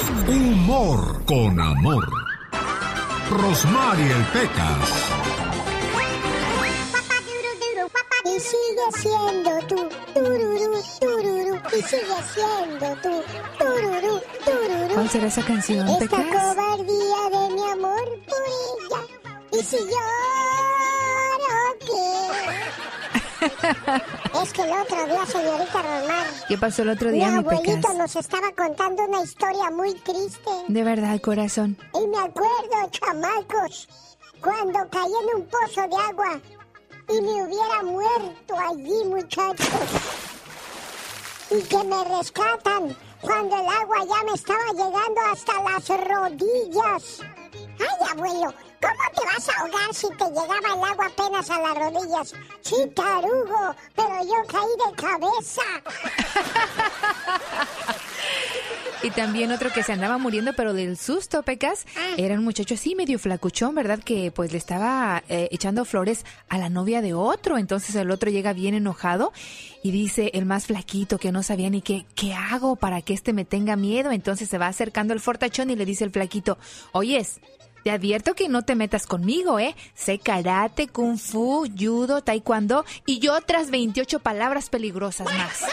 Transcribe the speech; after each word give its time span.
Humor 0.00 1.24
con 1.24 1.58
amor. 1.58 2.06
Rosmarie 3.30 4.14
Pecas. 4.32 4.90
Y 8.26 8.40
sigue 8.40 8.86
siendo 9.00 9.58
tú, 9.68 9.88
tururú, 10.12 10.82
tururú. 11.00 11.60
Y 11.78 11.82
sigue 11.82 12.18
siendo 12.34 12.94
tú, 13.02 13.22
tururú, 13.58 14.20
tururú. 14.44 14.94
¿Cuál 14.94 15.08
será 15.08 15.26
esa 15.28 15.42
canción, 15.42 15.88
Esta 15.88 16.04
Pecas? 16.04 16.26
cobardía 16.26 17.30
de 17.30 17.54
mi 17.54 17.62
amor 17.70 18.04
por 18.28 18.42
ella. 18.52 19.00
Y 19.52 19.62
si 19.64 19.76
lloro, 19.78 21.54
¿qué? 21.80 22.25
Es 24.42 24.52
que 24.52 24.62
el 24.62 24.72
otro 24.72 25.06
día, 25.06 25.26
señorita 25.26 25.82
Romar, 25.82 26.26
¿Qué 26.48 26.58
pasó 26.58 26.82
el 26.82 26.90
otro 26.90 27.10
mi 27.10 27.16
día, 27.16 27.28
mi 27.28 27.38
abuelito 27.38 27.74
Pecas? 27.74 27.94
nos 27.96 28.16
estaba 28.16 28.52
contando 28.52 29.04
una 29.04 29.22
historia 29.22 29.70
muy 29.70 29.94
triste. 29.94 30.50
De 30.68 30.84
verdad, 30.84 31.20
corazón. 31.20 31.76
Y 31.94 32.06
me 32.06 32.18
acuerdo, 32.18 32.90
chamacos, 32.90 33.88
cuando 34.40 34.78
caí 34.90 35.12
en 35.22 35.40
un 35.40 35.46
pozo 35.48 35.82
de 35.88 35.96
agua 35.96 36.40
y 37.08 37.20
me 37.20 37.42
hubiera 37.44 37.82
muerto 37.82 38.54
allí, 38.68 39.04
muchachos. 39.06 39.68
Y 41.50 41.62
que 41.62 41.84
me 41.84 42.04
rescatan 42.18 42.96
cuando 43.20 43.56
el 43.56 43.68
agua 43.68 43.98
ya 44.08 44.24
me 44.24 44.32
estaba 44.34 44.66
llegando 44.72 45.20
hasta 45.32 45.62
las 45.62 45.88
rodillas. 45.88 47.20
Ay, 47.78 48.08
abuelo, 48.10 48.54
¿cómo 48.80 49.10
te 49.14 49.24
vas 49.24 49.48
a 49.48 49.60
ahogar 49.60 49.94
si 49.94 50.08
te 50.10 50.24
llegaba 50.24 50.58
el 50.58 50.66
agua 50.66 51.06
apenas 51.06 51.50
a 51.50 51.60
las 51.60 51.74
rodillas? 51.74 52.34
Sí, 52.62 52.76
tarugo, 52.94 53.74
pero 53.94 54.22
yo 54.22 54.46
caí 54.48 54.68
de 54.84 54.96
cabeza. 54.96 55.62
Y 59.02 59.10
también 59.10 59.52
otro 59.52 59.70
que 59.70 59.82
se 59.82 59.92
andaba 59.92 60.18
muriendo, 60.18 60.52
pero 60.54 60.72
del 60.72 60.96
susto, 60.96 61.42
Pecas, 61.42 61.86
era 62.16 62.34
un 62.34 62.42
muchacho 62.42 62.74
así 62.74 62.94
medio 62.94 63.18
flacuchón, 63.18 63.74
¿verdad? 63.74 64.00
Que 64.02 64.32
pues 64.32 64.52
le 64.52 64.58
estaba 64.58 65.22
eh, 65.28 65.48
echando 65.52 65.84
flores 65.84 66.24
a 66.48 66.58
la 66.58 66.70
novia 66.70 67.02
de 67.02 67.14
otro. 67.14 67.58
Entonces 67.58 67.94
el 67.94 68.10
otro 68.10 68.30
llega 68.30 68.52
bien 68.52 68.74
enojado 68.74 69.32
y 69.82 69.92
dice 69.92 70.30
el 70.34 70.46
más 70.46 70.66
flaquito 70.66 71.18
que 71.18 71.30
no 71.30 71.42
sabía 71.42 71.70
ni 71.70 71.82
qué, 71.82 72.06
¿qué 72.14 72.32
hago 72.32 72.76
para 72.76 73.02
que 73.02 73.12
este 73.12 73.32
me 73.32 73.44
tenga 73.44 73.76
miedo? 73.76 74.10
Entonces 74.10 74.48
se 74.48 74.58
va 74.58 74.66
acercando 74.66 75.12
el 75.12 75.20
fortachón 75.20 75.70
y 75.70 75.76
le 75.76 75.84
dice 75.84 76.02
el 76.02 76.10
flaquito, 76.10 76.58
oyes, 76.92 77.40
te 77.86 77.92
advierto 77.92 78.34
que 78.34 78.48
no 78.48 78.62
te 78.62 78.74
metas 78.74 79.06
conmigo, 79.06 79.60
¿eh? 79.60 79.76
Sé 79.94 80.18
karate, 80.18 80.88
kung 80.88 81.18
fu, 81.18 81.68
judo, 81.78 82.20
taekwondo 82.20 82.84
y 83.06 83.28
otras 83.28 83.70
28 83.70 84.18
palabras 84.18 84.70
peligrosas 84.70 85.28
más. 85.28 85.62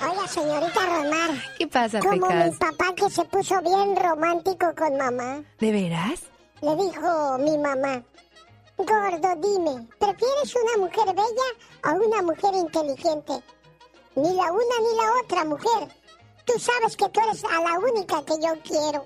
Oiga, 0.00 0.26
señorita 0.28 0.80
Romar, 0.86 1.30
¿Qué 1.58 1.68
pasa, 1.68 2.00
como 2.00 2.26
mi 2.26 2.50
papá 2.52 2.94
que 2.96 3.10
se 3.10 3.22
puso 3.26 3.60
bien 3.60 3.96
romántico 3.96 4.74
con 4.74 4.96
mamá. 4.96 5.42
¿De 5.60 5.72
veras? 5.72 6.22
Le 6.62 6.74
dijo 6.76 7.36
mi 7.36 7.58
mamá, 7.58 8.02
gordo, 8.78 9.28
dime, 9.42 9.86
¿prefieres 9.98 10.56
una 10.56 10.78
mujer 10.86 11.14
bella 11.14 11.48
o 11.84 11.90
una 12.02 12.22
mujer 12.22 12.54
inteligente? 12.54 13.42
Ni 14.16 14.34
la 14.34 14.52
una 14.52 14.78
ni 14.80 14.96
la 14.96 15.12
otra 15.22 15.44
mujer. 15.44 15.97
Tú 16.48 16.58
sabes 16.58 16.96
que 16.96 17.06
tú 17.10 17.20
eres 17.20 17.44
a 17.44 17.60
la 17.60 17.78
única 17.78 18.24
que 18.24 18.32
yo 18.42 18.54
quiero. 18.64 19.04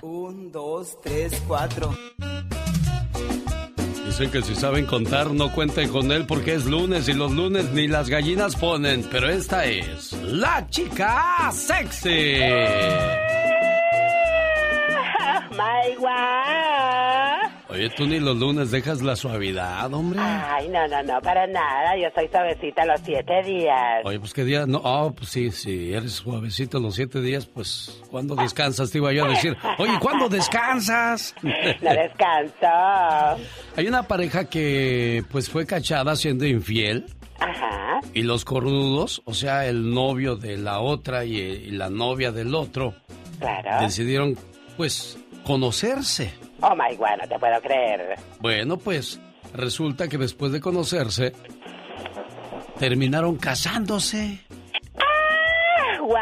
Un, 0.00 0.50
dos, 0.50 0.98
tres, 1.02 1.38
cuatro. 1.46 1.94
Dicen 4.06 4.30
que 4.30 4.40
si 4.40 4.54
saben 4.54 4.86
contar 4.86 5.30
no 5.32 5.52
cuenten 5.52 5.90
con 5.90 6.10
él 6.12 6.24
porque 6.26 6.54
es 6.54 6.64
lunes 6.64 7.08
y 7.08 7.12
los 7.12 7.30
lunes 7.32 7.70
ni 7.72 7.88
las 7.88 8.08
gallinas 8.08 8.56
ponen, 8.56 9.06
pero 9.10 9.28
esta 9.28 9.66
es 9.66 10.14
la 10.14 10.66
chica 10.70 11.52
sexy. 11.52 12.38
My 15.50 15.94
God. 15.98 17.27
Oye, 17.78 17.90
tú 17.90 18.06
ni 18.06 18.18
los 18.18 18.36
lunes 18.36 18.70
dejas 18.72 19.02
la 19.02 19.14
suavidad, 19.14 19.92
hombre. 19.94 20.18
Ay, 20.20 20.68
no, 20.68 20.86
no, 20.88 21.02
no, 21.02 21.20
para 21.20 21.46
nada. 21.46 21.96
Yo 21.96 22.08
soy 22.14 22.26
suavecita 22.28 22.84
los 22.84 23.00
siete 23.04 23.42
días. 23.44 24.02
Oye, 24.04 24.18
pues 24.18 24.32
qué 24.34 24.44
día, 24.44 24.66
no, 24.66 24.82
ah, 24.84 25.12
pues 25.16 25.30
sí, 25.30 25.50
sí, 25.52 25.92
eres 25.94 26.12
suavecito 26.14 26.80
los 26.80 26.96
siete 26.96 27.20
días, 27.20 27.46
pues, 27.46 28.02
¿cuándo 28.10 28.34
descansas? 28.34 28.90
Te 28.90 28.98
iba 28.98 29.12
yo 29.12 29.24
a 29.26 29.28
decir, 29.28 29.56
oye, 29.78 29.92
¿cuándo 30.00 30.28
descansas? 30.28 31.34
No 31.80 31.90
descanso. 31.90 33.42
Hay 33.76 33.86
una 33.86 34.02
pareja 34.02 34.46
que, 34.48 35.22
pues, 35.30 35.48
fue 35.48 35.64
cachada 35.66 36.16
siendo 36.16 36.44
infiel. 36.46 37.06
Ajá. 37.38 38.00
Y 38.14 38.22
los 38.22 38.44
cornudos, 38.44 39.22
o 39.24 39.34
sea, 39.34 39.66
el 39.66 39.94
novio 39.94 40.34
de 40.34 40.56
la 40.56 40.80
otra 40.80 41.24
y, 41.24 41.36
y 41.36 41.70
la 41.70 41.88
novia 41.88 42.32
del 42.32 42.54
otro, 42.54 42.94
Claro. 43.38 43.80
decidieron, 43.82 44.36
pues, 44.76 45.18
conocerse. 45.44 46.32
Oh 46.60 46.74
my 46.74 46.96
God, 46.96 47.18
no 47.22 47.28
te 47.28 47.38
puedo 47.38 47.60
creer. 47.60 48.16
Bueno, 48.40 48.76
pues, 48.78 49.20
resulta 49.54 50.08
que 50.08 50.18
después 50.18 50.52
de 50.52 50.60
conocerse, 50.60 51.32
terminaron 52.78 53.36
casándose. 53.36 54.40
¡Wow! 56.00 56.16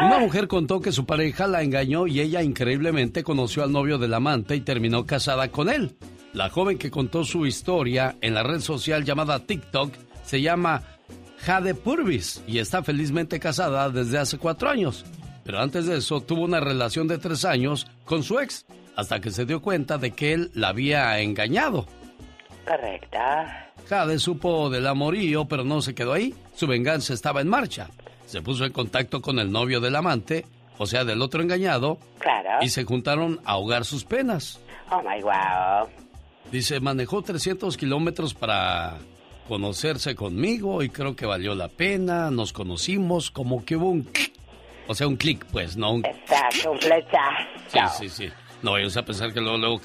Una 0.00 0.18
mujer 0.20 0.48
contó 0.48 0.80
que 0.80 0.92
su 0.92 1.06
pareja 1.06 1.46
la 1.46 1.62
engañó 1.62 2.06
y 2.06 2.20
ella 2.20 2.42
increíblemente 2.42 3.22
conoció 3.22 3.62
al 3.64 3.72
novio 3.72 3.98
del 3.98 4.14
amante 4.14 4.56
y 4.56 4.60
terminó 4.60 5.06
casada 5.06 5.48
con 5.48 5.68
él. 5.68 5.96
La 6.32 6.50
joven 6.50 6.78
que 6.78 6.90
contó 6.90 7.24
su 7.24 7.46
historia 7.46 8.16
en 8.20 8.34
la 8.34 8.42
red 8.42 8.60
social 8.60 9.04
llamada 9.04 9.40
TikTok 9.40 9.92
se 10.24 10.40
llama 10.40 10.82
Jade 11.38 11.74
Purvis 11.74 12.42
y 12.46 12.58
está 12.58 12.82
felizmente 12.82 13.40
casada 13.40 13.90
desde 13.90 14.18
hace 14.18 14.38
cuatro 14.38 14.68
años. 14.68 15.04
Pero 15.44 15.60
antes 15.60 15.86
de 15.86 15.96
eso 15.96 16.20
tuvo 16.20 16.42
una 16.44 16.60
relación 16.60 17.08
de 17.08 17.18
tres 17.18 17.44
años 17.44 17.86
con 18.04 18.22
su 18.22 18.38
ex, 18.38 18.66
hasta 18.98 19.20
que 19.20 19.30
se 19.30 19.44
dio 19.46 19.62
cuenta 19.62 19.96
de 19.96 20.10
que 20.10 20.32
él 20.32 20.50
la 20.54 20.70
había 20.70 21.20
engañado. 21.20 21.86
Correcta. 22.66 23.70
Jade 23.88 24.18
supo 24.18 24.68
del 24.70 24.88
amorío, 24.88 25.44
pero 25.44 25.62
no 25.62 25.80
se 25.82 25.94
quedó 25.94 26.14
ahí. 26.14 26.34
Su 26.56 26.66
venganza 26.66 27.14
estaba 27.14 27.40
en 27.40 27.46
marcha. 27.48 27.88
Se 28.26 28.42
puso 28.42 28.64
en 28.64 28.72
contacto 28.72 29.22
con 29.22 29.38
el 29.38 29.52
novio 29.52 29.80
del 29.80 29.94
amante, 29.94 30.44
o 30.78 30.86
sea, 30.86 31.04
del 31.04 31.22
otro 31.22 31.40
engañado, 31.42 31.98
Claro. 32.18 32.58
y 32.60 32.70
se 32.70 32.82
juntaron 32.82 33.38
a 33.44 33.52
ahogar 33.52 33.84
sus 33.84 34.04
penas. 34.04 34.58
Oh 34.90 35.00
my 35.00 35.22
wow. 35.22 35.88
Dice, 36.50 36.80
manejó 36.80 37.22
300 37.22 37.76
kilómetros 37.76 38.34
para 38.34 38.96
conocerse 39.46 40.16
conmigo 40.16 40.82
y 40.82 40.88
creo 40.88 41.14
que 41.14 41.24
valió 41.24 41.54
la 41.54 41.68
pena. 41.68 42.32
Nos 42.32 42.52
conocimos, 42.52 43.30
como 43.30 43.64
que 43.64 43.76
hubo 43.76 43.90
un... 43.90 44.10
O 44.88 44.94
sea, 44.96 45.06
un 45.06 45.16
clic, 45.16 45.44
pues, 45.52 45.76
no 45.76 45.92
un... 45.92 46.04
Exacto, 46.04 46.72
un 46.72 46.78
flechazo. 46.80 47.46
Sí, 47.68 48.08
sí, 48.08 48.08
sí. 48.08 48.32
No 48.62 48.72
vayas 48.72 48.96
a 48.96 49.04
pensar 49.04 49.32
que 49.32 49.40
luego, 49.40 49.58
luego... 49.58 49.80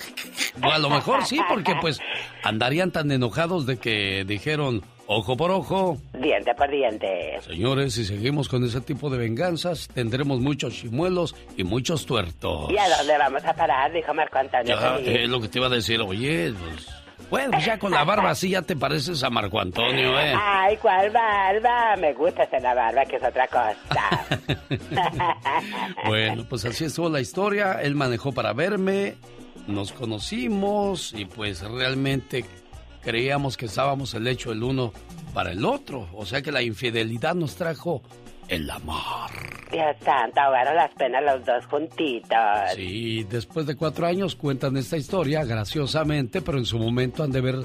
O 0.63 0.65
a 0.71 0.79
lo 0.79 0.89
mejor 0.89 1.25
sí, 1.25 1.39
porque 1.47 1.75
pues 1.79 1.99
andarían 2.43 2.91
tan 2.91 3.11
enojados 3.11 3.65
de 3.65 3.77
que 3.77 4.23
dijeron 4.25 4.83
ojo 5.05 5.37
por 5.37 5.51
ojo. 5.51 5.97
Diente 6.13 6.53
por 6.55 6.69
diente. 6.69 7.39
Señores, 7.41 7.93
si 7.93 8.05
seguimos 8.05 8.49
con 8.49 8.63
ese 8.63 8.81
tipo 8.81 9.09
de 9.09 9.17
venganzas, 9.17 9.87
tendremos 9.93 10.39
muchos 10.39 10.73
chimuelos 10.73 11.35
y 11.57 11.63
muchos 11.63 12.05
tuertos. 12.05 12.71
¿Y 12.71 12.77
a 12.77 12.89
dónde 12.97 13.17
vamos 13.17 13.43
a 13.45 13.53
parar? 13.53 13.91
Dijo 13.91 14.13
Marco 14.13 14.39
Antonio. 14.39 14.79
Ya, 14.79 14.97
es 14.97 15.29
lo 15.29 15.39
que 15.41 15.47
te 15.47 15.59
iba 15.59 15.67
a 15.67 15.71
decir, 15.71 16.01
oye, 16.01 16.53
pues... 16.53 17.02
Bueno, 17.33 17.49
pues 17.53 17.65
ya 17.65 17.79
con 17.79 17.91
la 17.91 18.03
barba 18.03 18.29
así 18.29 18.49
ya 18.51 18.61
te 18.61 18.75
pareces 18.75 19.23
a 19.23 19.31
Marco 19.31 19.59
Antonio, 19.59 20.19
¿eh? 20.19 20.35
Ay, 20.39 20.77
¿cuál 20.77 21.09
barba? 21.09 21.95
Me 21.95 22.13
gusta 22.13 22.43
hacer 22.43 22.61
la 22.61 22.75
barba, 22.75 23.03
que 23.05 23.15
es 23.15 23.23
otra 23.23 23.47
cosa. 23.47 23.73
Bueno, 26.05 26.45
pues 26.47 26.63
así 26.65 26.85
estuvo 26.85 27.09
la 27.09 27.21
historia. 27.21 27.81
Él 27.81 27.95
manejó 27.95 28.33
para 28.33 28.53
verme, 28.53 29.15
nos 29.65 29.93
conocimos 29.93 31.11
y 31.13 31.25
pues 31.25 31.61
realmente 31.61 32.45
creíamos 33.01 33.57
que 33.57 33.65
estábamos 33.65 34.13
el 34.13 34.27
hecho 34.27 34.51
el 34.51 34.61
uno 34.61 34.93
para 35.33 35.53
el 35.53 35.65
otro. 35.65 36.07
O 36.13 36.27
sea 36.27 36.43
que 36.43 36.51
la 36.51 36.61
infidelidad 36.61 37.33
nos 37.33 37.55
trajo 37.55 38.03
el 38.47 38.69
amor. 38.69 39.31
Dios 39.73 39.97
santo, 40.05 40.39
ahogaron 40.39 40.75
las 40.75 40.93
penas 40.93 41.23
los 41.23 41.43
dos 41.45 41.65
juntitos. 41.65 42.37
Sí, 42.75 43.23
después 43.23 43.65
de 43.65 43.75
cuatro 43.75 44.05
años 44.05 44.35
cuentan 44.35 44.77
esta 44.77 44.97
historia 44.97 45.43
graciosamente, 45.43 46.41
pero 46.41 46.59
en 46.59 46.65
su 46.65 46.77
momento 46.77 47.23
han 47.23 47.31
de 47.31 47.39
haber 47.39 47.55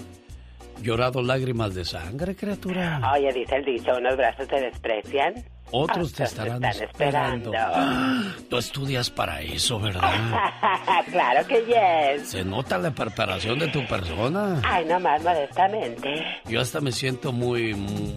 llorado 0.82 1.22
lágrimas 1.22 1.74
de 1.74 1.84
sangre, 1.84 2.34
criatura. 2.34 3.00
Oye, 3.14 3.30
dice 3.32 3.56
el 3.56 3.64
dicho, 3.64 3.92
unos 3.98 4.16
brazos 4.16 4.48
te 4.48 4.58
desprecian. 4.58 5.34
Otros 5.70 6.12
te 6.12 6.22
otros 6.24 6.30
estarán 6.32 6.64
están 6.64 6.88
esperando. 6.88 7.52
esperando. 7.52 8.34
Tú 8.50 8.56
estudias 8.58 9.10
para 9.10 9.40
eso, 9.42 9.78
¿verdad? 9.78 10.12
claro 11.10 11.46
que 11.46 11.64
yes. 11.66 12.28
Se 12.28 12.44
nota 12.44 12.78
la 12.78 12.90
preparación 12.90 13.58
de 13.58 13.68
tu 13.68 13.86
persona. 13.86 14.60
Ay, 14.64 14.84
nomás 14.86 15.22
modestamente. 15.22 16.24
Yo 16.46 16.60
hasta 16.60 16.80
me 16.80 16.92
siento 16.92 17.32
muy, 17.32 17.74
muy, 17.74 18.14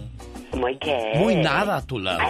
Muy 0.54 0.78
qué. 0.78 1.12
muy 1.16 1.36
nada 1.36 1.76
a 1.76 1.86
tu 1.86 1.98
lado. 1.98 2.20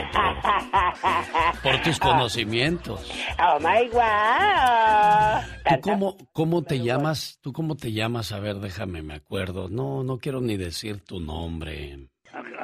Por, 1.63 1.63
por 1.73 1.83
tus 1.83 1.99
conocimientos. 2.01 3.11
Oh 3.39 3.59
my 3.61 3.89
wow. 3.91 5.43
¿Tú 5.77 5.81
cómo, 5.83 6.17
cómo 6.33 6.63
te 6.63 6.81
llamas? 6.81 7.39
¿Tú 7.41 7.53
cómo 7.53 7.77
te 7.77 7.93
llamas? 7.93 8.33
A 8.33 8.41
ver, 8.41 8.57
déjame, 8.57 9.03
me 9.03 9.15
acuerdo. 9.15 9.69
No, 9.69 10.03
no 10.03 10.19
quiero 10.19 10.41
ni 10.41 10.57
decir 10.57 11.03
tu 11.05 11.21
nombre. 11.21 12.09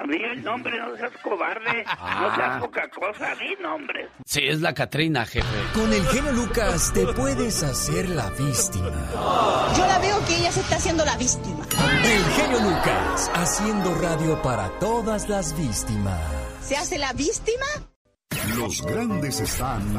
Di 0.08 0.22
el 0.22 0.42
nombre, 0.42 0.78
no 0.78 0.96
seas 0.96 1.12
cobarde. 1.22 1.84
No 1.84 2.34
seas 2.34 2.60
poca 2.60 2.88
cosa, 2.88 3.34
di 3.36 3.54
nombre. 3.62 4.08
Sí, 4.25 4.40
es 4.46 4.60
la 4.60 4.75
Catrina, 4.75 5.25
jefe. 5.26 5.46
Con 5.75 5.92
el 5.92 6.04
genio 6.06 6.32
Lucas 6.32 6.92
te 6.92 7.06
puedes 7.06 7.62
hacer 7.62 8.08
la 8.08 8.30
víctima. 8.30 8.92
Yo 9.76 9.86
la 9.86 9.98
veo 9.98 10.25
que 10.26 10.36
ella 10.36 10.52
se 10.52 10.60
está 10.60 10.76
haciendo 10.76 11.04
la 11.04 11.16
víctima. 11.16 11.64
El 12.04 12.25
genio 12.32 12.60
Lucas, 12.60 13.30
haciendo 13.34 13.94
radio 13.96 14.40
para 14.42 14.69
todas 14.78 15.28
las 15.28 15.56
víctimas. 15.58 16.20
¿Se 16.62 16.76
hace 16.76 16.98
la 16.98 17.12
víctima? 17.12 17.66
Los 18.56 18.82
grandes 18.82 19.40
están 19.40 19.94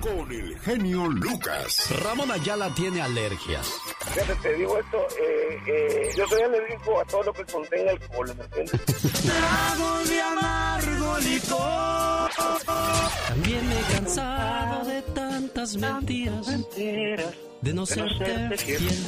con 0.00 0.30
el 0.30 0.58
genio 0.60 1.08
Lucas. 1.08 1.90
Ramón 2.02 2.30
Ayala 2.30 2.72
tiene 2.74 3.00
alergias. 3.00 3.72
Fíjate, 4.12 4.34
te 4.36 4.54
digo 4.54 4.78
esto, 4.78 4.98
eh, 5.20 5.58
eh, 5.66 6.10
yo 6.16 6.26
soy 6.28 6.42
alérgico 6.42 7.00
a 7.00 7.04
todo 7.06 7.22
lo 7.24 7.32
que 7.32 7.44
contenga 7.44 7.90
alcohol, 7.92 8.36
¿me 8.36 8.44
entiendes? 8.44 8.80
Tragos 9.22 10.08
de 10.10 10.20
amargo 10.20 11.18
licor. 11.18 12.30
También 13.28 13.68
me 13.68 13.80
he 13.80 13.84
cansado 13.94 14.84
de 14.84 15.02
tantas 15.02 15.76
mentiras. 15.76 16.46
Mentiras 16.46 17.34
de 17.60 17.74
no 17.74 17.86
serte 17.86 18.56
fiel. 18.58 19.06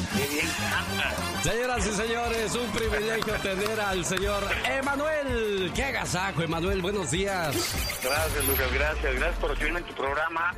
Señoras 1.43 1.87
y 1.87 1.93
señores, 1.93 2.55
un 2.55 2.71
privilegio 2.73 3.35
tener 3.35 3.81
al 3.81 4.05
señor 4.05 4.43
Emanuel. 4.65 5.73
¡Qué 5.75 5.85
agasajo, 5.85 6.43
Emanuel! 6.43 6.83
Buenos 6.83 7.11
días. 7.11 7.55
Gracias, 8.03 8.47
Lucas, 8.47 8.73
gracias. 8.73 9.15
Gracias 9.15 9.39
por 9.39 9.51
recibirme 9.51 9.81
en 9.81 9.87
tu 9.87 9.95
programa. 9.95 10.55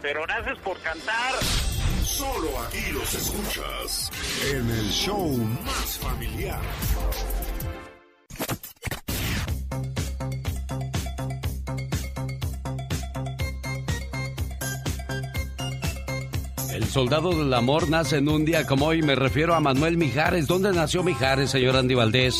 Pero 0.00 0.22
gracias 0.22 0.58
por 0.58 0.78
cantar. 0.80 1.34
Solo 2.04 2.60
aquí 2.66 2.90
los 2.92 3.14
escuchas 3.14 4.10
en 4.50 4.70
el 4.70 4.90
show 4.90 5.36
más 5.64 5.98
familiar. 5.98 6.60
El 16.72 16.84
soldado 16.86 17.30
del 17.30 17.52
amor 17.52 17.90
nace 17.90 18.16
en 18.16 18.28
un 18.30 18.46
día 18.46 18.66
como 18.66 18.86
hoy. 18.86 19.02
Me 19.02 19.14
refiero 19.14 19.54
a 19.54 19.60
Manuel 19.60 19.98
Mijares. 19.98 20.46
¿Dónde 20.46 20.72
nació 20.72 21.02
Mijares, 21.02 21.50
señor 21.50 21.76
Andy 21.76 21.94
Valdés? 21.94 22.34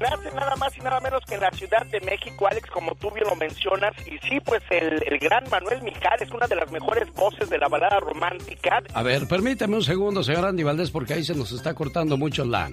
Nace 0.00 0.34
nada 0.34 0.56
más 0.56 0.74
y 0.78 0.80
nada 0.80 0.98
menos 1.00 1.20
que 1.26 1.34
en 1.34 1.42
la 1.42 1.50
Ciudad 1.50 1.84
de 1.86 2.00
México, 2.00 2.46
Alex, 2.50 2.70
como 2.70 2.94
tú 2.94 3.10
bien 3.10 3.26
lo 3.28 3.36
mencionas. 3.36 3.92
Y 4.06 4.16
sí, 4.26 4.40
pues 4.40 4.62
el, 4.70 5.02
el 5.06 5.18
gran 5.18 5.44
Manuel 5.50 5.82
Mijares, 5.82 6.30
una 6.30 6.46
de 6.46 6.56
las 6.56 6.70
mejores 6.72 7.12
voces 7.14 7.50
de 7.50 7.58
la 7.58 7.68
balada 7.68 8.00
romántica. 8.00 8.82
A 8.94 9.02
ver, 9.02 9.28
permíteme 9.28 9.76
un 9.76 9.84
segundo, 9.84 10.22
señor 10.22 10.46
Andy 10.46 10.62
Valdés, 10.62 10.90
porque 10.90 11.12
ahí 11.14 11.24
se 11.24 11.34
nos 11.34 11.52
está 11.52 11.74
cortando 11.74 12.16
mucho 12.16 12.46
la, 12.46 12.70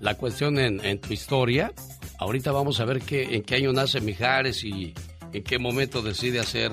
la 0.00 0.14
cuestión 0.14 0.58
en, 0.60 0.84
en 0.84 1.00
tu 1.00 1.12
historia. 1.12 1.72
Ahorita 2.20 2.52
vamos 2.52 2.78
a 2.78 2.84
ver 2.84 3.00
qué, 3.02 3.34
en 3.34 3.42
qué 3.42 3.56
año 3.56 3.72
nace 3.72 4.00
Mijares 4.00 4.62
y 4.62 4.94
en 5.32 5.42
qué 5.42 5.58
momento 5.58 6.00
decide 6.00 6.38
hacer 6.38 6.70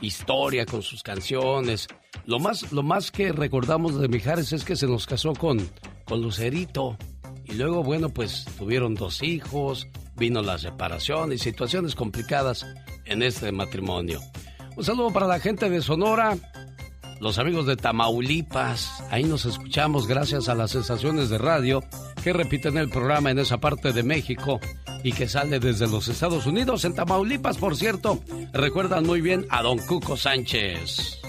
historia 0.00 0.66
con 0.66 0.82
sus 0.82 1.02
canciones. 1.02 1.88
Lo 2.26 2.38
más, 2.38 2.72
lo 2.72 2.82
más 2.82 3.10
que 3.10 3.32
recordamos 3.32 4.00
de 4.00 4.08
Mijares 4.08 4.52
es 4.52 4.64
que 4.64 4.76
se 4.76 4.86
nos 4.86 5.06
casó 5.06 5.32
con, 5.34 5.70
con 6.04 6.22
Lucerito. 6.22 6.96
Y 7.44 7.54
luego, 7.54 7.82
bueno, 7.82 8.08
pues 8.08 8.44
tuvieron 8.58 8.94
dos 8.94 9.22
hijos, 9.22 9.86
vino 10.16 10.42
la 10.42 10.58
separación 10.58 11.32
y 11.32 11.38
situaciones 11.38 11.94
complicadas 11.94 12.66
en 13.04 13.22
este 13.22 13.52
matrimonio. 13.52 14.20
Un 14.76 14.84
saludo 14.84 15.12
para 15.12 15.26
la 15.26 15.38
gente 15.38 15.70
de 15.70 15.80
Sonora, 15.80 16.36
los 17.20 17.38
amigos 17.38 17.66
de 17.66 17.76
Tamaulipas. 17.76 19.02
Ahí 19.10 19.24
nos 19.24 19.44
escuchamos 19.44 20.06
gracias 20.06 20.48
a 20.48 20.54
las 20.54 20.74
estaciones 20.74 21.30
de 21.30 21.38
radio 21.38 21.82
que 22.22 22.32
repiten 22.32 22.76
el 22.78 22.88
programa 22.88 23.30
en 23.30 23.38
esa 23.38 23.58
parte 23.58 23.92
de 23.92 24.02
México 24.02 24.60
y 25.02 25.12
que 25.12 25.28
sale 25.28 25.60
desde 25.60 25.86
los 25.86 26.08
Estados 26.08 26.46
Unidos. 26.46 26.84
En 26.84 26.94
Tamaulipas, 26.94 27.58
por 27.58 27.76
cierto, 27.76 28.20
recuerdan 28.52 29.04
muy 29.04 29.20
bien 29.20 29.46
a 29.50 29.62
don 29.62 29.78
Cuco 29.78 30.16
Sánchez. 30.16 31.20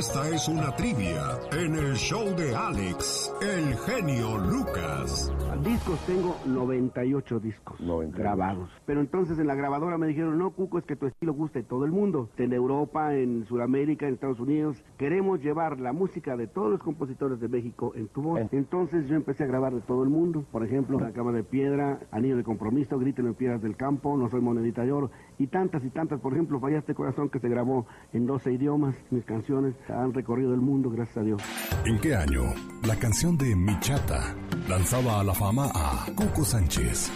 Esta 0.00 0.26
es 0.30 0.48
una 0.48 0.74
trivia 0.76 1.38
en 1.52 1.74
el 1.74 1.94
show 1.94 2.34
de 2.34 2.56
Alex, 2.56 3.34
el 3.42 3.76
genio 3.80 4.38
Lucas. 4.38 5.30
Discos 5.62 5.98
tengo 6.06 6.36
98 6.46 7.38
discos 7.38 7.78
grabados. 8.14 8.70
Pero 8.86 9.02
entonces 9.02 9.38
en 9.38 9.46
la 9.46 9.54
grabadora 9.54 9.98
me 9.98 10.06
dijeron, 10.06 10.38
no, 10.38 10.52
Cuco, 10.52 10.78
es 10.78 10.86
que 10.86 10.96
tu 10.96 11.04
estilo 11.04 11.34
guste 11.34 11.58
a 11.58 11.62
todo 11.64 11.84
el 11.84 11.92
mundo. 11.92 12.30
En 12.38 12.54
Europa, 12.54 13.14
en 13.14 13.44
Sudamérica, 13.44 14.06
en 14.06 14.14
Estados 14.14 14.40
Unidos. 14.40 14.82
Queremos 14.96 15.42
llevar 15.42 15.78
la 15.78 15.92
música 15.92 16.34
de 16.34 16.46
todos 16.46 16.70
los 16.70 16.80
compositores 16.80 17.38
de 17.38 17.48
México 17.48 17.92
en 17.94 18.08
tu 18.08 18.22
voz. 18.22 18.40
Entonces 18.52 19.06
yo 19.06 19.16
empecé 19.16 19.44
a 19.44 19.48
grabar 19.48 19.74
de 19.74 19.82
todo 19.82 20.02
el 20.02 20.08
mundo. 20.08 20.46
Por 20.50 20.64
ejemplo, 20.64 20.98
La 20.98 21.12
Cama 21.12 21.32
de 21.32 21.44
Piedra, 21.44 22.00
Anillo 22.10 22.38
de 22.38 22.44
Compromiso, 22.44 22.98
Griten 22.98 23.26
en 23.26 23.34
Piedras 23.34 23.60
del 23.60 23.76
Campo, 23.76 24.16
No 24.16 24.30
Soy 24.30 24.40
Monedita 24.40 24.82
de 24.82 24.92
Oro. 24.92 25.10
Y 25.40 25.46
tantas 25.46 25.82
y 25.82 25.88
tantas. 25.88 26.20
Por 26.20 26.34
ejemplo, 26.34 26.60
Fallaste 26.60 26.94
Corazón, 26.94 27.30
que 27.30 27.40
se 27.40 27.48
grabó 27.48 27.86
en 28.12 28.26
12 28.26 28.52
idiomas. 28.52 28.94
Mis 29.10 29.24
canciones 29.24 29.74
han 29.88 30.12
recorrido 30.12 30.52
el 30.52 30.60
mundo, 30.60 30.90
gracias 30.90 31.16
a 31.16 31.22
Dios. 31.22 31.42
¿En 31.86 31.98
qué 31.98 32.14
año 32.14 32.42
la 32.86 32.94
canción 32.96 33.38
de 33.38 33.56
Mi 33.56 33.80
Chata 33.80 34.36
lanzaba 34.68 35.18
a 35.18 35.24
la 35.24 35.32
fama 35.32 35.70
a 35.74 36.04
Cuco 36.14 36.44
Sánchez? 36.44 37.10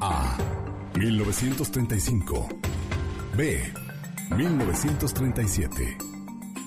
A. 0.00 0.36
1935. 0.96 2.48
B. 3.36 3.58
1937. 4.36 5.98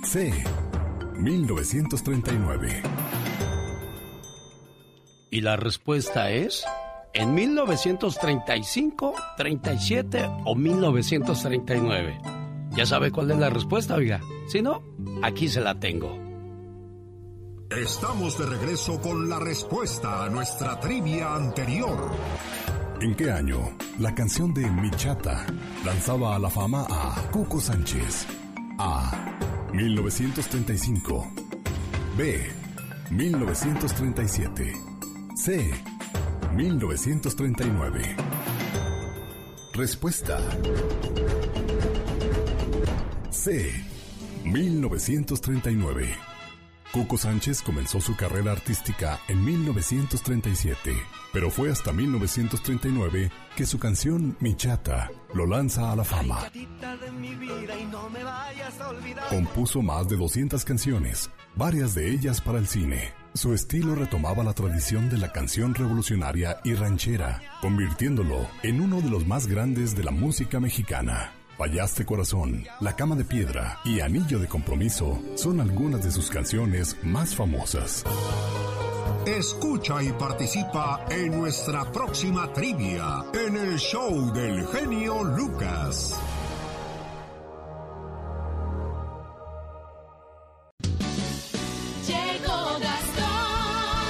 C. 0.03 0.33
1939. 1.17 2.81
Y 5.31 5.39
la 5.39 5.55
respuesta 5.55 6.29
es 6.29 6.65
en 7.13 7.33
1935, 7.33 9.13
37 9.37 10.29
o 10.45 10.55
1939. 10.55 12.19
Ya 12.71 12.85
sabe 12.85 13.11
cuál 13.11 13.31
es 13.31 13.37
la 13.37 13.49
respuesta, 13.49 13.95
oiga. 13.95 14.21
Si 14.47 14.61
no, 14.61 14.83
aquí 15.23 15.49
se 15.49 15.61
la 15.61 15.79
tengo. 15.79 16.27
Estamos 17.69 18.37
de 18.37 18.45
regreso 18.45 19.01
con 19.01 19.29
la 19.29 19.39
respuesta 19.39 20.23
a 20.23 20.29
nuestra 20.29 20.79
trivia 20.79 21.35
anterior. 21.35 22.11
¿En 23.01 23.13
qué 23.13 23.29
año 23.29 23.77
la 23.99 24.15
canción 24.15 24.53
de 24.53 24.65
Mi 24.69 24.89
Chata 24.91 25.45
lanzaba 25.85 26.35
a 26.35 26.39
la 26.39 26.49
fama 26.49 26.87
a 26.89 27.29
Cuco 27.31 27.59
Sánchez? 27.59 28.25
A. 28.79 29.37
1935. 29.73 31.31
B. 32.17 32.51
1937. 33.11 34.73
C. 35.35 35.96
1939. 36.57 38.15
Respuesta. 39.73 40.39
C. 43.29 43.71
1939. 44.43 46.26
Cuco 46.97 47.15
Sánchez 47.15 47.61
comenzó 47.61 48.01
su 48.01 48.15
carrera 48.15 48.53
artística 48.53 49.19
en 49.27 49.45
1937, 49.45 50.95
pero 51.31 51.51
fue 51.51 51.71
hasta 51.71 51.93
1939 51.93 53.29
que 53.55 53.67
su 53.67 53.77
canción 53.77 54.35
Mi 54.39 54.55
Chata 54.55 55.11
lo 55.31 55.45
lanza 55.45 55.91
a 55.91 55.95
la 55.95 56.03
fama. 56.03 56.51
Compuso 59.29 59.83
más 59.83 60.09
de 60.09 60.17
200 60.17 60.65
canciones, 60.65 61.29
varias 61.55 61.93
de 61.93 62.09
ellas 62.09 62.41
para 62.41 62.57
el 62.57 62.67
cine. 62.67 63.13
Su 63.35 63.53
estilo 63.53 63.93
retomaba 63.93 64.43
la 64.43 64.53
tradición 64.53 65.07
de 65.07 65.19
la 65.19 65.31
canción 65.31 65.75
revolucionaria 65.75 66.61
y 66.63 66.73
ranchera, 66.73 67.43
convirtiéndolo 67.61 68.47
en 68.63 68.81
uno 68.81 69.01
de 69.01 69.11
los 69.11 69.27
más 69.27 69.45
grandes 69.45 69.95
de 69.95 70.03
la 70.03 70.09
música 70.09 70.59
mexicana. 70.59 71.36
Fallaste 71.57 72.05
Corazón, 72.05 72.65
La 72.81 72.95
Cama 72.95 73.15
de 73.15 73.25
Piedra 73.25 73.79
y 73.83 73.99
Anillo 73.99 74.37
de 74.37 74.47
Compromiso 74.47 75.19
son 75.33 75.59
algunas 75.59 76.03
de 76.03 76.11
sus 76.11 76.29
canciones 76.29 76.95
más 77.01 77.35
famosas. 77.35 78.03
Escucha 79.25 80.03
y 80.03 80.11
participa 80.11 81.03
en 81.09 81.31
nuestra 81.31 81.91
próxima 81.91 82.53
trivia 82.53 83.25
en 83.33 83.57
el 83.57 83.79
show 83.79 84.31
del 84.33 84.67
genio 84.67 85.23
Lucas. 85.23 86.13
Llegó 92.07 92.79
Gastón 92.79 94.05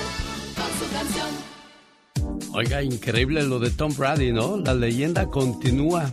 con 0.53 0.69
su 0.79 0.93
canción. 0.93 2.53
Oiga, 2.53 2.83
increíble 2.83 3.41
lo 3.43 3.59
de 3.59 3.69
Tom 3.71 3.93
Brady, 3.97 4.33
¿no? 4.33 4.57
La 4.57 4.73
leyenda 4.73 5.27
continúa. 5.27 6.11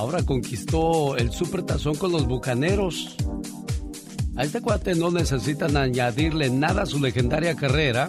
Ahora 0.00 0.22
conquistó 0.22 1.14
el 1.18 1.30
supertazón 1.30 1.94
con 1.94 2.10
los 2.10 2.26
bucaneros. 2.26 3.16
A 4.34 4.44
este 4.44 4.62
cuate 4.62 4.94
no 4.94 5.10
necesitan 5.10 5.76
añadirle 5.76 6.48
nada 6.48 6.84
a 6.84 6.86
su 6.86 6.98
legendaria 7.00 7.54
carrera 7.54 8.08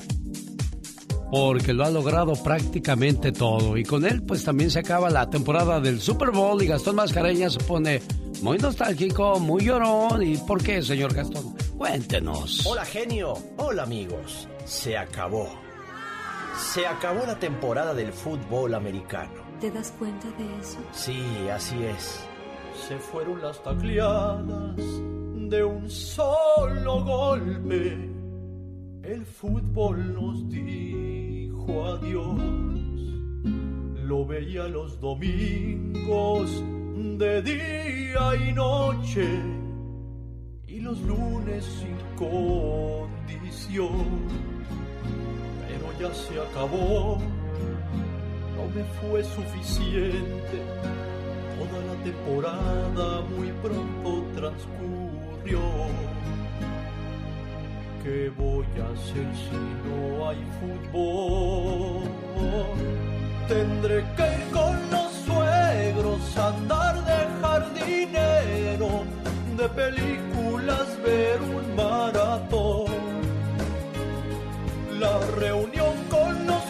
porque 1.30 1.74
lo 1.74 1.84
ha 1.84 1.90
logrado 1.90 2.32
prácticamente 2.42 3.34
todo. 3.34 3.76
Y 3.76 3.84
con 3.84 4.06
él, 4.06 4.24
pues 4.24 4.46
también 4.46 4.72
se 4.72 4.80
acaba 4.80 5.10
la 5.10 5.30
temporada 5.30 5.82
del 5.82 6.00
Super 6.00 6.32
Bowl 6.32 6.64
y 6.64 6.68
Gastón 6.68 6.96
Mascareña 6.96 7.50
se 7.50 7.60
pone 7.60 8.02
muy 8.42 8.58
nostálgico, 8.58 9.42
muy 9.42 9.66
llorón. 9.66 10.24
¿Y 10.24 10.38
por 10.38 10.64
qué, 10.64 10.82
señor 10.82 11.14
Gastón? 11.14 11.58
Cuéntenos. 11.78 12.66
Hola, 12.68 12.86
genio. 12.86 13.34
Hola, 13.58 13.84
amigos. 13.84 14.48
Se 14.64 14.98
acabó. 14.98 15.50
Se 16.74 16.88
acabó 16.88 17.26
la 17.26 17.38
temporada 17.38 17.94
del 17.94 18.14
fútbol 18.14 18.76
americano. 18.76 19.41
¿Te 19.62 19.70
das 19.70 19.92
cuenta 20.00 20.28
de 20.40 20.60
eso? 20.60 20.80
Sí, 20.92 21.22
así 21.54 21.84
es. 21.84 22.28
Se 22.88 22.98
fueron 22.98 23.40
las 23.44 23.62
tacleadas 23.62 24.76
de 24.76 25.64
un 25.64 25.88
solo 25.88 27.04
golpe. 27.04 28.10
El 29.04 29.24
fútbol 29.24 30.16
nos 30.16 30.50
dijo 30.50 31.86
adiós. 31.86 32.42
Lo 34.04 34.26
veía 34.26 34.68
los 34.68 35.00
domingos 35.00 36.64
de 37.20 37.42
día 37.44 38.36
y 38.36 38.54
noche 38.54 39.28
y 40.66 40.80
los 40.80 41.00
lunes 41.02 41.64
sin 41.66 41.98
condición. 42.18 44.08
Pero 45.68 46.00
ya 46.00 46.12
se 46.16 46.40
acabó, 46.40 47.20
no 48.62 48.68
me 48.76 48.84
fue 49.00 49.24
suficiente. 49.24 50.58
Toda 51.58 51.82
la 51.90 52.04
temporada 52.04 53.22
muy 53.36 53.52
pronto 53.64 54.26
transcurrió. 54.36 55.60
¿Qué 58.04 58.32
voy 58.36 58.66
a 58.82 58.86
hacer 58.94 59.28
si 59.36 59.62
no 59.86 60.28
hay 60.28 60.44
fútbol? 60.60 62.04
Tendré 63.48 64.04
que 64.16 64.24
ir 64.24 64.52
con 64.52 64.76
los 64.90 65.12
suegros, 65.26 66.38
andar 66.38 66.96
de 67.06 67.20
jardinero, 67.42 69.04
de 69.58 69.70
películas 69.70 70.88
ver 71.04 71.40
un 71.42 71.76
maratón. 71.76 72.92
La 75.00 75.20
reunión 75.38 75.96
con 76.10 76.48
los 76.48 76.61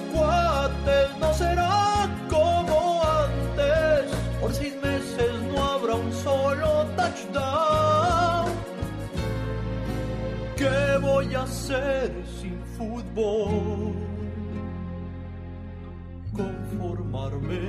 no 1.20 1.34
será 1.34 2.10
como 2.30 3.02
antes, 3.04 4.12
por 4.40 4.54
seis 4.54 4.76
meses 4.82 5.32
no 5.54 5.64
habrá 5.64 5.96
un 5.96 6.12
solo 6.12 6.86
touchdown. 6.96 8.52
¿Qué 10.56 10.98
voy 11.02 11.34
a 11.36 11.44
hacer 11.44 12.12
sin 12.40 12.60
fútbol? 12.78 13.94
Conformarme 16.36 17.60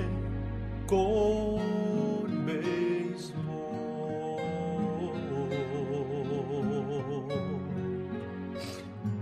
con 0.87 2.47
béisbol. 2.47 3.43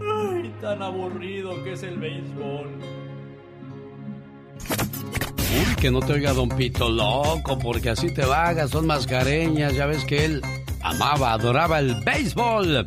Ay, 0.01 0.55
tan 0.61 0.83
aburrido 0.83 1.63
que 1.65 1.73
es 1.73 1.83
el 1.83 1.99
béisbol. 1.99 3.00
Uy, 5.53 5.75
que 5.77 5.91
no 5.91 6.01
te 6.01 6.13
oiga 6.13 6.33
Don 6.33 6.49
Pito 6.49 6.89
loco, 6.89 7.59
porque 7.59 7.91
así 7.91 8.13
te 8.15 8.25
vagas, 8.25 8.71
son 8.71 8.87
mascareñas, 8.87 9.75
ya 9.75 9.87
ves 9.87 10.05
que 10.05 10.25
él 10.25 10.43
amaba, 10.81 11.33
adoraba 11.33 11.81
el 11.81 11.97
béisbol. 12.05 12.87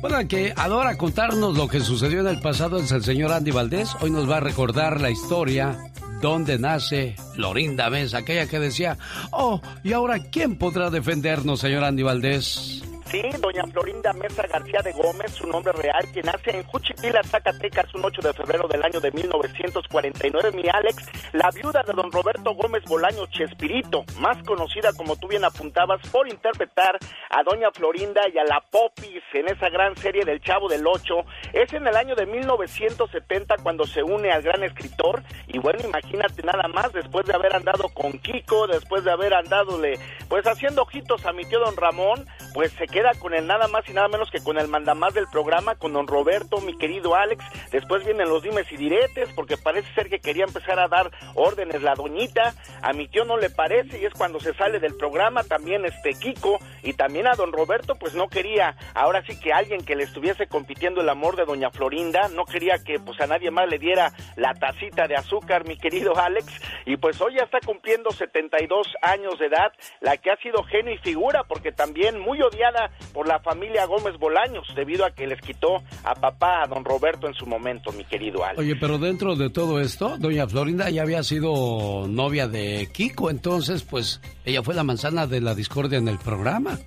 Bueno, 0.00 0.28
que 0.28 0.52
adora 0.56 0.96
contarnos 0.96 1.56
lo 1.56 1.66
que 1.66 1.80
sucedió 1.80 2.20
en 2.20 2.28
el 2.28 2.40
pasado 2.40 2.78
es 2.78 2.92
el 2.92 3.02
señor 3.02 3.32
Andy 3.32 3.50
Valdés. 3.50 3.96
Hoy 4.00 4.10
nos 4.10 4.30
va 4.30 4.36
a 4.36 4.40
recordar 4.40 5.00
la 5.00 5.10
historia 5.10 5.76
donde 6.22 6.58
nace 6.58 7.16
Florinda 7.34 7.90
Mesa, 7.90 8.18
aquella 8.18 8.46
que 8.46 8.60
decía, 8.60 8.96
oh, 9.32 9.60
¿y 9.82 9.92
ahora 9.92 10.20
quién 10.30 10.56
podrá 10.56 10.90
defendernos, 10.90 11.60
señor 11.60 11.82
Andy 11.82 12.04
Valdés? 12.04 12.82
Sí, 13.10 13.22
doña 13.40 13.64
Florinda 13.72 14.12
Mesa 14.12 14.46
García 14.46 14.82
de 14.84 14.92
Gómez, 14.92 15.32
su 15.32 15.46
nombre 15.46 15.72
real, 15.72 16.12
que 16.12 16.22
nace 16.22 16.50
en 16.50 16.62
Juchipila, 16.64 17.22
Zacatecas, 17.22 17.94
un 17.94 18.04
8 18.04 18.20
de 18.20 18.34
febrero 18.34 18.68
del 18.68 18.82
año 18.82 19.00
de 19.00 19.10
1949. 19.10 20.52
Mi 20.52 20.68
Alex, 20.68 21.06
la 21.32 21.50
viuda 21.50 21.82
de 21.86 21.94
don 21.94 22.12
Roberto 22.12 22.54
Gómez 22.54 22.84
Bolaño 22.84 23.24
Chespirito, 23.28 24.04
más 24.18 24.36
conocida, 24.42 24.92
como 24.92 25.16
tú 25.16 25.26
bien 25.26 25.42
apuntabas, 25.42 26.06
por 26.10 26.28
interpretar 26.28 26.98
a 27.30 27.42
doña 27.44 27.70
Florinda 27.72 28.20
y 28.28 28.36
a 28.36 28.44
la 28.44 28.60
Popis 28.70 29.22
en 29.32 29.48
esa 29.48 29.70
gran 29.70 29.96
serie 29.96 30.26
del 30.26 30.42
Chavo 30.42 30.68
del 30.68 30.86
Ocho. 30.86 31.24
Es 31.54 31.72
en 31.72 31.86
el 31.86 31.96
año 31.96 32.14
de 32.14 32.26
1970 32.26 33.56
cuando 33.62 33.86
se 33.86 34.02
une 34.02 34.30
al 34.30 34.42
gran 34.42 34.62
escritor. 34.64 35.22
Y 35.46 35.58
bueno, 35.58 35.78
imagínate 35.82 36.42
nada 36.42 36.68
más, 36.68 36.92
después 36.92 37.24
de 37.24 37.32
haber 37.32 37.56
andado 37.56 37.88
con 37.88 38.18
Kiko, 38.18 38.66
después 38.66 39.02
de 39.04 39.12
haber 39.12 39.32
andadole, 39.32 39.98
pues 40.28 40.46
haciendo 40.46 40.82
ojitos 40.82 41.24
a 41.24 41.32
mi 41.32 41.46
tío 41.46 41.60
don 41.60 41.74
Ramón, 41.74 42.26
pues 42.52 42.70
se 42.72 42.86
queda 42.98 43.12
con 43.14 43.32
el 43.32 43.46
nada 43.46 43.68
más 43.68 43.88
y 43.88 43.92
nada 43.92 44.08
menos 44.08 44.28
que 44.28 44.42
con 44.42 44.58
el 44.58 44.66
mandamás 44.66 45.14
del 45.14 45.28
programa, 45.28 45.76
con 45.76 45.92
don 45.92 46.08
Roberto, 46.08 46.60
mi 46.60 46.76
querido 46.76 47.14
Alex. 47.14 47.44
Después 47.70 48.04
vienen 48.04 48.28
los 48.28 48.42
dimes 48.42 48.66
y 48.72 48.76
diretes, 48.76 49.28
porque 49.36 49.56
parece 49.56 49.88
ser 49.94 50.08
que 50.08 50.18
quería 50.18 50.42
empezar 50.42 50.80
a 50.80 50.88
dar 50.88 51.12
órdenes 51.36 51.80
la 51.80 51.94
doñita. 51.94 52.54
A 52.82 52.92
mi 52.92 53.06
tío 53.06 53.24
no 53.24 53.36
le 53.36 53.50
parece 53.50 54.00
y 54.00 54.04
es 54.04 54.12
cuando 54.14 54.40
se 54.40 54.52
sale 54.54 54.80
del 54.80 54.96
programa 54.96 55.44
también 55.44 55.84
este 55.84 56.10
Kiko 56.10 56.58
y 56.82 56.94
también 56.94 57.28
a 57.28 57.36
don 57.36 57.52
Roberto, 57.52 57.94
pues 57.94 58.14
no 58.14 58.26
quería, 58.26 58.74
ahora 58.94 59.22
sí 59.24 59.38
que 59.38 59.52
alguien 59.52 59.84
que 59.84 59.94
le 59.94 60.02
estuviese 60.02 60.48
compitiendo 60.48 61.00
el 61.00 61.08
amor 61.08 61.36
de 61.36 61.44
doña 61.44 61.70
Florinda, 61.70 62.26
no 62.34 62.46
quería 62.46 62.78
que 62.78 62.98
pues 62.98 63.20
a 63.20 63.28
nadie 63.28 63.52
más 63.52 63.68
le 63.68 63.78
diera 63.78 64.12
la 64.34 64.54
tacita 64.54 65.06
de 65.06 65.14
azúcar, 65.14 65.64
mi 65.68 65.76
querido 65.76 66.18
Alex. 66.18 66.46
Y 66.84 66.96
pues 66.96 67.20
hoy 67.20 67.36
ya 67.36 67.44
está 67.44 67.60
cumpliendo 67.64 68.10
72 68.10 68.88
años 69.02 69.38
de 69.38 69.46
edad, 69.46 69.72
la 70.00 70.16
que 70.16 70.32
ha 70.32 70.36
sido 70.38 70.64
genio 70.64 70.94
y 70.94 70.98
figura, 70.98 71.44
porque 71.44 71.70
también 71.70 72.18
muy 72.18 72.42
odiada 72.42 72.87
por 73.12 73.26
la 73.26 73.40
familia 73.40 73.86
Gómez 73.86 74.18
Bolaños, 74.18 74.66
debido 74.74 75.04
a 75.04 75.10
que 75.10 75.26
les 75.26 75.40
quitó 75.40 75.82
a 76.04 76.14
papá, 76.14 76.62
a 76.62 76.66
don 76.66 76.84
Roberto 76.84 77.26
en 77.26 77.34
su 77.34 77.46
momento, 77.46 77.92
mi 77.92 78.04
querido 78.04 78.44
Alex. 78.44 78.58
Oye, 78.58 78.76
pero 78.76 78.98
dentro 78.98 79.36
de 79.36 79.50
todo 79.50 79.80
esto, 79.80 80.16
doña 80.18 80.46
Florinda 80.46 80.90
ya 80.90 81.02
había 81.02 81.22
sido 81.22 82.06
novia 82.08 82.48
de 82.48 82.88
Kiko, 82.92 83.30
entonces 83.30 83.82
pues 83.82 84.20
ella 84.44 84.62
fue 84.62 84.74
la 84.74 84.84
manzana 84.84 85.26
de 85.26 85.40
la 85.40 85.54
discordia 85.54 85.98
en 85.98 86.08
el 86.08 86.18
programa. 86.18 86.78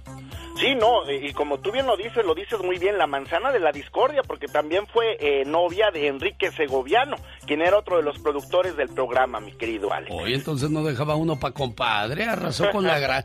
Sí, 0.60 0.75
no, 0.75 1.10
y 1.10 1.34
como 1.34 1.60
tú 1.60 1.72
bien 1.72 1.88
lo 1.88 1.98
dices, 1.98 2.25
lo 2.25 2.36
dices 2.36 2.60
muy 2.63 2.77
bien, 2.77 2.98
la 2.98 3.08
manzana 3.08 3.51
de 3.51 3.60
la 3.60 3.72
discordia, 3.72 4.22
porque 4.22 4.48
también 4.48 4.86
fue 4.88 5.17
eh, 5.20 5.43
novia 5.46 5.91
de 5.91 6.08
Enrique 6.08 6.51
Segoviano, 6.51 7.15
quien 7.48 7.62
era 7.62 7.77
otro 7.77 7.98
de 7.98 8.03
los 8.03 8.20
productores 8.20 8.75
del 8.77 8.89
programa, 8.89 9.39
mi 9.39 9.53
querido 9.53 9.91
Alex. 9.91 10.12
Oye, 10.13 10.36
entonces 10.36 10.70
no 10.70 10.84
dejaba 10.84 11.15
uno 11.15 11.39
pa' 11.39 11.51
compadre, 11.51 12.25
arrasó 12.25 12.70
con 12.72 12.84
la 12.84 13.24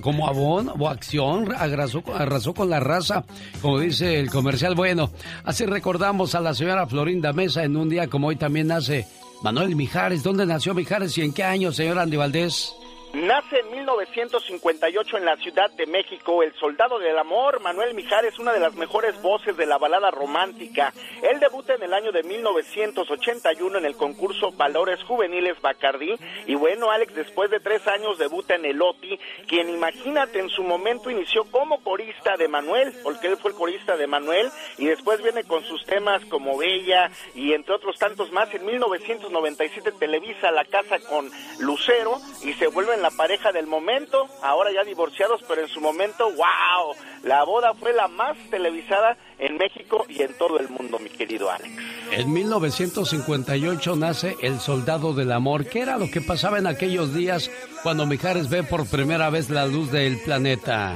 como 0.00 0.28
abono 0.28 0.74
o 0.78 0.88
acción, 0.88 1.52
arrasó, 1.56 2.02
arrasó 2.14 2.54
con 2.54 2.70
la 2.70 2.80
raza, 2.80 3.24
como 3.60 3.78
dice 3.78 4.18
el 4.18 4.30
comercial. 4.30 4.74
Bueno, 4.74 5.10
así 5.44 5.66
recordamos 5.66 6.34
a 6.34 6.40
la 6.40 6.54
señora 6.54 6.86
Florinda 6.86 7.32
Mesa 7.32 7.64
en 7.64 7.76
un 7.76 7.88
día 7.88 8.08
como 8.08 8.28
hoy 8.28 8.36
también 8.36 8.68
nace 8.68 9.06
Manuel 9.42 9.74
Mijares. 9.74 10.22
¿Dónde 10.22 10.46
nació 10.46 10.74
Mijares 10.74 11.16
y 11.18 11.22
en 11.22 11.32
qué 11.32 11.42
año, 11.42 11.72
señor 11.72 11.98
Andy 11.98 12.16
Valdés? 12.16 12.74
Nace 13.12 13.58
en 13.58 13.72
1958 13.72 15.16
en 15.16 15.24
la 15.24 15.36
Ciudad 15.38 15.68
de 15.72 15.84
México, 15.86 16.44
el 16.44 16.54
soldado 16.54 17.00
del 17.00 17.18
amor, 17.18 17.58
Manuel 17.60 17.92
Mijares, 17.92 18.38
una 18.38 18.52
de 18.52 18.60
las 18.60 18.76
mejores 18.76 19.20
voces 19.20 19.56
de 19.56 19.66
la 19.66 19.78
balada 19.78 20.12
romántica. 20.12 20.92
Él 21.20 21.40
debuta 21.40 21.74
en 21.74 21.82
el 21.82 21.92
año 21.92 22.12
de 22.12 22.22
1981 22.22 23.78
en 23.78 23.84
el 23.84 23.96
concurso 23.96 24.52
Valores 24.52 25.02
Juveniles 25.02 25.60
Bacardí. 25.60 26.14
Y 26.46 26.54
bueno, 26.54 26.92
Alex, 26.92 27.12
después 27.12 27.50
de 27.50 27.58
tres 27.58 27.84
años 27.88 28.16
debuta 28.16 28.54
en 28.54 28.64
el 28.64 28.80
OTI, 28.80 29.18
quien 29.48 29.70
imagínate 29.70 30.38
en 30.38 30.48
su 30.48 30.62
momento 30.62 31.10
inició 31.10 31.44
como 31.50 31.82
corista 31.82 32.36
de 32.36 32.46
Manuel, 32.46 32.94
porque 33.02 33.26
él 33.26 33.36
fue 33.38 33.50
el 33.50 33.56
corista 33.56 33.96
de 33.96 34.06
Manuel, 34.06 34.50
y 34.78 34.86
después 34.86 35.20
viene 35.20 35.42
con 35.42 35.64
sus 35.64 35.84
temas 35.84 36.24
como 36.26 36.56
Bella 36.56 37.10
y 37.34 37.54
entre 37.54 37.74
otros 37.74 37.98
tantos 37.98 38.30
más. 38.30 38.54
En 38.54 38.64
1997 38.64 39.90
televisa 39.98 40.52
La 40.52 40.64
Casa 40.64 41.00
con 41.00 41.28
Lucero 41.58 42.20
y 42.44 42.52
se 42.52 42.68
vuelven 42.68 42.99
la 43.02 43.10
pareja 43.10 43.52
del 43.52 43.66
momento, 43.66 44.26
ahora 44.42 44.70
ya 44.72 44.84
divorciados, 44.84 45.40
pero 45.48 45.62
en 45.62 45.68
su 45.68 45.80
momento, 45.80 46.24
wow, 46.24 46.94
la 47.24 47.44
boda 47.44 47.74
fue 47.74 47.92
la 47.92 48.08
más 48.08 48.36
televisada 48.50 49.16
en 49.38 49.56
México 49.56 50.04
y 50.08 50.22
en 50.22 50.34
todo 50.34 50.58
el 50.58 50.68
mundo, 50.68 50.98
mi 50.98 51.10
querido 51.10 51.50
Alex. 51.50 51.70
En 52.12 52.32
1958 52.32 53.96
nace 53.96 54.36
El 54.42 54.60
Soldado 54.60 55.12
del 55.12 55.32
Amor. 55.32 55.66
¿Qué 55.66 55.80
era 55.80 55.98
lo 55.98 56.10
que 56.10 56.20
pasaba 56.20 56.58
en 56.58 56.66
aquellos 56.66 57.14
días 57.14 57.50
cuando 57.82 58.06
Mijares 58.06 58.48
ve 58.48 58.62
por 58.62 58.88
primera 58.88 59.30
vez 59.30 59.50
la 59.50 59.66
luz 59.66 59.90
del 59.90 60.20
planeta? 60.20 60.94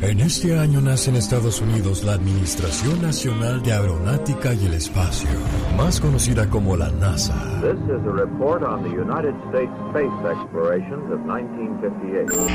En 0.00 0.20
este 0.20 0.56
año 0.56 0.80
nace 0.80 1.10
en 1.10 1.16
Estados 1.16 1.60
Unidos 1.60 2.04
la 2.04 2.12
Administración 2.12 3.02
Nacional 3.02 3.60
de 3.62 3.72
Aeronáutica 3.72 4.54
y 4.54 4.66
el 4.66 4.74
Espacio, 4.74 5.28
más 5.76 6.00
conocida 6.00 6.48
como 6.48 6.76
la 6.76 6.88
NASA. 6.90 7.34
This 7.60 7.74
is 7.84 8.06
a 8.06 8.12
report 8.12 8.62
on 8.62 8.84
the 8.84 8.90
United 8.90 9.34
States 9.48 9.72
space 9.90 10.14
explorations 10.30 11.10
of 11.12 11.18
1958. 11.26 12.46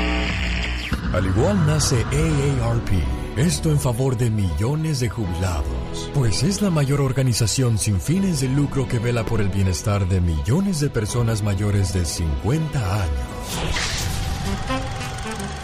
Al 1.12 1.26
igual 1.26 1.66
nace 1.66 2.02
AARP, 2.04 2.92
esto 3.36 3.70
en 3.70 3.78
favor 3.78 4.16
de 4.16 4.30
millones 4.30 5.00
de 5.00 5.10
jubilados, 5.10 6.10
pues 6.14 6.42
es 6.42 6.62
la 6.62 6.70
mayor 6.70 7.02
organización 7.02 7.76
sin 7.76 8.00
fines 8.00 8.40
de 8.40 8.48
lucro 8.48 8.88
que 8.88 8.98
vela 8.98 9.22
por 9.24 9.42
el 9.42 9.50
bienestar 9.50 10.08
de 10.08 10.22
millones 10.22 10.80
de 10.80 10.88
personas 10.88 11.42
mayores 11.42 11.92
de 11.92 12.06
50 12.06 13.02
años. 13.02 13.12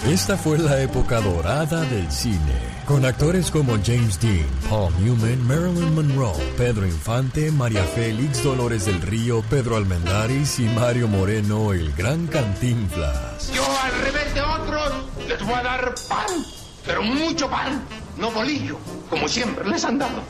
Esta 0.06 0.36
fue 0.38 0.58
la 0.58 0.80
época 0.80 1.20
dorada 1.20 1.82
del 1.82 2.10
cine, 2.10 2.54
con 2.86 3.04
actores 3.04 3.50
como 3.50 3.74
James 3.84 4.18
Dean, 4.18 4.46
Paul 4.68 4.92
Newman, 5.04 5.46
Marilyn 5.46 5.94
Monroe, 5.94 6.42
Pedro 6.56 6.86
Infante, 6.86 7.50
María 7.50 7.84
Félix, 7.84 8.42
Dolores 8.42 8.86
del 8.86 9.02
Río, 9.02 9.42
Pedro 9.50 9.76
Almendaris 9.76 10.58
y 10.58 10.62
Mario 10.62 11.06
Moreno, 11.06 11.74
el 11.74 11.92
gran 11.92 12.26
Cantinflas. 12.28 13.52
Yo 13.52 13.62
al 13.62 14.00
revés 14.00 14.34
de 14.34 14.40
otros 14.40 14.92
les 15.28 15.44
voy 15.44 15.54
a 15.54 15.62
dar 15.62 15.94
pan, 16.08 16.44
pero 16.86 17.02
mucho 17.02 17.50
pan, 17.50 17.82
no 18.16 18.30
bolillo, 18.30 18.78
como 19.10 19.28
siempre 19.28 19.68
les 19.68 19.84
han 19.84 19.98
dado. 19.98 20.22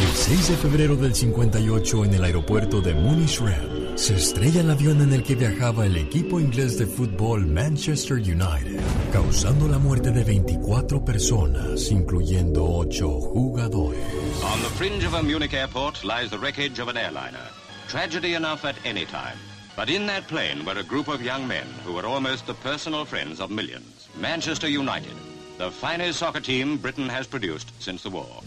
El 0.00 0.16
6 0.16 0.48
de 0.48 0.56
febrero 0.56 0.94
del 0.94 1.16
58 1.16 2.04
en 2.04 2.14
el 2.14 2.24
aeropuerto 2.24 2.80
de 2.80 2.94
Munich-Rem 2.94 3.83
se 3.96 4.16
estrella 4.16 4.60
el 4.60 4.70
avión 4.70 5.00
en 5.00 5.12
el 5.12 5.22
que 5.22 5.34
viajaba 5.34 5.86
el 5.86 5.96
equipo 5.96 6.40
inglés 6.40 6.78
de 6.78 6.86
fútbol 6.86 7.46
Manchester 7.46 8.16
United, 8.16 8.80
causando 9.12 9.68
la 9.68 9.78
muerte 9.78 10.10
de 10.10 10.24
24 10.24 11.04
personas, 11.04 11.90
incluyendo 11.90 12.64
8 12.64 13.08
jugadores. 13.08 14.02
On 14.42 14.60
the 14.62 14.68
fringe 14.76 15.04
of 15.04 15.14
a 15.14 15.22
Munich 15.22 15.54
airport 15.54 16.02
lies 16.04 16.30
the 16.30 16.38
wreckage 16.38 16.80
of 16.80 16.88
an 16.88 16.96
airliner. 16.96 17.48
Tragedy 17.88 18.34
enough 18.34 18.64
at 18.64 18.76
any 18.84 19.04
time. 19.04 19.38
But 19.76 19.88
in 19.88 20.06
that 20.06 20.26
plane 20.28 20.64
were 20.64 20.78
a 20.78 20.84
group 20.84 21.08
of 21.08 21.22
young 21.22 21.46
men 21.46 21.66
who 21.84 21.94
were 21.94 22.06
almost 22.06 22.46
the 22.46 22.54
personal 22.54 23.04
friends 23.04 23.40
of 23.40 23.50
millions. 23.50 24.08
Manchester 24.20 24.68
United, 24.68 25.14
the 25.58 25.70
finest 25.70 26.18
soccer 26.18 26.40
team 26.40 26.78
Britain 26.78 27.08
has 27.08 27.26
produced 27.26 27.70
since 27.80 28.02
the 28.02 28.10
war. 28.10 28.42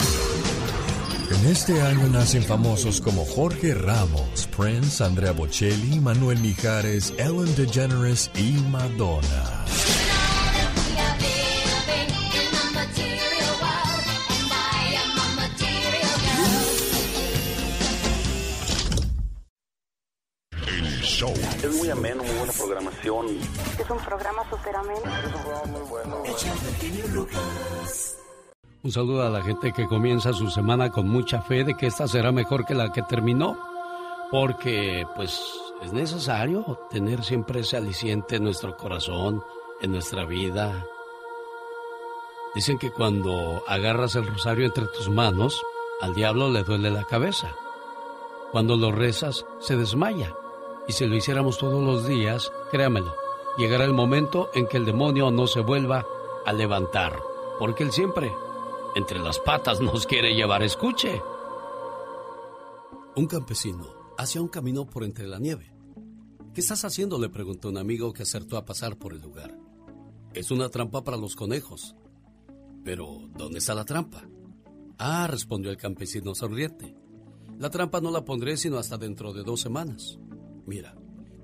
En 1.29 1.45
este 1.45 1.81
año 1.81 2.07
nacen 2.07 2.41
famosos 2.41 3.01
como 3.01 3.25
Jorge 3.25 3.73
Ramos, 3.73 4.47
Prince, 4.55 5.03
Andrea 5.03 5.33
Bocelli, 5.33 5.99
Manuel 5.99 6.39
Mijares, 6.39 7.13
Ellen 7.17 7.53
DeGeneres 7.55 8.31
y 8.35 8.53
Madonna. 8.71 9.65
El 20.65 21.01
show. 21.01 21.33
Es 21.61 21.75
muy 21.75 21.89
ameno, 21.89 22.23
muy 22.23 22.35
buena 22.35 22.53
programación. 22.53 23.25
Es 23.77 23.89
un 23.89 23.99
programa 23.99 24.49
súper 24.49 24.75
ameno. 24.75 25.01
Es 25.01 25.25
un 25.25 25.41
programa 25.41 25.65
muy 25.65 25.81
bueno. 25.89 26.23
Un 28.83 28.91
saludo 28.91 29.25
a 29.25 29.29
la 29.31 29.41
gente 29.41 29.73
que 29.73 29.87
comienza 29.87 30.33
su 30.33 30.51
semana 30.51 30.91
con 30.91 31.09
mucha 31.09 31.41
fe 31.41 31.63
de 31.63 31.75
que 31.75 31.87
esta 31.87 32.07
será 32.07 32.31
mejor 32.31 32.63
que 32.63 32.75
la 32.75 32.91
que 32.91 33.01
terminó, 33.01 33.57
porque 34.29 35.05
pues 35.15 35.41
es 35.81 35.91
necesario 35.93 36.79
tener 36.91 37.23
siempre 37.23 37.61
ese 37.61 37.77
aliciente 37.77 38.35
en 38.35 38.43
nuestro 38.43 38.77
corazón, 38.77 39.43
en 39.81 39.91
nuestra 39.91 40.25
vida. 40.25 40.85
Dicen 42.53 42.77
que 42.77 42.91
cuando 42.91 43.63
agarras 43.67 44.15
el 44.15 44.27
rosario 44.27 44.65
entre 44.65 44.85
tus 44.85 45.09
manos, 45.09 45.59
al 45.99 46.13
diablo 46.13 46.51
le 46.51 46.63
duele 46.63 46.91
la 46.91 47.03
cabeza. 47.03 47.55
Cuando 48.51 48.77
lo 48.77 48.91
rezas, 48.91 49.45
se 49.59 49.75
desmaya. 49.75 50.35
Y 50.87 50.93
si 50.93 51.07
lo 51.07 51.15
hiciéramos 51.15 51.57
todos 51.57 51.83
los 51.83 52.07
días, 52.07 52.51
créamelo, 52.69 53.13
llegará 53.57 53.85
el 53.85 53.93
momento 53.93 54.51
en 54.53 54.67
que 54.67 54.77
el 54.77 54.85
demonio 54.85 55.31
no 55.31 55.47
se 55.47 55.61
vuelva 55.61 56.05
a 56.45 56.53
levantar, 56.53 57.19
porque 57.59 57.83
él 57.83 57.91
siempre 57.91 58.31
entre 58.95 59.19
las 59.19 59.39
patas 59.39 59.81
nos 59.81 60.05
quiere 60.05 60.33
llevar. 60.33 60.63
Escuche. 60.63 61.21
Un 63.15 63.27
campesino 63.27 63.87
hacía 64.17 64.41
un 64.41 64.47
camino 64.47 64.85
por 64.85 65.03
entre 65.03 65.27
la 65.27 65.39
nieve. 65.39 65.73
¿Qué 66.53 66.61
estás 66.61 66.83
haciendo? 66.85 67.19
le 67.19 67.29
preguntó 67.29 67.69
un 67.69 67.77
amigo 67.77 68.13
que 68.13 68.23
acertó 68.23 68.57
a 68.57 68.65
pasar 68.65 68.97
por 68.97 69.13
el 69.13 69.21
lugar. 69.21 69.57
Es 70.33 70.51
una 70.51 70.69
trampa 70.69 71.03
para 71.03 71.17
los 71.17 71.35
conejos. 71.35 71.95
Pero, 72.83 73.29
¿dónde 73.35 73.59
está 73.59 73.75
la 73.75 73.85
trampa? 73.85 74.27
Ah, 74.97 75.27
respondió 75.27 75.69
el 75.69 75.77
campesino 75.77 76.33
sonriente. 76.33 76.95
La 77.59 77.69
trampa 77.69 78.01
no 78.01 78.11
la 78.11 78.25
pondré 78.25 78.57
sino 78.57 78.77
hasta 78.77 78.97
dentro 78.97 79.33
de 79.33 79.43
dos 79.43 79.61
semanas. 79.61 80.17
Mira, 80.65 80.95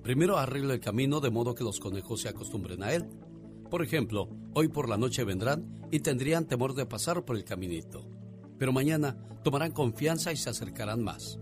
primero 0.02 0.38
arreglo 0.38 0.74
el 0.74 0.80
camino 0.80 1.20
de 1.20 1.32
modo 1.32 1.56
que 1.56 1.64
los 1.64 1.80
conejos 1.80 2.22
se 2.22 2.30
acostumbren 2.30 2.84
a 2.84 2.94
él. 2.94 3.10
Por 3.74 3.82
ejemplo, 3.82 4.30
hoy 4.54 4.68
por 4.68 4.88
la 4.88 4.98
noche 4.98 5.24
vendrán 5.24 5.82
y 5.90 6.02
tendrían 6.02 6.46
temor 6.46 6.76
de 6.76 6.86
pasar 6.86 7.26
por 7.26 7.36
el 7.36 7.44
caminito. 7.44 8.06
Pero 8.60 8.72
mañana 8.72 9.18
tomarán 9.44 9.72
confianza 9.72 10.32
y 10.32 10.38
se 10.38 10.52
acercarán 10.52 11.04
más. 11.04 11.40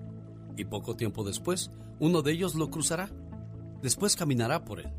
Y 0.56 0.64
poco 0.64 0.96
tiempo 0.96 1.26
después, 1.26 1.72
uno 2.00 2.22
de 2.22 2.32
ellos 2.32 2.56
lo 2.56 2.70
cruzará. 2.70 3.12
Después 3.82 4.16
caminará 4.16 4.64
por 4.64 4.80
él. 4.80 4.94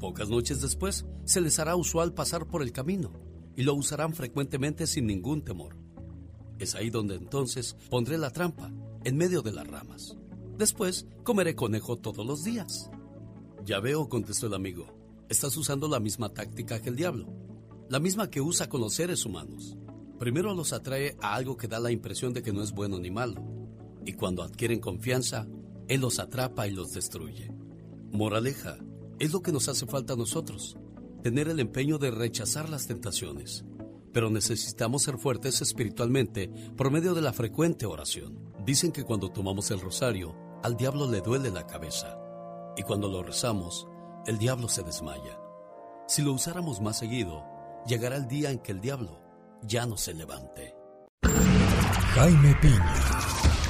Pocas 0.00 0.30
noches 0.30 0.62
después, 0.62 1.04
se 1.24 1.42
les 1.42 1.58
hará 1.58 1.76
usual 1.76 2.14
pasar 2.14 2.46
por 2.46 2.62
el 2.62 2.72
camino 2.72 3.12
y 3.54 3.64
lo 3.64 3.74
usarán 3.74 4.14
frecuentemente 4.14 4.86
sin 4.86 5.06
ningún 5.06 5.42
temor. 5.42 5.76
Es 6.58 6.74
ahí 6.74 6.88
donde 6.88 7.16
entonces 7.16 7.76
pondré 7.90 8.16
la 8.16 8.30
trampa, 8.30 8.72
en 9.04 9.18
medio 9.18 9.42
de 9.42 9.52
las 9.52 9.66
ramas. 9.66 10.16
Después 10.56 11.08
comeré 11.24 11.54
conejo 11.54 11.98
todos 11.98 12.24
los 12.24 12.42
días. 12.42 12.90
Ya 13.66 13.80
veo, 13.80 14.08
contestó 14.08 14.46
el 14.46 14.54
amigo. 14.54 14.97
Estás 15.28 15.54
usando 15.58 15.88
la 15.88 16.00
misma 16.00 16.30
táctica 16.30 16.80
que 16.80 16.88
el 16.88 16.96
diablo, 16.96 17.26
la 17.90 18.00
misma 18.00 18.30
que 18.30 18.40
usa 18.40 18.70
con 18.70 18.80
los 18.80 18.94
seres 18.94 19.26
humanos. 19.26 19.76
Primero 20.18 20.54
los 20.54 20.72
atrae 20.72 21.18
a 21.20 21.34
algo 21.34 21.58
que 21.58 21.68
da 21.68 21.78
la 21.78 21.90
impresión 21.90 22.32
de 22.32 22.42
que 22.42 22.50
no 22.50 22.62
es 22.62 22.72
bueno 22.72 22.98
ni 22.98 23.10
malo, 23.10 23.44
y 24.06 24.14
cuando 24.14 24.42
adquieren 24.42 24.80
confianza, 24.80 25.46
él 25.86 26.00
los 26.00 26.18
atrapa 26.18 26.66
y 26.66 26.70
los 26.70 26.94
destruye. 26.94 27.52
Moraleja, 28.10 28.78
es 29.18 29.32
lo 29.34 29.42
que 29.42 29.52
nos 29.52 29.68
hace 29.68 29.84
falta 29.84 30.14
a 30.14 30.16
nosotros, 30.16 30.78
tener 31.22 31.48
el 31.48 31.60
empeño 31.60 31.98
de 31.98 32.10
rechazar 32.10 32.70
las 32.70 32.86
tentaciones, 32.86 33.66
pero 34.14 34.30
necesitamos 34.30 35.02
ser 35.02 35.18
fuertes 35.18 35.60
espiritualmente 35.60 36.48
por 36.74 36.90
medio 36.90 37.12
de 37.12 37.20
la 37.20 37.34
frecuente 37.34 37.84
oración. 37.84 38.38
Dicen 38.64 38.92
que 38.92 39.04
cuando 39.04 39.28
tomamos 39.28 39.70
el 39.70 39.80
rosario, 39.80 40.34
al 40.62 40.78
diablo 40.78 41.10
le 41.10 41.20
duele 41.20 41.50
la 41.50 41.66
cabeza, 41.66 42.18
y 42.78 42.82
cuando 42.82 43.08
lo 43.08 43.22
rezamos, 43.22 43.86
el 44.28 44.36
diablo 44.38 44.68
se 44.68 44.82
desmaya. 44.82 45.40
Si 46.06 46.20
lo 46.20 46.34
usáramos 46.34 46.82
más 46.82 46.98
seguido, 46.98 47.46
llegará 47.86 48.16
el 48.16 48.28
día 48.28 48.50
en 48.50 48.58
que 48.58 48.72
el 48.72 48.80
diablo 48.82 49.22
ya 49.62 49.86
no 49.86 49.96
se 49.96 50.12
levante. 50.12 50.74
Jaime 52.14 52.54
Piña, 52.60 52.94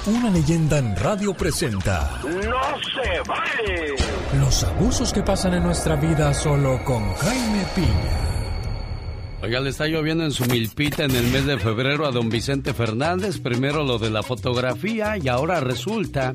una 0.07 0.31
leyenda 0.31 0.79
en 0.79 0.97
radio 0.97 1.33
presenta 1.33 2.21
¡No 2.25 2.31
se 2.33 3.21
vale! 3.29 3.95
los 4.41 4.65
abusos 4.65 5.13
que 5.13 5.23
pasan 5.23 5.55
en 5.55 5.63
nuestra 5.63 5.95
vida 5.95 6.35
solo 6.35 6.83
con 6.85 7.15
Jaime 7.15 7.65
Piña. 7.77 8.29
Oiga, 9.41 9.61
le 9.61 9.71
está 9.71 9.87
lloviendo 9.87 10.25
en 10.25 10.33
su 10.33 10.45
milpita 10.47 11.05
en 11.05 11.15
el 11.15 11.29
mes 11.29 11.47
de 11.47 11.57
febrero 11.59 12.05
a 12.05 12.11
don 12.11 12.29
Vicente 12.29 12.75
Fernández. 12.75 13.39
Primero 13.39 13.85
lo 13.85 13.99
de 13.99 14.11
la 14.11 14.25
fotografía 14.25 15.17
y 15.19 15.29
ahora 15.29 15.61
resulta 15.61 16.35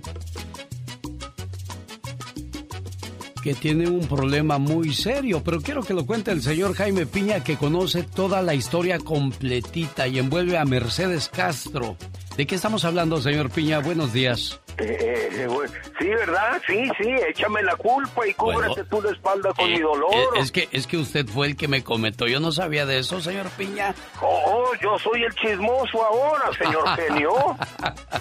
que 3.43 3.53
tiene 3.53 3.89
un 3.89 4.07
problema 4.07 4.57
muy 4.57 4.93
serio, 4.93 5.41
pero 5.43 5.59
quiero 5.61 5.83
que 5.83 5.93
lo 5.93 6.05
cuente 6.05 6.31
el 6.31 6.41
señor 6.41 6.75
Jaime 6.75 7.05
Piña 7.05 7.43
que 7.43 7.57
conoce 7.57 8.03
toda 8.03 8.41
la 8.41 8.55
historia 8.55 8.99
completita 8.99 10.07
y 10.07 10.17
envuelve 10.17 10.57
a 10.57 10.63
Mercedes 10.63 11.27
Castro. 11.27 11.97
¿De 12.37 12.47
qué 12.47 12.55
estamos 12.55 12.83
hablando, 12.83 13.21
señor 13.21 13.51
Piña? 13.51 13.79
Buenos 13.79 14.11
días. 14.11 14.59
Eh, 14.79 15.29
eh, 15.31 15.47
sí, 15.99 16.07
¿verdad? 16.07 16.59
Sí, 16.65 16.89
sí, 16.99 17.07
échame 17.29 17.61
la 17.61 17.75
culpa 17.75 18.25
y 18.27 18.33
cúbrete 18.33 18.69
Bueno, 18.69 18.85
tú 18.89 19.01
la 19.03 19.11
espalda 19.11 19.53
con 19.53 19.69
Eh, 19.69 19.73
mi 19.75 19.79
dolor. 19.81 20.11
es 20.37 20.51
que 20.51 20.67
es 20.71 20.87
que 20.87 20.97
usted 20.97 21.27
fue 21.27 21.45
el 21.45 21.55
que 21.55 21.67
me 21.67 21.83
comentó. 21.83 22.25
Yo 22.25 22.39
no 22.39 22.51
sabía 22.51 22.87
de 22.87 22.97
eso, 22.97 23.21
señor 23.21 23.49
Piña. 23.51 23.93
Oh, 24.19 24.71
yo 24.81 24.97
soy 24.97 25.21
el 25.23 25.33
chismoso 25.35 26.03
ahora, 26.03 26.45
señor 26.57 26.83
genio. 26.97 27.55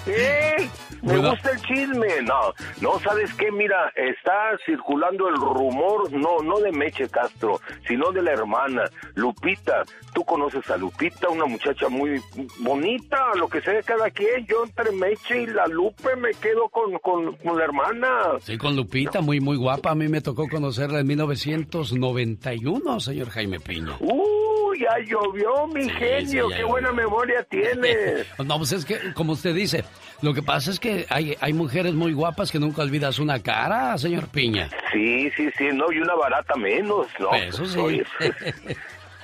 ¿Eh? 0.07 0.68
Me 1.01 1.14
Bueno. 1.14 1.31
gusta 1.31 1.51
el 1.53 1.62
chisme. 1.62 2.20
No, 2.22 2.53
no, 2.83 3.01
¿sabes 3.01 3.33
qué? 3.35 3.51
Mira, 3.51 3.90
está 3.96 4.51
circulando 4.66 5.29
el 5.29 5.37
rumor, 5.37 6.12
no, 6.12 6.40
no 6.44 6.59
de 6.61 6.70
Meche 6.70 7.09
Castro, 7.09 7.61
sino 7.88 8.12
de 8.12 8.20
la 8.22 8.33
hermana, 8.33 8.85
Lupita. 9.14 9.85
Tú 10.12 10.22
conoces 10.25 10.68
a 10.70 10.77
Lupita, 10.77 11.31
una 11.31 11.46
muchacha 11.46 11.88
muy 11.88 12.20
bonita, 12.59 13.16
lo 13.37 13.48
que 13.48 13.62
sea 13.62 13.72
de 13.72 13.83
cada 13.83 14.02
quien. 14.11 14.47
Yo 14.47 14.65
entre 14.65 14.93
Meche 14.93 15.43
y 15.43 15.47
la 15.47 15.67
Lupe 15.67 16.17
me 16.17 16.31
quedo 16.35 16.69
con, 16.69 16.99
con, 16.99 17.37
con 17.37 17.57
la 17.59 17.65
hermana. 17.65 18.09
Sí, 18.41 18.57
con 18.59 18.75
Lupita, 18.77 19.21
muy, 19.21 19.41
muy 19.41 19.57
guapa. 19.57 19.91
A 19.91 19.95
mí 19.95 20.09
me 20.09 20.21
tocó 20.21 20.49
conocerla 20.49 21.01
en 21.01 21.07
1991, 21.07 23.01
señor 23.01 23.31
Jaime 23.31 23.61
Piña. 23.61 23.97
¡Uy, 24.01 24.81
ya 24.81 24.99
llovió, 25.07 25.67
mi 25.69 25.88
genio! 25.88 26.49
ya 26.51 26.57
¡Qué 26.57 26.62
llovió. 26.62 26.69
buena 26.69 26.93
memoria 26.93 27.43
tienes! 27.45 28.27
No, 28.45 28.59
pues 28.59 28.73
es 28.73 28.85
que, 28.85 28.99
como 29.15 29.33
usted 29.33 29.55
dice, 29.55 29.85
lo 30.21 30.35
que 30.35 30.43
pasa 30.43 30.71
es 30.71 30.81
que 30.81 31.07
hay, 31.09 31.37
hay 31.41 31.53
mujeres 31.53 31.95
muy 31.95 32.12
guapas 32.12 32.51
que 32.51 32.59
nunca 32.59 32.83
olvidas 32.83 33.19
una 33.19 33.41
cara, 33.43 33.97
señor 33.99 34.29
Piña. 34.29 34.69
Sí, 34.93 35.31
sí, 35.37 35.49
sí, 35.57 35.69
no, 35.73 35.91
y 35.93 35.99
una 35.99 36.15
barata 36.15 36.55
menos, 36.57 37.07
¿no? 37.19 37.33
Eso 37.35 37.65
sí. 37.67 37.79
Oye, 37.79 38.05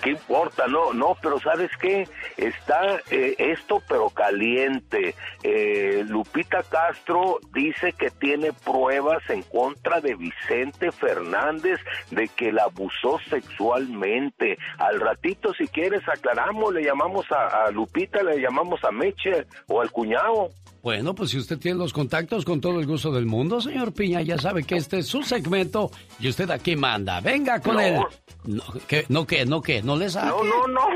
¿Qué 0.02 0.10
importa? 0.10 0.66
No, 0.68 0.92
no, 0.92 1.16
pero 1.20 1.40
¿sabes 1.40 1.70
qué? 1.80 2.08
Está 2.36 3.00
eh, 3.10 3.34
esto 3.38 3.82
pero 3.88 4.10
caliente. 4.10 5.14
Eh, 5.42 6.04
Lupita 6.06 6.62
Castro 6.62 7.38
dice 7.52 7.92
que 7.92 8.10
tiene 8.10 8.52
pruebas 8.52 9.22
en 9.28 9.42
contra 9.42 10.00
de 10.00 10.14
Vicente 10.14 10.92
Fernández 10.92 11.80
de 12.10 12.28
que 12.28 12.52
la 12.52 12.64
abusó 12.64 13.18
sexualmente. 13.28 14.58
Al 14.78 15.00
ratito, 15.00 15.52
si 15.54 15.66
quieres, 15.66 16.08
aclaramos, 16.08 16.72
le 16.72 16.84
llamamos 16.84 17.26
a, 17.32 17.64
a 17.64 17.70
Lupita, 17.70 18.22
le 18.22 18.40
llamamos 18.40 18.82
a 18.84 18.92
Meche 18.92 19.46
o 19.66 19.80
al 19.80 19.90
cuñado. 19.90 20.50
Bueno, 20.82 21.14
pues 21.14 21.30
si 21.30 21.38
usted 21.38 21.58
tiene 21.58 21.76
los 21.78 21.92
contactos 21.92 22.44
con 22.44 22.60
todo 22.60 22.78
el 22.80 22.86
gusto 22.86 23.10
del 23.12 23.26
mundo, 23.26 23.60
señor 23.60 23.92
Piña, 23.92 24.22
ya 24.22 24.38
sabe 24.38 24.62
que 24.62 24.76
este 24.76 24.98
es 25.00 25.06
su 25.08 25.22
segmento 25.22 25.90
y 26.20 26.28
usted 26.28 26.48
aquí 26.50 26.76
manda. 26.76 27.20
Venga 27.20 27.60
con 27.60 27.74
No. 27.74 27.80
él. 27.80 28.00
No, 28.44 28.62
¿qué? 28.86 29.04
¿No 29.08 29.26
qué? 29.26 29.44
¿No 29.44 29.60
qué? 29.60 29.82
¿No 29.82 29.96
le 29.96 30.08
saque? 30.08 30.28
No, 30.28 30.44
no, 30.44 30.66
no, 30.68 30.88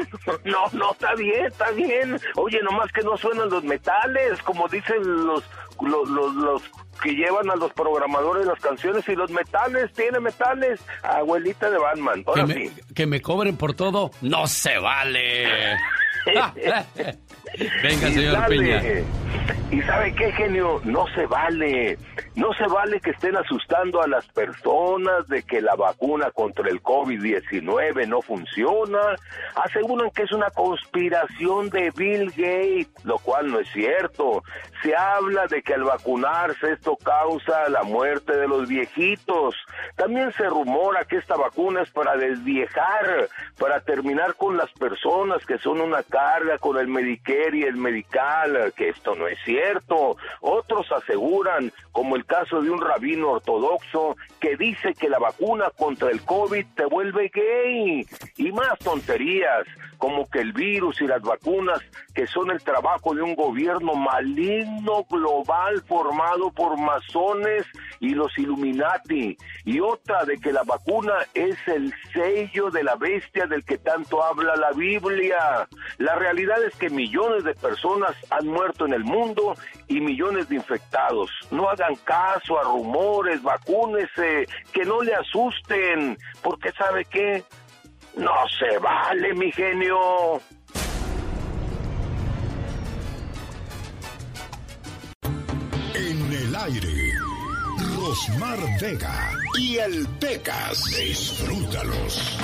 no, 0.45 0.59
no, 0.73 0.92
está 0.92 1.14
bien, 1.16 1.47
está 1.47 1.71
bien. 1.73 2.18
Oye, 2.37 2.61
nomás 2.62 2.90
que 2.92 3.03
no 3.03 3.16
suenan 3.16 3.51
los 3.51 3.64
metales, 3.64 4.40
como 4.42 4.68
dicen 4.68 5.03
los, 5.27 5.42
los, 5.81 6.09
los, 6.09 6.35
los 6.37 6.62
que 7.03 7.12
llevan 7.14 7.51
a 7.51 7.57
los 7.57 7.73
programadores 7.73 8.47
las 8.47 8.61
canciones 8.61 9.07
y 9.09 9.16
los 9.16 9.31
metales, 9.33 9.92
tiene 9.92 10.21
metales, 10.21 10.81
abuelita 11.03 11.68
de 11.71 11.79
Batman. 11.79 12.23
Que 12.23 12.31
Ahora 12.31 12.47
me, 12.47 12.55
sí. 12.55 12.73
que 12.95 13.07
me 13.07 13.21
cobren 13.21 13.57
por 13.57 13.75
todo, 13.75 14.12
no 14.23 14.47
se 14.47 14.79
vale. 14.79 15.75
Venga, 17.83 18.09
Y 18.09 18.14
señor 18.14 18.33
dale. 18.33 18.57
Piña. 18.57 18.83
¿Y 19.70 19.81
sabe 19.83 20.14
qué, 20.14 20.31
genio? 20.33 20.81
No 20.85 21.07
se 21.14 21.26
vale. 21.26 21.98
No 22.35 22.52
se 22.52 22.66
vale 22.66 23.00
que 23.00 23.11
estén 23.11 23.37
asustando 23.37 24.02
a 24.02 24.07
las 24.07 24.26
personas 24.28 25.26
de 25.28 25.42
que 25.42 25.62
la 25.62 25.74
vacuna 25.74 26.31
contra 26.31 26.68
el 26.68 26.83
COVID-19 26.83 28.07
no 28.07 28.20
funciona. 28.20 29.00
Aseguran 29.55 30.11
que 30.11 30.24
es 30.24 30.33
una 30.33 30.50
conspiración 30.50 31.70
de 31.70 31.90
Bill 31.96 32.31
Gates, 32.31 33.05
lo 33.05 33.18
cual 33.18 33.50
no 33.50 33.61
es 33.61 33.68
cierto. 33.72 34.42
Se 34.83 34.97
habla 34.97 35.47
de 35.47 35.62
que 35.62 35.75
al 35.75 35.85
vacunarse 35.85 36.73
esto 36.73 36.97
causa 36.97 37.68
la 37.68 37.85
muerte 37.85 38.37
de 38.37 38.49
los 38.49 38.68
viejitos. 38.68 39.55
También 39.97 40.33
se 40.33 40.45
rumora 40.45 41.05
que 41.05 41.18
esta 41.18 41.37
vacuna 41.37 41.83
es 41.83 41.90
para 41.90 42.16
desviejar, 42.16 43.29
para 43.59 43.81
terminar 43.81 44.35
con 44.35 44.57
las 44.57 44.73
personas 44.73 45.47
que 45.47 45.59
son 45.59 45.81
una 45.81 46.03
carga 46.03 46.59
con 46.59 46.79
el 46.79 46.88
Medicare 46.88 47.59
y 47.59 47.62
el 47.62 47.77
Medical, 47.77 48.73
que 48.77 48.88
esto 48.88 49.14
no 49.14 49.29
es 49.29 49.38
cierto. 49.45 50.16
Otros 50.40 50.90
aseguran, 50.90 51.73
como 51.92 52.16
el 52.16 52.25
caso 52.25 52.61
de 52.61 52.71
un 52.71 52.81
rabino 52.81 53.31
ortodoxo, 53.33 54.16
que 54.40 54.57
dice 54.57 54.95
que 54.95 55.09
la 55.09 55.18
vacuna 55.18 55.71
contra 55.77 56.11
el 56.11 56.23
COVID 56.23 56.66
te 56.75 56.87
vuelve 56.87 57.31
gay. 57.33 58.07
Y 58.37 58.53
más 58.53 58.79
tonterías, 58.81 59.66
como 60.03 60.29
que 60.29 60.41
el 60.41 60.53
virus 60.53 61.01
y 61.01 61.07
las 61.07 61.23
vacunas, 61.23 61.81
que 62.12 62.27
son 62.27 62.51
el 62.51 62.61
trabajo 62.61 63.15
de 63.15 63.23
un 63.23 63.37
gobierno 63.37 63.95
maligno 63.95 65.05
global 65.09 65.81
formado 65.87 66.51
por 66.51 66.77
masones 66.77 67.65
y 68.01 68.09
los 68.09 68.37
Illuminati. 68.37 69.37
Y 69.65 69.79
otra 69.79 70.25
de 70.25 70.38
que 70.38 70.53
la 70.53 70.65
vacuna 70.65 71.15
es 71.35 71.57
el 71.69 71.95
sello 72.12 72.69
de 72.71 72.83
la 72.83 72.97
bestia 72.97 73.47
del 73.47 73.65
que 73.65 73.79
tanto 73.79 74.25
habla 74.25 74.57
la 74.57 74.73
Biblia. 74.73 75.69
La 75.99 76.17
realidad 76.17 76.61
es 76.65 76.75
que 76.75 76.91
millones 76.91 77.45
de 77.45 77.55
personas 77.55 78.17
han 78.31 78.49
muerto 78.49 78.87
en 78.87 78.95
el 78.95 79.05
mundo 79.05 79.55
y 79.87 80.01
millones 80.01 80.49
de 80.49 80.57
infectados. 80.57 81.31
No 81.53 81.71
hagan 81.71 81.95
caso 82.03 82.59
a 82.59 82.65
rumores, 82.65 83.41
vacúnese, 83.41 84.49
que 84.73 84.85
no 84.85 85.01
le 85.01 85.15
asusten, 85.15 86.19
porque 86.43 86.73
¿sabe 86.73 87.05
qué? 87.05 87.45
No 88.16 88.35
se 88.59 88.79
vale, 88.79 89.35
mi 89.35 89.51
genio. 89.53 90.40
En 95.94 96.33
el 96.33 96.55
aire, 96.55 97.12
Rosmar 97.96 98.59
Vega 98.81 99.33
y 99.59 99.79
el 99.79 100.07
Pecas. 100.20 100.85
Disfrútalos. 100.85 102.38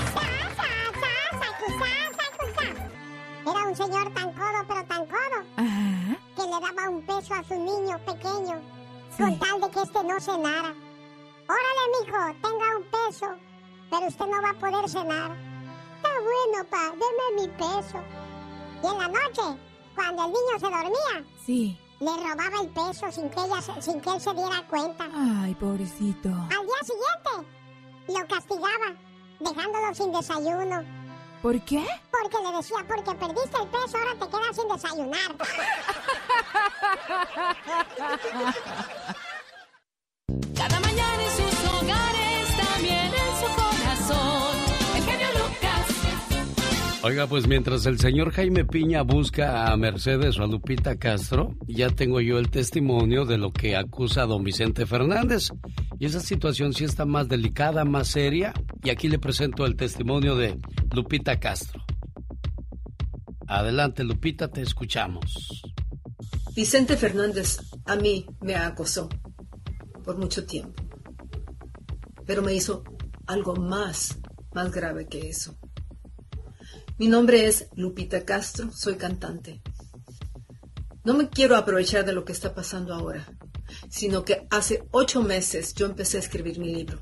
Era 3.51 3.69
un 3.69 3.77
señor 3.77 4.13
tan 4.13 4.33
codo, 4.33 4.65
pero 4.69 4.85
tan 4.85 5.07
codo, 5.07 5.45
que 6.37 6.43
le 6.43 6.49
daba 6.49 6.91
un 6.91 7.03
peso 7.03 7.35
a 7.35 7.45
su 7.45 7.55
niño 7.55 7.99
pequeño, 8.05 8.61
con 9.17 9.39
tal 9.39 9.61
de 9.61 9.71
que 9.71 9.83
este 9.83 10.05
no 10.05 10.21
cenara. 10.21 10.75
Órale, 11.49 11.85
mijo, 12.01 12.19
tenga 12.43 12.77
un 12.77 12.85
peso, 12.85 13.27
pero 13.91 14.07
usted 14.07 14.27
no 14.27 14.43
va 14.43 14.51
a 14.51 14.55
poder 14.55 14.89
cenar. 14.89 15.48
Está 15.99 16.11
bueno, 16.21 16.65
pa, 16.71 16.83
deme 16.93 17.27
mi 17.43 17.49
peso. 17.49 17.99
Y 18.83 18.87
en 18.87 18.99
la 18.99 19.09
noche, 19.09 19.43
cuando 19.95 20.25
el 20.25 20.29
niño 20.33 20.59
se 20.59 20.67
dormía, 20.67 21.25
Sí. 21.45 21.79
le 22.01 22.11
robaba 22.17 22.61
el 22.63 22.69
peso 22.69 23.11
sin 23.11 23.29
que, 23.31 23.41
ella, 23.41 23.61
sin 23.81 24.01
que 24.01 24.11
él 24.11 24.21
se 24.21 24.33
diera 24.33 24.63
cuenta. 24.69 25.09
Ay, 25.13 25.55
pobrecito. 25.57 26.29
Al 26.29 26.49
día 26.67 26.83
siguiente, 26.85 27.33
lo 28.09 28.27
castigaba, 28.29 28.95
dejándolo 29.41 29.95
sin 29.95 30.13
desayuno. 30.13 30.85
¿Por 31.43 31.61
qué? 31.65 31.87
Porque 32.11 32.37
le 32.45 32.57
decía, 32.57 32.79
porque 32.89 33.15
perdiste 33.15 33.57
el 33.63 33.69
peso, 33.69 33.97
ahora 33.99 34.15
te 34.19 34.29
quedas 34.29 34.57
sin 34.57 34.69
desayunar. 34.69 35.37
Oiga, 47.01 47.29
pues 47.29 47.47
mientras 47.47 47.87
el 47.87 48.01
señor 48.01 48.33
Jaime 48.33 48.65
Piña 48.65 49.03
busca 49.03 49.71
a 49.71 49.77
Mercedes 49.77 50.37
o 50.37 50.43
a 50.43 50.49
Lupita 50.49 50.97
Castro, 50.97 51.57
ya 51.69 51.91
tengo 51.91 52.21
yo 52.21 52.41
el 52.41 52.51
testimonio 52.51 53.25
de 53.25 53.39
lo 53.39 53.53
que 53.53 53.77
acusa 53.77 54.23
a 54.23 54.27
don 54.27 54.43
Vicente 54.43 54.85
Fernández. 54.85 55.51
Y 56.01 56.07
esa 56.07 56.19
situación 56.19 56.73
sí 56.75 56.83
está 56.83 57.05
más 57.05 57.29
delicada, 57.29 57.85
más 57.85 58.09
seria. 58.09 58.53
Y 58.83 58.91
aquí 58.91 59.09
le 59.09 59.21
presento 59.21 59.65
el 59.65 59.77
testimonio 59.77 60.35
de 60.35 60.59
Lupita 60.93 61.39
Castro. 61.39 61.85
Adelante, 63.47 64.03
Lupita, 64.03 64.49
te 64.49 64.63
escuchamos. 64.63 65.63
Vicente 66.57 66.97
Fernández 66.97 67.59
a 67.85 67.95
mí 67.95 68.27
me 68.41 68.57
acosó 68.57 69.09
por 70.03 70.19
mucho 70.19 70.45
tiempo, 70.47 70.83
pero 72.27 72.43
me 72.43 72.55
hizo 72.55 72.83
algo 73.29 73.55
más, 73.55 74.19
más 74.53 74.73
grave 74.73 75.07
que 75.07 75.29
eso. 75.29 75.57
Mi 76.99 77.07
nombre 77.07 77.47
es 77.47 77.69
Lupita 77.77 78.25
Castro, 78.25 78.73
soy 78.73 78.97
cantante. 78.97 79.63
No 81.05 81.15
me 81.15 81.29
quiero 81.29 81.55
aprovechar 81.55 82.05
de 82.05 82.13
lo 82.13 82.25
que 82.25 82.33
está 82.33 82.57
pasando 82.57 82.93
ahora, 82.93 83.25
sino 83.89 84.25
que 84.25 84.49
hace 84.51 84.83
ocho 84.91 85.23
meses 85.23 85.75
yo 85.75 85.87
empecé 85.87 86.17
a 86.17 86.21
escribir 86.21 86.59
mi 86.59 86.75
libro. 86.75 86.99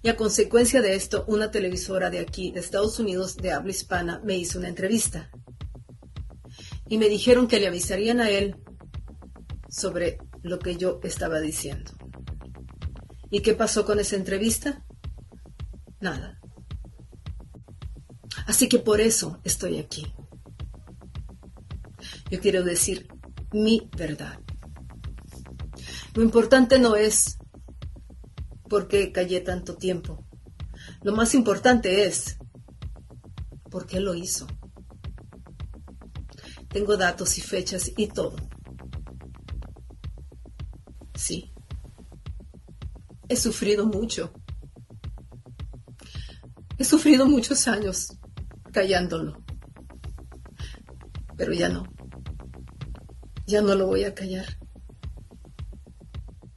Y 0.00 0.08
a 0.08 0.16
consecuencia 0.16 0.80
de 0.80 0.94
esto, 0.94 1.26
una 1.28 1.50
televisora 1.50 2.08
de 2.08 2.18
aquí, 2.18 2.50
de 2.50 2.60
Estados 2.60 2.98
Unidos, 2.98 3.36
de 3.36 3.52
habla 3.52 3.72
hispana, 3.72 4.22
me 4.24 4.38
hizo 4.38 4.58
una 4.58 4.68
entrevista. 4.68 5.30
Y 6.88 6.96
me 6.96 7.10
dijeron 7.10 7.46
que 7.46 7.60
le 7.60 7.66
avisarían 7.66 8.20
a 8.20 8.30
él 8.30 8.56
sobre 9.68 10.16
lo 10.42 10.58
que 10.58 10.76
yo 10.76 11.00
estaba 11.02 11.40
diciendo. 11.40 11.92
¿Y 13.30 13.40
qué 13.40 13.52
pasó 13.52 13.84
con 13.84 14.00
esa 14.00 14.16
entrevista? 14.16 14.82
Nada. 16.00 16.40
Así 18.46 18.68
que 18.68 18.78
por 18.78 19.00
eso 19.00 19.40
estoy 19.44 19.78
aquí. 19.78 20.12
Yo 22.30 22.40
quiero 22.40 22.62
decir 22.62 23.08
mi 23.52 23.88
verdad. 23.96 24.38
Lo 26.14 26.22
importante 26.22 26.78
no 26.78 26.96
es 26.96 27.38
por 28.68 28.88
qué 28.88 29.12
callé 29.12 29.40
tanto 29.40 29.76
tiempo. 29.76 30.24
Lo 31.02 31.14
más 31.14 31.34
importante 31.34 32.06
es 32.06 32.36
por 33.70 33.86
qué 33.86 34.00
lo 34.00 34.14
hizo. 34.14 34.46
Tengo 36.68 36.96
datos 36.96 37.38
y 37.38 37.40
fechas 37.40 37.92
y 37.96 38.08
todo. 38.08 38.36
Sí. 41.14 41.52
He 43.28 43.36
sufrido 43.36 43.86
mucho. 43.86 44.32
He 46.78 46.84
sufrido 46.84 47.26
muchos 47.26 47.68
años 47.68 48.18
callándolo. 48.74 49.42
Pero 51.36 51.52
ya 51.54 51.70
no. 51.70 51.84
Ya 53.46 53.62
no 53.62 53.74
lo 53.74 53.86
voy 53.86 54.04
a 54.04 54.14
callar. 54.14 54.58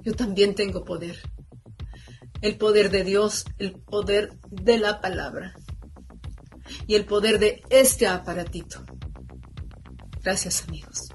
Yo 0.02 0.14
también 0.14 0.56
tengo 0.56 0.84
poder. 0.84 1.18
El 2.42 2.58
poder 2.58 2.92
de 2.92 3.04
Dios, 3.04 3.46
el 3.58 3.74
poder 3.74 4.38
de 4.50 4.78
la 4.78 5.00
palabra 5.00 5.56
y 6.86 6.96
el 6.96 7.06
poder 7.06 7.40
de 7.40 7.62
este 7.70 8.08
aparatito. 8.08 8.84
Gracias 10.24 10.68
amigos. 10.68 11.10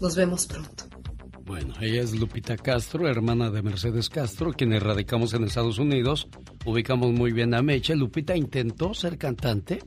Nos 0.00 0.16
vemos 0.16 0.46
pronto. 0.46 0.84
Bueno, 1.44 1.74
ella 1.80 2.02
es 2.02 2.12
Lupita 2.12 2.56
Castro, 2.56 3.08
hermana 3.08 3.50
de 3.50 3.62
Mercedes 3.62 4.08
Castro, 4.08 4.52
quienes 4.52 4.82
radicamos 4.82 5.32
en 5.32 5.44
Estados 5.44 5.78
Unidos 5.78 6.28
ubicamos 6.66 7.12
muy 7.12 7.32
bien 7.32 7.54
a 7.54 7.62
Meche. 7.62 7.96
Lupita 7.96 8.36
intentó 8.36 8.92
ser 8.92 9.16
cantante. 9.16 9.82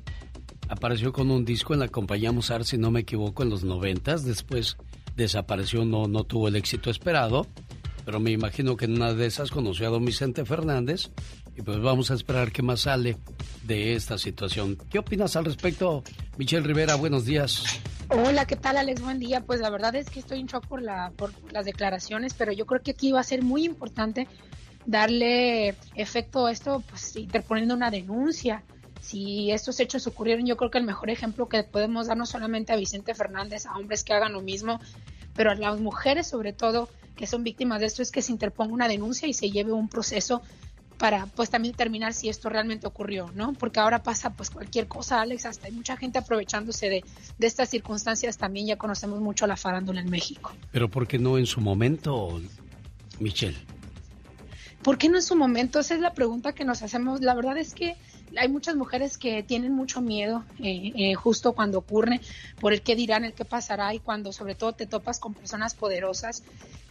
Apareció 0.69 1.11
con 1.11 1.29
un 1.29 1.45
disco 1.45 1.73
en 1.73 1.81
la 1.81 1.89
compañía 1.89 2.31
Musar, 2.31 2.63
si 2.63 2.77
no 2.77 2.89
me 2.89 3.01
equivoco, 3.01 3.43
en 3.43 3.49
los 3.49 3.63
noventas. 3.63 4.23
Después 4.23 4.77
desapareció, 5.15 5.83
no, 5.83 6.07
no 6.07 6.23
tuvo 6.23 6.47
el 6.47 6.55
éxito 6.55 6.89
esperado. 6.89 7.45
Pero 8.05 8.19
me 8.19 8.31
imagino 8.31 8.77
que 8.77 8.85
en 8.85 8.93
una 8.93 9.13
de 9.13 9.25
esas 9.25 9.51
conoció 9.51 9.87
a 9.87 9.91
don 9.91 10.05
Vicente 10.05 10.45
Fernández. 10.45 11.11
Y 11.57 11.61
pues 11.61 11.79
vamos 11.81 12.09
a 12.11 12.13
esperar 12.13 12.51
qué 12.51 12.61
más 12.61 12.81
sale 12.81 13.17
de 13.63 13.95
esta 13.95 14.17
situación. 14.17 14.77
¿Qué 14.89 14.99
opinas 14.99 15.35
al 15.35 15.45
respecto, 15.45 16.03
Michelle 16.37 16.65
Rivera? 16.65 16.95
Buenos 16.95 17.25
días. 17.25 17.63
Hola, 18.07 18.45
¿qué 18.45 18.55
tal 18.55 18.77
Alex? 18.77 19.01
Buen 19.01 19.19
día. 19.19 19.41
Pues 19.41 19.59
la 19.59 19.69
verdad 19.69 19.95
es 19.95 20.09
que 20.09 20.19
estoy 20.19 20.39
en 20.39 20.47
shock 20.47 20.65
por, 20.65 20.81
la, 20.81 21.11
por 21.17 21.31
las 21.51 21.65
declaraciones, 21.65 22.33
pero 22.33 22.53
yo 22.53 22.65
creo 22.65 22.81
que 22.81 22.91
aquí 22.91 23.11
va 23.11 23.19
a 23.19 23.23
ser 23.23 23.43
muy 23.43 23.65
importante 23.65 24.27
darle 24.89 25.75
efecto 25.93 26.47
a 26.47 26.51
esto, 26.51 26.83
pues 26.89 27.15
interponiendo 27.15 27.75
una 27.75 27.91
denuncia. 27.91 28.63
Si 29.01 29.51
estos 29.51 29.79
hechos 29.79 30.07
ocurrieron, 30.07 30.47
yo 30.47 30.57
creo 30.57 30.71
que 30.71 30.79
el 30.79 30.83
mejor 30.83 31.11
ejemplo 31.11 31.47
que 31.47 31.63
podemos 31.63 32.07
dar 32.07 32.17
no 32.17 32.25
solamente 32.25 32.73
a 32.73 32.75
Vicente 32.75 33.13
Fernández, 33.13 33.67
a 33.67 33.77
hombres 33.77 34.03
que 34.03 34.13
hagan 34.13 34.33
lo 34.33 34.41
mismo, 34.41 34.79
pero 35.35 35.51
a 35.51 35.55
las 35.55 35.79
mujeres 35.79 36.27
sobre 36.27 36.53
todo 36.53 36.89
que 37.15 37.27
son 37.27 37.43
víctimas 37.43 37.81
de 37.81 37.85
esto, 37.85 38.01
es 38.01 38.11
que 38.11 38.21
se 38.21 38.31
interponga 38.31 38.73
una 38.73 38.87
denuncia 38.87 39.27
y 39.27 39.33
se 39.33 39.51
lleve 39.51 39.73
un 39.73 39.89
proceso 39.89 40.41
para 40.97 41.27
pues 41.27 41.49
también 41.49 41.73
determinar 41.73 42.13
si 42.13 42.29
esto 42.29 42.49
realmente 42.49 42.87
ocurrió, 42.87 43.29
¿no? 43.35 43.53
Porque 43.53 43.79
ahora 43.79 44.01
pasa 44.01 44.31
pues 44.31 44.49
cualquier 44.49 44.87
cosa, 44.87 45.21
Alex, 45.21 45.45
hasta 45.45 45.67
hay 45.67 45.73
mucha 45.73 45.97
gente 45.97 46.17
aprovechándose 46.17 46.89
de, 46.89 47.03
de 47.37 47.47
estas 47.47 47.69
circunstancias, 47.69 48.37
también 48.37 48.67
ya 48.67 48.77
conocemos 48.77 49.19
mucho 49.19 49.45
la 49.47 49.55
farándula 49.55 50.01
en 50.01 50.09
México. 50.09 50.51
Pero 50.71 50.89
¿por 50.89 51.07
qué 51.07 51.19
no 51.19 51.37
en 51.37 51.45
su 51.45 51.61
momento, 51.61 52.41
Michelle? 53.19 53.57
¿Por 54.83 54.97
qué 54.97 55.09
no 55.09 55.17
en 55.17 55.23
su 55.23 55.35
momento? 55.35 55.79
Esa 55.79 55.95
es 55.95 55.99
la 55.99 56.13
pregunta 56.13 56.53
que 56.53 56.63
nos 56.63 56.81
hacemos. 56.81 57.21
La 57.21 57.33
verdad 57.33 57.57
es 57.57 57.73
que 57.73 57.97
hay 58.37 58.47
muchas 58.47 58.75
mujeres 58.75 59.17
que 59.17 59.43
tienen 59.43 59.73
mucho 59.73 60.01
miedo 60.01 60.45
eh, 60.59 60.91
eh, 60.95 61.13
justo 61.15 61.53
cuando 61.53 61.79
ocurre 61.79 62.21
por 62.59 62.73
el 62.73 62.81
qué 62.81 62.95
dirán, 62.95 63.25
el 63.25 63.33
qué 63.33 63.43
pasará 63.43 63.93
y 63.93 63.99
cuando 63.99 64.31
sobre 64.31 64.55
todo 64.55 64.73
te 64.73 64.85
topas 64.85 65.19
con 65.19 65.33
personas 65.33 65.73
poderosas, 65.73 66.43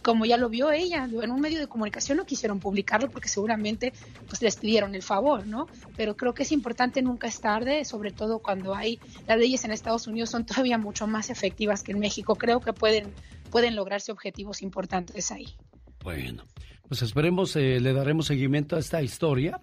como 0.03 0.25
ya 0.25 0.37
lo 0.37 0.49
vio 0.49 0.71
ella, 0.71 1.05
en 1.05 1.31
un 1.31 1.41
medio 1.41 1.59
de 1.59 1.67
comunicación 1.67 2.17
no 2.17 2.25
quisieron 2.25 2.59
publicarlo 2.59 3.09
porque 3.09 3.27
seguramente 3.27 3.93
pues 4.27 4.41
les 4.41 4.55
pidieron 4.57 4.93
el 4.95 5.01
favor, 5.01 5.47
¿no? 5.47 5.67
Pero 5.97 6.15
creo 6.15 6.33
que 6.33 6.43
es 6.43 6.51
importante 6.51 7.01
nunca 7.01 7.27
es 7.27 7.39
tarde, 7.39 7.85
sobre 7.85 8.11
todo 8.11 8.39
cuando 8.39 8.75
hay 8.75 8.99
las 9.27 9.37
leyes 9.39 9.63
en 9.63 9.71
Estados 9.71 10.07
Unidos 10.07 10.29
son 10.29 10.45
todavía 10.45 10.77
mucho 10.77 11.07
más 11.07 11.29
efectivas 11.29 11.83
que 11.83 11.91
en 11.93 11.99
México. 11.99 12.35
Creo 12.35 12.59
que 12.59 12.73
pueden 12.73 13.13
pueden 13.49 13.75
lograrse 13.75 14.11
objetivos 14.11 14.61
importantes 14.61 15.31
ahí. 15.31 15.55
Bueno, 16.03 16.45
pues 16.89 17.03
esperemos, 17.03 17.55
eh, 17.55 17.79
le 17.79 17.93
daremos 17.93 18.25
seguimiento 18.25 18.75
a 18.75 18.79
esta 18.79 19.01
historia 19.01 19.61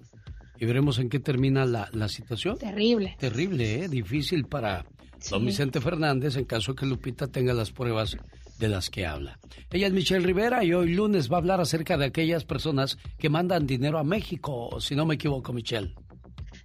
y 0.58 0.64
veremos 0.64 0.98
en 0.98 1.08
qué 1.10 1.18
termina 1.18 1.66
la, 1.66 1.90
la 1.92 2.08
situación. 2.08 2.56
Terrible. 2.56 3.16
Terrible, 3.18 3.84
¿eh? 3.84 3.88
Difícil 3.88 4.46
para 4.46 4.86
don 5.30 5.44
Vicente 5.44 5.80
Fernández 5.80 6.36
en 6.36 6.44
caso 6.44 6.74
que 6.74 6.86
Lupita 6.86 7.26
tenga 7.26 7.52
las 7.52 7.72
pruebas 7.72 8.16
de 8.58 8.68
las 8.68 8.88
que 8.88 9.06
habla. 9.06 9.38
Ella 9.70 9.88
es 9.88 9.92
Michelle 9.92 10.24
Rivera 10.24 10.64
y 10.64 10.72
hoy 10.72 10.94
lunes 10.94 11.30
va 11.30 11.36
a 11.36 11.40
hablar 11.40 11.60
acerca 11.60 11.98
de 11.98 12.06
aquellas 12.06 12.44
personas 12.44 12.96
que 13.18 13.28
mandan 13.28 13.66
dinero 13.66 13.98
a 13.98 14.04
México, 14.04 14.80
si 14.80 14.94
no 14.94 15.04
me 15.04 15.16
equivoco, 15.16 15.52
Michelle. 15.52 15.94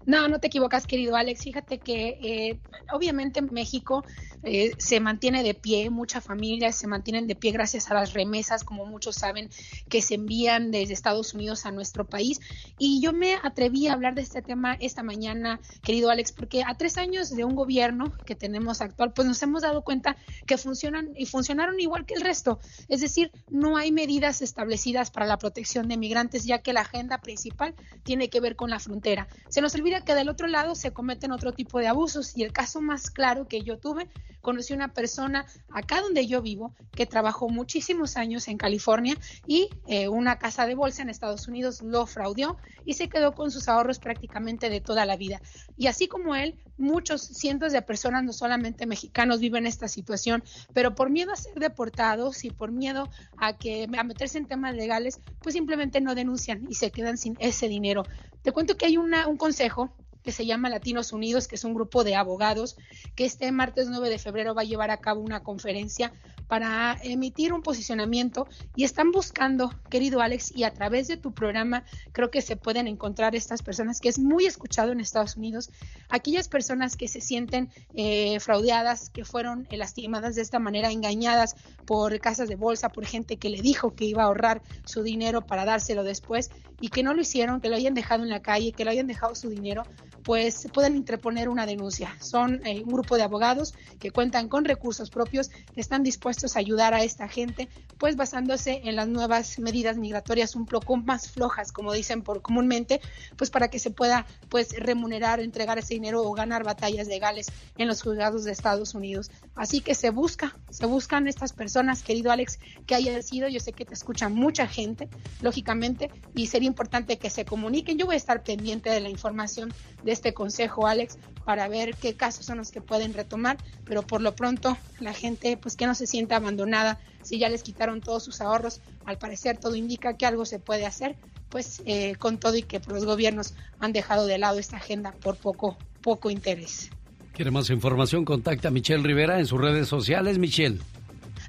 No, 0.06 0.28
no 0.28 0.40
te 0.40 0.48
equivocas, 0.48 0.88
querido 0.88 1.16
Alex. 1.16 1.44
Fíjate 1.44 1.80
que 1.80 2.18
eh, 2.22 2.60
obviamente 2.92 3.42
México 3.42 4.04
eh, 4.44 4.72
se 4.78 5.00
mantiene 5.00 5.44
de 5.44 5.54
pie, 5.54 5.90
muchas 5.92 6.24
familias 6.24 6.76
se 6.76 6.88
mantienen 6.88 7.28
de 7.28 7.36
pie 7.36 7.52
gracias 7.52 7.92
a 7.92 7.94
las 7.94 8.14
remesas, 8.14 8.64
como 8.64 8.86
muchos 8.86 9.16
saben, 9.16 9.50
que 9.90 10.02
se 10.02 10.16
envían 10.16 10.72
desde 10.72 10.94
Estados 10.94 11.34
Unidos 11.34 11.66
a 11.66 11.72
nuestro 11.72 12.06
país. 12.06 12.40
Y 12.80 13.02
yo 13.02 13.14
me 13.14 13.36
atreví 13.44 13.88
a 13.88 13.94
hablar 13.94 14.16
de 14.16 14.22
este 14.22 14.42
tema 14.42 14.76
esta 14.80 15.04
mañana, 15.04 15.60
querido 15.84 16.10
Alex, 16.10 16.32
porque 16.32 16.64
a 16.64 16.76
tres 16.76 16.98
años 16.98 17.30
de 17.30 17.44
un 17.44 17.56
gobierno 17.56 18.12
que 18.26 18.36
tenemos 18.36 18.82
actual, 18.82 19.14
pues 19.14 19.28
nos 19.28 19.42
hemos 19.44 19.62
dado 19.62 19.84
cuenta 19.84 20.18
que 20.48 20.58
funcionan 20.58 21.10
y 21.16 21.28
funcionaron 21.28 21.80
igual 21.80 22.06
que 22.06 22.16
el 22.16 22.22
resto. 22.22 22.60
Es 22.88 23.02
decir, 23.02 23.32
no 23.50 23.78
hay 23.78 23.92
medidas 23.92 24.42
establecidas 24.42 25.12
para 25.12 25.28
la 25.28 25.38
protección 25.38 25.88
de 25.88 25.98
migrantes, 25.98 26.46
ya 26.46 26.60
que 26.60 26.74
la 26.74 26.82
agenda 26.82 27.20
principal 27.20 27.76
tiene 28.04 28.30
que 28.30 28.40
ver 28.40 28.56
con 28.56 28.72
la 28.72 28.80
frontera. 28.80 29.28
Se 29.50 29.62
nos 29.62 29.76
olvida 29.76 29.91
que 30.00 30.16
del 30.16 30.30
otro 30.30 30.48
lado 30.48 30.76
se 30.76 30.94
cometen 30.94 31.34
otro 31.34 31.52
tipo 31.52 31.80
de 31.80 31.90
abusos 31.90 32.38
y 32.38 32.44
el 32.44 32.54
caso 32.54 32.80
más 32.80 33.10
claro 33.10 33.50
que 33.50 33.62
yo 33.62 33.78
tuve, 33.78 34.08
conocí 34.40 34.74
una 34.74 34.94
persona 34.94 35.46
acá 35.70 36.02
donde 36.02 36.26
yo 36.26 36.42
vivo 36.42 36.74
que 36.92 37.06
trabajó 37.06 37.50
muchísimos 37.50 38.16
años 38.16 38.48
en 38.48 38.58
California 38.58 39.16
y 39.46 39.70
eh, 39.88 40.08
una 40.08 40.40
casa 40.40 40.66
de 40.66 40.76
bolsa 40.76 41.02
en 41.02 41.10
Estados 41.10 41.48
Unidos 41.48 41.82
lo 41.82 42.06
fraudió 42.06 42.58
y 42.86 42.94
se 42.94 43.10
quedó 43.10 43.34
con 43.34 43.52
sus 43.52 43.68
ahorros 43.68 44.00
prácticamente 44.00 44.70
de 44.70 44.82
toda 44.82 45.06
la 45.06 45.18
vida. 45.18 45.42
Y 45.78 45.88
así 45.88 46.08
como 46.08 46.36
él, 46.36 46.56
muchos 46.78 47.22
cientos 47.22 47.72
de 47.74 47.82
personas, 47.82 48.24
no 48.24 48.34
solamente 48.34 48.86
mexicanos, 48.86 49.40
viven 49.40 49.66
esta 49.66 49.88
situación, 49.88 50.44
pero 50.74 50.96
por 50.96 51.10
miedo 51.10 51.32
a 51.32 51.36
ser 51.36 51.56
deportados 51.56 52.44
y 52.44 52.50
por 52.50 52.72
miedo 52.72 53.10
a 53.38 53.58
que 53.58 53.88
a 53.98 54.04
meterse 54.04 54.38
en 54.38 54.48
temas 54.48 54.76
legales, 54.76 55.20
pues 55.42 55.54
simplemente 55.54 56.02
no 56.02 56.16
denuncian 56.16 56.66
y 56.70 56.76
se 56.76 56.92
quedan 56.92 57.18
sin 57.18 57.38
ese 57.40 57.68
dinero. 57.68 58.04
Te 58.42 58.52
cuento 58.52 58.78
que 58.78 58.86
hay 58.86 58.98
una, 58.98 59.28
un 59.28 59.38
consejo 59.38 59.96
que 60.24 60.32
se 60.32 60.46
llama 60.46 60.70
Latinos 60.70 61.14
Unidos, 61.14 61.48
que 61.48 61.56
es 61.56 61.64
un 61.64 61.74
grupo 61.74 62.04
de 62.04 62.16
abogados, 62.16 62.78
que 63.16 63.26
este 63.26 63.52
martes 63.52 63.88
9 63.90 64.10
de 64.10 64.20
febrero 64.20 64.54
va 64.56 64.62
a 64.62 64.66
llevar 64.66 64.92
a 64.92 64.98
cabo 64.98 65.22
una 65.22 65.44
conferencia 65.44 66.14
para 66.48 66.98
emitir 67.04 67.54
un 67.54 67.62
posicionamiento 67.62 68.48
y 68.76 68.84
están 68.84 69.12
buscando, 69.12 69.72
querido 69.90 70.22
Alex, 70.22 70.52
y 70.56 70.64
a 70.64 70.74
través 70.74 71.08
de 71.08 71.18
tu 71.18 71.34
programa 71.34 71.86
creo 72.12 72.30
que 72.30 72.42
se 72.42 72.58
pueden 72.58 72.88
encontrar 72.88 73.36
estas 73.36 73.62
personas, 73.62 74.02
que 74.02 74.10
es 74.10 74.20
muy 74.20 74.46
escuchado 74.46 74.92
en 74.92 75.00
Estados 75.00 75.38
Unidos, 75.38 75.72
aquellas 76.10 76.50
personas 76.50 76.98
que 76.98 77.08
se 77.08 77.22
sienten 77.22 77.70
eh, 77.94 78.40
fraudeadas, 78.42 79.10
que 79.10 79.24
fueron 79.24 79.68
lastimadas 79.72 80.36
de 80.36 80.42
esta 80.42 80.60
manera, 80.60 80.92
engañadas 80.92 81.56
por 81.86 82.20
casas 82.20 82.50
de 82.50 82.56
bolsa, 82.56 82.90
por 82.90 83.06
gente 83.06 83.38
que 83.38 83.50
le 83.50 83.62
dijo 83.62 83.96
que 83.96 84.06
iba 84.06 84.24
a 84.24 84.26
ahorrar 84.26 84.62
su 84.86 85.04
dinero 85.04 85.46
para 85.46 85.66
dárselo 85.66 86.04
después 86.04 86.52
y 86.82 86.90
que 86.90 87.04
no 87.04 87.14
lo 87.14 87.22
hicieron, 87.22 87.62
que 87.62 87.70
lo 87.70 87.76
hayan 87.76 87.94
dejado 87.94 88.24
en 88.24 88.30
la 88.30 88.42
calle, 88.42 88.74
que 88.74 88.84
lo 88.84 88.92
hayan 88.92 89.08
dejado 89.08 89.36
su 89.36 89.50
dinero, 89.50 89.84
pues 90.24 90.68
pueden 90.74 90.96
interponer 90.96 91.50
una 91.50 91.66
denuncia. 91.66 92.16
Son 92.20 92.66
eh, 92.66 92.84
un 92.84 92.92
grupo 92.92 93.18
de 93.18 93.24
abogados 93.24 93.74
que 94.00 94.12
cuentan 94.12 94.48
con 94.48 94.66
recursos 94.66 95.10
propios, 95.10 95.50
están 95.76 96.04
dispuestos 96.04 96.56
a 96.56 96.60
ayudar 96.60 96.94
a 96.94 97.04
esta 97.04 97.28
gente, 97.28 97.70
pues 97.98 98.16
basándose 98.16 98.82
en 98.84 98.96
las 98.96 99.08
nuevas 99.08 99.60
medidas 99.60 99.98
migratorias 99.98 100.56
un 100.56 100.66
poco 100.66 100.98
más 100.98 101.30
flojas, 101.30 101.72
como 101.72 101.94
dicen 101.94 102.22
por 102.22 102.42
comúnmente, 102.42 103.02
pues 103.38 103.50
para 103.50 103.70
que 103.70 103.80
se 103.80 103.92
pueda 103.92 104.26
pues 104.50 104.74
remunerar, 104.78 105.40
entregar 105.40 105.78
ese 105.78 105.94
dinero 105.94 106.24
o 106.24 106.34
ganar 106.34 106.64
batallas 106.64 107.08
legales 107.08 107.48
en 107.78 107.88
los 107.88 108.02
juzgados 108.02 108.44
de 108.44 108.52
Estados 108.52 108.94
Unidos. 108.96 109.32
Así 109.56 109.82
que 109.82 109.96
se 109.96 110.10
busca, 110.10 110.58
se 110.70 110.86
buscan 110.86 111.28
estas 111.28 111.54
personas, 111.54 112.04
querido 112.04 112.32
Alex, 112.32 112.60
que 112.86 112.96
hayan 112.96 113.22
sido, 113.24 113.48
yo 113.48 113.60
sé 113.60 113.74
que 113.74 113.86
te 113.86 113.94
escucha 113.94 114.30
mucha 114.30 114.68
gente, 114.68 115.10
lógicamente, 115.42 116.10
y 116.36 116.48
sería 116.48 116.68
importante 116.68 117.18
que 117.18 117.30
se 117.30 117.46
comuniquen. 117.46 117.98
Yo 117.98 118.06
voy 118.06 118.16
a 118.16 118.18
estar 118.18 118.44
pendiente 118.44 118.90
de 118.90 119.02
la 119.02 119.10
información 119.10 119.74
de 120.04 120.11
este 120.12 120.34
consejo, 120.34 120.88
Alex, 120.88 121.18
para 121.46 121.68
ver 121.68 121.96
qué 121.96 122.14
casos 122.14 122.46
son 122.46 122.58
los 122.58 122.72
que 122.72 122.82
pueden 122.82 123.14
retomar, 123.14 123.58
pero 123.86 124.04
por 124.04 124.22
lo 124.22 124.36
pronto 124.36 124.78
la 125.00 125.14
gente 125.14 125.58
pues 125.58 125.76
que 125.76 125.88
no 125.88 125.96
se 125.96 126.08
sienta 126.08 126.36
abandonada, 126.36 127.00
si 127.24 127.40
ya 127.40 127.50
les 127.50 127.64
quitaron 127.64 128.02
todos 128.02 128.24
sus 128.24 128.42
ahorros, 128.42 128.82
al 129.06 129.18
parecer 129.18 129.58
todo 129.58 129.76
indica 129.76 130.18
que 130.18 130.26
algo 130.26 130.46
se 130.46 130.60
puede 130.60 130.86
hacer, 130.86 131.16
pues 131.50 131.82
eh, 131.86 132.16
con 132.16 132.40
todo 132.40 132.56
y 132.56 132.64
que 132.64 132.82
los 132.88 133.06
gobiernos 133.06 133.54
han 133.80 133.94
dejado 133.94 134.26
de 134.26 134.38
lado 134.38 134.60
esta 134.60 134.78
agenda 134.78 135.14
por 135.22 135.36
poco, 135.36 135.78
poco 136.02 136.30
interés. 136.30 136.90
¿Quiere 137.34 137.52
más 137.52 137.70
información? 137.70 138.26
Contacta 138.26 138.68
a 138.68 138.72
Michelle 138.72 139.04
Rivera 139.04 139.40
en 139.40 139.46
sus 139.46 139.60
redes 139.60 139.88
sociales, 139.88 140.38
Michelle. 140.38 140.80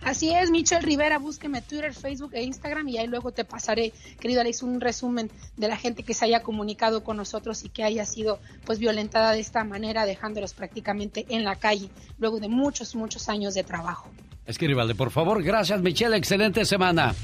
Así 0.04 0.30
es, 0.30 0.50
Michelle 0.50 0.82
Rivera, 0.82 1.18
búsqueme 1.18 1.62
Twitter, 1.62 1.94
Facebook 1.94 2.30
e 2.34 2.42
Instagram 2.42 2.88
y 2.88 2.98
ahí 2.98 3.06
luego 3.06 3.30
te 3.30 3.44
pasaré, 3.44 3.92
querido 4.18 4.40
Alex, 4.40 4.62
un 4.62 4.80
resumen 4.80 5.30
de 5.56 5.68
la 5.68 5.76
gente 5.76 6.02
que 6.02 6.12
se 6.12 6.24
haya 6.24 6.42
comunicado 6.42 7.04
con 7.04 7.16
nosotros 7.16 7.64
y 7.64 7.68
que 7.68 7.84
haya 7.84 8.04
sido 8.04 8.40
pues 8.64 8.78
violentada 8.78 9.32
de 9.32 9.40
esta 9.40 9.62
manera, 9.64 10.04
dejándolos 10.04 10.54
prácticamente 10.54 11.26
en 11.28 11.44
la 11.44 11.56
calle, 11.56 11.88
luego 12.18 12.40
de 12.40 12.48
muchos, 12.48 12.94
muchos 12.96 13.28
años 13.28 13.54
de 13.54 13.62
trabajo. 13.62 14.10
Escríbale, 14.44 14.94
por 14.94 15.10
favor. 15.10 15.42
Gracias, 15.42 15.80
Michelle. 15.80 16.16
Excelente 16.16 16.64
semana. 16.64 17.14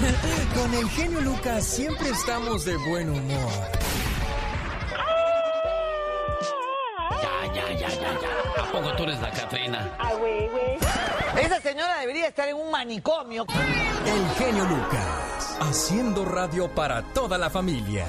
Con 0.54 0.74
el 0.74 0.88
genio 0.90 1.20
Lucas 1.20 1.64
siempre 1.64 2.08
estamos 2.10 2.64
de 2.64 2.76
buen 2.88 3.10
humor. 3.10 3.50
Ya, 7.10 7.52
ya, 7.54 7.72
ya, 7.72 7.88
ya, 7.88 8.20
ya. 8.20 8.62
¿A 8.62 8.72
poco 8.72 8.92
tú 8.96 9.02
eres 9.04 9.20
la 9.20 9.30
Catrina? 9.30 9.96
Ah, 9.98 10.12
güey, 10.18 10.48
güey. 10.48 11.44
Esa 11.44 11.60
señora 11.60 11.98
debería 12.00 12.28
estar 12.28 12.48
en 12.48 12.56
un 12.56 12.70
manicomio. 12.70 13.46
El 14.06 14.30
genio 14.36 14.64
Lucas, 14.64 15.58
haciendo 15.60 16.24
radio 16.24 16.68
para 16.74 17.02
toda 17.02 17.38
la 17.38 17.50
familia. 17.50 18.06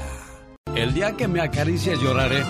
El 0.75 0.93
día 0.93 1.11
que 1.13 1.27
me 1.27 1.41
acaricies 1.41 1.99
lloraré. 1.99 2.43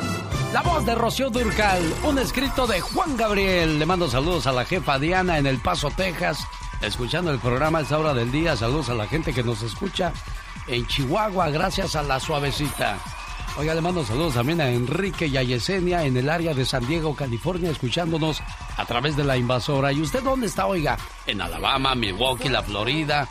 La 0.53 0.61
voz 0.61 0.85
de 0.85 0.95
Rocío 0.95 1.29
Durcal, 1.29 1.81
un 2.03 2.19
escrito 2.19 2.67
de 2.67 2.81
Juan 2.81 3.15
Gabriel. 3.15 3.79
Le 3.79 3.85
mando 3.85 4.09
saludos 4.09 4.47
a 4.47 4.51
la 4.51 4.65
jefa 4.65 4.99
Diana 4.99 5.37
en 5.37 5.47
El 5.47 5.59
Paso, 5.59 5.89
Texas, 5.91 6.45
escuchando 6.81 7.31
el 7.31 7.39
programa 7.39 7.79
a 7.79 7.81
esta 7.83 7.97
hora 7.97 8.13
del 8.13 8.31
día. 8.31 8.57
Saludos 8.57 8.89
a 8.89 8.95
la 8.95 9.07
gente 9.07 9.33
que 9.33 9.43
nos 9.43 9.61
escucha 9.61 10.11
en 10.67 10.85
Chihuahua, 10.87 11.49
gracias 11.49 11.95
a 11.95 12.03
la 12.03 12.19
suavecita. 12.19 12.97
Oiga, 13.57 13.73
le 13.75 13.81
mando 13.81 14.05
saludos 14.05 14.35
también 14.35 14.61
a 14.61 14.69
Enrique 14.69 15.27
y 15.27 15.35
a 15.35 15.43
Yesenia 15.43 16.05
en 16.05 16.15
el 16.15 16.29
área 16.29 16.53
de 16.53 16.63
San 16.65 16.87
Diego, 16.87 17.13
California, 17.15 17.69
escuchándonos 17.69 18.41
a 18.77 18.85
través 18.85 19.17
de 19.17 19.25
la 19.25 19.35
invasora. 19.35 19.91
¿Y 19.91 20.01
usted 20.01 20.23
dónde 20.23 20.47
está, 20.47 20.67
oiga? 20.67 20.97
En 21.27 21.41
Alabama, 21.41 21.93
Milwaukee, 21.93 22.47
la 22.47 22.63
Florida, 22.63 23.27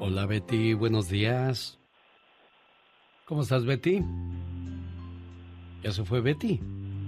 Hola 0.00 0.26
Betty, 0.26 0.74
buenos 0.74 1.08
días. 1.08 1.78
¿Cómo 3.26 3.42
estás 3.42 3.64
Betty? 3.64 4.04
¿Ya 5.82 5.92
se 5.92 6.04
fue 6.04 6.20
Betty? 6.20 6.58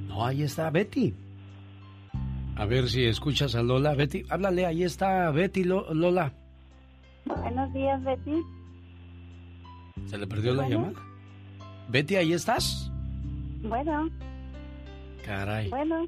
No, 0.08 0.24
ahí 0.24 0.42
está 0.42 0.70
Betty. 0.70 1.14
A 2.56 2.64
ver 2.64 2.88
si 2.88 3.04
escuchas 3.04 3.54
a 3.54 3.62
Lola. 3.62 3.94
Betty, 3.94 4.24
háblale, 4.30 4.66
ahí 4.66 4.84
está 4.84 5.30
Betty, 5.30 5.64
Lola. 5.64 6.32
Buenos 7.26 7.72
días, 7.74 8.02
Betty. 8.04 8.42
¿Se 10.06 10.16
le 10.16 10.26
perdió 10.26 10.54
la 10.54 10.68
llamada? 10.68 11.02
Betty, 11.88 12.16
¿ahí 12.16 12.32
estás? 12.32 12.90
Bueno. 13.62 14.08
Caray. 15.24 15.68
Bueno. 15.70 16.06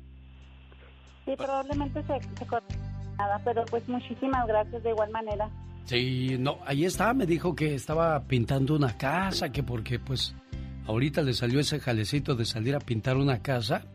Sí, 1.24 1.34
probablemente 1.36 2.02
se, 2.04 2.20
se 2.22 2.46
nada, 3.18 3.40
pero 3.44 3.64
pues 3.66 3.86
muchísimas 3.88 4.46
gracias 4.46 4.82
de 4.82 4.90
igual 4.90 5.10
manera. 5.10 5.50
Sí, 5.88 6.36
no, 6.38 6.58
ahí 6.66 6.84
está, 6.84 7.14
me 7.14 7.24
dijo 7.24 7.56
que 7.56 7.74
estaba 7.74 8.22
pintando 8.24 8.76
una 8.76 8.98
casa, 8.98 9.50
que 9.50 9.62
porque 9.62 9.98
pues 9.98 10.34
ahorita 10.86 11.22
le 11.22 11.32
salió 11.32 11.60
ese 11.60 11.80
jalecito 11.80 12.34
de 12.34 12.44
salir 12.44 12.74
a 12.74 12.78
pintar 12.78 13.16
una 13.16 13.40
casa 13.40 13.86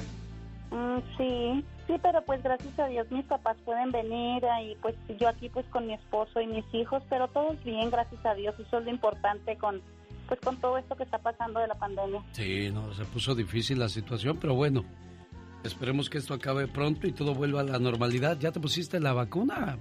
Mm, 0.70 0.98
sí, 1.16 1.64
sí, 1.86 1.94
pero 2.02 2.20
pues 2.24 2.42
gracias 2.42 2.76
a 2.78 2.88
Dios 2.88 3.08
mis 3.10 3.24
papás 3.26 3.56
pueden 3.64 3.92
venir 3.92 4.42
y 4.64 4.74
pues 4.82 4.96
yo 5.18 5.28
aquí 5.28 5.48
pues 5.48 5.64
con 5.66 5.86
mi 5.86 5.94
esposo 5.94 6.40
y 6.40 6.46
mis 6.46 6.64
hijos, 6.74 7.02
pero 7.08 7.28
todo 7.28 7.52
es 7.52 7.64
bien, 7.64 7.90
gracias 7.90 8.26
a 8.26 8.34
Dios. 8.34 8.54
Eso 8.58 8.78
es 8.78 8.84
lo 8.84 8.90
importante 8.90 9.56
con 9.56 9.80
pues 10.26 10.40
con 10.40 10.56
todo 10.58 10.76
esto 10.76 10.94
que 10.94 11.04
está 11.04 11.16
pasando 11.18 11.60
de 11.60 11.68
la 11.68 11.74
pandemia. 11.74 12.22
Sí, 12.32 12.70
no, 12.70 12.92
se 12.92 13.06
puso 13.06 13.34
difícil 13.34 13.78
la 13.78 13.88
situación, 13.88 14.36
pero 14.38 14.54
bueno, 14.54 14.84
Esperemos 15.64 16.08
que 16.08 16.18
esto 16.18 16.34
acabe 16.34 16.68
pronto 16.68 17.06
y 17.06 17.12
todo 17.12 17.34
vuelva 17.34 17.60
a 17.60 17.64
la 17.64 17.78
normalidad. 17.78 18.38
¿Ya 18.38 18.52
te 18.52 18.60
pusiste 18.60 19.00
la 19.00 19.12
vacuna, 19.12 19.76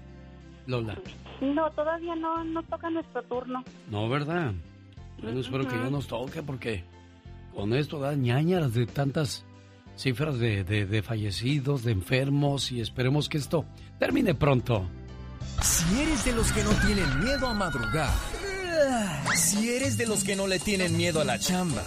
Lola? 0.65 0.97
No, 1.41 1.69
todavía 1.71 2.15
no 2.15 2.43
nos 2.43 2.65
toca 2.65 2.89
nuestro 2.89 3.21
turno. 3.23 3.63
No, 3.89 4.09
¿verdad? 4.09 4.53
Bueno, 5.21 5.39
espero 5.39 5.67
que 5.67 5.75
ya 5.75 5.89
nos 5.89 6.07
toque 6.07 6.43
porque 6.43 6.83
con 7.55 7.73
esto 7.73 7.99
da 7.99 8.13
ñañaras 8.13 8.73
de 8.73 8.85
tantas 8.85 9.45
cifras 9.95 10.37
de, 10.39 10.63
de, 10.63 11.01
fallecidos, 11.01 11.83
de 11.83 11.91
enfermos 11.91 12.71
y 12.71 12.81
esperemos 12.81 13.29
que 13.29 13.37
esto 13.37 13.65
termine 13.99 14.35
pronto. 14.35 14.87
Si 15.61 16.01
eres 16.01 16.23
de 16.23 16.33
los 16.33 16.51
que 16.51 16.63
no 16.63 16.69
tienen 16.85 17.19
miedo 17.19 17.47
a 17.47 17.53
madrugar, 17.53 18.13
si 19.35 19.69
eres 19.69 19.97
de 19.97 20.05
los 20.05 20.23
que 20.23 20.35
no 20.35 20.45
le 20.45 20.59
tienen 20.59 20.95
miedo 20.95 21.19
a 21.19 21.23
la 21.23 21.39
chamba, 21.39 21.83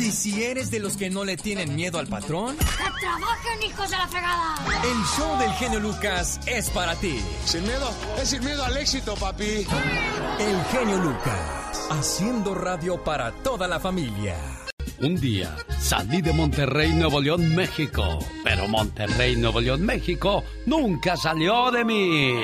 y 0.00 0.12
si 0.12 0.42
eres 0.42 0.70
de 0.70 0.80
los 0.80 0.96
que 0.96 1.10
no 1.10 1.24
le 1.24 1.36
tienen 1.36 1.74
miedo 1.74 1.98
al 1.98 2.06
patrón, 2.06 2.56
¡que 2.56 2.64
trabajen, 3.00 3.62
hijos 3.62 3.90
de 3.90 3.96
la 3.96 4.08
fregada! 4.08 4.54
El 4.82 5.04
show 5.16 5.38
del 5.38 5.52
genio 5.52 5.80
Lucas 5.80 6.40
es 6.46 6.70
para 6.70 6.94
ti. 6.96 7.20
Sin 7.44 7.62
miedo, 7.62 7.90
es 8.20 8.30
sin 8.30 8.44
miedo 8.44 8.64
al 8.64 8.76
éxito, 8.76 9.14
papi. 9.14 9.66
El 10.38 10.64
genio 10.70 10.96
Lucas, 10.98 11.88
haciendo 11.90 12.54
radio 12.54 13.02
para 13.02 13.32
toda 13.42 13.68
la 13.68 13.78
familia. 13.78 14.36
Un 15.00 15.16
día 15.16 15.56
salí 15.78 16.20
de 16.20 16.32
Monterrey, 16.32 16.92
Nuevo 16.92 17.20
León, 17.20 17.54
México, 17.54 18.18
pero 18.44 18.68
Monterrey, 18.68 19.36
Nuevo 19.36 19.60
León, 19.60 19.82
México 19.82 20.44
nunca 20.66 21.16
salió 21.16 21.70
de 21.70 21.84
mí. 21.84 22.34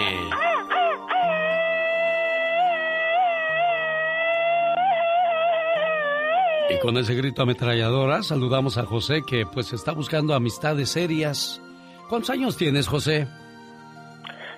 Y 6.68 6.78
con 6.80 6.96
ese 6.96 7.14
grito 7.14 7.42
ametralladora 7.42 8.22
saludamos 8.22 8.76
a 8.76 8.84
José 8.84 9.22
que 9.26 9.46
pues 9.46 9.72
está 9.72 9.92
buscando 9.92 10.34
amistades 10.34 10.90
serias. 10.90 11.62
¿Cuántos 12.08 12.30
años 12.30 12.56
tienes, 12.56 12.88
José? 12.88 13.28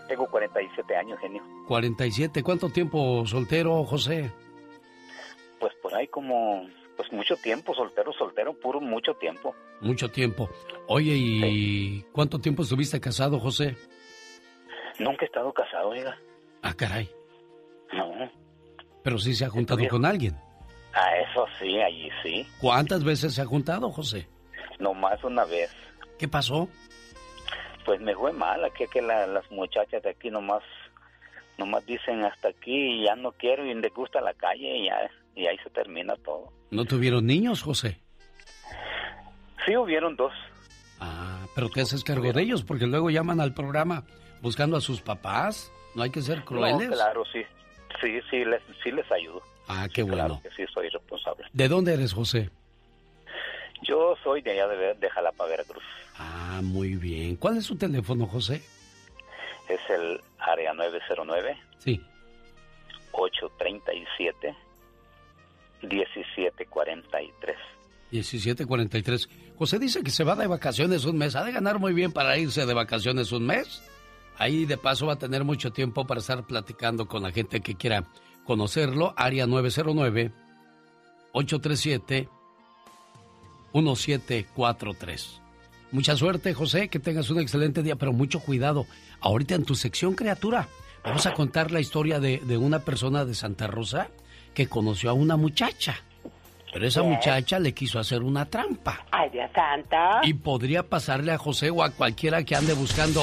Tengo 0.09 0.27
47 0.27 0.97
años, 0.97 1.19
genio. 1.21 1.43
47. 1.67 2.43
¿Cuánto 2.43 2.71
tiempo 2.71 3.27
soltero, 3.27 3.85
José? 3.85 4.33
Pues 5.61 5.75
por 5.83 5.95
ahí 5.95 6.09
como 6.09 6.67
pues 6.97 7.13
mucho 7.13 7.37
tiempo, 7.37 7.75
soltero, 7.75 8.13
soltero, 8.15 8.55
puro 8.55 8.81
mucho 8.81 9.15
tiempo. 9.15 9.55
Mucho 9.83 10.09
tiempo. 10.11 10.49
Oye, 10.89 11.13
¿y 11.15 12.03
cuánto 12.13 12.39
tiempo 12.39 12.63
estuviste 12.63 13.01
casado, 13.01 13.39
José? 13.39 13.77
Nunca 14.99 15.25
he 15.25 15.27
estado 15.27 15.53
casado, 15.53 15.91
oiga. 15.91 16.19
Ah, 16.63 16.75
caray. 16.75 17.09
No. 17.93 18.31
Pero 19.05 19.19
sí 19.19 19.35
se 19.35 19.45
ha 19.45 19.51
juntado 19.51 19.87
con 19.89 20.05
alguien. 20.05 20.35
Ah, 20.99 21.17
eso 21.19 21.47
sí, 21.61 21.81
allí 21.81 22.11
sí. 22.23 22.47
¿Cuántas 22.61 23.05
veces 23.05 23.35
se 23.35 23.43
ha 23.43 23.47
juntado, 23.47 23.91
José? 23.91 24.27
No 24.81 24.95
más 24.95 25.23
una 25.23 25.45
vez. 25.45 25.71
¿Qué 26.19 26.27
pasó? 26.27 26.69
Pues 27.85 28.01
me 28.01 28.15
fue 28.15 28.33
mal, 28.33 28.65
aquí 28.65 28.85
que 28.93 29.01
las 29.01 29.51
muchachas 29.51 30.03
de 30.03 30.11
aquí 30.11 30.31
nomás 30.31 30.63
nomás 31.57 31.85
dicen 31.87 32.25
hasta 32.25 32.49
aquí 32.49 33.01
y 33.01 33.05
ya 33.05 33.17
no 33.17 33.33
quiero 33.33 33.65
y 33.65 33.75
le 33.75 33.89
gusta 33.89 34.21
la 34.21 34.35
calle 34.35 34.77
y, 34.77 34.87
ya, 34.87 35.11
y 35.35 35.47
ahí 35.47 35.57
se 35.63 35.71
termina 35.71 36.15
todo. 36.25 36.53
¿No 36.71 36.85
tuvieron 36.85 37.27
niños, 37.27 37.63
José? 37.63 38.01
Sí, 39.67 39.77
hubieron 39.77 40.17
dos. 40.17 40.33
Ah, 41.01 41.47
pero 41.55 41.69
te 41.69 41.81
haces 41.81 42.05
cargo 42.05 42.33
de 42.33 42.43
ellos 42.43 42.65
porque 42.65 42.87
luego 42.87 43.11
llaman 43.11 43.41
al 43.41 43.55
programa 43.55 44.05
buscando 44.43 44.77
a 44.77 44.81
sus 44.81 45.01
papás. 45.01 45.73
No 45.95 46.03
hay 46.03 46.11
que 46.11 46.23
ser 46.23 46.45
crueles. 46.45 46.89
No, 46.89 46.95
claro, 46.95 47.25
sí. 47.33 47.43
Sí, 48.01 48.21
sí 48.31 48.45
les, 48.45 48.63
sí 48.83 48.91
les 48.91 49.11
ayudo. 49.11 49.43
Ah, 49.69 49.87
qué 49.93 50.03
bueno. 50.03 50.41
Claro 50.41 50.41
que 50.43 50.51
sí, 50.51 50.65
soy 50.73 50.89
responsable. 50.89 51.45
¿De 51.53 51.69
dónde 51.69 51.95
eres, 51.95 52.13
José? 52.13 52.51
Yo 53.83 54.17
soy 54.25 54.43
de 54.43 54.53
allá 54.53 54.67
de, 54.67 54.95
de 54.95 55.11
Jalapa, 55.11 55.47
Veracruz. 55.47 55.85
Ah, 56.19 56.61
muy 56.63 56.97
bien. 56.97 57.37
¿Cuál 57.37 57.59
es 57.59 57.67
su 57.67 57.77
teléfono, 57.77 58.27
José? 58.27 58.63
Es 59.69 59.81
el 59.91 60.21
área 60.39 60.73
909. 60.73 61.57
Sí. 61.79 62.01
837 63.13 64.57
1743. 65.83 67.57
1743. 68.11 69.29
José 69.57 69.79
dice 69.79 70.03
que 70.03 70.11
se 70.11 70.25
va 70.25 70.35
de 70.35 70.47
vacaciones 70.47 71.05
un 71.05 71.19
mes. 71.19 71.37
Ha 71.37 71.45
de 71.45 71.53
ganar 71.53 71.79
muy 71.79 71.93
bien 71.93 72.13
para 72.13 72.37
irse 72.39 72.67
de 72.67 72.75
vacaciones 72.75 73.33
un 73.33 73.47
mes. 73.47 73.83
Ahí 74.39 74.67
de 74.67 74.79
paso 74.79 75.07
va 75.07 75.15
a 75.15 75.19
tener 75.19 75.45
mucho 75.45 75.73
tiempo 75.73 76.07
para 76.07 76.21
estar 76.21 76.45
platicando 76.47 77.07
con 77.07 77.23
la 77.23 77.33
gente 77.33 77.61
que 77.61 77.75
quiera 77.75 78.05
conocerlo. 78.49 79.13
Área 79.15 79.47
909 79.47 80.33
837 81.33 82.29
1743. 83.75 85.41
Mucha 85.93 86.17
suerte, 86.17 86.55
José, 86.55 86.89
que 86.89 86.99
tengas 86.99 87.29
un 87.29 87.41
excelente 87.41 87.83
día, 87.83 87.97
pero 87.97 88.15
mucho 88.15 88.41
cuidado. 88.41 88.87
Ahorita 89.21 89.55
en 89.55 89.65
tu 89.65 89.75
sección, 89.75 90.15
criatura, 90.15 90.67
vamos 91.05 91.27
a 91.27 91.35
contar 91.35 91.71
la 91.71 91.81
historia 91.81 92.21
de, 92.21 92.39
de 92.39 92.57
una 92.57 92.79
persona 92.79 93.27
de 93.27 93.35
Santa 93.35 93.67
Rosa 93.67 94.09
que 94.55 94.67
conoció 94.67 95.11
a 95.11 95.13
una 95.13 95.37
muchacha. 95.37 95.97
Pero 96.73 96.87
esa 96.87 97.03
muchacha 97.03 97.59
le 97.59 97.75
quiso 97.75 97.99
hacer 97.99 98.23
una 98.23 98.47
trampa. 98.47 99.05
Ay, 99.11 99.29
Dios 99.31 99.51
santo. 99.55 99.97
Y 100.23 100.33
podría 100.33 100.89
pasarle 100.89 101.33
a 101.33 101.39
José 101.39 101.69
o 101.69 101.83
a 101.83 101.91
cualquiera 101.91 102.45
que 102.45 102.57
ande 102.57 102.73
buscando 102.73 103.23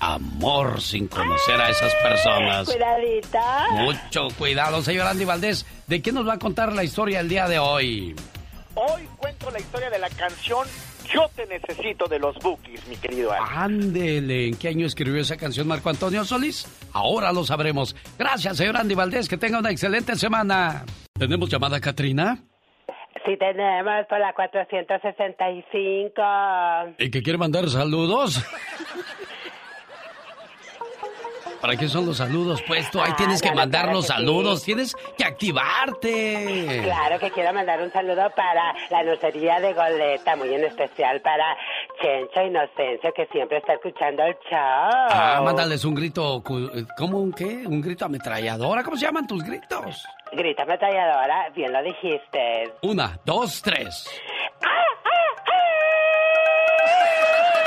amor 0.00 0.80
sin 0.80 1.08
conocer 1.08 1.60
a 1.60 1.70
esas 1.70 1.94
personas. 1.96 2.68
Cuidadita. 2.68 3.66
Mucho 3.72 4.28
cuidado, 4.38 4.82
señor 4.82 5.06
Andy 5.06 5.24
Valdés. 5.24 5.66
¿De 5.86 6.02
qué 6.02 6.12
nos 6.12 6.26
va 6.26 6.34
a 6.34 6.38
contar 6.38 6.72
la 6.72 6.84
historia 6.84 7.20
el 7.20 7.28
día 7.28 7.48
de 7.48 7.58
hoy? 7.58 8.14
Hoy 8.74 9.08
cuento 9.16 9.50
la 9.50 9.58
historia 9.58 9.90
de 9.90 9.98
la 9.98 10.08
canción 10.10 10.64
Yo 11.12 11.28
te 11.34 11.46
necesito 11.46 12.06
de 12.06 12.20
los 12.20 12.36
Bookies, 12.38 12.86
mi 12.86 12.96
querido 12.96 13.32
Alex. 13.32 13.50
Ándele, 13.56 14.46
¿en 14.48 14.56
qué 14.56 14.68
año 14.68 14.86
escribió 14.86 15.20
esa 15.20 15.36
canción 15.36 15.66
Marco 15.66 15.88
Antonio 15.90 16.24
Solís? 16.24 16.66
Ahora 16.92 17.32
lo 17.32 17.44
sabremos. 17.44 17.96
Gracias, 18.18 18.58
señor 18.58 18.76
Andy 18.76 18.94
Valdés. 18.94 19.28
Que 19.28 19.36
tenga 19.36 19.58
una 19.58 19.70
excelente 19.70 20.14
semana. 20.16 20.84
¿Tenemos 21.18 21.48
llamada, 21.48 21.80
Katrina? 21.80 22.38
Sí 23.26 23.36
tenemos 23.36 24.06
por 24.08 24.20
la 24.20 24.32
465. 24.32 26.22
¿Y 26.98 27.10
que 27.10 27.22
quiere 27.22 27.38
mandar 27.38 27.68
saludos? 27.68 28.44
¿Para 31.60 31.76
qué 31.76 31.88
son 31.88 32.06
los 32.06 32.18
saludos? 32.18 32.62
Pues 32.66 32.90
tú 32.90 33.00
ahí 33.00 33.12
tienes 33.16 33.42
que 33.42 33.48
Ah, 33.48 33.54
mandar 33.54 33.92
los 33.92 34.06
saludos, 34.06 34.62
tienes 34.62 34.94
que 35.16 35.24
activarte. 35.24 36.80
Claro 36.84 37.18
que 37.18 37.30
quiero 37.32 37.52
mandar 37.52 37.80
un 37.82 37.90
saludo 37.92 38.30
para 38.36 38.74
la 38.90 39.02
nocería 39.02 39.58
de 39.60 39.72
Goleta, 39.74 40.36
muy 40.36 40.54
en 40.54 40.64
especial 40.64 41.20
para 41.20 41.56
Chencho 42.00 42.42
Inocencio, 42.42 43.12
que 43.12 43.26
siempre 43.32 43.58
está 43.58 43.74
escuchando 43.74 44.22
el 44.22 44.34
show. 44.48 44.58
Ah, 45.10 45.40
mándales 45.44 45.84
un 45.84 45.94
grito, 45.94 46.42
¿cómo 46.96 47.18
un 47.18 47.32
qué? 47.32 47.66
¿Un 47.66 47.80
grito 47.80 48.04
ametralladora? 48.04 48.82
¿Cómo 48.84 48.96
se 48.96 49.06
llaman 49.06 49.26
tus 49.26 49.42
gritos? 49.42 50.04
Grita 50.32 50.62
ametralladora, 50.62 51.48
bien 51.56 51.72
lo 51.72 51.82
dijiste. 51.82 52.72
Una, 52.82 53.18
dos, 53.24 53.60
tres. 53.62 54.08
Qué 57.54 57.57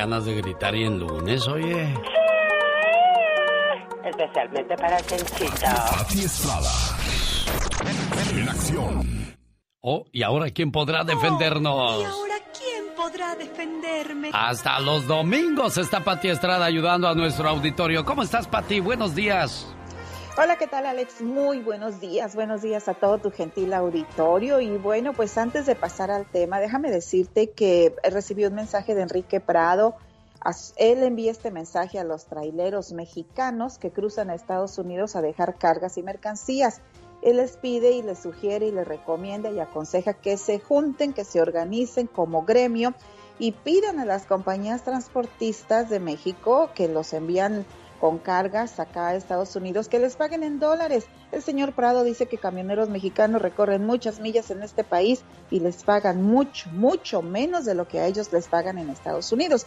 ganas 0.00 0.24
de 0.24 0.34
gritar 0.34 0.74
y 0.74 0.84
en 0.84 0.98
lunes, 0.98 1.46
oye. 1.46 1.94
Especialmente 4.02 4.74
para 4.76 4.96
Chenchito. 5.02 5.66
Pati 5.90 6.20
Estrada. 6.20 6.70
En 8.34 8.48
acción. 8.48 9.36
Oh, 9.82 10.06
¿y 10.10 10.22
ahora 10.22 10.48
quién 10.48 10.72
podrá 10.72 11.04
defendernos? 11.04 12.00
¿Y 12.00 12.04
ahora 12.04 12.34
quién 12.58 12.94
podrá 12.96 13.34
defenderme? 13.34 14.30
Hasta 14.32 14.80
los 14.80 15.06
domingos 15.06 15.76
está 15.76 16.02
Pati 16.02 16.28
Estrada 16.28 16.64
ayudando 16.64 17.06
a 17.06 17.14
nuestro 17.14 17.50
auditorio. 17.50 18.02
¿Cómo 18.06 18.22
estás, 18.22 18.48
Pati? 18.48 18.80
Buenos 18.80 19.14
días. 19.14 19.66
Hola, 20.42 20.56
¿qué 20.56 20.66
tal 20.66 20.86
Alex? 20.86 21.20
Muy 21.20 21.60
buenos 21.60 22.00
días, 22.00 22.34
buenos 22.34 22.62
días 22.62 22.88
a 22.88 22.94
todo 22.94 23.18
tu 23.18 23.30
gentil 23.30 23.74
auditorio. 23.74 24.58
Y 24.58 24.78
bueno, 24.78 25.12
pues 25.12 25.36
antes 25.36 25.66
de 25.66 25.74
pasar 25.74 26.10
al 26.10 26.24
tema, 26.24 26.60
déjame 26.60 26.90
decirte 26.90 27.50
que 27.50 27.94
recibí 28.04 28.46
un 28.46 28.54
mensaje 28.54 28.94
de 28.94 29.02
Enrique 29.02 29.40
Prado. 29.40 29.96
Él 30.76 31.02
envía 31.02 31.30
este 31.30 31.50
mensaje 31.50 31.98
a 31.98 32.04
los 32.04 32.24
traileros 32.24 32.94
mexicanos 32.94 33.76
que 33.76 33.90
cruzan 33.90 34.30
a 34.30 34.34
Estados 34.34 34.78
Unidos 34.78 35.14
a 35.14 35.20
dejar 35.20 35.58
cargas 35.58 35.98
y 35.98 36.02
mercancías. 36.02 36.80
Él 37.20 37.36
les 37.36 37.58
pide 37.58 37.90
y 37.90 38.00
les 38.00 38.20
sugiere 38.20 38.64
y 38.64 38.72
les 38.72 38.88
recomienda 38.88 39.50
y 39.50 39.60
aconseja 39.60 40.14
que 40.14 40.38
se 40.38 40.58
junten, 40.58 41.12
que 41.12 41.24
se 41.24 41.42
organicen 41.42 42.06
como 42.06 42.46
gremio 42.46 42.94
y 43.38 43.52
pidan 43.52 43.98
a 43.98 44.06
las 44.06 44.24
compañías 44.24 44.84
transportistas 44.84 45.90
de 45.90 46.00
México 46.00 46.70
que 46.74 46.88
los 46.88 47.12
envían 47.12 47.66
con 48.00 48.18
cargas 48.18 48.80
acá 48.80 49.08
a 49.08 49.14
Estados 49.16 49.54
Unidos 49.56 49.88
que 49.88 49.98
les 49.98 50.16
paguen 50.16 50.42
en 50.42 50.58
dólares. 50.58 51.06
El 51.32 51.42
señor 51.42 51.74
Prado 51.74 52.02
dice 52.02 52.26
que 52.26 52.38
camioneros 52.38 52.88
mexicanos 52.88 53.42
recorren 53.42 53.84
muchas 53.84 54.20
millas 54.20 54.50
en 54.50 54.62
este 54.62 54.84
país 54.84 55.22
y 55.50 55.60
les 55.60 55.84
pagan 55.84 56.22
mucho, 56.22 56.70
mucho 56.70 57.20
menos 57.20 57.66
de 57.66 57.74
lo 57.74 57.86
que 57.86 58.00
a 58.00 58.06
ellos 58.06 58.32
les 58.32 58.48
pagan 58.48 58.78
en 58.78 58.88
Estados 58.88 59.30
Unidos. 59.32 59.66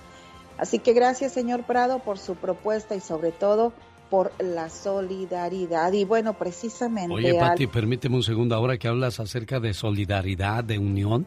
Así 0.57 0.79
que 0.79 0.93
gracias, 0.93 1.31
señor 1.31 1.63
Prado, 1.63 1.99
por 1.99 2.17
su 2.17 2.35
propuesta 2.35 2.95
y 2.95 2.99
sobre 2.99 3.31
todo 3.31 3.71
por 4.09 4.31
la 4.39 4.69
solidaridad. 4.69 5.91
Y 5.93 6.05
bueno, 6.05 6.33
precisamente... 6.33 7.13
Oye, 7.13 7.39
al- 7.39 7.49
Pati, 7.49 7.67
permíteme 7.67 8.15
un 8.15 8.23
segundo. 8.23 8.55
Ahora 8.55 8.77
que 8.77 8.87
hablas 8.87 9.19
acerca 9.19 9.59
de 9.59 9.73
solidaridad, 9.73 10.63
de 10.63 10.77
unión, 10.77 11.25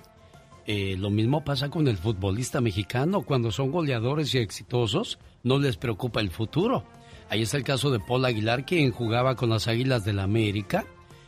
eh, 0.67 0.97
lo 0.97 1.11
mismo 1.11 1.45
pasa 1.45 1.69
con 1.69 1.89
el 1.89 1.97
futbolista 1.97 2.61
mexicano. 2.61 3.23
Cuando 3.23 3.51
son 3.51 3.73
goleadores 3.73 4.35
y 4.35 4.39
exitosos, 4.39 5.19
no 5.43 5.59
les 5.59 5.77
preocupa 5.77 6.21
el 6.21 6.31
futuro. 6.31 6.85
Ahí 7.29 7.43
está 7.43 7.57
el 7.57 7.65
caso 7.65 7.91
de 7.91 7.99
Paul 7.99 8.25
Aguilar, 8.25 8.65
quien 8.65 8.93
jugaba 8.93 9.35
con 9.35 9.51
las 9.51 9.67
Águilas 9.67 10.05
del 10.05 10.21
América 10.21 10.85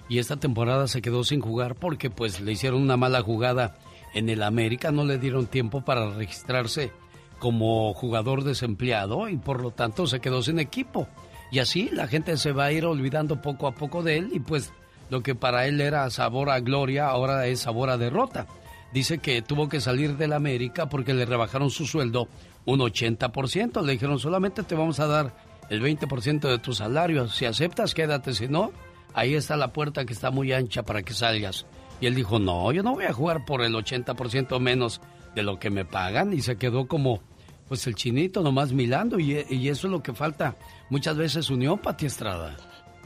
y 0.09 0.19
esta 0.19 0.37
temporada 0.37 0.89
se 0.89 1.03
quedó 1.03 1.25
sin 1.25 1.41
jugar 1.41 1.75
porque 1.75 2.09
pues 2.09 2.41
le 2.41 2.53
hicieron 2.53 2.83
una 2.83 2.97
mala 2.97 3.21
jugada 3.23 3.77
en 4.15 4.29
el 4.29 4.43
América, 4.43 4.91
no 4.91 5.05
le 5.05 5.19
dieron 5.19 5.47
tiempo 5.47 5.85
para 5.85 6.11
registrarse 6.11 6.93
como 7.39 7.93
jugador 7.95 8.45
desempleado 8.45 9.29
y 9.29 9.37
por 9.37 9.61
lo 9.61 9.71
tanto 9.71 10.07
se 10.07 10.21
quedó 10.21 10.43
sin 10.43 10.59
equipo. 10.59 11.09
Y 11.51 11.59
así 11.61 11.91
la 11.93 12.07
gente 12.07 12.37
se 12.37 12.53
va 12.53 12.67
a 12.67 12.73
ir 12.73 12.85
olvidando 12.85 13.43
poco 13.43 13.67
a 13.67 13.73
poco 13.73 14.03
de 14.03 14.19
él 14.19 14.31
y 14.33 14.41
pues 14.41 14.73
lo 15.11 15.23
que 15.23 15.35
para 15.35 15.67
él 15.67 15.81
era 15.81 16.09
sabor 16.11 16.51
a 16.51 16.61
gloria 16.61 17.09
ahora 17.09 17.47
es 17.47 17.61
sabor 17.61 17.91
a 17.91 17.99
derrota. 17.99 18.47
Dice 18.93 19.19
que 19.19 19.43
tuvo 19.43 19.69
que 19.69 19.81
salir 19.81 20.17
del 20.17 20.33
América 20.33 20.89
porque 20.89 21.13
le 21.13 21.27
rebajaron 21.27 21.71
su 21.71 21.87
sueldo 21.87 22.29
un 22.65 22.81
80%. 22.81 23.83
Le 23.83 23.93
dijeron 23.93 24.19
solamente 24.19 24.63
te 24.63 24.75
vamos 24.75 25.01
a 25.01 25.07
dar 25.07 25.48
el 25.71 25.83
20% 25.83 26.41
de 26.49 26.59
tu 26.59 26.73
salario. 26.73 27.29
Si 27.29 27.45
aceptas, 27.45 27.95
quédate. 27.95 28.33
Si 28.35 28.49
no, 28.49 28.73
ahí 29.15 29.35
está 29.35 29.57
la 29.57 29.73
puerta 29.73 30.05
que 30.05 30.13
está 30.13 30.31
muy 30.31 30.53
ancha 30.53 30.83
para 30.83 31.03
que 31.03 31.15
salgas. 31.15 31.67
Y 32.01 32.07
él 32.07 32.15
dijo, 32.15 32.39
no, 32.39 32.71
yo 32.73 32.83
no 32.83 32.95
voy 32.95 33.05
a 33.05 33.13
jugar 33.13 33.45
por 33.45 33.63
el 33.63 33.75
80% 33.75 34.61
menos 34.61 35.01
de 35.35 35.43
lo 35.43 35.59
que 35.59 35.71
me 35.71 35.85
pagan. 35.85 36.33
Y 36.33 36.43
se 36.43 36.57
quedó 36.57 36.87
como, 36.87 37.21
pues 37.69 37.87
el 37.87 37.95
chinito 37.95 38.43
nomás 38.43 38.73
milando. 38.73 39.19
Y, 39.19 39.45
y 39.49 39.69
eso 39.69 39.87
es 39.87 39.91
lo 39.91 40.03
que 40.03 40.15
falta. 40.15 40.57
Muchas 40.91 41.17
veces 41.17 41.51
unión, 41.51 41.79
Pati 41.79 42.07
Estrada. 42.07 42.57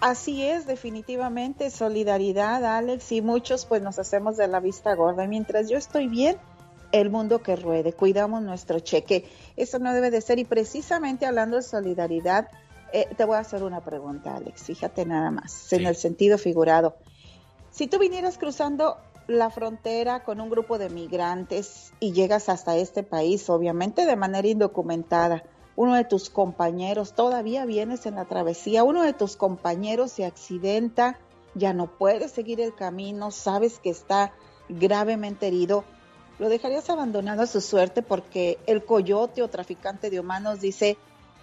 Así 0.03 0.43
es, 0.43 0.67
definitivamente, 0.67 1.71
solidaridad, 1.71 2.65
Alex, 2.65 3.13
y 3.13 3.23
muchos 3.23 3.67
pues 3.67 3.83
nos 3.83 4.01
hacemos 4.01 4.37
de 4.37 4.49
la 4.49 4.59
vista 4.59 4.97
gorda. 4.97 5.29
Mientras 5.29 5.71
yo 5.71 5.79
estoy 5.79 6.09
bien, 6.09 6.39
el 6.93 7.11
mundo 7.11 7.43
que 7.43 7.57
ruede, 7.57 7.93
cuidamos 7.93 8.43
nuestro 8.43 8.81
cheque. 8.81 9.29
Eso 9.57 9.79
no 9.79 9.93
debe 9.93 10.11
de 10.11 10.21
ser. 10.21 10.39
Y 10.39 10.45
precisamente 10.45 11.27
hablando 11.27 11.57
de 11.57 11.63
solidaridad, 11.63 12.49
eh, 12.93 13.09
te 13.17 13.25
voy 13.25 13.37
a 13.37 13.41
hacer 13.41 13.63
una 13.63 13.81
pregunta, 13.81 14.37
Alex, 14.37 14.65
fíjate 14.65 15.07
nada 15.07 15.31
más, 15.31 15.73
en 15.73 15.87
el 15.87 15.97
sentido 15.97 16.37
figurado. 16.37 16.95
Si 17.71 17.87
tú 17.87 17.99
vinieras 17.99 18.37
cruzando 18.37 18.99
la 19.27 19.49
frontera 19.49 20.25
con 20.25 20.41
un 20.41 20.51
grupo 20.51 20.79
de 20.79 20.91
migrantes 20.91 21.93
y 22.01 22.13
llegas 22.13 22.51
hasta 22.51 22.77
este 22.77 23.03
país, 23.03 23.49
obviamente 23.49 24.05
de 24.05 24.17
manera 24.17 24.47
indocumentada, 24.47 25.43
uno 25.75 25.95
de 25.95 26.05
tus 26.05 26.29
compañeros, 26.29 27.15
todavía 27.15 27.65
vienes 27.65 28.05
en 28.05 28.17
la 28.17 28.27
travesía, 28.27 28.85
uno 28.85 29.03
de 29.03 29.15
tus 29.15 29.37
compañeros 29.37 30.13
se 30.13 30.27
accidenta, 30.27 31.19
ya 31.55 31.73
no 31.73 31.87
puede 31.87 32.29
seguir 32.29 32.61
el 32.61 32.75
camino, 32.75 33.31
sabes 33.31 33.79
que 33.79 33.89
está 33.89 34.33
gravemente 34.69 35.47
herido, 35.47 35.85
lo 36.43 36.49
dejarías 36.49 36.91
abandonado 36.91 37.43
a 37.43 37.47
su 37.47 37.61
suerte 37.61 38.03
porque 38.03 38.59
el 38.67 38.85
coyote 38.85 39.43
o 39.43 39.49
traficante 39.49 40.11
de 40.11 40.19
humanos 40.19 40.61
dice 40.61 40.99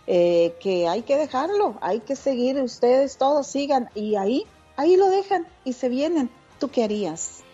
eh, 0.08 0.54
que 0.60 0.90
hay 0.90 1.04
que 1.04 1.16
dejarlo, 1.16 1.78
hay 1.80 2.02
que 2.02 2.18
seguir, 2.18 2.62
ustedes 2.62 3.18
todos 3.18 3.48
sigan 3.48 3.90
y 3.96 4.18
ahí, 4.18 4.44
ahí 4.76 4.98
lo 4.98 5.10
dejan 5.10 5.48
y 5.64 5.72
se 5.72 5.88
vienen. 5.88 6.30
¿Tú 6.60 6.68
qué 6.68 6.84
harías? 6.84 7.46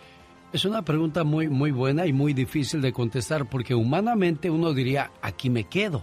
Es 0.54 0.66
una 0.66 0.82
pregunta 0.82 1.24
muy, 1.24 1.48
muy 1.48 1.70
buena 1.70 2.08
y 2.08 2.14
muy 2.14 2.34
difícil 2.34 2.82
de 2.82 2.92
contestar 2.92 3.48
porque 3.48 3.76
humanamente 3.76 4.50
uno 4.50 4.74
diría, 4.74 5.12
aquí 5.22 5.52
me 5.52 5.66
quedo. 5.66 6.02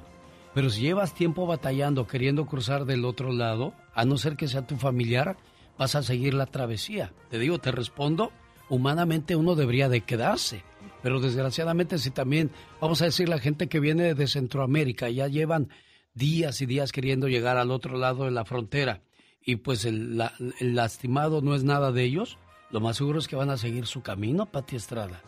Pero 0.54 0.70
si 0.70 0.82
llevas 0.82 1.12
tiempo 1.12 1.44
batallando, 1.46 2.06
queriendo 2.06 2.46
cruzar 2.46 2.84
del 2.84 3.04
otro 3.04 3.32
lado, 3.32 3.72
a 3.94 4.04
no 4.04 4.16
ser 4.16 4.36
que 4.36 4.46
sea 4.46 4.64
tu 4.64 4.76
familiar, 4.76 5.36
vas 5.76 5.96
a 5.96 6.04
seguir 6.04 6.34
la 6.34 6.46
travesía. 6.46 7.12
Te 7.30 7.40
digo, 7.40 7.58
te 7.58 7.72
respondo, 7.72 8.30
humanamente 8.68 9.34
uno 9.34 9.56
debería 9.56 9.88
de 9.88 10.02
quedarse. 10.02 10.62
Pero 11.02 11.20
desgraciadamente 11.20 11.98
si 11.98 12.10
también, 12.10 12.50
vamos 12.80 13.02
a 13.02 13.06
decir, 13.06 13.28
la 13.28 13.38
gente 13.38 13.68
que 13.68 13.80
viene 13.80 14.14
de 14.14 14.26
Centroamérica 14.28 15.08
ya 15.10 15.26
llevan 15.28 15.68
días 16.14 16.60
y 16.60 16.66
días 16.66 16.92
queriendo 16.92 17.28
llegar 17.28 17.56
al 17.56 17.70
otro 17.70 17.96
lado 17.98 18.24
de 18.24 18.30
la 18.30 18.44
frontera 18.44 19.00
y 19.44 19.56
pues 19.56 19.84
el, 19.84 20.16
la- 20.18 20.32
el 20.60 20.74
lastimado 20.76 21.40
no 21.42 21.54
es 21.54 21.64
nada 21.64 21.90
de 21.90 22.04
ellos, 22.04 22.38
lo 22.70 22.80
más 22.80 22.96
seguro 22.96 23.18
es 23.18 23.26
que 23.28 23.36
van 23.36 23.50
a 23.50 23.56
seguir 23.58 23.86
su 23.86 24.02
camino, 24.02 24.46
Pati 24.46 24.76
Estrada. 24.76 25.20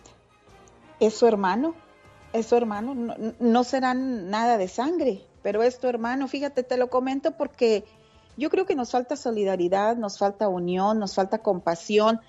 Es 1.00 1.14
su 1.14 1.26
hermano, 1.26 1.74
es 2.32 2.46
su 2.46 2.56
hermano, 2.56 2.94
no, 2.94 3.14
no 3.40 3.64
serán 3.64 4.30
nada 4.30 4.56
de 4.58 4.68
sangre, 4.68 5.22
pero 5.42 5.62
es 5.62 5.78
tu 5.80 5.88
hermano. 5.88 6.28
Fíjate, 6.28 6.62
te 6.62 6.76
lo 6.78 6.88
comento 6.88 7.32
porque 7.32 7.84
yo 8.36 8.48
creo 8.50 8.64
que 8.66 8.74
nos 8.76 8.92
falta 8.92 9.16
solidaridad, 9.16 9.96
nos 9.96 10.18
falta 10.18 10.48
unión, 10.48 10.98
nos 11.00 11.14
falta 11.14 11.38
compasión. 11.38 12.20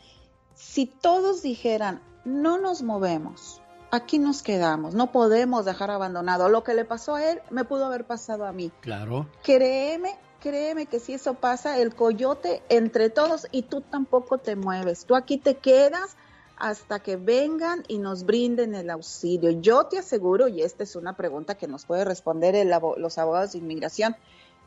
Si 0.56 0.86
todos 0.88 1.42
dijeran, 1.44 2.02
no 2.26 2.58
nos 2.58 2.82
movemos, 2.82 3.62
aquí 3.92 4.20
nos 4.20 4.42
quedamos, 4.42 4.94
no 4.94 5.12
podemos 5.12 5.66
dejar 5.66 5.92
abandonado. 5.92 6.50
Lo 6.50 6.64
que 6.64 6.74
le 6.74 6.86
pasó 6.86 7.16
a 7.16 7.32
él 7.32 7.42
me 7.50 7.64
pudo 7.64 7.86
haber 7.86 8.06
pasado 8.06 8.46
a 8.46 8.52
mí. 8.52 8.72
Claro. 8.82 9.28
Créeme, 9.44 10.18
créeme 10.40 10.88
que 10.88 11.00
si 11.00 11.14
eso 11.14 11.36
pasa, 11.36 11.80
el 11.80 11.96
coyote 11.96 12.62
entre 12.70 13.10
todos 13.10 13.48
y 13.52 13.64
tú 13.64 13.82
tampoco 13.82 14.38
te 14.38 14.56
mueves. 14.56 15.06
Tú 15.06 15.16
aquí 15.16 15.38
te 15.38 15.56
quedas 15.56 16.18
hasta 16.58 17.00
que 17.00 17.16
vengan 17.18 17.84
y 17.88 17.98
nos 17.98 18.26
brinden 18.26 18.76
el 18.76 18.90
auxilio. 18.90 19.52
Yo 19.52 19.86
te 19.86 20.00
aseguro, 20.00 20.48
y 20.48 20.62
esta 20.62 20.84
es 20.84 20.96
una 20.96 21.16
pregunta 21.16 21.56
que 21.56 21.68
nos 21.68 21.86
puede 21.86 22.06
responder 22.06 22.56
el 22.56 22.74
los 22.98 23.18
abogados 23.18 23.54
de 23.54 23.60
inmigración, 23.60 24.16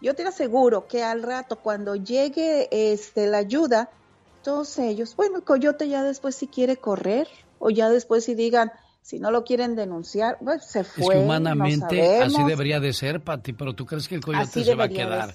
yo 0.00 0.14
te 0.14 0.22
aseguro 0.22 0.86
que 0.86 1.02
al 1.02 1.22
rato 1.22 1.56
cuando 1.56 1.96
llegue 1.96 2.68
este 2.70 3.26
la 3.26 3.38
ayuda, 3.38 3.90
todos 4.44 4.78
ellos, 4.78 5.16
bueno, 5.16 5.38
el 5.38 5.42
coyote 5.42 5.88
ya 5.88 6.04
después 6.04 6.36
si 6.36 6.46
quiere 6.46 6.76
correr 6.76 7.26
o 7.58 7.70
ya 7.70 7.90
después 7.90 8.24
si 8.24 8.34
digan 8.34 8.72
si 9.02 9.18
no 9.18 9.30
lo 9.30 9.44
quieren 9.44 9.74
denunciar, 9.74 10.36
pues 10.44 10.64
se 10.64 10.84
fue. 10.84 11.02
es 11.02 11.08
que 11.10 11.16
no 11.16 11.22
humanamente 11.22 12.20
así 12.20 12.42
debería 12.44 12.78
de 12.78 12.92
ser, 12.92 13.22
Pati, 13.22 13.54
pero 13.54 13.74
tú 13.74 13.86
crees 13.86 14.06
que 14.06 14.16
el 14.16 14.20
coyote 14.20 14.44
Así 14.44 14.64
se 14.64 14.74
va 14.74 14.84
a 14.84 14.88
quedar. 14.88 15.34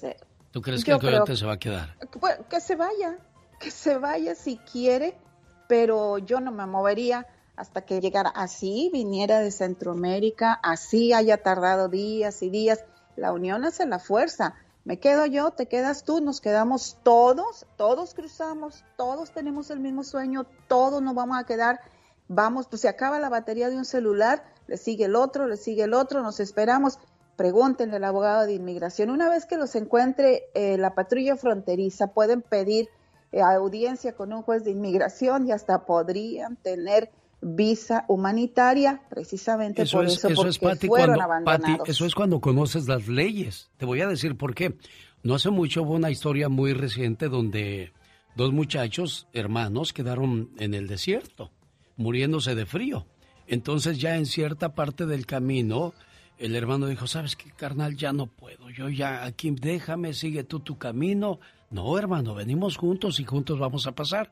¿Tú 0.52 0.62
crees 0.62 0.84
que 0.84 0.90
Yo 0.90 0.96
el 0.96 1.00
coyote 1.00 1.24
creo- 1.24 1.36
se 1.36 1.46
va 1.46 1.54
a 1.54 1.58
quedar? 1.58 1.96
Pues, 2.20 2.38
que 2.48 2.60
se 2.60 2.76
vaya, 2.76 3.18
que 3.58 3.72
se 3.72 3.98
vaya 3.98 4.36
si 4.36 4.58
quiere, 4.58 5.18
pero 5.66 6.18
yo 6.18 6.38
no 6.38 6.52
me 6.52 6.66
movería 6.66 7.26
hasta 7.56 7.82
que 7.84 8.00
llegara 8.00 8.30
así, 8.30 8.90
viniera 8.92 9.40
de 9.40 9.50
Centroamérica, 9.50 10.52
así 10.62 11.12
haya 11.12 11.38
tardado 11.42 11.88
días 11.88 12.42
y 12.42 12.50
días. 12.50 12.84
La 13.16 13.32
unión 13.32 13.64
hace 13.64 13.86
la 13.86 13.98
fuerza. 13.98 14.54
Me 14.84 14.98
quedo 14.98 15.24
yo, 15.26 15.50
te 15.50 15.66
quedas 15.66 16.04
tú, 16.04 16.20
nos 16.20 16.40
quedamos 16.40 16.98
todos, 17.02 17.66
todos 17.76 18.14
cruzamos, 18.14 18.84
todos 18.96 19.30
tenemos 19.30 19.70
el 19.70 19.80
mismo 19.80 20.04
sueño, 20.04 20.46
todos 20.68 21.00
nos 21.02 21.14
vamos 21.14 21.38
a 21.38 21.44
quedar. 21.44 21.80
Vamos, 22.28 22.66
pues 22.68 22.82
se 22.82 22.88
acaba 22.88 23.18
la 23.18 23.28
batería 23.28 23.68
de 23.70 23.76
un 23.76 23.84
celular, 23.84 24.44
le 24.66 24.76
sigue 24.76 25.04
el 25.04 25.14
otro, 25.14 25.46
le 25.46 25.56
sigue 25.56 25.84
el 25.84 25.94
otro, 25.94 26.22
nos 26.22 26.40
esperamos. 26.40 26.98
Pregúntenle 27.36 27.96
al 27.96 28.04
abogado 28.04 28.46
de 28.46 28.54
inmigración. 28.54 29.10
Una 29.10 29.28
vez 29.28 29.44
que 29.44 29.56
los 29.56 29.74
encuentre 29.74 30.44
eh, 30.54 30.78
la 30.78 30.94
patrulla 30.94 31.36
fronteriza, 31.36 32.08
pueden 32.08 32.42
pedir 32.42 32.88
eh, 33.32 33.40
audiencia 33.40 34.12
con 34.12 34.32
un 34.32 34.42
juez 34.42 34.62
de 34.62 34.70
inmigración 34.70 35.48
y 35.48 35.52
hasta 35.52 35.84
podrían 35.84 36.56
tener 36.56 37.10
visa 37.44 38.04
humanitaria, 38.08 39.02
precisamente 39.10 39.82
Eso 39.82 39.98
por 39.98 40.06
es, 40.06 40.14
eso, 40.14 40.28
eso 40.28 40.36
porque 40.36 40.50
es 40.50 40.58
Pati, 40.58 40.86
fueron 40.86 41.18
cuando, 41.44 41.84
eso 41.84 42.06
es 42.06 42.14
cuando 42.14 42.40
conoces 42.40 42.88
las 42.88 43.06
leyes. 43.08 43.70
Te 43.76 43.84
voy 43.84 44.00
a 44.00 44.06
decir 44.08 44.36
por 44.36 44.54
qué. 44.54 44.76
No 45.22 45.34
hace 45.34 45.50
mucho 45.50 45.82
hubo 45.82 45.94
una 45.94 46.10
historia 46.10 46.48
muy 46.48 46.72
reciente 46.72 47.28
donde 47.28 47.92
dos 48.36 48.52
muchachos 48.52 49.26
hermanos 49.32 49.92
quedaron 49.92 50.50
en 50.58 50.74
el 50.74 50.86
desierto, 50.86 51.50
muriéndose 51.96 52.54
de 52.54 52.66
frío. 52.66 53.06
Entonces 53.46 53.98
ya 53.98 54.16
en 54.16 54.26
cierta 54.26 54.74
parte 54.74 55.06
del 55.06 55.26
camino, 55.26 55.92
el 56.38 56.56
hermano 56.56 56.86
dijo, 56.86 57.06
¿sabes 57.06 57.36
qué, 57.36 57.50
carnal? 57.50 57.96
Ya 57.96 58.12
no 58.12 58.26
puedo. 58.26 58.70
Yo 58.70 58.88
ya 58.88 59.24
aquí, 59.24 59.50
déjame, 59.50 60.14
sigue 60.14 60.44
tú 60.44 60.60
tu 60.60 60.78
camino. 60.78 61.38
No, 61.70 61.98
hermano, 61.98 62.34
venimos 62.34 62.76
juntos 62.76 63.20
y 63.20 63.24
juntos 63.24 63.58
vamos 63.58 63.86
a 63.86 63.92
pasar. 63.94 64.30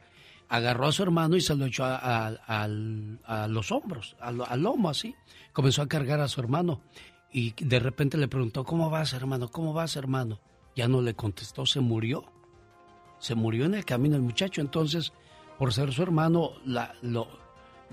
Agarró 0.49 0.87
a 0.89 0.93
su 0.93 1.03
hermano 1.03 1.37
y 1.37 1.41
se 1.41 1.55
lo 1.55 1.67
echó 1.67 1.85
a, 1.87 2.67
los 3.49 3.73
hombros, 3.73 4.17
al, 4.21 4.43
al 4.47 4.61
lomo 4.63 4.91
así. 4.91 5.15
Comenzó 5.53 5.83
a 5.83 5.89
cargar 5.89 6.21
a 6.21 6.29
su 6.29 6.41
hermano. 6.41 6.81
Y 7.33 7.53
de 7.65 7.79
repente 7.81 8.19
le 8.19 8.29
preguntó, 8.29 8.65
¿cómo 8.65 8.91
vas, 8.91 9.13
hermano? 9.15 9.49
¿Cómo 9.51 9.73
vas, 9.73 9.97
hermano? 9.97 10.41
Ya 10.77 10.89
no 10.89 11.01
le 11.01 11.15
contestó, 11.15 11.65
se 11.67 11.81
murió. 11.81 12.25
Se 13.19 13.35
murió 13.35 13.65
en 13.67 13.75
el 13.75 13.85
camino 13.85 14.17
el 14.17 14.23
muchacho. 14.23 14.61
Entonces, 14.61 15.13
por 15.59 15.73
ser 15.73 15.93
su 15.93 16.03
hermano, 16.03 16.51
la- 16.67 16.95
lo, 17.03 17.29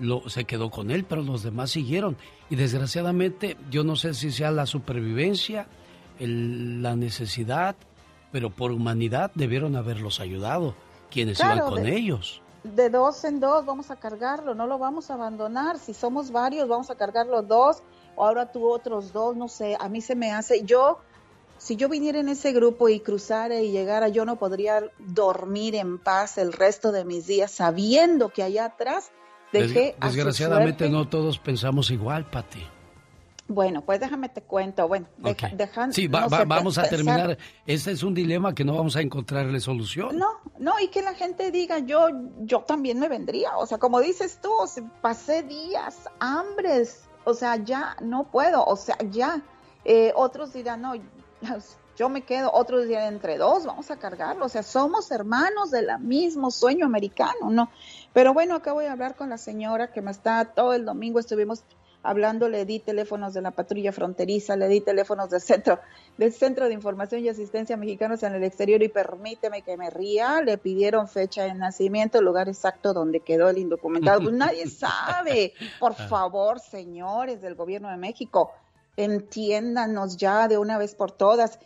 lo- 0.00 0.28
se 0.28 0.44
quedó 0.44 0.70
con 0.70 0.90
él, 0.90 1.04
pero 1.04 1.22
los 1.22 1.42
demás 1.42 1.70
siguieron. 1.70 2.16
Y 2.48 2.56
desgraciadamente, 2.56 3.56
yo 3.70 3.84
no 3.84 3.94
sé 3.96 4.14
si 4.14 4.32
sea 4.32 4.50
la 4.50 4.66
supervivencia, 4.66 5.66
el- 6.18 6.82
la 6.82 6.96
necesidad, 6.96 7.76
pero 8.32 8.50
por 8.50 8.72
humanidad 8.72 9.30
debieron 9.34 9.76
haberlos 9.76 10.20
ayudado, 10.20 10.74
quienes 11.10 11.38
Claro, 11.38 11.56
iban 11.56 11.68
con 11.70 11.82
de- 11.84 11.96
ellos. 11.96 12.42
de 12.64 12.90
dos 12.90 13.24
en 13.24 13.40
dos 13.40 13.64
vamos 13.64 13.90
a 13.90 13.96
cargarlo, 13.96 14.54
no 14.54 14.66
lo 14.66 14.78
vamos 14.78 15.10
a 15.10 15.14
abandonar. 15.14 15.78
Si 15.78 15.94
somos 15.94 16.30
varios, 16.30 16.68
vamos 16.68 16.90
a 16.90 16.94
cargar 16.94 17.26
los 17.26 17.46
dos, 17.48 17.82
o 18.16 18.26
ahora 18.26 18.52
tú 18.52 18.68
otros 18.68 19.12
dos, 19.12 19.36
no 19.36 19.48
sé. 19.48 19.76
A 19.80 19.88
mí 19.88 20.00
se 20.00 20.14
me 20.14 20.30
hace, 20.32 20.62
yo, 20.64 20.98
si 21.56 21.76
yo 21.76 21.88
viniera 21.88 22.20
en 22.20 22.28
ese 22.28 22.52
grupo 22.52 22.88
y 22.88 23.00
cruzara 23.00 23.60
y 23.60 23.70
llegara, 23.72 24.08
yo 24.08 24.24
no 24.24 24.36
podría 24.36 24.82
dormir 24.98 25.74
en 25.74 25.98
paz 25.98 26.36
el 26.38 26.52
resto 26.52 26.92
de 26.92 27.04
mis 27.04 27.26
días 27.26 27.50
sabiendo 27.50 28.28
que 28.30 28.42
allá 28.42 28.66
atrás 28.66 29.10
dejé 29.52 29.96
desgraciadamente 30.00 30.88
no 30.88 31.08
todos 31.08 31.38
pensamos 31.38 31.90
igual, 31.90 32.24
Pati. 32.28 32.62
Bueno, 33.48 33.82
pues 33.84 33.98
déjame 33.98 34.28
te 34.28 34.42
cuento. 34.42 34.86
Bueno, 34.86 35.08
deja- 35.18 35.48
Ok. 35.48 35.52
dejan- 35.54 35.92
Sí, 35.92 36.06
va- 36.06 36.20
no 36.20 36.28
va- 36.28 36.38
sé, 36.38 36.44
vamos 36.44 36.78
a 36.78 36.84
terminar. 36.88 37.36
Este 37.66 37.90
es 37.90 38.04
un 38.04 38.14
dilema 38.14 38.54
que 38.54 38.64
no 38.64 38.76
vamos 38.76 38.94
a 38.94 39.00
encontrarle 39.00 39.58
solución. 39.58 40.16
No, 40.16 40.28
no, 40.60 40.78
y 40.78 40.86
que 40.86 41.02
la 41.02 41.14
gente 41.14 41.50
diga, 41.50 41.80
yo, 41.80 42.06
yo 42.42 42.60
también 42.60 43.00
me 43.00 43.08
vendría. 43.08 43.56
O 43.58 43.66
sea, 43.66 43.78
como 43.78 43.98
dices 44.00 44.38
tú, 44.40 44.52
o 44.52 44.68
sea, 44.68 44.84
pasé 45.02 45.42
días, 45.42 45.96
hambres, 46.20 47.02
o 47.24 47.34
sea, 47.34 47.56
ya 47.56 47.96
no 48.00 48.30
puedo, 48.30 48.64
o 48.64 48.76
sea, 48.76 48.96
ya. 49.10 49.42
Eh, 49.84 50.12
otros 50.14 50.52
dirán, 50.52 50.82
no, 50.82 50.92
yo 52.00 52.08
me 52.08 52.22
quedo, 52.22 52.50
otros 52.54 52.88
dirán, 52.88 53.12
entre 53.12 53.36
dos, 53.36 53.66
vamos 53.66 53.90
a 53.90 53.98
cargarlo. 53.98 54.46
O 54.46 54.48
sea, 54.48 54.62
somos 54.62 55.10
hermanos 55.10 55.70
del 55.70 55.86
mismo 55.98 56.50
sueño 56.50 56.86
americano, 56.86 57.50
¿no? 57.50 57.70
Pero 58.14 58.32
bueno, 58.32 58.54
acá 58.54 58.72
voy 58.72 58.86
a 58.86 58.92
hablar 58.92 59.16
con 59.16 59.28
la 59.28 59.36
señora 59.36 59.92
que 59.92 60.00
me 60.00 60.10
está, 60.10 60.46
todo 60.46 60.72
el 60.72 60.86
domingo 60.86 61.20
estuvimos 61.20 61.62
hablando, 62.02 62.48
le 62.48 62.64
di 62.64 62.78
teléfonos 62.78 63.34
de 63.34 63.42
la 63.42 63.50
patrulla 63.50 63.92
fronteriza, 63.92 64.56
le 64.56 64.68
di 64.68 64.80
teléfonos 64.80 65.28
del 65.28 65.42
centro, 65.42 65.78
del 66.16 66.32
Centro 66.32 66.68
de 66.68 66.72
Información 66.72 67.22
y 67.22 67.28
Asistencia 67.28 67.76
a 67.76 67.78
Mexicanos 67.78 68.22
en 68.22 68.34
el 68.34 68.44
Exterior 68.44 68.82
y 68.82 68.88
permíteme 68.88 69.60
que 69.60 69.76
me 69.76 69.90
ría, 69.90 70.40
le 70.40 70.56
pidieron 70.56 71.06
fecha 71.06 71.44
de 71.44 71.52
nacimiento, 71.52 72.22
lugar 72.22 72.48
exacto 72.48 72.94
donde 72.94 73.20
quedó 73.20 73.50
el 73.50 73.58
indocumentado. 73.58 74.22
Pues 74.22 74.34
nadie 74.34 74.66
sabe. 74.70 75.52
Por 75.78 75.94
favor, 75.94 76.60
señores 76.60 77.42
del 77.42 77.56
gobierno 77.56 77.90
de 77.90 77.98
México, 77.98 78.52
entiéndanos 78.96 80.16
ya 80.16 80.48
de 80.48 80.56
una 80.56 80.78
vez 80.78 80.94
por 80.94 81.12
todas. 81.12 81.58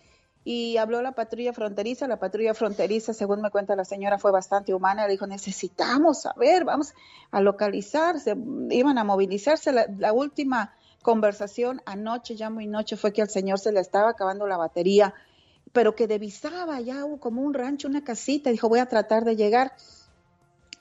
Y 0.45 0.76
habló 0.76 1.01
la 1.01 1.12
patrulla 1.12 1.55
fronteriza, 1.55 2.07
la 2.07 2.18
patrulla 2.18 2.53
fronteriza, 2.53 3.14
según 3.14 3.40
me 3.40 3.51
cuenta 3.51 3.74
la 3.74 3.86
señora, 3.86 4.18
fue 4.18 4.30
bastante 4.30 4.74
humana, 4.74 5.07
le 5.07 5.12
dijo, 5.12 5.26
necesitamos 5.26 6.22
saber, 6.22 6.64
vamos 6.64 6.92
a 7.30 7.40
localizarse, 7.40 8.36
iban 8.70 8.99
a 8.99 9.05
movilizarse. 9.05 9.72
La, 9.72 9.86
la 9.99 10.12
última 10.12 10.74
conversación 11.03 11.80
anoche, 11.86 12.36
ya 12.36 12.51
muy 12.51 12.66
noche, 12.66 12.97
fue 12.97 13.12
que 13.12 13.22
al 13.22 13.30
señor 13.30 13.59
se 13.59 13.72
le 13.72 13.80
estaba 13.80 14.11
acabando 14.11 14.47
la 14.47 14.59
batería, 14.59 15.14
pero 15.72 15.95
que 15.95 16.07
divisaba 16.07 16.80
ya 16.80 17.03
como 17.20 17.42
un 17.42 17.55
rancho, 17.55 17.88
una 17.88 18.05
casita, 18.05 18.51
dijo, 18.51 18.68
voy 18.68 18.80
a 18.80 18.86
tratar 18.86 19.24
de 19.24 19.36
llegar. 19.36 19.72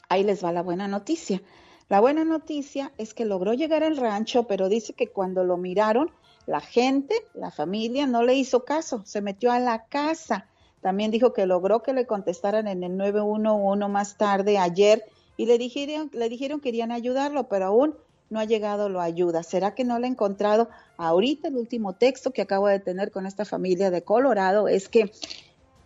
Ahí 0.09 0.23
les 0.23 0.43
va 0.43 0.51
la 0.51 0.61
buena 0.61 0.87
noticia. 0.87 1.41
La 1.89 1.99
buena 1.99 2.23
noticia 2.23 2.91
es 2.97 3.13
que 3.13 3.25
logró 3.25 3.53
llegar 3.53 3.83
al 3.83 3.97
rancho, 3.97 4.43
pero 4.43 4.69
dice 4.69 4.93
que 4.93 5.07
cuando 5.07 5.43
lo 5.43 5.57
miraron, 5.57 6.11
la 6.45 6.61
gente, 6.61 7.15
la 7.33 7.51
familia, 7.51 8.07
no 8.07 8.23
le 8.23 8.35
hizo 8.35 8.65
caso, 8.65 9.01
se 9.05 9.21
metió 9.21 9.51
a 9.51 9.59
la 9.59 9.85
casa. 9.85 10.47
También 10.81 11.11
dijo 11.11 11.33
que 11.33 11.45
logró 11.45 11.81
que 11.81 11.93
le 11.93 12.05
contestaran 12.05 12.67
en 12.67 12.83
el 12.83 12.97
911 12.97 13.87
más 13.87 14.17
tarde, 14.17 14.57
ayer, 14.57 15.03
y 15.37 15.45
le 15.45 15.57
dijeron, 15.57 16.09
le 16.13 16.29
dijeron 16.29 16.59
que 16.59 16.69
querían 16.69 16.91
ayudarlo, 16.91 17.47
pero 17.47 17.65
aún 17.65 17.95
no 18.29 18.39
ha 18.39 18.45
llegado 18.45 18.89
la 18.89 19.03
ayuda. 19.03 19.43
¿Será 19.43 19.75
que 19.75 19.83
no 19.83 19.99
le 19.99 20.07
ha 20.07 20.09
encontrado? 20.09 20.69
Ahorita 20.97 21.47
el 21.47 21.55
último 21.55 21.93
texto 21.93 22.31
que 22.31 22.41
acabo 22.41 22.67
de 22.67 22.79
tener 22.79 23.11
con 23.11 23.25
esta 23.25 23.45
familia 23.45 23.91
de 23.91 24.03
Colorado 24.03 24.67
es 24.67 24.89
que 24.89 25.11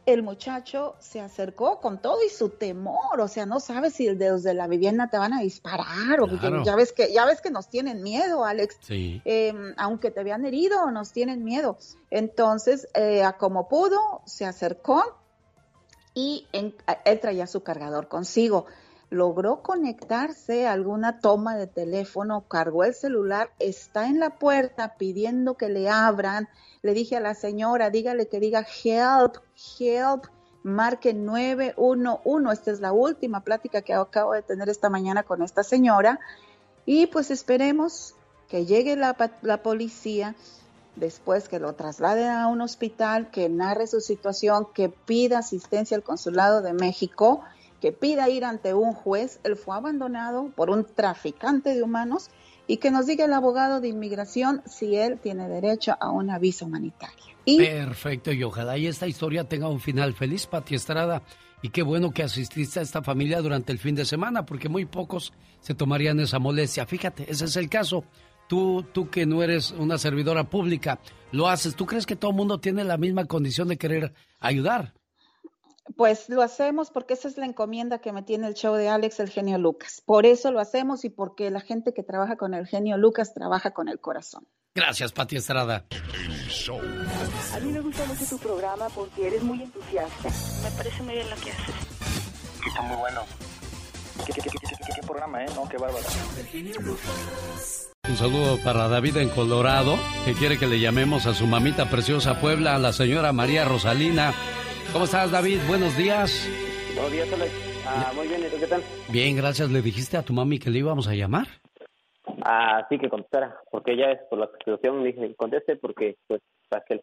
el 0.07 0.23
muchacho 0.23 0.95
se 0.99 1.19
acercó 1.19 1.79
con 1.79 2.01
todo 2.01 2.23
y 2.25 2.29
su 2.29 2.49
temor, 2.49 3.19
o 3.19 3.27
sea, 3.27 3.45
no 3.45 3.59
sabes 3.59 3.93
si 3.93 4.07
desde 4.15 4.53
la 4.53 4.65
vivienda 4.67 5.09
te 5.09 5.17
van 5.17 5.33
a 5.33 5.41
disparar, 5.41 6.19
o 6.21 6.27
Claro. 6.27 6.63
ya 6.63 6.75
ves 6.75 6.93
que 6.93 7.11
ya 7.13 7.25
ves 7.25 7.41
que 7.41 7.51
nos 7.51 7.67
tienen 7.69 8.01
miedo, 8.01 8.45
Alex. 8.45 8.77
Sí. 8.81 9.21
Eh, 9.25 9.53
aunque 9.77 10.09
te 10.09 10.21
habían 10.21 10.45
herido, 10.45 10.89
nos 10.91 11.11
tienen 11.11 11.43
miedo. 11.43 11.77
Entonces, 12.09 12.87
eh, 12.93 13.23
a 13.23 13.33
como 13.37 13.67
pudo, 13.67 13.99
se 14.25 14.45
acercó 14.45 15.03
y 16.13 16.47
en- 16.53 16.75
él 17.05 17.19
traía 17.19 17.45
su 17.47 17.61
cargador 17.61 18.07
consigo. 18.07 18.65
logró 19.09 19.61
conectarse 19.63 20.67
a 20.67 20.73
alguna 20.73 21.21
toma 21.21 21.55
de 21.55 21.65
teléfono, 21.65 22.41
cargó 22.49 22.83
el 22.83 22.93
celular, 22.93 23.49
está 23.57 24.07
en 24.07 24.19
la 24.19 24.31
puerta 24.37 24.95
pidiendo 24.97 25.55
que 25.55 25.69
le 25.69 25.87
abran. 25.87 26.49
Le 26.81 26.93
dije 26.93 27.15
a 27.15 27.21
la 27.21 27.33
señora, 27.33 27.89
dígale 27.89 28.27
que 28.27 28.41
diga 28.41 28.65
help, 28.83 29.37
help, 29.79 30.25
marque 30.63 31.13
911. 31.13 32.53
Esta 32.53 32.71
es 32.71 32.79
la 32.79 32.91
última 32.91 33.41
plática 33.41 33.81
que 33.81 33.93
acabo 33.93 34.33
de 34.33 34.41
tener 34.41 34.69
esta 34.69 34.89
mañana 34.89 35.23
con 35.23 35.41
esta 35.41 35.63
señora. 35.63 36.19
Y 36.85 37.07
pues 37.07 37.31
esperemos 37.31 38.15
que 38.47 38.65
llegue 38.65 38.95
la, 38.95 39.13
policía 39.61 40.35
después 40.95 41.49
que 41.49 41.59
lo 41.59 41.73
trasladen 41.73 42.29
a 42.29 42.47
un 42.47 42.61
hospital, 42.61 43.29
que 43.29 43.49
narre 43.49 43.87
su 43.87 43.99
situación, 43.99 44.67
que 44.73 44.89
pida 44.89 45.39
asistencia 45.39 45.97
al 45.97 46.03
consulado 46.03 46.61
de 46.61 46.73
México, 46.73 47.41
que 47.81 47.91
pida 47.91 48.29
ir 48.29 48.45
ante 48.45 48.73
un 48.73 48.93
juez. 48.93 49.39
Él 49.43 49.57
fue 49.57 49.75
abandonado 49.75 50.49
por 50.55 50.69
un 50.69 50.85
traficante 50.85 51.75
de 51.75 51.83
humanos 51.83 52.29
y 52.67 52.77
que 52.77 52.91
nos 52.91 53.05
diga 53.05 53.25
el 53.25 53.33
abogado 53.33 53.81
de 53.81 53.89
inmigración 53.89 54.61
si 54.65 54.95
él 54.95 55.19
tiene 55.19 55.47
derecho 55.47 55.95
a 55.99 56.09
una 56.09 56.39
visa 56.39 56.65
Perfecto, 57.55 58.33
y 58.33 58.43
ojalá 58.43 58.77
y 58.77 58.87
esta 58.87 59.07
historia 59.07 59.47
tenga 59.47 59.69
un 59.69 59.79
final 59.79 60.13
feliz, 60.13 60.45
Pati 60.45 60.75
Estrada. 60.75 61.23
Y 61.61 61.69
qué 61.69 61.81
bueno 61.81 62.11
que 62.11 62.23
asististe 62.23 62.79
a 62.79 62.83
esta 62.83 63.01
familia 63.01 63.41
durante 63.41 63.71
el 63.71 63.79
fin 63.79 63.95
de 63.95 64.05
semana, 64.05 64.45
porque 64.45 64.67
muy 64.67 64.85
pocos 64.85 65.31
se 65.61 65.73
tomarían 65.73 66.19
esa 66.19 66.39
molestia. 66.39 66.85
Fíjate, 66.85 67.31
ese 67.31 67.45
es 67.45 67.55
el 67.55 67.69
caso. 67.69 68.03
Tú, 68.47 68.83
tú 68.93 69.09
que 69.09 69.25
no 69.25 69.41
eres 69.41 69.71
una 69.71 69.97
servidora 69.97 70.43
pública, 70.49 70.99
lo 71.31 71.47
haces. 71.47 71.75
¿Tú 71.75 71.85
crees 71.85 72.05
que 72.05 72.15
todo 72.15 72.31
el 72.31 72.37
mundo 72.37 72.59
tiene 72.59 72.83
la 72.83 72.97
misma 72.97 73.25
condición 73.25 73.69
de 73.69 73.77
querer 73.77 74.13
ayudar? 74.39 74.93
Pues 75.95 76.27
lo 76.27 76.41
hacemos 76.41 76.91
porque 76.91 77.13
esa 77.13 77.29
es 77.29 77.37
la 77.37 77.45
encomienda 77.45 77.99
que 77.99 78.11
me 78.11 78.23
tiene 78.23 78.47
el 78.47 78.53
show 78.55 78.75
de 78.75 78.89
Alex, 78.89 79.21
el 79.21 79.29
genio 79.29 79.57
Lucas. 79.57 80.01
Por 80.05 80.25
eso 80.25 80.51
lo 80.51 80.59
hacemos 80.59 81.05
y 81.05 81.09
porque 81.09 81.49
la 81.49 81.61
gente 81.61 81.93
que 81.93 82.03
trabaja 82.03 82.35
con 82.35 82.53
el 82.53 82.67
genio 82.67 82.97
Lucas 82.97 83.33
trabaja 83.33 83.71
con 83.71 83.87
el 83.87 83.99
corazón. 83.99 84.45
Gracias, 84.77 85.11
Pati 85.11 85.37
Estrada. 85.37 85.85
A 87.51 87.59
mí 87.59 87.71
me 87.71 87.79
gusta 87.79 88.05
mucho 88.05 88.25
tu 88.29 88.37
programa 88.37 88.87
porque 88.89 89.25
eres 89.25 89.41
muy 89.41 89.63
entusiasta. 89.63 90.29
Me 90.61 90.69
parece 90.77 91.01
muy 91.01 91.15
bien 91.15 91.27
lo 91.31 91.35
que 91.37 91.51
haces. 91.51 91.75
Está 92.67 92.81
muy 92.83 92.97
bueno. 92.97 93.21
¿Qué, 94.23 94.33
qué, 94.33 94.41
qué, 94.43 94.93
qué 94.95 95.01
programa, 95.01 95.43
eh? 95.43 95.47
No, 95.55 95.67
qué 95.67 95.77
bárbaro. 95.77 96.05
Un 98.07 98.17
saludo 98.17 98.59
para 98.63 98.87
David 98.87 99.17
en 99.17 99.29
Colorado, 99.29 99.97
que 100.25 100.33
quiere 100.33 100.59
que 100.59 100.67
le 100.67 100.79
llamemos 100.79 101.25
a 101.25 101.33
su 101.33 101.47
mamita 101.47 101.89
preciosa 101.89 102.39
Puebla, 102.39 102.75
a 102.75 102.77
la 102.77 102.93
señora 102.93 103.33
María 103.33 103.65
Rosalina. 103.65 104.31
¿Cómo 104.93 105.05
estás, 105.05 105.31
David? 105.31 105.59
Buenos 105.67 105.97
días. 105.97 106.47
Buenos 106.93 107.11
días, 107.13 107.27
Alex. 107.33 107.51
Ah, 107.87 108.11
muy 108.13 108.27
bien, 108.27 108.41
¿y 108.45 108.49
tú 108.51 108.59
qué 108.59 108.67
tal? 108.67 108.83
Bien, 109.09 109.35
gracias. 109.35 109.71
¿Le 109.71 109.81
dijiste 109.81 110.17
a 110.17 110.21
tu 110.21 110.33
mami 110.33 110.59
que 110.59 110.69
le 110.69 110.77
íbamos 110.77 111.07
a 111.07 111.15
llamar? 111.15 111.47
Ah, 112.43 112.85
sí, 112.89 112.97
que 112.99 113.09
contestara, 113.09 113.57
porque 113.71 113.93
ella 113.93 114.11
es 114.11 114.19
por 114.29 114.39
la 114.39 114.49
situación, 114.59 115.03
dije, 115.03 115.35
conteste 115.35 115.75
porque, 115.75 116.17
pues, 116.27 116.41
para 116.69 116.83
que, 116.85 117.01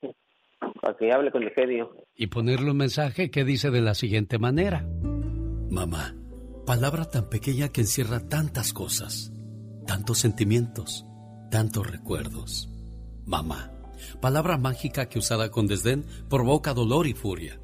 para 0.80 0.96
que 0.96 1.12
hable 1.12 1.30
con 1.30 1.42
el 1.42 1.50
genio. 1.50 1.96
Y 2.14 2.28
ponerle 2.28 2.70
un 2.70 2.76
mensaje 2.76 3.30
que 3.30 3.44
dice 3.44 3.70
de 3.70 3.80
la 3.80 3.94
siguiente 3.94 4.38
manera. 4.38 4.86
Mamá, 5.70 6.14
palabra 6.66 7.06
tan 7.06 7.28
pequeña 7.28 7.70
que 7.70 7.80
encierra 7.80 8.28
tantas 8.28 8.72
cosas, 8.72 9.32
tantos 9.86 10.18
sentimientos, 10.18 11.04
tantos 11.50 11.90
recuerdos. 11.90 12.68
Mamá, 13.26 13.72
palabra 14.20 14.56
mágica 14.56 15.08
que 15.08 15.18
usada 15.18 15.50
con 15.50 15.66
desdén 15.66 16.04
provoca 16.30 16.74
dolor 16.74 17.08
y 17.08 17.14
furia, 17.14 17.58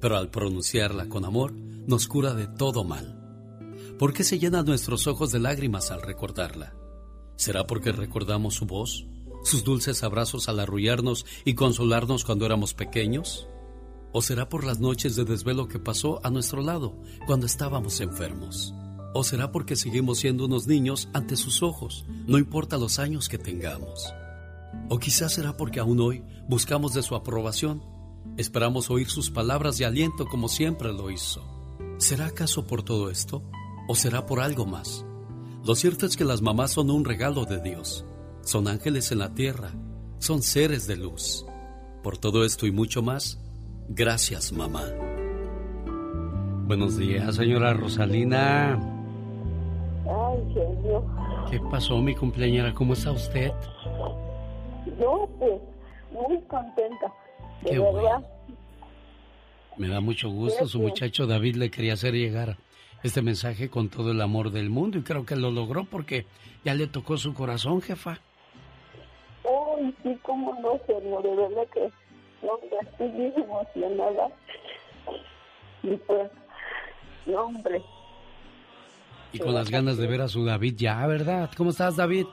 pero 0.00 0.16
al 0.16 0.30
pronunciarla 0.30 1.08
con 1.08 1.24
amor 1.24 1.52
nos 1.52 2.06
cura 2.06 2.34
de 2.34 2.46
todo 2.46 2.84
mal. 2.84 3.16
¿Por 3.98 4.12
qué 4.12 4.22
se 4.22 4.38
llenan 4.38 4.66
nuestros 4.66 5.08
ojos 5.08 5.32
de 5.32 5.40
lágrimas 5.40 5.90
al 5.90 6.02
recordarla? 6.02 6.77
¿Será 7.38 7.68
porque 7.68 7.92
recordamos 7.92 8.54
su 8.56 8.66
voz, 8.66 9.06
sus 9.44 9.62
dulces 9.62 10.02
abrazos 10.02 10.48
al 10.48 10.58
arrullarnos 10.58 11.24
y 11.44 11.54
consolarnos 11.54 12.24
cuando 12.24 12.44
éramos 12.44 12.74
pequeños? 12.74 13.46
¿O 14.10 14.22
será 14.22 14.48
por 14.48 14.64
las 14.64 14.80
noches 14.80 15.14
de 15.14 15.24
desvelo 15.24 15.68
que 15.68 15.78
pasó 15.78 16.18
a 16.24 16.30
nuestro 16.30 16.62
lado 16.62 17.00
cuando 17.28 17.46
estábamos 17.46 18.00
enfermos? 18.00 18.74
¿O 19.14 19.22
será 19.22 19.52
porque 19.52 19.76
seguimos 19.76 20.18
siendo 20.18 20.46
unos 20.46 20.66
niños 20.66 21.08
ante 21.12 21.36
sus 21.36 21.62
ojos, 21.62 22.04
no 22.26 22.38
importa 22.38 22.76
los 22.76 22.98
años 22.98 23.28
que 23.28 23.38
tengamos? 23.38 24.12
¿O 24.88 24.98
quizás 24.98 25.34
será 25.34 25.56
porque 25.56 25.78
aún 25.78 26.00
hoy 26.00 26.24
buscamos 26.48 26.92
de 26.92 27.04
su 27.04 27.14
aprobación? 27.14 27.84
Esperamos 28.36 28.90
oír 28.90 29.08
sus 29.08 29.30
palabras 29.30 29.78
de 29.78 29.84
aliento 29.84 30.26
como 30.26 30.48
siempre 30.48 30.92
lo 30.92 31.08
hizo. 31.08 31.44
¿Será 31.98 32.26
acaso 32.26 32.66
por 32.66 32.82
todo 32.82 33.10
esto? 33.10 33.44
¿O 33.86 33.94
será 33.94 34.26
por 34.26 34.40
algo 34.40 34.66
más? 34.66 35.04
Lo 35.68 35.74
cierto 35.74 36.06
es 36.06 36.16
que 36.16 36.24
las 36.24 36.40
mamás 36.40 36.72
son 36.72 36.90
un 36.90 37.04
regalo 37.04 37.44
de 37.44 37.60
Dios. 37.60 38.02
Son 38.40 38.68
ángeles 38.68 39.12
en 39.12 39.18
la 39.18 39.34
tierra. 39.34 39.70
Son 40.18 40.40
seres 40.40 40.86
de 40.86 40.96
luz. 40.96 41.44
Por 42.02 42.16
todo 42.16 42.46
esto 42.46 42.66
y 42.66 42.72
mucho 42.72 43.02
más, 43.02 43.38
gracias 43.90 44.50
mamá. 44.50 44.84
Buenos 46.66 46.96
días, 46.96 47.36
señora 47.36 47.74
Rosalina. 47.74 48.80
Ay, 50.06 50.38
genio. 50.54 51.04
¿Qué 51.50 51.60
pasó, 51.70 51.98
mi 51.98 52.14
cumpleañera? 52.14 52.72
¿Cómo 52.72 52.94
está 52.94 53.12
usted? 53.12 53.52
Yo, 54.98 55.28
pues, 55.38 55.60
muy 56.10 56.40
contenta. 56.44 57.12
De 57.62 57.72
Qué 57.72 57.78
verdad. 57.78 57.92
bueno. 57.92 58.26
Me 59.76 59.88
da 59.88 60.00
mucho 60.00 60.30
gusto. 60.30 60.66
Su 60.66 60.80
muchacho 60.80 61.26
David 61.26 61.56
le 61.56 61.70
quería 61.70 61.92
hacer 61.92 62.14
llegar 62.14 62.56
este 63.02 63.22
mensaje 63.22 63.70
con 63.70 63.88
todo 63.88 64.10
el 64.10 64.20
amor 64.20 64.50
del 64.50 64.70
mundo 64.70 64.98
y 64.98 65.02
creo 65.02 65.24
que 65.24 65.36
lo 65.36 65.50
logró 65.50 65.84
porque 65.84 66.26
ya 66.64 66.74
le 66.74 66.86
tocó 66.86 67.16
su 67.16 67.34
corazón, 67.34 67.80
jefa. 67.80 68.18
Ay, 69.44 69.94
sí, 70.02 70.18
cómo 70.22 70.54
no, 70.60 70.78
genio. 70.86 71.20
De 71.22 71.36
verdad 71.36 71.66
que, 71.72 71.90
no, 72.42 72.58
ya 72.70 72.88
estoy 72.90 73.08
bien 73.10 73.32
emocionada. 73.36 74.28
Y 75.82 75.96
pues, 75.96 76.30
no, 77.26 77.42
hombre. 77.42 77.82
Y 79.32 79.38
con 79.38 79.54
las 79.54 79.70
ganas 79.70 79.98
de 79.98 80.06
ver 80.06 80.22
a 80.22 80.28
su 80.28 80.44
David 80.44 80.74
ya, 80.76 81.06
¿verdad? 81.06 81.50
¿Cómo 81.56 81.70
estás, 81.70 81.96
David? 81.96 82.26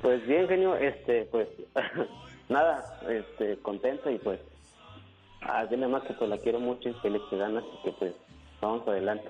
Pues 0.00 0.26
bien, 0.26 0.46
genio, 0.48 0.76
este, 0.76 1.24
pues, 1.26 1.48
nada, 2.48 3.00
este, 3.08 3.56
contento 3.58 4.10
y 4.10 4.18
pues, 4.18 4.40
ah, 5.42 5.66
dile 5.66 5.88
más 5.88 6.02
que 6.04 6.14
pues 6.14 6.30
la 6.30 6.38
quiero 6.38 6.60
mucho 6.60 6.90
y 6.90 6.94
que 7.00 7.10
le 7.10 7.18
eche 7.18 7.36
ganas 7.36 7.64
y 7.64 7.84
que 7.84 7.92
pues, 7.92 8.12
vamos 8.60 8.86
adelante. 8.88 9.28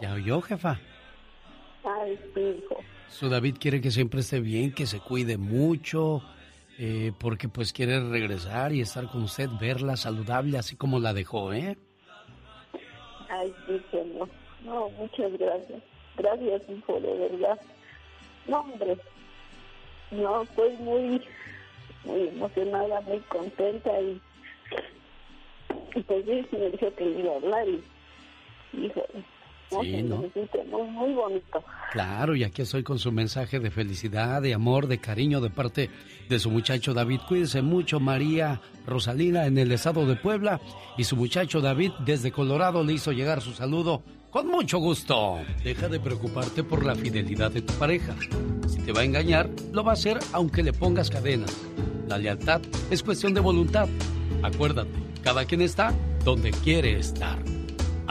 ¿Ya 0.00 0.14
oyó, 0.14 0.40
jefa? 0.40 0.78
Ay, 1.84 2.18
hijo. 2.36 2.76
Su 3.08 3.28
David 3.28 3.56
quiere 3.60 3.80
que 3.80 3.90
siempre 3.90 4.20
esté 4.20 4.40
bien, 4.40 4.72
que 4.72 4.86
se 4.86 5.00
cuide 5.00 5.36
mucho, 5.36 6.22
eh, 6.78 7.12
porque 7.18 7.48
pues 7.48 7.72
quiere 7.72 8.00
regresar 8.08 8.72
y 8.72 8.80
estar 8.80 9.06
con 9.08 9.24
usted, 9.24 9.48
verla 9.60 9.96
saludable 9.96 10.58
así 10.58 10.76
como 10.76 10.98
la 10.98 11.12
dejó, 11.12 11.52
¿eh? 11.52 11.76
Ay, 13.28 13.52
sí, 13.66 13.82
genio. 13.90 14.28
No, 14.64 14.88
muchas 14.90 15.32
gracias. 15.38 15.82
Gracias, 16.16 16.62
hijo, 16.68 17.00
de 17.00 17.28
verdad. 17.28 17.60
No, 18.46 18.60
hombre. 18.60 18.96
No, 20.10 20.42
estoy 20.42 20.76
muy, 20.76 21.22
muy 22.04 22.28
emocionada, 22.28 23.00
muy 23.02 23.18
contenta 23.20 24.00
y, 24.00 24.20
y 25.94 26.02
pues 26.02 26.24
sí, 26.24 26.56
me 26.56 26.70
dijo 26.70 26.94
que 26.94 27.04
iba 27.04 27.32
a 27.32 27.36
hablar 27.36 27.68
y, 27.68 27.82
Sí, 29.80 30.02
muy, 30.02 30.82
muy 30.90 31.12
bonito. 31.14 31.64
Claro, 31.92 32.36
y 32.36 32.44
aquí 32.44 32.62
estoy 32.62 32.82
con 32.82 32.98
su 32.98 33.10
mensaje 33.10 33.58
de 33.58 33.70
felicidad, 33.70 34.42
de 34.42 34.52
amor, 34.52 34.86
de 34.86 34.98
cariño 34.98 35.40
de 35.40 35.50
parte 35.50 35.88
de 36.28 36.38
su 36.38 36.50
muchacho 36.50 36.92
David. 36.92 37.20
Cuídese 37.26 37.62
mucho, 37.62 37.98
María 37.98 38.60
Rosalina, 38.86 39.46
en 39.46 39.56
el 39.56 39.72
estado 39.72 40.04
de 40.06 40.16
Puebla. 40.16 40.60
Y 40.98 41.04
su 41.04 41.16
muchacho 41.16 41.60
David, 41.60 41.92
desde 42.04 42.32
Colorado, 42.32 42.84
le 42.84 42.94
hizo 42.94 43.12
llegar 43.12 43.40
su 43.40 43.52
saludo 43.52 44.02
con 44.30 44.46
mucho 44.48 44.78
gusto. 44.78 45.38
Deja 45.62 45.88
de 45.88 46.00
preocuparte 46.00 46.64
por 46.64 46.84
la 46.84 46.94
fidelidad 46.94 47.50
de 47.50 47.62
tu 47.62 47.72
pareja. 47.74 48.14
Si 48.68 48.78
te 48.80 48.92
va 48.92 49.00
a 49.00 49.04
engañar, 49.04 49.48
lo 49.72 49.84
va 49.84 49.92
a 49.92 49.94
hacer 49.94 50.18
aunque 50.32 50.62
le 50.62 50.72
pongas 50.72 51.10
cadenas. 51.10 51.66
La 52.08 52.18
lealtad 52.18 52.60
es 52.90 53.02
cuestión 53.02 53.32
de 53.34 53.40
voluntad. 53.40 53.88
Acuérdate, 54.42 54.90
cada 55.22 55.44
quien 55.44 55.62
está 55.62 55.94
donde 56.24 56.50
quiere 56.50 56.98
estar. 56.98 57.38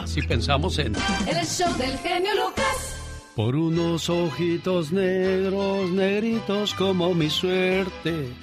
Así 0.02 0.22
pensamos 0.22 0.80
en... 0.80 0.96
El 1.28 1.46
show 1.46 1.72
del 1.78 1.98
genio 2.00 2.34
Lucas. 2.36 2.98
Por 3.36 3.56
unos 3.56 4.10
ojitos 4.10 4.92
negros, 4.92 5.90
negritos 5.92 6.74
como 6.74 7.14
mi 7.14 7.30
suerte. 7.30 8.34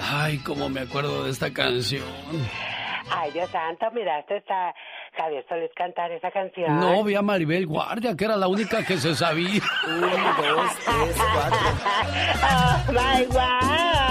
Ay, 0.00 0.38
cómo 0.38 0.68
me 0.68 0.80
acuerdo 0.80 1.24
de 1.24 1.30
esta 1.30 1.52
canción. 1.52 2.04
Ay, 3.10 3.32
Dios 3.32 3.50
santo, 3.50 3.86
miraste 3.92 4.42
a 4.48 4.74
Javier 5.16 5.44
Solís 5.48 5.70
cantar 5.74 6.12
esa 6.12 6.30
canción. 6.30 6.78
No, 6.78 7.02
vi 7.02 7.14
a 7.14 7.22
Maribel 7.22 7.66
Guardia, 7.66 8.14
que 8.14 8.24
era 8.26 8.36
la 8.36 8.46
única 8.46 8.84
que 8.84 8.98
se 8.98 9.14
sabía. 9.14 9.62
Oh, 12.40 12.92
my 12.92 13.24
God. 13.26 14.07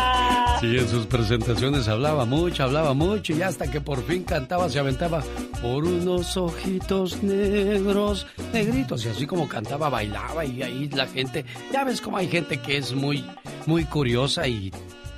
Sí, 0.59 0.75
en 0.75 0.87
sus 0.87 1.05
presentaciones 1.05 1.87
hablaba 1.87 2.25
mucho, 2.25 2.63
hablaba 2.63 2.93
mucho 2.95 3.33
y 3.33 3.43
hasta 3.43 3.69
que 3.69 3.79
por 3.79 4.03
fin 4.03 4.23
cantaba, 4.23 4.69
se 4.69 4.79
aventaba 4.79 5.21
por 5.61 5.85
unos 5.85 6.35
ojitos 6.35 7.21
negros, 7.21 8.25
negritos 8.53 9.05
y 9.05 9.09
así 9.09 9.27
como 9.27 9.47
cantaba, 9.47 9.89
bailaba 9.89 10.43
y 10.45 10.63
ahí 10.63 10.89
la 10.89 11.05
gente, 11.05 11.45
ya 11.71 11.83
ves 11.83 12.01
cómo 12.01 12.17
hay 12.17 12.27
gente 12.27 12.57
que 12.57 12.77
es 12.77 12.93
muy, 12.93 13.23
muy 13.67 13.85
curiosa 13.85 14.47
y 14.47 14.71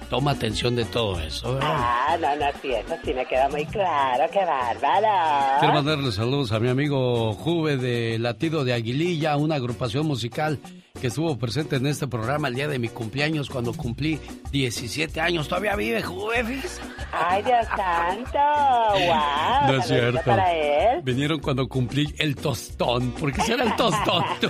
toma 0.10 0.32
atención 0.32 0.76
de 0.76 0.84
todo 0.84 1.20
eso. 1.22 1.54
¿verdad? 1.54 1.70
Ah, 1.72 2.18
no, 2.20 2.36
no, 2.36 2.46
sí, 2.62 2.74
eso 2.74 2.96
sí 3.06 3.14
me 3.14 3.26
queda 3.26 3.48
muy 3.48 3.66
claro, 3.66 4.26
qué 4.34 4.44
bárbaro. 4.44 5.60
Quiero 5.60 5.74
mandarle 5.74 6.12
saludos 6.12 6.52
a 6.52 6.60
mi 6.60 6.68
amigo 6.68 7.34
Juve 7.34 7.78
de 7.78 8.20
Latido 8.20 8.66
de 8.66 8.74
Aguililla, 8.74 9.38
una 9.38 9.56
agrupación 9.56 10.06
musical 10.06 10.60
que 11.00 11.08
estuvo 11.08 11.38
presente 11.38 11.78
en 11.78 11.88
este 11.88 12.08
programa 12.08 12.48
el 12.50 12.56
día 12.56 12.68
de 12.68 12.78
mi 12.80 12.90
cumpleaños 12.90 13.50
cuando 13.50 13.74
cumplí 13.74 14.20
17 14.52 15.22
años. 15.22 15.48
Todavía 15.48 15.76
vive 15.76 16.02
Juve, 16.04 16.44
fíjese. 16.44 16.82
Ay, 17.12 17.44
Dios 17.44 17.66
santo, 17.76 18.38
wow. 19.08 19.68
No 19.72 19.78
es 19.80 19.88
cierto. 19.88 20.22
para 20.26 20.54
él. 20.54 21.02
Vinieron 21.04 21.40
cuando 21.40 21.68
cumplí 21.68 22.14
el 22.18 22.36
tostón. 22.36 23.12
¿Por 23.12 23.32
qué 23.32 23.42
será 23.42 23.64
el 23.64 23.76
tostón? 23.76 24.24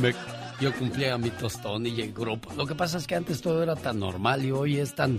Me- 0.00 0.14
yo 0.60 0.74
cumplía 0.74 1.16
mi 1.16 1.30
tostón 1.30 1.86
y 1.86 2.00
el 2.02 2.12
grupo. 2.12 2.52
Lo 2.54 2.66
que 2.66 2.74
pasa 2.74 2.98
es 2.98 3.06
que 3.06 3.14
antes 3.14 3.40
todo 3.40 3.62
era 3.62 3.76
tan 3.76 3.98
normal 3.98 4.44
y 4.44 4.50
hoy 4.50 4.76
es 4.78 4.94
tan 4.94 5.18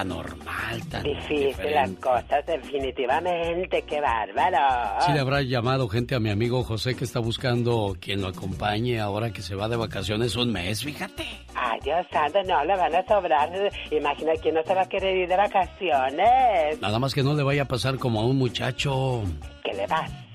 anormal, 0.00 0.82
tan 0.88 1.02
Difícil 1.02 1.72
las 1.72 1.90
cosas, 1.92 2.44
definitivamente, 2.46 3.82
qué 3.82 4.00
bárbaro. 4.00 5.00
Sí 5.00 5.12
le 5.12 5.20
habrá 5.20 5.42
llamado 5.42 5.88
gente 5.88 6.14
a 6.14 6.20
mi 6.20 6.30
amigo 6.30 6.62
José 6.62 6.94
que 6.94 7.04
está 7.04 7.20
buscando 7.20 7.96
quien 8.00 8.20
lo 8.20 8.28
acompañe 8.28 9.00
ahora 9.00 9.32
que 9.32 9.42
se 9.42 9.54
va 9.54 9.68
de 9.68 9.76
vacaciones 9.76 10.36
un 10.36 10.52
mes, 10.52 10.84
fíjate. 10.84 11.24
Ay, 11.54 11.80
Dios 11.82 12.06
santo, 12.12 12.42
no, 12.44 12.64
le 12.64 12.76
van 12.76 12.94
a 12.94 13.06
sobrar. 13.06 13.50
Imagina 13.90 14.32
quién 14.42 14.54
no 14.54 14.62
se 14.62 14.74
va 14.74 14.82
a 14.82 14.88
querer 14.88 15.16
ir 15.16 15.28
de 15.28 15.36
vacaciones. 15.36 16.80
Nada 16.80 16.98
más 16.98 17.14
que 17.14 17.22
no 17.22 17.34
le 17.34 17.42
vaya 17.42 17.62
a 17.62 17.68
pasar 17.68 17.98
como 17.98 18.20
a 18.20 18.26
un 18.26 18.36
muchacho. 18.36 19.22
¿Qué 19.64 19.74
le 19.74 19.86
pasa? 19.86 20.28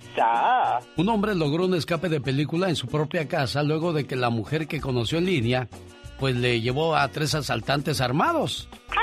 Un 0.96 1.10
hombre 1.10 1.34
logró 1.36 1.66
un 1.66 1.74
escape 1.74 2.08
de 2.10 2.22
película 2.22 2.70
en 2.70 2.76
su 2.76 2.88
propia 2.88 3.28
casa 3.28 3.64
luego 3.64 3.94
de 3.94 4.06
que 4.06 4.16
la 4.16 4.30
mujer 4.30 4.68
que 4.68 4.80
conoció 4.80 5.18
en 5.18 5.26
línea 5.26 5.68
pues 6.20 6.36
le 6.36 6.62
llevó 6.62 6.96
a 6.96 7.08
tres 7.10 7.36
asaltantes 7.36 8.00
armados. 8.00 8.70
Ay, 8.92 9.03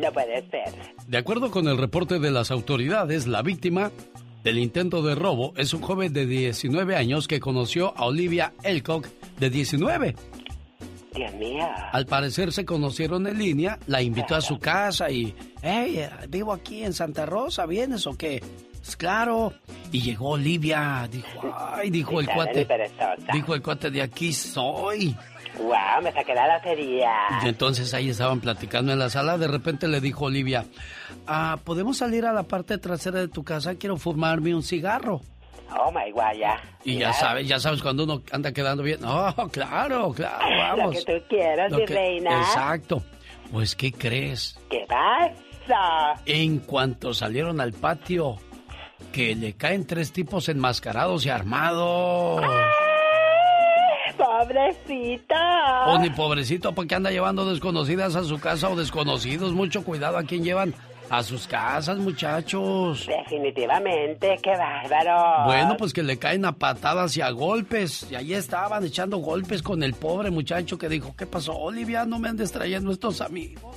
no 0.00 0.12
puede 0.12 0.48
ser. 0.50 0.72
De 1.06 1.18
acuerdo 1.18 1.50
con 1.50 1.68
el 1.68 1.78
reporte 1.78 2.18
de 2.18 2.30
las 2.30 2.50
autoridades, 2.50 3.26
la 3.26 3.42
víctima 3.42 3.90
del 4.42 4.58
intento 4.58 5.02
de 5.02 5.14
robo 5.14 5.52
es 5.56 5.74
un 5.74 5.82
joven 5.82 6.12
de 6.12 6.26
19 6.26 6.96
años 6.96 7.28
que 7.28 7.40
conoció 7.40 7.96
a 7.96 8.06
Olivia 8.06 8.54
Elcock 8.62 9.06
de 9.38 9.50
19. 9.50 10.14
Dios 11.14 11.34
mío. 11.34 11.68
Al 11.92 12.06
parecer 12.06 12.52
se 12.52 12.64
conocieron 12.64 13.26
en 13.26 13.38
línea, 13.38 13.78
la 13.86 14.00
invitó 14.00 14.36
a 14.36 14.40
su 14.40 14.58
casa 14.58 15.10
y, 15.10 15.34
hey, 15.60 16.08
vivo 16.28 16.52
aquí 16.52 16.84
en 16.84 16.92
Santa 16.92 17.26
Rosa, 17.26 17.66
¿vienes 17.66 18.06
o 18.06 18.16
qué? 18.16 18.40
Pues 18.80 18.96
claro. 18.96 19.52
Y 19.92 20.00
llegó 20.00 20.30
Olivia, 20.30 21.08
dijo, 21.10 21.54
ay, 21.56 21.90
dijo 21.90 22.20
el 22.20 22.28
cuate, 22.28 22.66
dijo 23.32 23.54
el 23.54 23.62
cuate, 23.62 23.90
de 23.90 24.02
aquí 24.02 24.32
soy. 24.32 25.14
Wow, 25.62 26.02
me 26.02 26.12
saqué 26.12 26.34
la 26.34 26.56
lotería. 26.56 27.12
Y 27.44 27.48
entonces 27.48 27.92
ahí 27.94 28.08
estaban 28.10 28.40
platicando 28.40 28.92
en 28.92 28.98
la 28.98 29.10
sala, 29.10 29.36
de 29.38 29.46
repente 29.48 29.88
le 29.88 30.00
dijo 30.00 30.24
Olivia, 30.26 30.64
ah, 31.26 31.58
¿podemos 31.64 31.98
salir 31.98 32.24
a 32.26 32.32
la 32.32 32.44
parte 32.44 32.78
trasera 32.78 33.20
de 33.20 33.28
tu 33.28 33.44
casa? 33.44 33.74
Quiero 33.74 33.96
fumarme 33.96 34.54
un 34.54 34.62
cigarro. 34.62 35.20
Oh 35.78 35.92
my 35.92 36.10
god, 36.10 36.32
ya. 36.38 36.60
Y 36.84 36.98
ya 36.98 37.12
sabes, 37.12 37.46
ya 37.46 37.60
sabes 37.60 37.80
cuando 37.82 38.02
uno 38.04 38.22
anda 38.32 38.52
quedando 38.52 38.82
bien. 38.82 39.04
Oh, 39.04 39.32
claro, 39.52 40.12
claro, 40.12 40.50
Lo 40.50 40.56
vamos. 40.86 41.04
que 41.04 41.12
tú 41.20 41.26
quieras, 41.28 41.70
Lo 41.70 41.78
mi 41.78 41.84
que- 41.84 41.94
reina. 41.94 42.40
Exacto. 42.40 43.02
Pues, 43.52 43.76
¿qué 43.76 43.92
crees? 43.92 44.58
¿Qué 44.70 44.84
pasa? 44.88 46.20
En 46.26 46.58
cuanto 46.60 47.14
salieron 47.14 47.60
al 47.60 47.72
patio, 47.72 48.36
que 49.12 49.34
le 49.36 49.52
caen 49.54 49.86
tres 49.86 50.12
tipos 50.12 50.48
enmascarados 50.48 51.26
y 51.26 51.30
armados. 51.30 52.42
Pobrecita. 54.20 55.86
Oh, 55.86 55.98
ni 55.98 56.10
pobrecito, 56.10 56.74
porque 56.74 56.94
anda 56.94 57.10
llevando 57.10 57.48
desconocidas 57.48 58.16
a 58.16 58.24
su 58.24 58.38
casa 58.38 58.68
o 58.68 58.76
desconocidos. 58.76 59.52
Mucho 59.52 59.82
cuidado 59.82 60.18
a 60.18 60.24
quién 60.24 60.44
llevan 60.44 60.74
a 61.08 61.22
sus 61.22 61.46
casas, 61.46 61.96
muchachos. 61.98 63.06
Definitivamente, 63.06 64.38
qué 64.42 64.50
bárbaro. 64.50 65.44
Bueno, 65.46 65.76
pues 65.78 65.94
que 65.94 66.02
le 66.02 66.18
caen 66.18 66.44
a 66.44 66.52
patadas 66.52 67.16
y 67.16 67.22
a 67.22 67.30
golpes. 67.30 68.06
Y 68.10 68.14
ahí 68.14 68.34
estaban 68.34 68.84
echando 68.84 69.16
golpes 69.16 69.62
con 69.62 69.82
el 69.82 69.94
pobre 69.94 70.30
muchacho 70.30 70.76
que 70.76 70.88
didijo, 70.88 71.16
¿qué 71.16 71.26
pasó, 71.26 71.54
Olivia? 71.54 72.04
No 72.04 72.18
me 72.18 72.28
andes 72.28 72.52
trayendo 72.52 72.92
estos 72.92 73.22
amigos. 73.22 73.74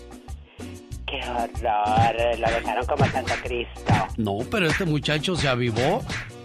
Qué 1.07 1.21
horror. 1.29 2.39
Lo 2.39 2.47
dejaron 2.49 2.85
como 2.85 3.05
Santo 3.05 3.33
Cristo. 3.43 3.93
No, 4.17 4.39
pero 4.51 4.67
este 4.67 4.85
muchacho 4.85 5.35
se 5.35 5.47
avivó 5.47 6.03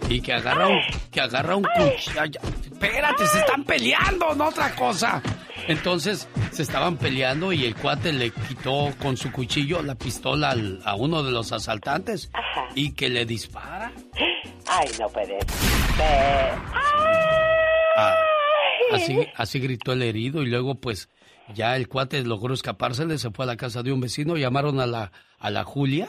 y 0.09 0.21
que 0.21 0.33
agarra 0.33 0.67
un, 0.67 0.79
que 1.11 1.21
agarra 1.21 1.55
un 1.55 1.63
cuchillo. 1.63 2.39
Espérate, 2.71 3.27
se 3.27 3.39
están 3.39 3.63
peleando, 3.63 4.33
no 4.35 4.47
otra 4.47 4.73
cosa. 4.75 5.21
Entonces 5.67 6.27
se 6.51 6.63
estaban 6.63 6.97
peleando 6.97 7.53
y 7.53 7.65
el 7.65 7.75
cuate 7.75 8.11
le 8.11 8.31
quitó 8.31 8.91
con 9.01 9.15
su 9.17 9.31
cuchillo 9.31 9.81
la 9.83 9.95
pistola 9.95 10.51
al- 10.51 10.81
a 10.83 10.95
uno 10.95 11.21
de 11.21 11.31
los 11.31 11.51
asaltantes 11.51 12.31
y 12.75 12.93
que 12.93 13.09
le 13.09 13.25
dispara. 13.25 13.91
Ay, 14.67 14.87
no 14.99 15.07
puede 15.09 15.39
ser. 15.39 16.53
Ah, 17.95 18.15
así, 18.93 19.27
así 19.35 19.59
gritó 19.59 19.93
el 19.93 20.01
herido 20.01 20.41
y 20.41 20.47
luego 20.47 20.75
pues 20.75 21.09
ya 21.53 21.75
el 21.75 21.87
cuate 21.87 22.23
logró 22.23 22.53
escapársele, 22.53 23.17
se 23.17 23.31
fue 23.31 23.45
a 23.45 23.47
la 23.47 23.57
casa 23.57 23.83
de 23.83 23.91
un 23.91 23.99
vecino, 23.99 24.37
llamaron 24.37 24.79
a 24.79 24.85
la, 24.87 25.11
a 25.39 25.49
la 25.49 25.63
Julia 25.63 26.07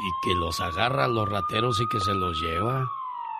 y 0.00 0.10
que 0.22 0.34
los 0.34 0.60
agarra 0.60 1.04
a 1.04 1.08
los 1.08 1.28
rateros 1.28 1.80
y 1.80 1.88
que 1.88 2.00
se 2.00 2.14
los 2.14 2.40
lleva. 2.40 2.88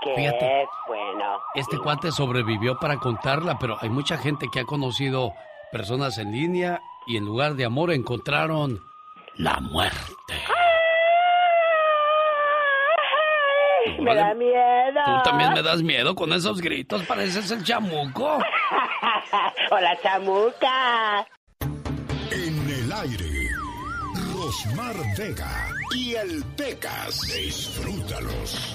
Qué 0.03 0.15
Fíjate. 0.15 0.69
bueno. 0.87 1.41
Este 1.55 1.79
cuate 1.79 2.13
sobrevivió 2.13 2.79
para 2.79 2.99
contarla, 2.99 3.59
pero 3.59 3.77
hay 3.81 3.89
mucha 3.89 4.19
gente 4.19 4.49
que 4.53 4.61
ha 4.61 4.65
conocido 4.65 5.33
personas 5.73 6.19
en 6.19 6.33
línea 6.33 6.83
y 7.07 7.17
en 7.17 7.25
lugar 7.25 7.55
de 7.55 7.65
amor 7.65 7.93
encontraron 7.93 8.81
la 9.37 9.61
muerte. 9.61 10.35
Me 13.99 14.15
da 14.15 14.35
miedo. 14.35 15.01
Tú 15.07 15.23
también 15.25 15.53
me 15.53 15.63
das 15.63 15.83
miedo 15.83 16.15
con 16.15 16.33
esos 16.33 16.61
gritos, 16.61 17.03
pareces 17.05 17.51
el 17.51 17.65
chamuco. 17.65 18.39
Hola, 19.71 19.99
chamuca. 20.03 21.27
En 22.31 22.71
el 22.71 22.93
aire, 22.93 23.51
Rosmar 24.35 24.95
Vega 25.17 25.70
y 25.95 26.15
el 26.15 26.45
Pecas. 26.57 27.21
Disfrútalos. 27.23 28.75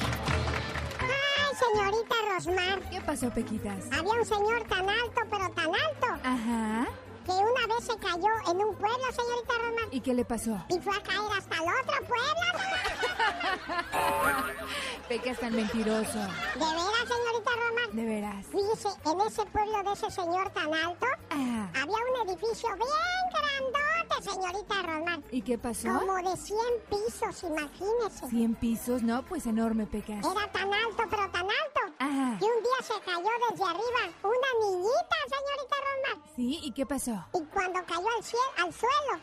Ay, 0.99 1.55
señorita 1.57 2.15
Rosmar. 2.33 2.89
¿Qué 2.89 3.01
pasó, 3.01 3.29
Pequitas? 3.29 3.85
Había 3.91 4.13
un 4.13 4.25
señor 4.25 4.63
tan 4.67 4.89
alto, 4.89 5.21
pero 5.29 5.49
tan 5.51 5.67
alto. 5.67 6.07
Ajá. 6.23 6.87
Que 7.25 7.31
una 7.31 7.75
vez 7.75 7.85
se 7.85 7.97
cayó 7.97 8.27
en 8.51 8.57
un 8.65 8.75
pueblo, 8.75 9.05
señorita 9.11 9.53
Rosmar. 9.59 9.87
¿Y 9.91 9.99
qué 10.01 10.13
le 10.13 10.25
pasó? 10.25 10.63
Y 10.69 10.79
fue 10.79 10.95
a 10.95 11.01
caer 11.01 11.19
hasta 11.37 11.55
el 11.55 11.61
otro 11.61 12.07
pueblo. 12.07 12.45
Pecas 15.09 15.39
tan 15.39 15.55
mentiroso. 15.55 16.19
¿De 16.19 16.59
veras, 16.59 17.07
señorita 17.07 17.51
Rosmar? 17.57 17.91
De 17.93 18.05
veras. 18.05 18.45
Fíjese, 18.47 18.89
en 19.05 19.21
ese 19.21 19.45
pueblo 19.45 19.83
de 19.83 19.93
ese 19.93 20.11
señor 20.11 20.49
tan 20.51 20.73
alto, 20.73 21.05
Ah. 21.31 21.67
había 21.73 21.97
un 22.23 22.29
edificio 22.29 22.69
bien 22.75 23.25
grandote, 23.33 24.29
señorita 24.31 24.81
Rosmar. 24.83 25.19
¿Y 25.31 25.41
qué 25.41 25.57
pasó? 25.57 25.87
Como 25.99 26.15
de 26.29 26.37
100 26.37 26.57
pisos, 26.89 27.43
imagínese. 27.43 28.27
¿Cien 28.29 28.55
pisos? 28.55 29.01
No, 29.03 29.23
pues 29.25 29.45
enorme, 29.47 29.85
Pecas. 29.87 30.19
Era 30.25 30.51
tan 30.51 30.71
alto, 30.73 31.03
pero 31.09 31.29
tan 31.31 31.43
alto. 31.43 31.81
Ajá. 31.99 32.37
Que 32.39 32.45
un 32.45 32.61
día 32.63 32.81
se 32.83 32.93
cayó 33.03 33.29
desde 33.49 33.63
arriba 33.63 34.13
una 34.23 34.49
niñita, 34.69 35.15
señorita 35.27 35.75
Rosmar. 35.85 36.29
¿Sí? 36.35 36.59
¿Y 36.63 36.71
qué 36.73 36.85
pasó? 36.85 37.14
Y 37.33 37.41
cuando 37.45 37.83
cayó 37.85 38.07
al, 38.17 38.23
cielo, 38.23 38.43
al 38.57 38.73
suelo, 38.73 39.19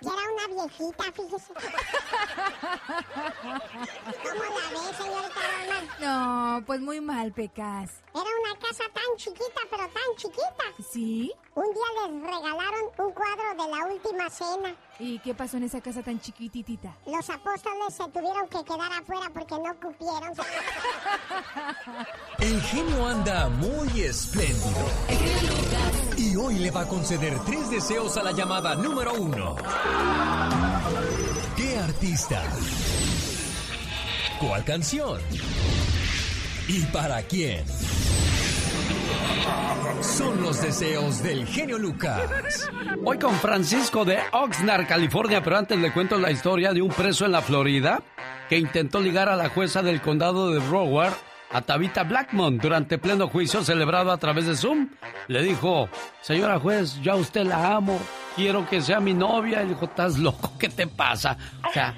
que 0.00 0.08
era 0.08 0.32
una 0.32 0.46
viejita, 0.66 1.04
fíjese. 1.12 1.52
¿Cómo 4.22 4.44
la 4.44 4.70
ve, 4.70 4.78
señorita 4.96 5.40
Rosmar? 5.58 5.84
No, 6.00 6.62
pues 6.64 6.80
muy 6.80 7.00
mal, 7.00 7.32
Pecas. 7.32 7.90
Era 8.14 8.24
una 8.24 8.54
casa 8.58 8.84
tan 8.92 9.16
chiquita, 9.16 9.60
pero 9.70 9.86
tan 9.88 10.16
chiquita. 10.16 10.64
¿Sí? 10.90 11.32
Un 11.54 11.66
día 11.74 12.08
les 12.08 12.22
regalaron 12.22 12.84
un 12.98 13.12
cuadro 13.12 13.50
de 13.50 13.56
la 13.70 13.84
última 13.86 14.30
cena. 14.30 14.74
¿Y 14.98 15.18
qué 15.18 15.34
pasó 15.34 15.56
en 15.58 15.64
esa 15.64 15.80
casa 15.80 16.02
tan 16.02 16.20
chiquititita? 16.20 16.96
Los 17.06 17.28
apóstoles 17.28 17.94
se 17.94 18.08
tuvieron 18.08 18.48
que 18.48 18.64
quedar 18.64 18.92
afuera 18.92 19.28
porque 19.32 19.54
no 19.54 19.74
cupieron. 19.80 20.32
El 22.38 22.60
genio 22.62 23.06
anda 23.06 23.48
muy 23.48 24.02
espléndido. 24.02 24.86
Y 26.20 26.36
hoy 26.36 26.58
le 26.58 26.70
va 26.70 26.82
a 26.82 26.86
conceder 26.86 27.38
tres 27.46 27.70
deseos 27.70 28.18
a 28.18 28.22
la 28.22 28.32
llamada 28.32 28.74
número 28.74 29.14
uno. 29.14 29.56
¿Qué 31.56 31.78
artista? 31.78 32.42
¿Cuál 34.38 34.62
canción? 34.62 35.18
¿Y 36.68 36.82
para 36.92 37.22
quién? 37.22 37.64
son 40.02 40.42
los 40.42 40.60
deseos 40.60 41.22
del 41.22 41.46
genio 41.46 41.78
Lucas. 41.78 42.68
Hoy 43.02 43.18
con 43.18 43.34
Francisco 43.36 44.04
de 44.04 44.18
Oxnard, 44.32 44.86
California, 44.86 45.42
pero 45.42 45.56
antes 45.56 45.78
le 45.78 45.92
cuento 45.92 46.18
la 46.18 46.30
historia 46.30 46.74
de 46.74 46.82
un 46.82 46.90
preso 46.90 47.24
en 47.24 47.32
la 47.32 47.40
Florida 47.40 48.02
que 48.50 48.58
intentó 48.58 49.00
ligar 49.00 49.30
a 49.30 49.36
la 49.36 49.48
jueza 49.48 49.82
del 49.82 50.02
condado 50.02 50.50
de 50.50 50.58
Broward, 50.58 51.14
a 51.52 51.60
Tabitha 51.62 52.04
Blackmon, 52.04 52.58
durante 52.58 52.98
pleno 52.98 53.28
juicio 53.28 53.62
celebrado 53.64 54.12
a 54.12 54.18
través 54.18 54.46
de 54.46 54.56
Zoom. 54.56 54.88
Le 55.28 55.42
dijo, 55.42 55.88
señora 56.20 56.58
juez, 56.58 57.00
yo 57.00 57.12
a 57.12 57.16
usted 57.16 57.44
la 57.44 57.74
amo, 57.74 57.98
quiero 58.36 58.68
que 58.68 58.80
sea 58.80 59.00
mi 59.00 59.14
novia. 59.14 59.62
Y 59.62 59.68
dijo, 59.68 59.86
¿estás 59.86 60.18
loco? 60.18 60.52
¿Qué 60.58 60.68
te 60.68 60.86
pasa? 60.86 61.36
O 61.68 61.72
sea, 61.72 61.94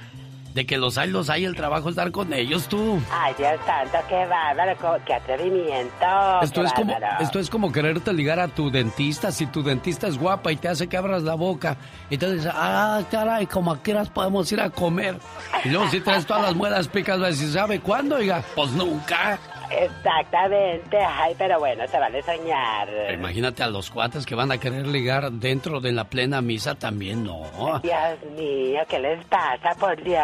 de 0.55 0.67
que 0.67 0.77
los 0.77 0.99
hay, 0.99 1.11
los 1.11 1.31
hay, 1.31 1.45
el 1.45 1.55
trabajo 1.55 1.89
es 1.89 1.93
estar 1.93 2.11
con 2.11 2.33
ellos, 2.33 2.69
tú. 2.69 3.01
Ay, 3.11 3.35
Dios 3.39 3.55
santo, 3.67 3.99
qué 4.09 4.27
bárbaro, 4.27 5.01
qué 5.07 5.15
atrevimiento. 5.15 6.07
Esto 6.43 6.61
qué 6.61 6.67
es, 6.67 6.73
como, 6.73 6.95
esto 7.21 7.39
es 7.39 7.51
como 7.51 7.73
quererte 7.73 8.13
ligar 8.13 8.39
a 8.41 8.49
tu 8.49 8.71
dentista. 8.71 9.33
Si 9.33 9.47
tu 9.47 9.63
dentista 9.63 10.09
es 10.09 10.19
guapa 10.19 10.53
y 10.53 10.57
te 10.57 10.69
hace 10.69 10.89
que 10.89 10.97
abras 10.97 11.23
la 11.23 11.35
boca, 11.35 11.77
y 12.11 12.19
te 12.19 12.33
dice, 12.33 12.51
ah, 12.53 13.01
caray, 13.11 13.47
como 13.47 13.73
horas 13.73 14.11
podemos 14.11 14.51
ir 14.53 14.61
a 14.61 14.71
comer. 14.71 15.19
Y 15.65 15.69
luego 15.69 15.89
si 15.89 16.01
traes 16.01 16.27
todas 16.27 16.43
las 16.43 16.55
muelas 16.55 16.89
picas, 16.89 17.37
¿sabe 17.37 17.81
cuándo? 17.81 18.17
Oiga, 18.17 18.43
pues 18.55 18.71
nunca. 18.73 19.39
Exactamente, 19.79 20.99
ay, 20.99 21.35
pero 21.39 21.59
bueno, 21.59 21.87
se 21.87 21.99
vale 21.99 22.23
soñar. 22.23 22.89
Imagínate 23.13 23.63
a 23.63 23.69
los 23.69 23.91
cuates 23.91 24.27
que 24.27 24.35
van 24.35 24.53
a 24.53 24.59
querer 24.59 24.87
ligar 24.87 25.31
dentro 25.33 25.81
de 25.81 25.93
la 25.93 26.05
plena 26.05 26.41
misa 26.41 26.75
también, 26.75 27.25
no. 27.25 27.81
Dios 27.83 28.33
mío, 28.37 28.81
¿qué 28.89 28.99
les 28.99 29.25
pasa, 29.27 29.75
por 29.79 30.03
Dios? 30.03 30.19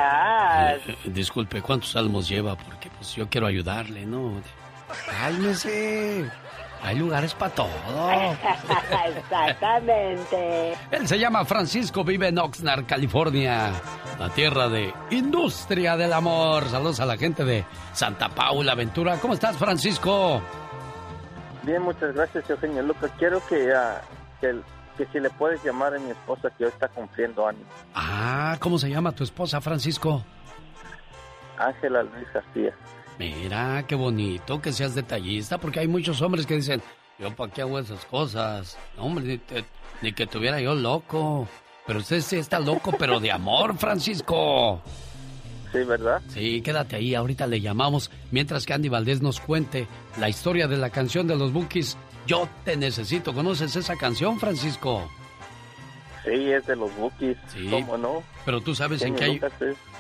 Eh, 0.86 0.96
disculpe, 1.06 1.62
¿cuántos 1.62 1.90
salmos 1.90 2.28
lleva? 2.28 2.56
Porque 2.56 2.90
pues 2.90 3.14
yo 3.14 3.28
quiero 3.28 3.46
ayudarle, 3.46 4.04
¿no? 4.06 4.40
Cálmese. 5.10 6.30
Hay 6.82 6.96
lugares 6.98 7.34
para 7.34 7.54
todo. 7.54 7.68
Exactamente. 9.16 10.74
Él 10.90 11.08
se 11.08 11.18
llama 11.18 11.44
Francisco, 11.44 12.04
vive 12.04 12.28
en 12.28 12.38
Oxnard, 12.38 12.86
California, 12.86 13.72
la 14.18 14.28
tierra 14.30 14.68
de 14.68 14.92
industria 15.10 15.96
del 15.96 16.12
amor. 16.12 16.68
Saludos 16.68 17.00
a 17.00 17.06
la 17.06 17.16
gente 17.16 17.44
de 17.44 17.64
Santa 17.92 18.28
Paula, 18.28 18.74
Ventura. 18.74 19.18
¿Cómo 19.20 19.34
estás, 19.34 19.56
Francisco? 19.56 20.40
Bien, 21.62 21.82
muchas 21.82 22.14
gracias, 22.14 22.48
Eugenio 22.48 22.82
Lucas. 22.82 23.10
Quiero 23.18 23.44
que, 23.46 23.72
ah, 23.74 24.00
que, 24.40 24.60
que 24.96 25.06
si 25.06 25.20
le 25.20 25.30
puedes 25.30 25.62
llamar 25.64 25.94
a 25.94 25.98
mi 25.98 26.10
esposa 26.10 26.50
que 26.56 26.64
hoy 26.64 26.70
está 26.70 26.88
cumpliendo 26.88 27.46
años. 27.46 27.66
Ah, 27.94 28.56
¿cómo 28.60 28.78
se 28.78 28.88
llama 28.88 29.12
tu 29.12 29.24
esposa, 29.24 29.60
Francisco? 29.60 30.22
Ángela 31.58 32.02
Luis 32.04 32.32
García. 32.32 32.72
Mira, 33.18 33.84
qué 33.88 33.94
bonito 33.94 34.60
que 34.60 34.72
seas 34.72 34.94
detallista, 34.94 35.58
porque 35.58 35.80
hay 35.80 35.88
muchos 35.88 36.20
hombres 36.22 36.46
que 36.46 36.54
dicen, 36.56 36.80
yo 37.18 37.34
para 37.34 37.52
qué 37.52 37.62
hago 37.62 37.78
esas 37.78 38.04
cosas. 38.04 38.78
No, 38.96 39.04
hombre, 39.04 39.24
ni, 39.24 39.38
te- 39.38 39.64
ni 40.02 40.12
que 40.12 40.26
tuviera 40.26 40.60
yo 40.60 40.74
loco. 40.74 41.48
Pero 41.86 42.00
usted 42.00 42.20
sí 42.20 42.36
está 42.36 42.60
loco, 42.60 42.92
pero 42.98 43.18
de 43.18 43.32
amor, 43.32 43.76
Francisco. 43.78 44.80
Sí, 45.72 45.78
¿verdad? 45.84 46.22
Sí, 46.28 46.60
quédate 46.62 46.96
ahí, 46.96 47.14
ahorita 47.14 47.46
le 47.46 47.60
llamamos, 47.60 48.10
mientras 48.30 48.64
que 48.66 48.72
Andy 48.74 48.88
Valdés 48.88 49.20
nos 49.20 49.40
cuente 49.40 49.86
la 50.18 50.28
historia 50.28 50.68
de 50.68 50.76
la 50.76 50.90
canción 50.90 51.26
de 51.26 51.36
los 51.36 51.52
Bookies. 51.52 51.96
Yo 52.26 52.46
te 52.64 52.76
necesito. 52.76 53.32
¿Conoces 53.34 53.74
esa 53.74 53.96
canción, 53.96 54.38
Francisco? 54.38 55.08
Sí, 56.24 56.52
es 56.52 56.66
de 56.66 56.76
los 56.76 56.94
Bookies. 56.96 57.36
Sí. 57.52 57.68
¿Cómo 57.70 57.96
no? 57.96 58.22
Pero 58.44 58.60
tú 58.60 58.74
sabes 58.74 59.00
en 59.02 59.14
qué 59.16 59.24
año, 59.24 59.40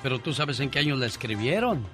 pero 0.02 0.18
tú 0.18 0.32
sabes 0.34 0.60
en 0.60 0.68
qué 0.70 0.78
año 0.80 0.94
la 0.94 1.06
escribieron. 1.06 1.86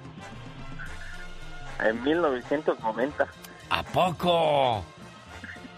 En 1.83 2.03
1990. 2.03 3.27
¿A 3.69 3.83
poco? 3.83 4.83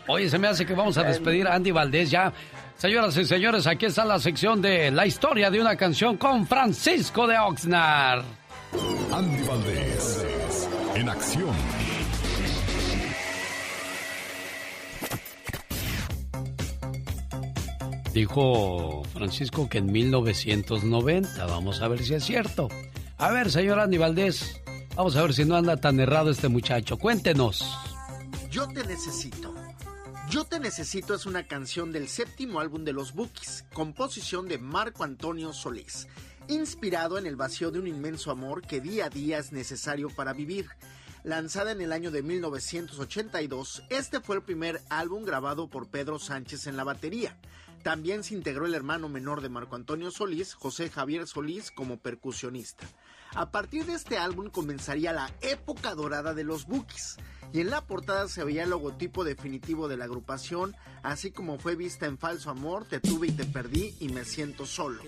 Oye, 0.07 0.29
se 0.29 0.37
me 0.37 0.47
hace 0.47 0.65
que 0.65 0.73
vamos 0.73 0.97
a 0.97 1.03
despedir 1.03 1.47
a 1.47 1.55
Andy 1.55 1.71
Valdés 1.71 2.11
ya. 2.11 2.31
Señoras 2.77 3.17
y 3.17 3.25
señores, 3.25 3.65
aquí 3.65 3.87
está 3.87 4.05
la 4.05 4.19
sección 4.19 4.61
de 4.61 4.91
la 4.91 5.05
historia 5.05 5.49
de 5.49 5.59
una 5.59 5.75
canción 5.75 6.15
con 6.17 6.45
Francisco 6.45 7.25
de 7.25 7.37
Oxnard. 7.37 8.23
Andy 9.11 9.43
Valdés, 9.43 10.69
en 10.95 11.09
acción. 11.09 11.55
Dijo 18.13 19.03
Francisco 19.13 19.69
que 19.69 19.79
en 19.79 19.91
1990. 19.91 21.45
Vamos 21.45 21.81
a 21.81 21.87
ver 21.87 22.03
si 22.03 22.13
es 22.13 22.23
cierto. 22.23 22.67
A 23.17 23.31
ver, 23.31 23.51
señor 23.51 23.79
Andy 23.79 23.97
Valdés, 23.97 24.61
vamos 24.97 25.15
a 25.15 25.21
ver 25.21 25.33
si 25.33 25.45
no 25.45 25.55
anda 25.55 25.77
tan 25.77 25.99
errado 25.99 26.31
este 26.31 26.47
muchacho. 26.47 26.97
Cuéntenos. 26.97 27.63
Yo 28.49 28.67
te 28.67 28.83
necesito. 28.83 29.53
Yo 30.29 30.43
te 30.43 30.59
necesito 30.59 31.13
es 31.13 31.25
una 31.25 31.47
canción 31.47 31.91
del 31.91 32.09
séptimo 32.09 32.59
álbum 32.59 32.83
de 32.83 32.91
los 32.91 33.13
Bookies, 33.13 33.63
composición 33.73 34.47
de 34.47 34.57
Marco 34.57 35.03
Antonio 35.03 35.53
Solís, 35.53 36.07
inspirado 36.49 37.17
en 37.17 37.27
el 37.27 37.37
vacío 37.37 37.71
de 37.71 37.79
un 37.79 37.87
inmenso 37.87 38.31
amor 38.31 38.63
que 38.63 38.81
día 38.81 39.05
a 39.05 39.09
día 39.09 39.37
es 39.37 39.53
necesario 39.53 40.09
para 40.09 40.33
vivir. 40.33 40.67
Lanzada 41.23 41.71
en 41.71 41.81
el 41.81 41.93
año 41.93 42.11
de 42.11 42.23
1982, 42.23 43.83
este 43.89 44.19
fue 44.19 44.37
el 44.37 44.41
primer 44.41 44.81
álbum 44.89 45.23
grabado 45.23 45.69
por 45.69 45.87
Pedro 45.87 46.19
Sánchez 46.19 46.67
en 46.67 46.75
la 46.75 46.83
batería. 46.83 47.37
También 47.83 48.23
se 48.23 48.33
integró 48.33 48.65
el 48.65 48.73
hermano 48.73 49.07
menor 49.07 49.41
de 49.41 49.49
Marco 49.49 49.75
Antonio 49.75 50.11
Solís, 50.11 50.55
José 50.55 50.89
Javier 50.89 51.27
Solís, 51.27 51.71
como 51.71 51.97
percusionista. 51.97 52.85
A 53.37 53.51
partir 53.51 53.85
de 53.85 53.93
este 53.93 54.17
álbum 54.17 54.49
comenzaría 54.49 55.13
la 55.13 55.31
época 55.41 55.93
dorada 55.93 56.33
de 56.33 56.43
los 56.43 56.65
Bookies, 56.65 57.17
y 57.53 57.59
en 57.59 57.69
la 57.69 57.85
portada 57.85 58.27
se 58.27 58.43
veía 58.43 58.63
el 58.63 58.71
logotipo 58.71 59.23
definitivo 59.23 59.87
de 59.87 59.95
la 59.95 60.05
agrupación, 60.05 60.75
así 61.03 61.29
como 61.29 61.59
fue 61.59 61.75
vista 61.75 62.07
en 62.07 62.17
Falso 62.17 62.49
Amor, 62.49 62.85
Te 62.85 62.99
tuve 62.99 63.27
y 63.27 63.31
te 63.31 63.45
perdí 63.45 63.93
y 63.99 64.09
Me 64.09 64.25
siento 64.25 64.65
solo. 64.65 65.03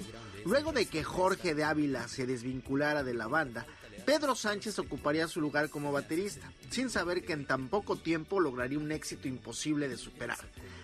Luego 0.45 0.71
de 0.73 0.85
que 0.85 1.03
Jorge 1.03 1.55
de 1.55 1.63
Ávila 1.63 2.07
se 2.07 2.27
desvinculara 2.27 3.03
de 3.03 3.15
la 3.15 3.25
banda, 3.25 3.65
Pedro 4.05 4.35
Sánchez 4.35 4.77
ocuparía 4.77 5.27
su 5.27 5.41
lugar 5.41 5.69
como 5.71 5.91
baterista, 5.91 6.51
sin 6.69 6.91
saber 6.91 7.23
que 7.23 7.33
en 7.33 7.47
tan 7.47 7.67
poco 7.67 7.95
tiempo 7.95 8.39
lograría 8.39 8.77
un 8.77 8.91
éxito 8.91 9.27
imposible 9.27 9.89
de 9.89 9.97
superar. 9.97 10.37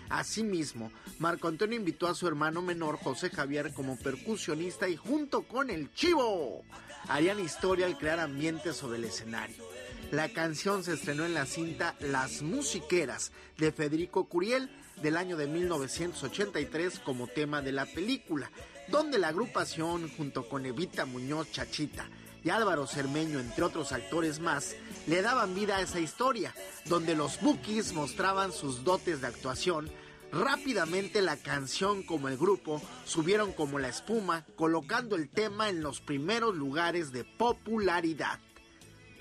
Asimismo, 0.08 0.90
Marco 1.20 1.46
Antonio 1.46 1.76
invitó 1.76 2.08
a 2.08 2.14
su 2.16 2.26
hermano 2.26 2.60
menor 2.60 2.98
José 2.98 3.30
Javier 3.30 3.72
como 3.72 3.96
percusionista 3.96 4.88
y 4.88 4.96
junto 4.96 5.42
con 5.42 5.70
el 5.70 5.92
Chivo 5.92 6.64
harían 7.08 7.40
historia 7.40 7.86
al 7.86 7.98
crear 7.98 8.20
ambientes 8.20 8.76
sobre 8.76 8.98
el 8.98 9.04
escenario. 9.04 9.64
La 10.10 10.28
canción 10.28 10.84
se 10.84 10.94
estrenó 10.94 11.24
en 11.24 11.34
la 11.34 11.46
cinta 11.46 11.96
Las 12.00 12.42
Musiqueras 12.42 13.32
de 13.58 13.72
Federico 13.72 14.28
Curiel 14.28 14.70
del 15.02 15.16
año 15.16 15.36
de 15.36 15.46
1983 15.46 17.00
como 17.00 17.26
tema 17.26 17.60
de 17.60 17.72
la 17.72 17.86
película, 17.86 18.50
donde 18.88 19.18
la 19.18 19.28
agrupación 19.28 20.08
junto 20.16 20.48
con 20.48 20.64
Evita 20.64 21.06
Muñoz 21.06 21.50
Chachita 21.50 22.08
y 22.44 22.50
Álvaro 22.50 22.86
Cermeño, 22.86 23.40
entre 23.40 23.64
otros 23.64 23.90
actores 23.90 24.38
más, 24.38 24.76
le 25.08 25.20
daban 25.20 25.56
vida 25.56 25.78
a 25.78 25.80
esa 25.80 25.98
historia, 25.98 26.54
donde 26.84 27.16
los 27.16 27.40
Bookies 27.40 27.92
mostraban 27.92 28.52
sus 28.52 28.84
dotes 28.84 29.20
de 29.20 29.26
actuación. 29.26 29.90
Rápidamente 30.32 31.22
la 31.22 31.36
canción 31.36 32.02
como 32.02 32.28
el 32.28 32.36
grupo 32.36 32.82
subieron 33.04 33.52
como 33.52 33.78
la 33.78 33.88
espuma, 33.88 34.44
colocando 34.56 35.16
el 35.16 35.28
tema 35.28 35.68
en 35.68 35.82
los 35.82 36.00
primeros 36.00 36.54
lugares 36.54 37.12
de 37.12 37.24
popularidad. 37.24 38.40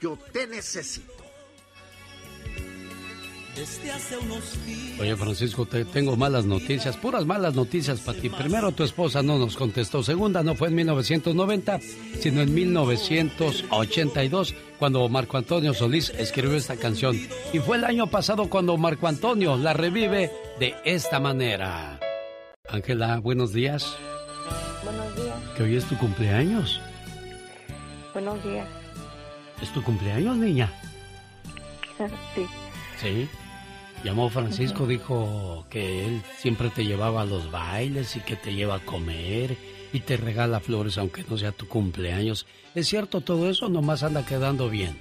Yo 0.02 0.18
te 0.34 0.48
necesito. 0.48 1.25
Desde 3.56 3.92
hace 3.92 4.18
unos 4.18 4.66
días. 4.66 5.00
Oye, 5.00 5.16
Francisco, 5.16 5.66
te 5.66 5.86
tengo 5.86 6.18
malas 6.18 6.46
noticias, 6.46 6.98
puras 6.98 7.26
malas 7.26 7.56
noticias 7.56 8.02
para 8.02 8.20
ti. 8.20 8.30
Primero, 8.30 8.74
tu 8.74 8.84
esposa 8.84 9.24
no 9.24 9.38
nos 9.38 9.56
contestó. 9.56 10.04
Segunda, 10.04 10.44
no 10.44 10.56
fue 10.56 10.68
en 10.68 10.76
1990, 10.76 11.80
sino 12.20 12.42
en 12.42 12.54
1982, 12.54 14.54
cuando 14.78 15.08
Marco 15.08 15.38
Antonio 15.38 15.74
Solís 15.74 16.10
escribió 16.10 16.58
esta 16.58 16.76
canción. 16.76 17.18
Y 17.54 17.60
fue 17.60 17.78
el 17.78 17.86
año 17.86 18.08
pasado 18.08 18.50
cuando 18.50 18.76
Marco 18.78 19.08
Antonio 19.08 19.56
la 19.56 19.72
revive 19.74 20.32
de 20.60 20.76
esta 20.84 21.22
manera. 21.22 21.98
Ángela, 22.68 23.20
buenos 23.20 23.54
días. 23.54 23.96
Buenos 24.84 25.16
días. 25.16 25.36
Que 25.56 25.64
hoy 25.64 25.78
es 25.78 25.86
tu 25.86 25.98
cumpleaños. 25.98 26.82
Buenos 28.14 28.44
días. 28.44 28.68
¿Es 29.62 29.72
tu 29.72 29.82
cumpleaños, 29.82 30.36
niña? 30.38 30.72
Sí. 32.36 32.46
Sí. 33.02 33.30
Llamó 34.06 34.30
Francisco, 34.30 34.86
dijo 34.86 35.66
que 35.68 36.06
él 36.06 36.22
siempre 36.38 36.70
te 36.70 36.86
llevaba 36.86 37.24
a 37.24 37.26
los 37.26 37.50
bailes 37.50 38.16
y 38.16 38.20
que 38.20 38.36
te 38.36 38.54
lleva 38.54 38.76
a 38.76 38.80
comer 38.80 39.58
y 39.92 40.00
te 40.02 40.16
regala 40.16 40.60
flores 40.60 41.00
aunque 41.00 41.26
no 41.28 41.40
sea 41.40 41.52
tu 41.52 41.68
cumpleaños. 41.68 42.46
¿Es 42.76 42.88
cierto 42.88 43.22
todo 43.22 43.50
eso 43.50 43.66
o 43.66 43.70
nomás 43.70 44.04
anda 44.04 44.24
quedando 44.24 44.70
bien? 44.70 44.96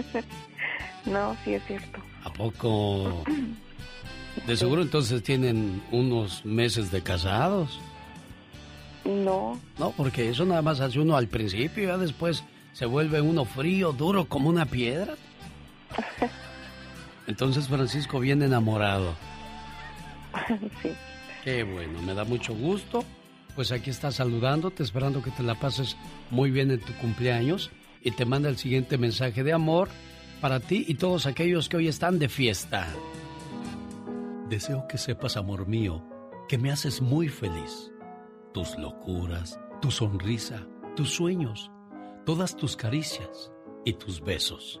no, 1.04 1.36
sí 1.44 1.52
es 1.52 1.62
cierto. 1.66 2.00
¿A 2.24 2.32
poco? 2.32 3.24
De 4.46 4.56
seguro 4.56 4.80
entonces 4.80 5.22
tienen 5.22 5.82
unos 5.92 6.46
meses 6.46 6.90
de 6.90 7.02
casados. 7.02 7.78
No, 9.04 9.60
No, 9.78 9.90
porque 9.90 10.30
eso 10.30 10.46
nada 10.46 10.62
más 10.62 10.80
hace 10.80 10.98
uno 10.98 11.14
al 11.14 11.28
principio 11.28 11.84
y 11.84 11.86
ya 11.88 11.98
después 11.98 12.42
se 12.72 12.86
vuelve 12.86 13.20
uno 13.20 13.44
frío, 13.44 13.92
duro 13.92 14.30
como 14.30 14.48
una 14.48 14.64
piedra. 14.64 15.14
Entonces 17.28 17.68
Francisco 17.68 18.18
viene 18.18 18.46
enamorado. 18.46 19.14
sí. 20.82 20.90
Qué 21.44 21.62
bueno, 21.62 22.02
me 22.02 22.14
da 22.14 22.24
mucho 22.24 22.54
gusto. 22.54 23.04
Pues 23.54 23.70
aquí 23.70 23.90
está 23.90 24.10
saludándote, 24.10 24.82
esperando 24.82 25.22
que 25.22 25.30
te 25.30 25.42
la 25.42 25.54
pases 25.54 25.96
muy 26.30 26.50
bien 26.50 26.70
en 26.70 26.80
tu 26.80 26.92
cumpleaños 26.94 27.70
y 28.02 28.12
te 28.12 28.24
manda 28.24 28.48
el 28.48 28.56
siguiente 28.56 28.98
mensaje 28.98 29.44
de 29.44 29.52
amor 29.52 29.88
para 30.40 30.60
ti 30.60 30.84
y 30.88 30.94
todos 30.94 31.26
aquellos 31.26 31.68
que 31.68 31.76
hoy 31.76 31.88
están 31.88 32.18
de 32.18 32.28
fiesta. 32.28 32.86
Deseo 34.48 34.86
que 34.88 34.96
sepas, 34.96 35.36
amor 35.36 35.66
mío, 35.66 36.02
que 36.48 36.56
me 36.56 36.70
haces 36.70 37.02
muy 37.02 37.28
feliz. 37.28 37.92
Tus 38.54 38.78
locuras, 38.78 39.60
tu 39.82 39.90
sonrisa, 39.90 40.66
tus 40.96 41.10
sueños, 41.10 41.70
todas 42.24 42.56
tus 42.56 42.76
caricias 42.76 43.52
y 43.84 43.92
tus 43.92 44.22
besos. 44.22 44.80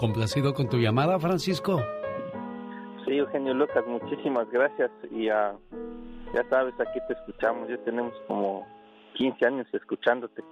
¿Complacido 0.00 0.54
con 0.54 0.66
tu 0.66 0.78
llamada, 0.78 1.18
Francisco? 1.18 1.84
Sí, 3.04 3.18
Eugenio 3.18 3.52
Lucas, 3.52 3.84
muchísimas 3.86 4.50
gracias. 4.50 4.90
Y 5.10 5.28
ah, 5.28 5.54
ya 6.34 6.42
sabes, 6.48 6.72
aquí 6.80 6.98
te 7.06 7.12
escuchamos. 7.12 7.68
Ya 7.68 7.76
tenemos 7.84 8.14
como 8.26 8.66
15 9.18 9.44
años 9.44 9.66
escuchándote. 9.74 10.42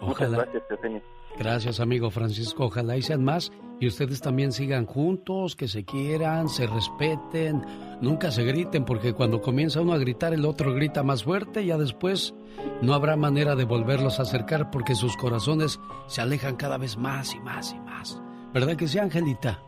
Muchas 0.00 0.28
Ojalá. 0.28 0.36
gracias, 0.44 0.62
Eugenio. 0.70 1.02
Gracias, 1.38 1.78
amigo 1.78 2.08
Francisco. 2.08 2.64
Ojalá 2.64 2.96
y 2.96 3.02
sean 3.02 3.22
más 3.22 3.52
y 3.80 3.86
ustedes 3.86 4.22
también 4.22 4.50
sigan 4.52 4.86
juntos, 4.86 5.56
que 5.56 5.68
se 5.68 5.84
quieran, 5.84 6.48
se 6.48 6.66
respeten, 6.66 7.66
nunca 8.00 8.30
se 8.30 8.44
griten, 8.44 8.86
porque 8.86 9.12
cuando 9.12 9.42
comienza 9.42 9.82
uno 9.82 9.92
a 9.92 9.98
gritar, 9.98 10.32
el 10.32 10.46
otro 10.46 10.72
grita 10.72 11.02
más 11.02 11.22
fuerte 11.22 11.60
y 11.60 11.66
ya 11.66 11.76
después 11.76 12.34
no 12.80 12.94
habrá 12.94 13.16
manera 13.16 13.56
de 13.56 13.64
volverlos 13.64 14.20
a 14.20 14.22
acercar 14.22 14.70
porque 14.70 14.94
sus 14.94 15.18
corazones 15.18 15.78
se 16.06 16.22
alejan 16.22 16.56
cada 16.56 16.78
vez 16.78 16.96
más 16.96 17.34
y 17.34 17.40
más 17.40 17.74
y 17.74 17.78
más. 17.80 18.22
¿Verdad 18.56 18.74
que 18.74 18.88
sí, 18.88 18.98
Angelita? 18.98 19.58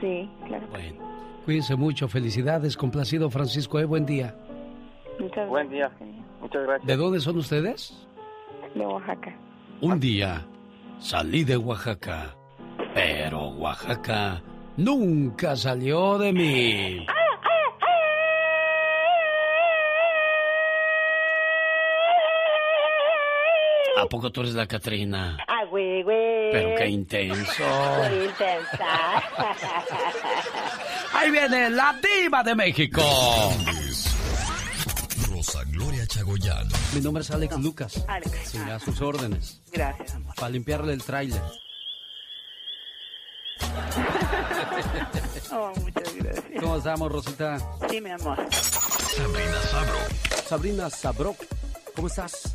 Sí, 0.00 0.26
claro. 0.46 0.66
Bueno, 0.70 0.98
cuídense 1.44 1.76
mucho, 1.76 2.08
felicidades, 2.08 2.74
complacido 2.74 3.28
Francisco, 3.28 3.78
eh, 3.78 3.84
buen 3.84 4.06
día. 4.06 4.34
Muchas 5.18 5.46
Buen 5.50 5.68
día. 5.68 5.92
Muchas 6.40 6.62
gracias. 6.62 6.86
¿De 6.86 6.96
dónde 6.96 7.20
son 7.20 7.36
ustedes? 7.36 8.08
De 8.74 8.86
Oaxaca. 8.86 9.36
Un 9.82 10.00
día 10.00 10.46
salí 10.98 11.44
de 11.44 11.58
Oaxaca, 11.58 12.34
pero 12.94 13.48
Oaxaca 13.48 14.40
nunca 14.78 15.54
salió 15.54 16.16
de 16.16 16.32
mí. 16.32 17.06
¿A 23.98 24.06
poco 24.06 24.30
tú 24.30 24.40
eres 24.40 24.54
la 24.54 24.66
Catrina? 24.66 25.36
Ah, 25.46 25.66
güey, 25.70 26.02
güey. 26.02 26.23
Pero 26.54 26.76
qué 26.76 26.86
intenso. 26.86 27.64
Muy 27.98 28.26
intensa. 28.26 29.22
Ahí 31.12 31.28
viene 31.32 31.68
la 31.70 31.98
diva 32.00 32.44
de 32.44 32.54
México. 32.54 33.02
Rosa 35.28 35.64
Gloria 35.72 36.06
Chagoyán. 36.06 36.68
Mi 36.92 37.00
nombre 37.00 37.22
es 37.24 37.30
Alex 37.32 37.58
Lucas. 37.58 38.04
Alex. 38.06 38.38
Sí, 38.44 38.58
a 38.58 38.78
sus 38.78 39.00
órdenes. 39.00 39.60
Gracias, 39.72 40.14
amor. 40.14 40.32
Para 40.36 40.50
limpiarle 40.50 40.92
el 40.92 41.02
tráiler. 41.02 41.42
Oh, 45.50 45.72
muchas 45.80 46.14
gracias. 46.14 46.44
¿Cómo 46.60 46.76
estamos, 46.76 47.10
Rosita? 47.10 47.58
Sí, 47.90 48.00
mi 48.00 48.10
amor. 48.10 48.38
Sabrina 48.52 49.60
Sabro. 49.70 49.98
Sabrina 50.46 50.90
Sabrok, 50.90 51.36
¿cómo 51.96 52.06
estás? 52.06 52.54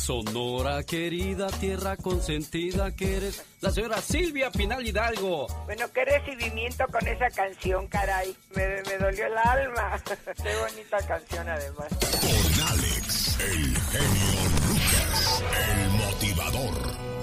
Sonora 0.00 0.82
querida, 0.82 1.48
tierra 1.48 1.96
consentida 1.96 2.96
que 2.96 3.18
eres 3.18 3.44
la 3.60 3.70
señora 3.70 4.00
Silvia 4.00 4.50
Pinal 4.50 4.86
Hidalgo. 4.86 5.46
Bueno, 5.66 5.86
qué 5.92 6.06
recibimiento 6.06 6.86
con 6.86 7.06
esa 7.06 7.28
canción, 7.28 7.86
caray. 7.86 8.34
Me, 8.56 8.82
me 8.82 8.96
dolió 8.98 9.26
el 9.26 9.36
alma. 9.36 10.02
qué 10.42 10.56
bonita 10.56 11.06
canción, 11.06 11.46
además. 11.46 11.88
Con 12.00 12.68
Alex, 12.68 13.38
el 13.40 13.76
genio 13.76 14.40
Lucas, 14.68 15.44
el 15.68 15.90
motivador. 15.90 17.20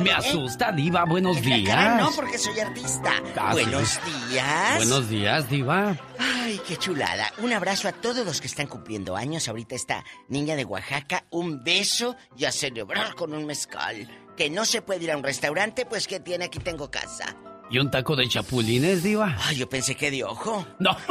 Me 0.00 0.10
asusta, 0.12 0.72
diva, 0.72 1.04
buenos 1.04 1.36
En 1.38 1.50
la 1.50 1.56
días. 1.56 1.74
cara 1.76 1.96
no, 1.98 2.10
porque 2.12 2.38
soy 2.38 2.58
artista. 2.60 3.12
Ah. 3.36 3.52
Buenos 3.52 3.98
días. 4.30 4.76
Buenos 4.76 5.08
días, 5.08 5.48
diva. 5.48 5.96
Ay, 6.18 6.60
qué 6.66 6.76
chulada. 6.76 7.32
Un 7.38 7.52
abrazo 7.52 7.88
a 7.88 7.92
todos 7.92 8.24
los 8.26 8.40
que 8.40 8.46
están 8.46 8.66
cumpliendo 8.66 9.16
años. 9.16 9.48
Ahorita 9.48 9.74
esta 9.74 10.04
niña 10.28 10.56
de 10.56 10.64
Oaxaca. 10.64 11.24
Un 11.30 11.62
beso 11.64 12.16
y 12.36 12.44
a 12.44 12.52
celebrar 12.52 13.14
con 13.14 13.32
un 13.32 13.46
mezcal. 13.46 14.08
Que 14.36 14.50
no 14.50 14.64
se 14.64 14.82
puede 14.82 15.04
ir 15.04 15.12
a 15.12 15.16
un 15.16 15.22
restaurante, 15.22 15.86
pues 15.86 16.06
que 16.06 16.20
tiene 16.20 16.46
aquí 16.46 16.58
tengo 16.58 16.90
casa. 16.90 17.36
¿Y 17.70 17.78
un 17.78 17.90
taco 17.90 18.16
de 18.16 18.28
chapulines, 18.28 19.02
diva? 19.02 19.36
Ay, 19.42 19.56
yo 19.56 19.68
pensé 19.68 19.94
que 19.94 20.10
de 20.10 20.24
ojo. 20.24 20.66
No. 20.78 20.96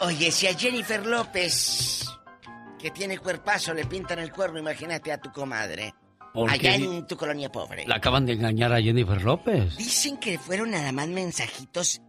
Oye, 0.00 0.30
si 0.30 0.46
a 0.46 0.54
Jennifer 0.54 1.04
López, 1.06 2.03
que 2.84 2.90
tiene 2.90 3.16
cuerpazo, 3.16 3.72
le 3.72 3.86
pintan 3.86 4.18
el 4.18 4.30
cuerno, 4.30 4.58
imagínate 4.58 5.10
a 5.10 5.16
tu 5.16 5.32
comadre. 5.32 5.94
¿Por 6.34 6.50
allá 6.50 6.74
en 6.74 7.06
tu 7.06 7.16
colonia 7.16 7.50
pobre. 7.50 7.86
La 7.86 7.94
acaban 7.94 8.26
de 8.26 8.34
engañar 8.34 8.74
a 8.74 8.82
Jennifer 8.82 9.22
López. 9.22 9.74
Dicen 9.78 10.18
que 10.18 10.38
fueron 10.38 10.72
nada 10.72 10.92
más 10.92 11.08
mensajitos 11.08 12.02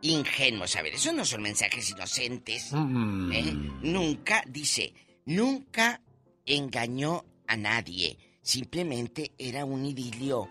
ingenuos. 0.00 0.74
A 0.74 0.82
ver, 0.82 0.94
esos 0.94 1.14
no 1.14 1.24
son 1.24 1.42
mensajes 1.42 1.90
inocentes. 1.90 2.72
Mm. 2.72 3.32
¿eh? 3.32 3.52
Nunca, 3.82 4.42
dice, 4.48 4.92
nunca 5.26 6.00
engañó 6.44 7.24
a 7.46 7.56
nadie. 7.56 8.18
Simplemente 8.42 9.30
era 9.38 9.64
un 9.64 9.86
idilio, 9.86 10.50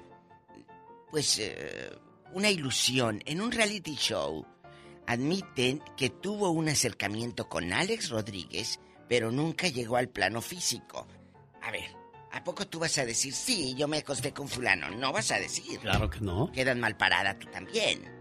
pues, 1.11 1.39
eh, 1.39 1.91
una 2.31 2.49
ilusión. 2.49 3.21
En 3.25 3.41
un 3.41 3.51
reality 3.51 3.95
show 3.95 4.45
admiten 5.05 5.81
que 5.97 6.09
tuvo 6.11 6.51
un 6.51 6.69
acercamiento 6.69 7.49
con 7.49 7.73
Alex 7.73 8.09
Rodríguez, 8.09 8.79
pero 9.07 9.31
nunca 9.31 9.67
llegó 9.67 9.97
al 9.97 10.09
plano 10.09 10.41
físico. 10.41 11.07
A 11.61 11.71
ver, 11.71 11.89
¿a 12.31 12.43
poco 12.43 12.67
tú 12.67 12.79
vas 12.79 12.97
a 12.97 13.05
decir, 13.05 13.33
sí, 13.33 13.75
yo 13.75 13.87
me 13.87 13.97
acosté 13.97 14.33
con 14.33 14.47
fulano? 14.47 14.89
No 14.91 15.11
vas 15.11 15.31
a 15.31 15.39
decir. 15.39 15.79
Claro 15.79 16.09
que 16.09 16.21
no. 16.21 16.51
Quedan 16.51 16.79
mal 16.79 16.97
parada 16.97 17.37
tú 17.37 17.47
también. 17.47 18.13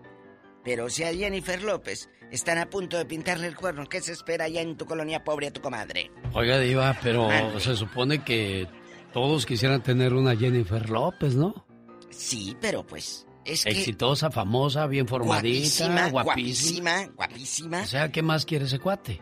Pero 0.63 0.89
si 0.89 1.05
a 1.05 1.13
Jennifer 1.13 1.63
López 1.63 2.09
están 2.31 2.59
a 2.59 2.71
punto 2.71 2.97
de 2.97 3.05
pintarle 3.05 3.47
el 3.47 3.57
cuerno, 3.57 3.87
¿qué 3.87 4.01
se 4.01 4.13
espera 4.13 4.47
allá 4.47 4.63
en 4.63 4.77
tu 4.77 4.87
colonia 4.87 5.23
pobre 5.23 5.49
a 5.49 5.53
tu 5.53 5.61
comadre? 5.61 6.11
Oiga, 6.33 6.59
diva, 6.59 6.99
pero 7.03 7.29
se 7.61 7.77
supone 7.77 8.25
que 8.25 8.67
todos 9.13 9.45
quisieran 9.47 9.83
tener 9.83 10.15
una 10.15 10.35
Jennifer 10.35 10.89
López, 10.89 11.35
¿no? 11.35 11.67
Sí, 12.11 12.57
pero 12.61 12.87
pues 12.87 13.27
es 13.45 13.65
que 13.65 13.71
Exitosa, 13.71 14.31
famosa, 14.31 14.87
bien 14.87 15.07
formadita, 15.07 15.41
guapísima, 15.41 16.09
guapísima. 16.09 16.93
guapísima, 16.93 17.15
guapísima. 17.15 17.83
O 17.83 17.87
sea, 17.87 18.11
¿qué 18.11 18.23
más 18.23 18.47
quiere 18.47 18.65
ese 18.65 18.79
cuate? 18.79 19.21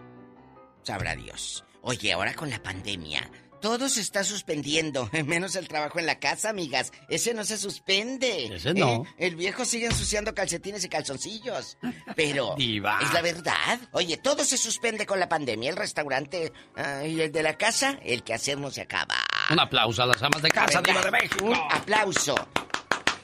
Sabrá 0.83 1.15
Dios. 1.17 1.65
Oye, 1.83 2.13
ahora 2.13 2.35
con 2.35 2.49
la 2.51 2.63
pandemia, 2.63 3.29
todo 3.61 3.89
se 3.89 4.01
está 4.01 4.25
suspendiendo, 4.25 5.09
menos 5.27 5.55
el 5.57 5.69
trabajo 5.69 5.99
en 6.01 6.07
la 6.07 6.19
casa, 6.19 6.51
amigas. 6.51 6.93
Ese 7.09 7.35
no 7.35 7.45
se 7.45 7.57
suspende. 7.59 8.55
Ese 8.57 8.75
no. 8.75 9.05
¿Eh? 9.19 9.27
El 9.27 9.37
viejo 9.37 9.65
sigue 9.65 9.87
ensuciando 9.87 10.35
calcetines 10.35 10.85
y 10.85 10.89
calzoncillos. 10.89 11.79
Pero 12.17 12.55
Diva. 12.59 12.99
es 13.03 13.13
la 13.13 13.23
verdad. 13.23 13.79
Oye, 13.93 14.17
todo 14.17 14.45
se 14.45 14.57
suspende 14.57 15.07
con 15.07 15.21
la 15.21 15.29
pandemia. 15.29 15.71
El 15.71 15.77
restaurante 15.77 16.53
ah, 16.77 17.05
y 17.05 17.21
el 17.21 17.31
de 17.33 17.43
la 17.43 17.57
casa, 17.57 17.99
el 18.05 18.23
que 18.25 18.35
hacer 18.35 18.59
no 18.59 18.71
se 18.71 18.81
acaba. 18.83 19.15
Un 19.51 19.61
aplauso 19.61 20.03
a 20.03 20.07
las 20.07 20.23
amas 20.23 20.43
de 20.43 20.51
casa, 20.51 20.81
de 20.83 21.11
México. 21.11 21.45
Un 21.45 21.55
aplauso. 21.71 22.35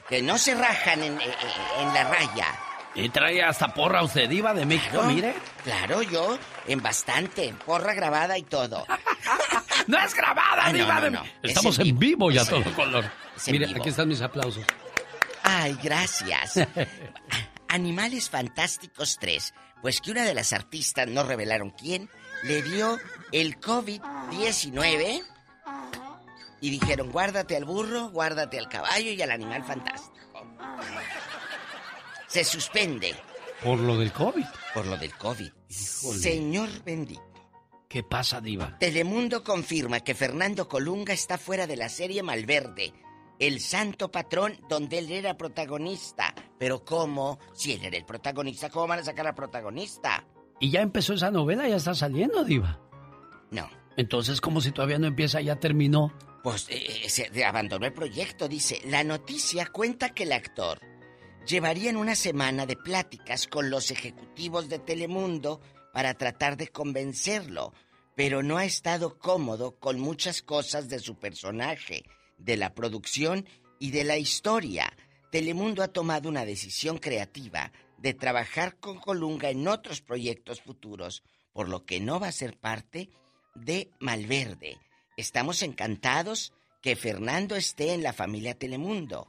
Que 0.07 0.21
no 0.21 0.37
se 0.37 0.55
rajan 0.55 1.03
en, 1.03 1.13
en- 1.21 1.29
en 1.79 1.93
la 1.93 2.03
raya. 2.05 2.59
Y 2.95 3.09
trae 3.09 3.43
hasta 3.43 3.73
porra 3.73 4.03
usted, 4.03 4.27
Diva 4.27 4.53
de 4.53 4.65
México, 4.65 4.91
Claro, 4.93 5.07
mire. 5.07 5.35
Claro, 5.63 6.01
yo 6.01 6.37
en 6.67 6.81
bastante. 6.81 7.53
Porra 7.65 7.93
grabada 7.93 8.37
y 8.37 8.43
todo. 8.43 8.85
¡No 9.87 9.97
es 9.99 10.13
grabada, 10.13 10.63
Ah, 10.65 10.71
no, 10.71 10.77
Diva 10.79 10.95
no, 10.95 11.01
de 11.01 11.11
no. 11.11 11.23
Estamos 11.43 11.79
en 11.79 11.87
en 11.87 11.99
vivo 11.99 12.31
ya 12.31 12.41
a 12.41 12.43
Es 12.43 12.49
todo 12.49 12.73
color. 12.75 13.05
Mire, 13.47 13.67
vivo. 13.67 13.79
aquí 13.79 13.89
están 13.89 14.07
mis 14.07 14.21
aplausos. 14.21 14.63
Ay, 15.43 15.77
gracias. 15.81 16.55
Animales 17.69 18.29
Fantásticos 18.29 19.17
3. 19.19 19.53
Pues 19.81 20.01
que 20.01 20.11
una 20.11 20.23
de 20.25 20.33
las 20.33 20.51
artistas, 20.51 21.07
no 21.07 21.23
revelaron 21.23 21.69
quién, 21.69 22.09
le 22.43 22.61
dio 22.63 22.97
el 23.31 23.59
COVID-19 23.59 25.23
y 26.61 26.69
dijeron, 26.69 27.11
guárdate 27.11 27.55
al 27.55 27.63
burro, 27.65 28.09
guárdate 28.09 28.59
al 28.59 28.67
caballo 28.67 29.11
y 29.11 29.21
al 29.21 29.31
animal 29.31 29.63
fantástico. 29.63 30.17
Se 32.29 32.43
suspende 32.43 33.13
Por 33.63 33.79
lo 33.79 33.97
del 33.97 34.11
COVID. 34.13 34.45
por 34.73 34.85
lo 34.85 34.97
del 34.97 35.13
COVID. 35.15 35.51
Híjole. 35.69 36.19
Señor 36.19 36.69
bendito. 36.85 37.21
¿Qué 37.89 38.03
pasa, 38.03 38.39
Diva? 38.39 38.77
Telemundo 38.79 39.43
confirma 39.43 39.99
que 40.01 40.13
Fernando 40.13 40.67
Colunga 40.69 41.11
está 41.13 41.37
fuera 41.39 41.65
de 41.65 41.75
la 41.75 41.89
serie 41.89 42.21
Malverde, 42.21 42.93
el 43.39 43.59
santo 43.59 44.11
patrón 44.11 44.59
donde 44.69 44.99
él 44.99 45.11
era 45.11 45.37
protagonista. 45.37 46.33
Pero 46.59 46.85
¿cómo? 46.85 47.39
Si 47.53 47.73
él 47.73 47.83
era 47.83 47.97
el 47.97 48.05
protagonista, 48.05 48.69
¿cómo 48.69 48.87
van 48.87 48.99
a 48.99 49.03
sacar 49.03 49.25
al 49.25 49.33
protagonista? 49.35 50.23
¿Y 50.59 50.69
ya 50.69 50.81
empezó 50.81 51.13
esa 51.13 51.31
novela? 51.31 51.67
¿Ya 51.67 51.77
está 51.77 51.95
saliendo, 51.95 52.43
Diva? 52.43 52.79
No. 53.49 53.67
Entonces, 53.97 54.39
como 54.39 54.61
si 54.61 54.71
todavía 54.71 54.99
no 54.99 55.07
empieza, 55.07 55.41
ya 55.41 55.55
terminó. 55.55 56.13
Pues 56.43 56.67
eh, 56.69 57.09
se 57.09 57.43
abandonó 57.43 57.87
el 57.87 57.93
proyecto, 57.93 58.47
dice. 58.47 58.81
La 58.85 59.03
noticia 59.03 59.65
cuenta 59.65 60.09
que 60.09 60.23
el 60.23 60.31
actor 60.33 60.79
llevarían 61.49 61.97
una 61.97 62.15
semana 62.15 62.67
de 62.67 62.75
pláticas 62.75 63.47
con 63.47 63.71
los 63.71 63.89
ejecutivos 63.89 64.69
de 64.69 64.77
Telemundo 64.77 65.59
para 65.91 66.13
tratar 66.13 66.57
de 66.57 66.67
convencerlo, 66.67 67.73
pero 68.15 68.43
no 68.43 68.57
ha 68.57 68.65
estado 68.65 69.17
cómodo 69.17 69.79
con 69.79 69.99
muchas 69.99 70.43
cosas 70.43 70.89
de 70.89 70.99
su 70.99 71.15
personaje, 71.17 72.03
de 72.37 72.55
la 72.55 72.75
producción 72.75 73.47
y 73.79 73.89
de 73.89 74.03
la 74.03 74.17
historia. 74.17 74.95
Telemundo 75.31 75.81
ha 75.81 75.87
tomado 75.87 76.29
una 76.29 76.45
decisión 76.45 76.99
creativa 76.99 77.71
de 77.97 78.13
trabajar 78.13 78.77
con 78.79 78.99
Colunga 78.99 79.49
en 79.49 79.67
otros 79.67 80.01
proyectos 80.01 80.61
futuros, 80.61 81.23
por 81.51 81.67
lo 81.67 81.83
que 81.83 81.99
no 81.99 82.19
va 82.19 82.27
a 82.27 82.31
ser 82.31 82.57
parte 82.59 83.09
de 83.55 83.89
Malverde. 83.99 84.77
Estamos 85.17 85.63
encantados 85.63 86.53
que 86.83 86.95
Fernando 86.95 87.55
esté 87.55 87.93
en 87.93 88.03
la 88.03 88.13
familia 88.13 88.53
Telemundo, 88.53 89.27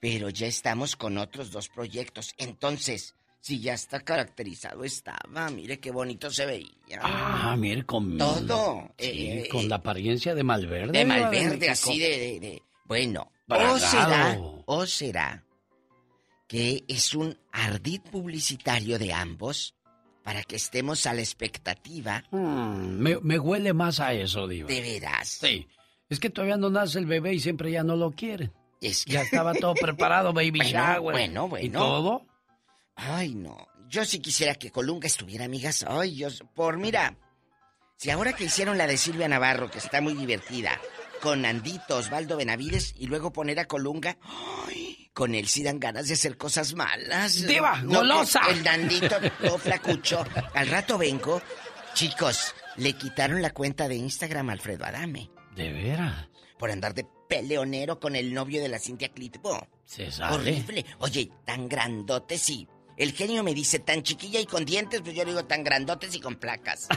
pero 0.00 0.28
ya 0.30 0.46
estamos 0.46 0.96
con 0.96 1.18
otros 1.18 1.50
dos 1.50 1.68
proyectos. 1.68 2.34
Entonces, 2.38 3.14
si 3.40 3.60
ya 3.60 3.74
está 3.74 4.00
caracterizado, 4.00 4.82
estaba. 4.84 5.48
Mire 5.50 5.78
qué 5.78 5.90
bonito 5.90 6.30
se 6.30 6.46
veía. 6.46 7.00
Ah, 7.00 7.54
mire, 7.58 7.84
con... 7.84 8.18
Todo. 8.18 8.90
Sí, 8.98 9.28
eh, 9.28 9.48
con 9.50 9.68
la 9.68 9.76
apariencia 9.76 10.34
de 10.34 10.42
Malverde. 10.42 10.92
de 10.98 11.04
Malverde, 11.04 11.68
así 11.70 11.98
de, 11.98 12.08
de- 12.18 12.40
de- 12.40 12.62
Bueno, 12.84 13.30
o 13.48 13.78
será, 13.78 14.38
o 14.66 14.86
será 14.86 15.44
que 16.48 16.84
es 16.88 17.14
un 17.14 17.36
ardid 17.52 18.00
publicitario 18.02 18.98
de 18.98 19.12
ambos 19.12 19.74
para 20.22 20.42
que 20.42 20.56
estemos 20.56 21.06
a 21.06 21.14
la 21.14 21.20
expectativa. 21.20 22.24
Mm, 22.30 22.98
me, 22.98 23.18
me 23.20 23.38
huele 23.38 23.72
más 23.72 24.00
a 24.00 24.12
eso, 24.12 24.46
Diva. 24.48 24.68
¿De 24.68 24.80
veras? 24.80 25.28
Sí. 25.40 25.66
Es 26.08 26.18
que 26.20 26.30
todavía 26.30 26.56
no 26.56 26.70
nace 26.70 26.98
el 26.98 27.06
bebé 27.06 27.34
y 27.34 27.40
siempre 27.40 27.70
ya 27.70 27.82
no 27.84 27.96
lo 27.96 28.10
quieren. 28.12 28.52
Es 28.80 29.04
que- 29.04 29.12
Ya 29.12 29.22
estaba 29.22 29.54
todo 29.54 29.74
preparado, 29.80 30.32
baby 30.32 30.58
Bueno, 30.58 30.70
shower. 30.70 31.00
bueno, 31.00 31.48
bueno. 31.48 31.66
¿Y 31.66 31.70
todo? 31.70 32.26
Ay, 32.94 33.34
no. 33.34 33.56
Yo 33.88 34.04
sí 34.04 34.18
quisiera 34.20 34.54
que 34.54 34.70
Colunga 34.70 35.06
estuviera, 35.06 35.44
amigas. 35.44 35.84
Ay, 35.88 36.16
yo... 36.16 36.28
Por, 36.54 36.76
mira... 36.78 37.16
Si 37.98 38.10
ahora 38.10 38.34
que 38.34 38.44
hicieron 38.44 38.76
la 38.76 38.86
de 38.86 38.98
Silvia 38.98 39.26
Navarro, 39.28 39.70
que 39.70 39.78
está 39.78 40.02
muy 40.02 40.12
divertida, 40.12 40.78
con 41.22 41.46
Andito, 41.46 41.96
Osvaldo 41.96 42.36
Benavides, 42.36 42.92
y 42.98 43.06
luego 43.06 43.32
poner 43.32 43.58
a 43.58 43.64
Colunga... 43.66 44.18
Ay, 44.66 45.10
con 45.14 45.34
él 45.34 45.48
sí 45.48 45.62
dan 45.62 45.80
ganas 45.80 46.08
de 46.08 46.14
hacer 46.14 46.36
cosas 46.36 46.74
malas. 46.74 47.46
¡Diva, 47.46 47.80
No, 47.82 48.00
golosa! 48.00 48.40
El 48.50 48.62
Nandito, 48.62 49.16
todo 49.40 49.56
flacucho. 49.56 50.22
Al 50.52 50.68
rato 50.68 50.98
vengo. 50.98 51.40
Chicos, 51.94 52.54
le 52.76 52.92
quitaron 52.92 53.40
la 53.40 53.50
cuenta 53.50 53.88
de 53.88 53.94
Instagram 53.96 54.50
a 54.50 54.52
Alfredo 54.52 54.84
Adame. 54.84 55.30
¿De 55.54 55.72
veras? 55.72 56.28
Por 56.58 56.70
andar 56.70 56.92
de 56.92 57.06
peleonero 57.28 57.98
con 58.00 58.16
el 58.16 58.32
novio 58.32 58.60
de 58.62 58.68
la 58.68 58.78
Cintia 58.78 59.08
Clitbo. 59.08 59.66
Se. 59.84 60.08
Horrible. 60.22 60.84
Oye, 60.98 61.30
tan 61.44 61.68
grandote, 61.68 62.38
sí. 62.38 62.66
El 62.96 63.12
genio 63.12 63.42
me 63.42 63.52
dice 63.52 63.78
tan 63.78 64.02
chiquilla 64.02 64.40
y 64.40 64.46
con 64.46 64.64
dientes, 64.64 65.02
pues 65.02 65.14
yo 65.14 65.22
le 65.24 65.32
digo 65.32 65.44
tan 65.44 65.62
grandotes 65.62 66.14
y 66.14 66.20
con 66.20 66.36
placas. 66.36 66.88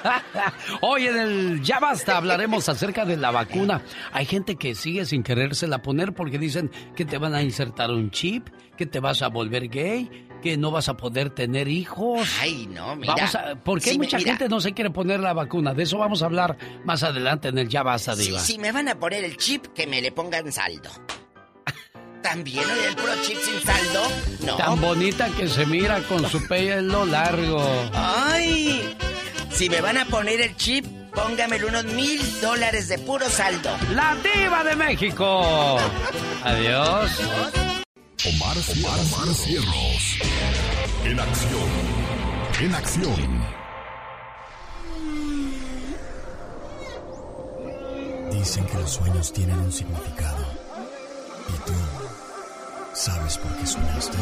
Hoy 0.82 1.06
en 1.06 1.16
el 1.16 1.62
Ya 1.62 1.78
Basta 1.78 2.16
hablaremos 2.16 2.68
acerca 2.68 3.04
de 3.04 3.16
la 3.16 3.30
vacuna. 3.30 3.84
Hay 4.12 4.26
gente 4.26 4.56
que 4.56 4.74
sigue 4.74 5.04
sin 5.04 5.22
querérsela 5.22 5.80
poner 5.80 6.12
porque 6.12 6.38
dicen 6.40 6.72
que 6.96 7.04
te 7.04 7.18
van 7.18 7.36
a 7.36 7.42
insertar 7.42 7.92
un 7.92 8.10
chip, 8.10 8.48
que 8.76 8.86
te 8.86 8.98
vas 8.98 9.22
a 9.22 9.28
volver 9.28 9.68
gay, 9.68 10.27
que 10.42 10.56
no 10.56 10.70
vas 10.70 10.88
a 10.88 10.96
poder 10.96 11.30
tener 11.30 11.68
hijos. 11.68 12.28
Ay, 12.40 12.66
no, 12.66 12.96
mira. 12.96 13.14
Vamos 13.14 13.34
a, 13.34 13.54
¿Por 13.56 13.80
qué 13.80 13.96
mucha 13.96 14.18
gente 14.18 14.48
no 14.48 14.60
se 14.60 14.72
quiere 14.72 14.90
poner 14.90 15.20
la 15.20 15.32
vacuna? 15.32 15.74
De 15.74 15.82
eso 15.82 15.98
vamos 15.98 16.22
a 16.22 16.26
hablar 16.26 16.56
más 16.84 17.02
adelante 17.02 17.48
en 17.48 17.58
el 17.58 17.68
Ya 17.68 17.82
Basta, 17.82 18.14
Si, 18.16 18.26
Diva. 18.26 18.40
si 18.40 18.58
me 18.58 18.72
van 18.72 18.88
a 18.88 18.98
poner 18.98 19.24
el 19.24 19.36
chip, 19.36 19.66
que 19.74 19.86
me 19.86 20.00
le 20.00 20.12
pongan 20.12 20.50
saldo. 20.52 20.90
¿También 22.22 22.64
el 22.88 22.94
puro 22.96 23.12
chip 23.22 23.38
sin 23.38 23.60
saldo? 23.60 24.02
No. 24.44 24.56
Tan 24.56 24.80
bonita 24.80 25.28
que 25.36 25.48
se 25.48 25.64
mira 25.66 26.00
con 26.02 26.28
su 26.28 26.46
pelo 26.48 27.04
largo. 27.06 27.62
¡Ay! 27.94 28.96
Si 29.50 29.68
me 29.70 29.80
van 29.80 29.98
a 29.98 30.04
poner 30.04 30.40
el 30.40 30.56
chip, 30.56 30.84
póngamelo 31.14 31.68
unos 31.68 31.84
mil 31.86 32.20
dólares 32.40 32.88
de 32.88 32.98
puro 32.98 33.28
saldo. 33.28 33.70
¡La 33.94 34.16
Diva 34.16 34.62
de 34.64 34.76
México! 34.76 35.78
Adiós. 36.44 37.10
Omar, 38.28 38.56
Omar. 38.58 38.98
En 41.04 41.18
acción. 41.18 41.68
En 42.60 42.74
acción. 42.74 43.44
Dicen 48.30 48.66
que 48.66 48.74
los 48.74 48.90
sueños 48.90 49.32
tienen 49.32 49.58
un 49.58 49.72
significado. 49.72 50.44
¿Y 51.48 51.66
tú 51.66 51.72
sabes 52.92 53.38
por 53.38 53.56
qué 53.56 53.66
soñaste? 53.66 54.18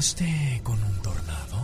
¿Soñaste 0.00 0.60
con 0.64 0.82
un 0.82 1.02
tornado? 1.02 1.58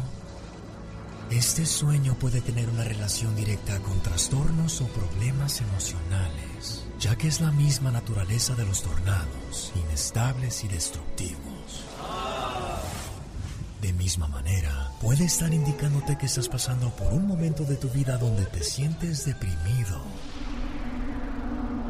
Este 1.31 1.65
sueño 1.65 2.13
puede 2.19 2.43
tener 2.43 2.69
una 2.69 2.85
relación 2.85 3.35
directa 3.35 3.79
con 3.79 3.99
trastornos 4.01 4.83
o 4.83 4.89
problemas 4.89 5.63
emocionales, 5.63 6.85
ya 7.01 7.17
que 7.17 7.29
es 7.29 7.41
la 7.41 7.51
misma 7.51 7.91
naturaleza 7.91 8.55
de 8.55 8.67
los 8.67 8.83
tornados, 8.83 9.73
inestables 9.75 10.65
y 10.65 10.69
destructivos. 10.69 11.87
De 13.81 13.95
misma 13.95 14.29
manera, 14.29 14.91
puede 15.01 15.25
estar 15.25 15.55
indicándote 15.55 16.19
que 16.19 16.27
estás 16.27 16.51
pasando 16.51 16.91
por 16.91 17.15
un 17.15 17.27
momento 17.27 17.65
de 17.65 17.77
tu 17.77 17.89
vida 17.89 18.19
donde 18.19 18.45
te 18.45 18.63
sientes 18.63 19.25
deprimido 19.25 20.03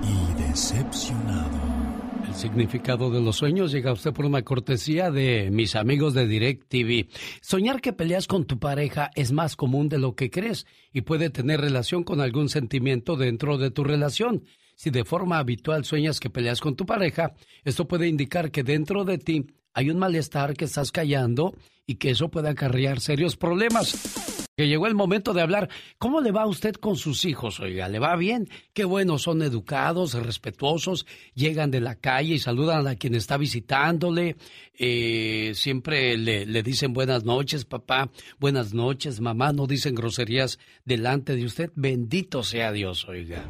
y 0.01 0.43
decepcionado. 0.44 1.86
El 2.27 2.35
significado 2.35 3.11
de 3.11 3.20
los 3.20 3.36
sueños 3.36 3.73
llega 3.73 3.90
a 3.90 3.94
usted 3.94 4.12
por 4.12 4.27
una 4.27 4.43
cortesía 4.43 5.11
de 5.11 5.51
mis 5.51 5.77
amigos 5.77 6.12
de 6.15 6.27
Direct 6.27 6.69
TV. 6.69 7.09
Soñar 7.40 7.81
que 7.81 7.93
peleas 7.93 8.27
con 8.27 8.44
tu 8.44 8.59
pareja 8.59 9.11
es 9.15 9.32
más 9.32 9.57
común 9.57 9.89
de 9.89 9.98
lo 9.98 10.15
que 10.15 10.31
crees 10.31 10.66
y 10.93 11.03
puede 11.03 11.31
tener 11.31 11.61
relación 11.61 12.05
con 12.05 12.20
algún 12.20 12.48
sentimiento 12.48 13.16
dentro 13.16 13.59
de 13.59 13.70
tu 13.70 13.85
relación. 13.85 14.44
Si 14.74 14.90
de 14.90 15.05
forma 15.05 15.39
habitual 15.39 15.85
sueñas 15.85 16.20
que 16.20 16.31
peleas 16.31 16.61
con 16.61 16.77
tu 16.77 16.85
pareja, 16.85 17.35
esto 17.65 17.86
puede 17.86 18.09
indicar 18.09 18.51
que 18.51 18.62
dentro 18.62 19.05
de 19.05 19.19
ti 19.19 19.47
hay 19.73 19.90
un 19.90 19.98
malestar 19.98 20.55
que 20.55 20.66
estás 20.66 20.93
callando 20.93 21.55
y 21.86 21.94
que 21.94 22.11
eso 22.11 22.28
puede 22.28 22.48
acarrear 22.48 23.01
serios 23.01 23.36
problemas. 23.36 24.45
Que 24.57 24.69
llegó 24.69 24.87
el 24.87 24.95
momento 24.95 25.35
de 25.35 25.43
hablar. 25.43 25.69
¿Cómo 25.99 26.23
le 26.23 26.33
va 26.33 26.43
a 26.43 26.47
usted 26.47 26.74
con 26.77 26.97
sus 26.97 27.27
hijos? 27.27 27.61
Oiga, 27.61 27.91
¿le 27.91 27.99
va 27.99 28.16
bien? 28.16 28.49
Qué 28.73 28.87
bueno, 28.87 29.19
son 29.19 29.43
educados, 29.43 30.15
respetuosos, 30.15 31.05
llegan 31.35 31.70
de 31.70 31.83
la 31.83 31.97
calle 31.97 32.35
y 32.35 32.39
saludan 32.39 32.89
a 32.89 32.97
quien 32.97 33.15
está 33.15 33.37
visitándole. 33.37 34.37
Eh, 34.78 35.53
siempre 35.55 36.16
le, 36.16 36.47
le 36.47 36.62
dicen 36.62 36.95
buenas 36.95 37.24
noches, 37.24 37.66
papá, 37.66 38.11
buenas 38.39 38.73
noches, 38.73 39.20
mamá. 39.20 39.53
No 39.53 39.66
dicen 39.66 39.95
groserías 39.95 40.59
delante 40.87 41.37
de 41.37 41.45
usted. 41.45 41.70
Bendito 41.74 42.43
sea 42.43 42.73
Dios, 42.73 43.07
oiga. 43.11 43.45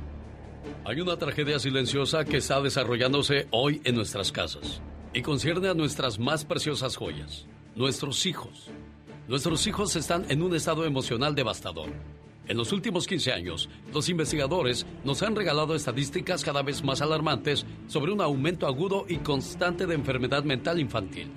Hay 0.85 1.01
una 1.01 1.17
tragedia 1.17 1.61
silenciosa 1.61 2.25
que 2.25 2.39
está 2.39 2.61
desarrollándose 2.61 3.47
hoy 3.53 3.81
en 3.85 3.95
nuestras 3.95 4.33
casas 4.33 4.83
y 5.15 5.23
concierne 5.23 5.69
a 5.69 5.75
nuestras 5.75 6.19
más 6.19 6.45
preciosas 6.45 6.97
joyas, 6.97 7.47
nuestros 7.77 8.27
hijos. 8.27 8.73
Nuestros 9.29 9.67
hijos 9.67 9.97
están 9.97 10.25
en 10.29 10.41
un 10.41 10.55
estado 10.55 10.85
emocional 10.85 11.35
devastador. 11.35 11.91
En 12.47 12.57
los 12.57 12.71
últimos 12.71 13.09
15 13.09 13.33
años, 13.33 13.69
los 13.93 14.09
investigadores 14.09 14.87
nos 15.03 15.21
han 15.25 15.35
regalado 15.35 15.75
estadísticas 15.75 16.45
cada 16.45 16.63
vez 16.63 16.85
más 16.85 17.03
alarmantes 17.03 17.67
sobre 17.89 18.13
un 18.13 18.21
aumento 18.21 18.69
agudo 18.69 19.05
y 19.09 19.17
constante 19.17 19.85
de 19.85 19.97
enfermedad 19.97 20.45
mental 20.45 20.79
infantil, 20.79 21.29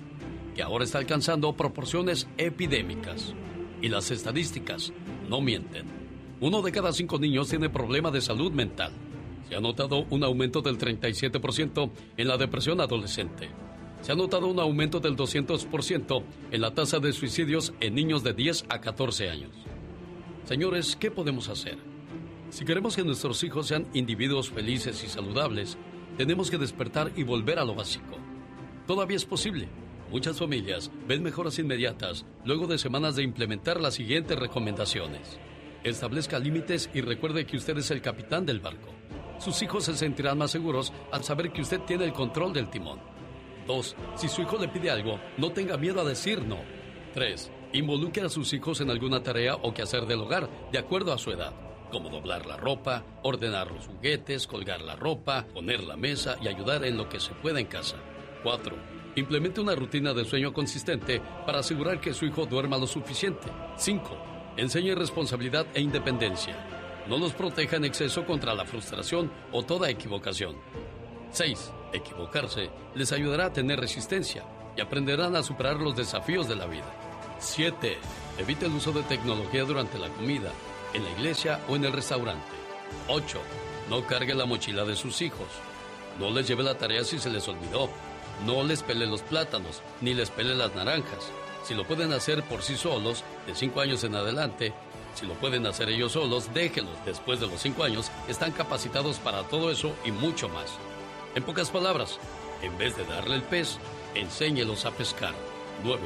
que 0.54 0.62
ahora 0.62 0.84
está 0.84 0.98
alcanzando 0.98 1.52
proporciones 1.56 2.28
epidémicas. 2.38 3.34
Y 3.82 3.88
las 3.88 4.12
estadísticas 4.12 4.92
no 5.28 5.40
mienten. 5.40 5.86
Uno 6.40 6.62
de 6.62 6.70
cada 6.70 6.92
cinco 6.92 7.18
niños 7.18 7.48
tiene 7.48 7.70
problema 7.70 8.12
de 8.12 8.20
salud 8.20 8.52
mental. 8.52 8.92
Se 9.48 9.56
ha 9.56 9.60
notado 9.60 10.06
un 10.10 10.22
aumento 10.22 10.62
del 10.62 10.78
37% 10.78 11.90
en 12.16 12.28
la 12.28 12.36
depresión 12.36 12.80
adolescente 12.80 13.50
se 14.00 14.12
ha 14.12 14.14
notado 14.14 14.46
un 14.46 14.58
aumento 14.60 15.00
del 15.00 15.16
200% 15.16 16.22
en 16.50 16.60
la 16.60 16.72
tasa 16.72 16.98
de 16.98 17.12
suicidios 17.12 17.72
en 17.80 17.94
niños 17.94 18.22
de 18.22 18.32
10 18.32 18.64
a 18.68 18.80
14 18.80 19.30
años. 19.30 19.50
Señores, 20.44 20.96
¿qué 20.96 21.10
podemos 21.10 21.48
hacer? 21.48 21.78
Si 22.50 22.64
queremos 22.64 22.96
que 22.96 23.04
nuestros 23.04 23.44
hijos 23.44 23.68
sean 23.68 23.86
individuos 23.92 24.50
felices 24.50 25.04
y 25.04 25.08
saludables, 25.08 25.78
tenemos 26.16 26.50
que 26.50 26.58
despertar 26.58 27.12
y 27.14 27.22
volver 27.22 27.58
a 27.58 27.64
lo 27.64 27.74
básico. 27.74 28.16
Todavía 28.86 29.16
es 29.16 29.24
posible. 29.24 29.68
Muchas 30.10 30.38
familias 30.38 30.90
ven 31.06 31.22
mejoras 31.22 31.58
inmediatas 31.60 32.26
luego 32.44 32.66
de 32.66 32.78
semanas 32.78 33.14
de 33.14 33.22
implementar 33.22 33.80
las 33.80 33.94
siguientes 33.94 34.36
recomendaciones. 34.36 35.38
Establezca 35.84 36.38
límites 36.38 36.90
y 36.92 37.00
recuerde 37.00 37.46
que 37.46 37.56
usted 37.56 37.78
es 37.78 37.90
el 37.92 38.02
capitán 38.02 38.44
del 38.44 38.58
barco. 38.58 38.88
Sus 39.38 39.62
hijos 39.62 39.84
se 39.84 39.94
sentirán 39.94 40.36
más 40.36 40.50
seguros 40.50 40.92
al 41.12 41.22
saber 41.22 41.52
que 41.52 41.62
usted 41.62 41.80
tiene 41.82 42.04
el 42.04 42.12
control 42.12 42.52
del 42.52 42.68
timón. 42.68 42.98
2. 43.70 43.96
Si 44.16 44.28
su 44.28 44.42
hijo 44.42 44.58
le 44.58 44.66
pide 44.66 44.90
algo, 44.90 45.20
no 45.36 45.52
tenga 45.52 45.76
miedo 45.76 46.00
a 46.00 46.04
decir 46.04 46.42
no. 46.42 46.58
3. 47.14 47.52
Involucre 47.72 48.26
a 48.26 48.28
sus 48.28 48.52
hijos 48.52 48.80
en 48.80 48.90
alguna 48.90 49.22
tarea 49.22 49.54
o 49.54 49.72
quehacer 49.72 50.06
del 50.06 50.22
hogar, 50.22 50.50
de 50.72 50.78
acuerdo 50.78 51.12
a 51.12 51.18
su 51.18 51.30
edad, 51.30 51.52
como 51.92 52.08
doblar 52.08 52.46
la 52.46 52.56
ropa, 52.56 53.04
ordenar 53.22 53.70
los 53.70 53.86
juguetes, 53.86 54.48
colgar 54.48 54.80
la 54.80 54.96
ropa, 54.96 55.46
poner 55.54 55.84
la 55.84 55.96
mesa 55.96 56.36
y 56.42 56.48
ayudar 56.48 56.84
en 56.84 56.96
lo 56.96 57.08
que 57.08 57.20
se 57.20 57.32
pueda 57.34 57.60
en 57.60 57.66
casa. 57.66 57.96
4. 58.42 58.74
Implemente 59.14 59.60
una 59.60 59.76
rutina 59.76 60.12
de 60.14 60.24
sueño 60.24 60.52
consistente 60.52 61.22
para 61.46 61.60
asegurar 61.60 62.00
que 62.00 62.12
su 62.12 62.26
hijo 62.26 62.46
duerma 62.46 62.76
lo 62.76 62.88
suficiente. 62.88 63.46
5. 63.76 64.54
Enseñe 64.56 64.96
responsabilidad 64.96 65.66
e 65.74 65.80
independencia. 65.80 66.56
No 67.06 67.18
los 67.18 67.34
proteja 67.34 67.76
en 67.76 67.84
exceso 67.84 68.26
contra 68.26 68.52
la 68.52 68.64
frustración 68.64 69.30
o 69.52 69.62
toda 69.62 69.90
equivocación. 69.90 70.56
6. 71.30 71.72
Equivocarse 71.92 72.70
les 72.94 73.12
ayudará 73.12 73.46
a 73.46 73.52
tener 73.52 73.80
resistencia 73.80 74.44
y 74.76 74.80
aprenderán 74.80 75.36
a 75.36 75.42
superar 75.42 75.76
los 75.76 75.96
desafíos 75.96 76.48
de 76.48 76.56
la 76.56 76.66
vida. 76.66 76.86
7. 77.38 77.98
Evite 78.38 78.66
el 78.66 78.72
uso 78.72 78.92
de 78.92 79.02
tecnología 79.02 79.64
durante 79.64 79.98
la 79.98 80.08
comida, 80.08 80.50
en 80.92 81.04
la 81.04 81.10
iglesia 81.10 81.60
o 81.68 81.76
en 81.76 81.84
el 81.84 81.92
restaurante. 81.92 82.46
8. 83.08 83.38
No 83.88 84.06
cargue 84.06 84.34
la 84.34 84.44
mochila 84.44 84.84
de 84.84 84.96
sus 84.96 85.20
hijos. 85.22 85.48
No 86.18 86.30
les 86.30 86.46
lleve 86.46 86.62
la 86.62 86.78
tarea 86.78 87.02
si 87.04 87.18
se 87.18 87.30
les 87.30 87.48
olvidó. 87.48 87.88
No 88.46 88.62
les 88.62 88.82
pele 88.82 89.06
los 89.06 89.22
plátanos, 89.22 89.82
ni 90.00 90.14
les 90.14 90.30
pele 90.30 90.54
las 90.54 90.74
naranjas. 90.74 91.30
Si 91.64 91.74
lo 91.74 91.84
pueden 91.86 92.12
hacer 92.12 92.42
por 92.44 92.62
sí 92.62 92.76
solos, 92.76 93.24
de 93.46 93.54
5 93.54 93.80
años 93.80 94.04
en 94.04 94.14
adelante, 94.14 94.72
si 95.14 95.26
lo 95.26 95.34
pueden 95.34 95.66
hacer 95.66 95.88
ellos 95.88 96.12
solos, 96.12 96.52
déjenlos. 96.54 96.96
Después 97.04 97.40
de 97.40 97.48
los 97.48 97.60
5 97.60 97.84
años, 97.84 98.10
están 98.28 98.52
capacitados 98.52 99.18
para 99.18 99.42
todo 99.42 99.70
eso 99.70 99.92
y 100.04 100.12
mucho 100.12 100.48
más. 100.48 100.78
En 101.36 101.44
pocas 101.44 101.70
palabras, 101.70 102.18
en 102.60 102.76
vez 102.76 102.96
de 102.96 103.04
darle 103.04 103.36
el 103.36 103.42
pez, 103.42 103.78
enséñelos 104.16 104.84
a 104.84 104.90
pescar. 104.90 105.32
9. 105.84 106.00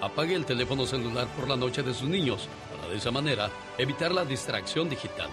Apague 0.00 0.34
el 0.34 0.46
teléfono 0.46 0.86
celular 0.86 1.28
por 1.36 1.48
la 1.48 1.56
noche 1.56 1.82
de 1.82 1.92
sus 1.92 2.08
niños 2.08 2.48
para 2.74 2.88
de 2.88 2.96
esa 2.96 3.10
manera 3.10 3.50
evitar 3.76 4.10
la 4.10 4.24
distracción 4.24 4.88
digital. 4.88 5.28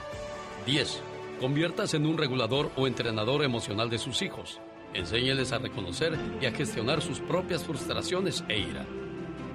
10. 0.66 1.02
Conviértase 1.40 1.96
en 1.96 2.08
un 2.08 2.18
regulador 2.18 2.72
o 2.76 2.88
entrenador 2.88 3.42
emocional 3.42 3.90
de 3.90 4.00
sus 4.00 4.22
hijos. 4.22 4.60
Enséñeles 4.94 5.54
a 5.54 5.60
reconocer 5.60 6.20
y 6.42 6.46
a 6.46 6.52
gestionar 6.52 7.02
sus 7.02 7.22
propias 7.22 7.64
frustraciones 7.64 8.44
e 8.50 8.60
ira. 8.60 8.86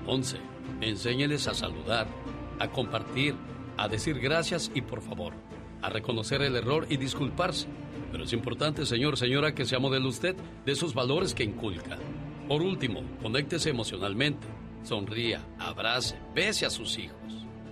11. 0.07 0.39
Enséñeles 0.81 1.49
a 1.49 1.55
saludar, 1.55 2.07
a 2.59 2.69
compartir, 2.69 3.35
a 3.77 3.89
decir 3.89 4.19
gracias 4.21 4.71
y 4.75 4.81
por 4.81 5.03
favor, 5.03 5.35
a 5.83 5.91
reconocer 5.91 6.41
el 6.41 6.57
error 6.57 6.87
y 6.89 6.97
disculparse 6.97 7.67
pero 8.13 8.25
es 8.25 8.33
importante, 8.35 8.85
señor, 8.85 9.17
señora, 9.17 9.55
que 9.55 9.65
sea 9.65 9.79
modelo 9.79 10.09
usted 10.11 10.37
de 10.67 10.73
esos 10.73 10.93
valores 10.93 11.33
que 11.35 11.43
inculca. 11.43 11.97
Por 12.47 12.61
último, 12.61 13.03
conéctese 13.23 13.71
emocionalmente. 13.71 14.47
Sonría, 14.85 15.43
abrace, 15.59 16.19
bese 16.35 16.67
a 16.67 16.71
sus 16.71 16.99
hijos. 16.99 17.17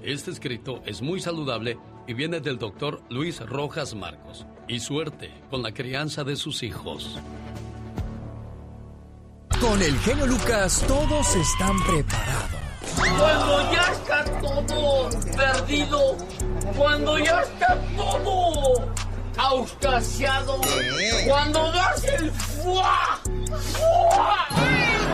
Este 0.03 0.31
escrito 0.31 0.83
es 0.87 1.03
muy 1.03 1.21
saludable 1.21 1.79
y 2.07 2.15
viene 2.15 2.41
del 2.41 2.59
doctor 2.59 3.03
Luis 3.11 3.41
Rojas 3.41 3.95
Marcos. 3.95 4.47
Y 4.67 4.81
suerte 4.81 5.31
con 5.51 5.63
la 5.63 5.73
crianza 5.73 6.25
de 6.25 6.37
sus 6.37 6.63
hijos. 6.63 7.19
Con 9.61 9.83
el 9.83 9.99
genio 9.99 10.27
Lucas 10.27 10.83
todos 10.89 11.37
están 11.37 11.77
preparados. 11.83 12.61
Cuando 12.97 13.73
ya 13.73 13.93
está 13.93 14.25
todo 14.41 15.11
perdido, 15.37 16.17
cuando 16.77 17.19
ya 17.19 17.43
está 17.43 17.79
todo 17.97 19.10
auscasiado 19.37 20.61
cuando 21.27 21.73
das 21.73 22.05
el 22.05 22.31
fuá. 22.31 23.21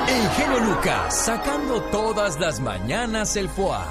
El 0.09 0.29
genio 0.31 0.61
Lucas 0.61 1.25
sacando 1.25 1.81
todas 1.91 2.39
las 2.41 2.61
mañanas 2.61 3.37
el 3.37 3.49
fuá. 3.49 3.87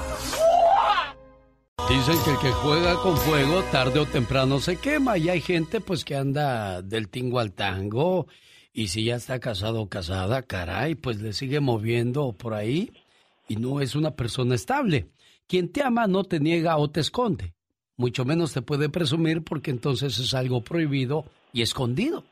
Dicen 1.90 2.18
que 2.24 2.32
el 2.32 2.40
que 2.40 2.52
juega 2.52 2.96
con 3.02 3.18
fuego 3.18 3.62
tarde 3.72 4.00
o 4.00 4.06
temprano 4.06 4.60
se 4.60 4.78
quema 4.78 5.18
y 5.18 5.30
hay 5.30 5.42
gente 5.42 5.82
pues 5.82 6.04
que 6.04 6.16
anda 6.16 6.82
del 6.82 7.10
tingo 7.10 7.40
al 7.40 7.54
tango 7.54 8.28
y 8.74 8.88
si 8.90 9.06
ya 9.06 9.16
está 9.16 9.40
casado 9.40 9.82
o 9.82 9.90
casada, 9.90 10.42
caray, 10.42 10.96
pues 10.96 11.22
le 11.22 11.34
sigue 11.34 11.60
moviendo 11.60 12.34
por 12.34 12.54
ahí 12.54 12.92
y 13.48 13.56
no 13.58 13.82
es 13.82 13.96
una 13.96 14.16
persona 14.16 14.56
estable. 14.56 15.10
Quien 15.48 15.72
te 15.72 15.84
ama 15.84 16.08
no 16.08 16.24
te 16.24 16.40
niega 16.40 16.78
o 16.78 16.90
te 16.90 17.02
esconde 17.02 17.55
mucho 17.98 18.26
menos 18.26 18.54
te 18.54 18.62
puede 18.62 18.90
presumir 18.90 19.44
porque 19.44 19.72
entonces 19.72 20.18
es 20.20 20.34
algo 20.34 20.62
prohibido 20.62 21.26
y 21.54 21.62
escondido. 21.62 22.24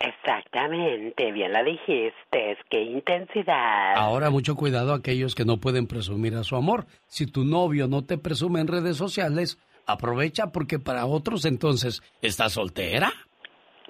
Exactamente, 0.00 1.32
bien 1.32 1.52
la 1.52 1.62
dijiste, 1.62 2.58
qué 2.68 2.82
intensidad. 2.82 3.94
Ahora 3.96 4.28
mucho 4.28 4.54
cuidado 4.54 4.92
a 4.92 4.96
aquellos 4.96 5.34
que 5.34 5.46
no 5.46 5.58
pueden 5.58 5.86
presumir 5.86 6.34
a 6.34 6.44
su 6.44 6.56
amor. 6.56 6.86
Si 7.06 7.26
tu 7.26 7.44
novio 7.44 7.88
no 7.88 8.04
te 8.04 8.18
presume 8.18 8.60
en 8.60 8.68
redes 8.68 8.98
sociales, 8.98 9.58
aprovecha 9.86 10.52
porque 10.52 10.78
para 10.78 11.06
otros 11.06 11.46
entonces 11.46 12.02
está 12.20 12.50
soltera. 12.50 13.12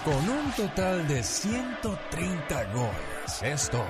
Con 0.08 0.30
un 0.30 0.52
total 0.54 1.06
de 1.06 1.22
130 1.22 2.64
goles. 2.72 3.42
Es 3.42 3.70
todo. 3.70 3.84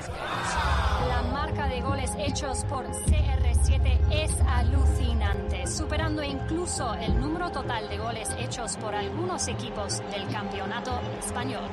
La 1.07 1.21
marca 1.31 1.67
de 1.67 1.79
goles 1.81 2.09
hechos 2.17 2.65
por 2.65 2.87
CR7 2.87 3.99
es 4.09 4.31
alucinante, 4.47 5.67
superando 5.67 6.23
incluso 6.23 6.95
el 6.95 7.21
número 7.21 7.51
total 7.51 7.87
de 7.87 7.99
goles 7.99 8.29
hechos 8.39 8.77
por 8.77 8.95
algunos 8.95 9.47
equipos 9.47 9.99
del 10.09 10.27
campeonato 10.29 10.99
español. 11.23 11.69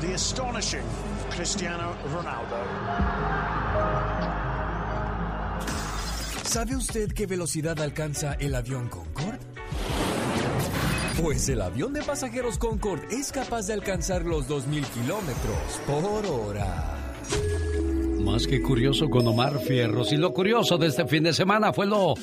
The 0.00 0.14
astonishing 0.14 0.86
Cristiano 1.34 1.96
Ronaldo. 2.12 2.56
¿Sabe 6.44 6.76
usted 6.76 7.12
qué 7.12 7.26
velocidad 7.26 7.80
alcanza 7.80 8.34
el 8.34 8.54
avión 8.54 8.88
Concorde? 8.88 9.51
Pues 11.20 11.48
el 11.48 11.60
avión 11.60 11.92
de 11.92 12.02
pasajeros 12.02 12.56
Concorde 12.58 13.06
es 13.10 13.32
capaz 13.32 13.66
de 13.66 13.74
alcanzar 13.74 14.24
los 14.24 14.48
2.000 14.48 14.84
kilómetros 14.86 15.80
por 15.86 16.26
hora. 16.26 17.14
Más 18.18 18.46
que 18.46 18.62
curioso 18.62 19.10
con 19.10 19.26
Omar 19.26 19.58
Fierros. 19.60 20.12
Y 20.12 20.16
lo 20.16 20.32
curioso 20.32 20.78
de 20.78 20.86
este 20.86 21.06
fin 21.06 21.24
de 21.24 21.34
semana 21.34 21.72
fue 21.72 21.86
lo, 21.86 22.14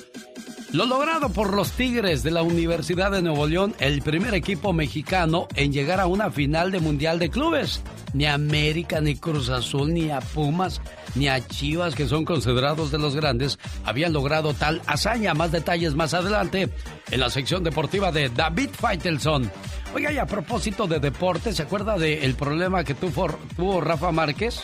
lo 0.71 0.85
logrado 0.85 1.29
por 1.29 1.53
los 1.53 1.71
Tigres 1.73 2.23
de 2.23 2.31
la 2.31 2.41
Universidad 2.41 3.11
de 3.11 3.21
Nuevo 3.21 3.45
León, 3.45 3.75
el 3.79 4.01
primer 4.01 4.33
equipo 4.33 4.73
mexicano 4.73 5.47
en 5.55 5.71
llegar 5.71 5.99
a 5.99 6.07
una 6.07 6.31
final 6.31 6.71
de 6.71 6.79
Mundial 6.79 7.19
de 7.19 7.29
Clubes. 7.29 7.81
Ni 8.13 8.25
a 8.25 8.33
América, 8.33 9.01
ni 9.01 9.15
Cruz 9.15 9.49
Azul, 9.49 9.93
ni 9.93 10.09
a 10.09 10.19
Pumas, 10.19 10.81
ni 11.15 11.27
a 11.27 11.45
Chivas, 11.45 11.95
que 11.95 12.07
son 12.07 12.25
considerados 12.25 12.91
de 12.91 12.97
los 12.97 13.15
grandes, 13.15 13.59
habían 13.85 14.13
logrado 14.13 14.53
tal 14.53 14.81
hazaña. 14.87 15.33
Más 15.33 15.51
detalles 15.51 15.95
más 15.95 16.13
adelante 16.13 16.69
en 17.11 17.19
la 17.19 17.29
sección 17.29 17.63
deportiva 17.63 18.11
de 18.11 18.29
David 18.29 18.69
Faitelson. 18.71 19.51
Oiga, 19.93 20.11
y 20.11 20.17
a 20.17 20.25
propósito 20.25 20.87
de 20.87 20.99
deporte, 20.99 21.53
¿se 21.53 21.63
acuerda 21.63 21.97
del 21.97 22.35
problema 22.35 22.83
que 22.83 22.93
tuvo, 22.93 23.27
tuvo 23.55 23.81
Rafa 23.81 24.11
Márquez 24.11 24.61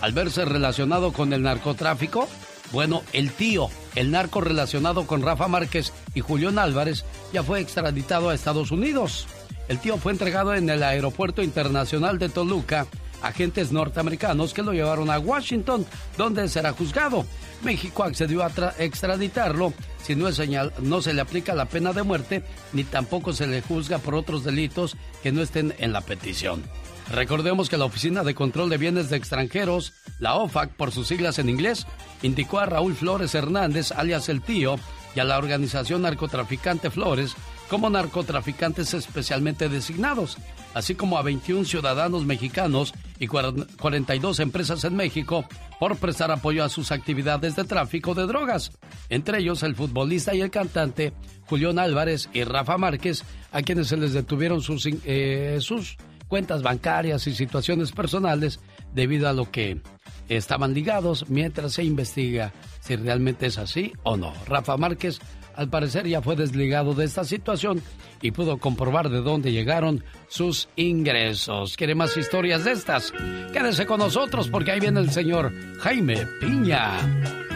al 0.00 0.12
verse 0.12 0.44
relacionado 0.44 1.12
con 1.12 1.32
el 1.32 1.42
narcotráfico? 1.42 2.28
Bueno, 2.72 3.02
el 3.12 3.30
tío, 3.30 3.68
el 3.94 4.10
narco 4.10 4.40
relacionado 4.40 5.06
con 5.06 5.22
Rafa 5.22 5.46
Márquez 5.46 5.92
y 6.14 6.20
Julián 6.20 6.58
Álvarez, 6.58 7.04
ya 7.32 7.42
fue 7.44 7.60
extraditado 7.60 8.30
a 8.30 8.34
Estados 8.34 8.72
Unidos. 8.72 9.28
El 9.68 9.78
tío 9.78 9.96
fue 9.98 10.12
entregado 10.12 10.54
en 10.54 10.68
el 10.68 10.82
Aeropuerto 10.82 11.42
Internacional 11.42 12.18
de 12.18 12.28
Toluca 12.28 12.86
agentes 13.22 13.72
norteamericanos 13.72 14.52
que 14.52 14.62
lo 14.62 14.72
llevaron 14.72 15.10
a 15.10 15.18
Washington, 15.18 15.86
donde 16.18 16.46
será 16.48 16.72
juzgado. 16.72 17.24
México 17.62 18.04
accedió 18.04 18.42
a 18.44 18.52
extraditarlo 18.78 19.72
si 20.04 20.14
no, 20.14 20.28
es 20.28 20.36
señal, 20.36 20.70
no 20.80 21.00
se 21.00 21.14
le 21.14 21.22
aplica 21.22 21.54
la 21.54 21.64
pena 21.64 21.94
de 21.94 22.02
muerte 22.02 22.44
ni 22.74 22.84
tampoco 22.84 23.32
se 23.32 23.46
le 23.46 23.62
juzga 23.62 23.96
por 23.98 24.14
otros 24.14 24.44
delitos 24.44 24.98
que 25.22 25.32
no 25.32 25.40
estén 25.40 25.74
en 25.78 25.94
la 25.94 26.02
petición. 26.02 26.62
Recordemos 27.10 27.70
que 27.70 27.78
la 27.78 27.86
Oficina 27.86 28.22
de 28.22 28.34
Control 28.34 28.68
de 28.68 28.76
Bienes 28.76 29.08
de 29.08 29.16
Extranjeros, 29.16 29.94
la 30.18 30.34
OFAC 30.34 30.72
por 30.72 30.92
sus 30.92 31.08
siglas 31.08 31.38
en 31.38 31.48
inglés, 31.48 31.86
indicó 32.22 32.58
a 32.58 32.66
Raúl 32.66 32.94
Flores 32.94 33.34
Hernández, 33.34 33.92
alias 33.92 34.28
el 34.28 34.42
tío, 34.42 34.76
y 35.14 35.20
a 35.20 35.24
la 35.24 35.38
organización 35.38 36.02
narcotraficante 36.02 36.90
Flores 36.90 37.34
como 37.74 37.90
narcotraficantes 37.90 38.94
especialmente 38.94 39.68
designados, 39.68 40.38
así 40.74 40.94
como 40.94 41.18
a 41.18 41.22
21 41.22 41.64
ciudadanos 41.64 42.24
mexicanos 42.24 42.94
y 43.18 43.26
42 43.26 44.38
empresas 44.38 44.84
en 44.84 44.94
México 44.94 45.44
por 45.80 45.96
prestar 45.96 46.30
apoyo 46.30 46.62
a 46.62 46.68
sus 46.68 46.92
actividades 46.92 47.56
de 47.56 47.64
tráfico 47.64 48.14
de 48.14 48.28
drogas, 48.28 48.70
entre 49.08 49.40
ellos 49.40 49.64
el 49.64 49.74
futbolista 49.74 50.36
y 50.36 50.40
el 50.40 50.52
cantante 50.52 51.14
Julián 51.48 51.80
Álvarez 51.80 52.28
y 52.32 52.44
Rafa 52.44 52.78
Márquez, 52.78 53.24
a 53.50 53.60
quienes 53.62 53.88
se 53.88 53.96
les 53.96 54.12
detuvieron 54.12 54.60
sus, 54.60 54.86
eh, 54.86 55.58
sus 55.60 55.96
cuentas 56.28 56.62
bancarias 56.62 57.26
y 57.26 57.34
situaciones 57.34 57.90
personales 57.90 58.60
debido 58.92 59.28
a 59.28 59.32
lo 59.32 59.50
que 59.50 59.82
estaban 60.28 60.74
ligados 60.74 61.28
mientras 61.28 61.72
se 61.72 61.82
investiga 61.82 62.52
si 62.78 62.94
realmente 62.94 63.46
es 63.46 63.58
así 63.58 63.92
o 64.04 64.16
no. 64.16 64.32
Rafa 64.46 64.76
Márquez 64.76 65.18
al 65.56 65.68
parecer 65.68 66.06
ya 66.06 66.22
fue 66.22 66.36
desligado 66.36 66.94
de 66.94 67.04
esta 67.04 67.24
situación 67.24 67.82
y 68.20 68.30
pudo 68.30 68.58
comprobar 68.58 69.08
de 69.08 69.20
dónde 69.20 69.52
llegaron 69.52 70.04
sus 70.28 70.68
ingresos. 70.76 71.76
¿Quiere 71.76 71.94
más 71.94 72.16
historias 72.16 72.64
de 72.64 72.72
estas? 72.72 73.12
Quédese 73.52 73.86
con 73.86 73.98
nosotros 73.98 74.48
porque 74.48 74.72
ahí 74.72 74.80
viene 74.80 75.00
el 75.00 75.10
señor 75.10 75.52
Jaime 75.80 76.26
Piña. 76.40 76.98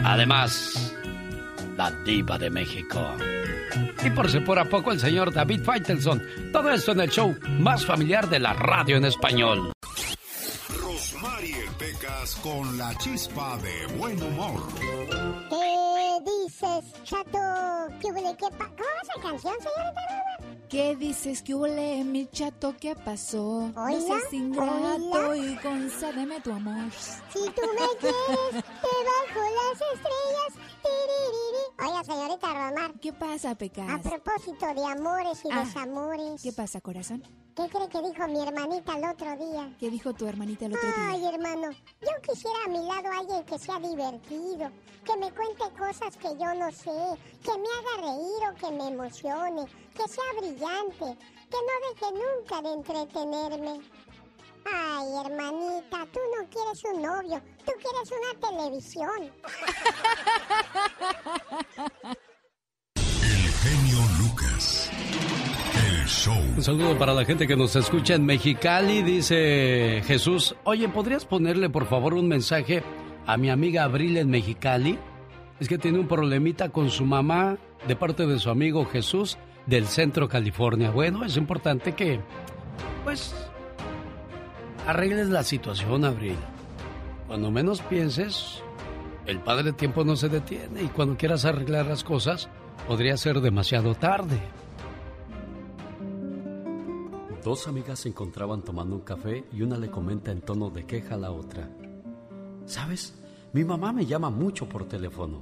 Además, 0.03 0.95
la 1.77 1.91
diva 2.03 2.37
de 2.37 2.49
México. 2.49 3.15
Y 4.03 4.09
por 4.11 4.29
si 4.29 4.39
fuera 4.39 4.65
poco, 4.65 4.91
el 4.91 4.99
señor 4.99 5.33
David 5.33 5.61
Faitelson. 5.63 6.21
Todo 6.51 6.71
esto 6.71 6.93
en 6.93 7.01
el 7.01 7.09
show 7.09 7.35
más 7.59 7.85
familiar 7.85 8.29
de 8.29 8.39
la 8.39 8.53
radio 8.53 8.97
en 8.97 9.05
español. 9.05 9.71
Rosmarie 11.21 11.69
Pecas 11.77 12.35
con 12.35 12.77
la 12.77 12.95
chispa 12.97 13.57
de 13.57 13.87
buen 13.97 14.21
humor. 14.21 14.61
¿Qué 15.49 16.19
dices, 16.25 16.93
chato? 17.03 17.39
¿Qué 17.99 18.07
huele? 18.11 18.35
¿Qué 18.37 18.47
pa- 18.57 18.67
¿Cómo 18.69 18.83
va 18.83 19.01
esa 19.03 19.21
canción, 19.21 19.53
señorita 19.55 20.01
Roma? 20.07 20.55
¿Qué 20.69 20.95
dices 20.95 21.41
que 21.41 21.55
huele, 21.55 22.03
mi 22.05 22.27
chato? 22.27 22.73
¿Qué 22.79 22.95
pasó? 22.95 23.69
No 23.75 23.83
Hola, 23.83 23.99
seas 23.99 24.33
ingrato 24.33 25.35
y 25.35 25.55
concédeme 25.57 26.39
tu 26.41 26.51
amor. 26.53 26.89
Si 26.93 27.39
tú 27.39 27.61
me 27.73 27.87
quieres, 27.99 28.53
debajo 28.53 29.41
las 29.55 29.81
estrellas. 29.93 30.69
Oiga, 31.79 32.03
señorita 32.03 32.47
Romar. 32.53 32.93
¿Qué 33.01 33.11
pasa, 33.13 33.55
Pecas? 33.55 33.89
A 33.89 33.99
propósito 34.01 34.65
de 34.73 34.85
amores 34.85 35.39
y 35.43 35.49
Ah. 35.51 35.65
desamores. 35.65 36.41
¿Qué 36.41 36.53
pasa, 36.53 36.79
corazón? 36.81 37.23
¿Qué 37.59 37.67
cree 37.67 37.89
que 37.89 38.01
dijo 38.01 38.25
mi 38.29 38.41
hermanita 38.41 38.95
el 38.95 39.03
otro 39.03 39.35
día? 39.35 39.69
¿Qué 39.77 39.89
dijo 39.89 40.13
tu 40.13 40.25
hermanita 40.25 40.67
el 40.67 40.75
otro 40.77 40.89
Ay, 40.97 41.19
día? 41.19 41.31
hermano, 41.31 41.71
yo 41.99 42.21
quisiera 42.25 42.57
a 42.65 42.69
mi 42.69 42.87
lado 42.87 43.11
alguien 43.11 43.43
que 43.43 43.59
sea 43.59 43.77
divertido, 43.79 44.71
que 45.03 45.17
me 45.17 45.29
cuente 45.33 45.65
cosas 45.77 46.15
que 46.15 46.29
yo 46.39 46.53
no 46.55 46.71
sé, 46.71 47.19
que 47.43 47.51
me 47.57 47.67
haga 47.75 48.13
reír 48.13 48.49
o 48.49 48.55
que 48.55 48.71
me 48.71 48.87
emocione, 48.87 49.65
que 49.93 50.07
sea 50.07 50.23
brillante, 50.39 51.17
que 51.49 51.57
no 51.67 51.73
deje 51.89 52.09
nunca 52.13 52.61
de 52.61 52.73
entretenerme. 52.75 53.81
Ay, 54.63 55.07
hermanita, 55.25 56.07
tú 56.13 56.19
no 56.37 56.49
quieres 56.49 56.81
un 56.85 57.01
novio, 57.01 57.41
tú 57.65 57.73
quieres 57.81 58.09
una 58.09 58.39
televisión. 58.47 59.33
El 63.21 63.51
genio 63.51 63.98
show. 66.09 66.35
Un 66.57 66.63
saludo 66.63 66.97
para 66.97 67.13
la 67.13 67.23
gente 67.23 67.47
que 67.47 67.55
nos 67.55 67.75
escucha 67.75 68.15
en 68.15 68.25
Mexicali, 68.25 69.03
dice 69.03 70.01
Jesús. 70.05 70.55
Oye, 70.63 70.89
¿podrías 70.89 71.25
ponerle 71.25 71.69
por 71.69 71.85
favor 71.85 72.15
un 72.15 72.27
mensaje 72.27 72.83
a 73.25 73.37
mi 73.37 73.49
amiga 73.49 73.83
Abril 73.83 74.17
en 74.17 74.29
Mexicali? 74.29 74.97
Es 75.59 75.67
que 75.67 75.77
tiene 75.77 75.99
un 75.99 76.07
problemita 76.07 76.69
con 76.69 76.89
su 76.89 77.05
mamá 77.05 77.57
de 77.87 77.95
parte 77.95 78.25
de 78.25 78.39
su 78.39 78.49
amigo 78.49 78.85
Jesús 78.85 79.37
del 79.67 79.85
centro 79.85 80.27
California. 80.27 80.89
Bueno, 80.89 81.23
es 81.23 81.37
importante 81.37 81.93
que, 81.93 82.19
pues, 83.03 83.35
arregles 84.87 85.29
la 85.29 85.43
situación, 85.43 86.05
Abril. 86.05 86.37
Cuando 87.27 87.51
menos 87.51 87.81
pienses, 87.81 88.63
el 89.27 89.39
padre 89.39 89.73
tiempo 89.73 90.03
no 90.03 90.15
se 90.15 90.29
detiene 90.29 90.83
y 90.83 90.87
cuando 90.87 91.17
quieras 91.17 91.45
arreglar 91.45 91.85
las 91.85 92.03
cosas, 92.03 92.49
podría 92.87 93.15
ser 93.17 93.41
demasiado 93.41 93.93
tarde. 93.93 94.39
Dos 97.43 97.69
amigas 97.69 97.99
se 97.99 98.09
encontraban 98.09 98.63
tomando 98.63 98.95
un 98.95 99.01
café 99.01 99.45
y 99.53 99.61
una 99.61 99.77
le 99.77 99.89
comenta 99.89 100.31
en 100.31 100.41
tono 100.41 100.69
de 100.69 100.85
queja 100.85 101.15
a 101.15 101.17
la 101.17 101.31
otra. 101.31 101.69
¿Sabes? 102.65 103.13
Mi 103.53 103.63
mamá 103.63 103.93
me 103.93 104.05
llama 104.05 104.29
mucho 104.29 104.67
por 104.67 104.87
teléfono 104.87 105.41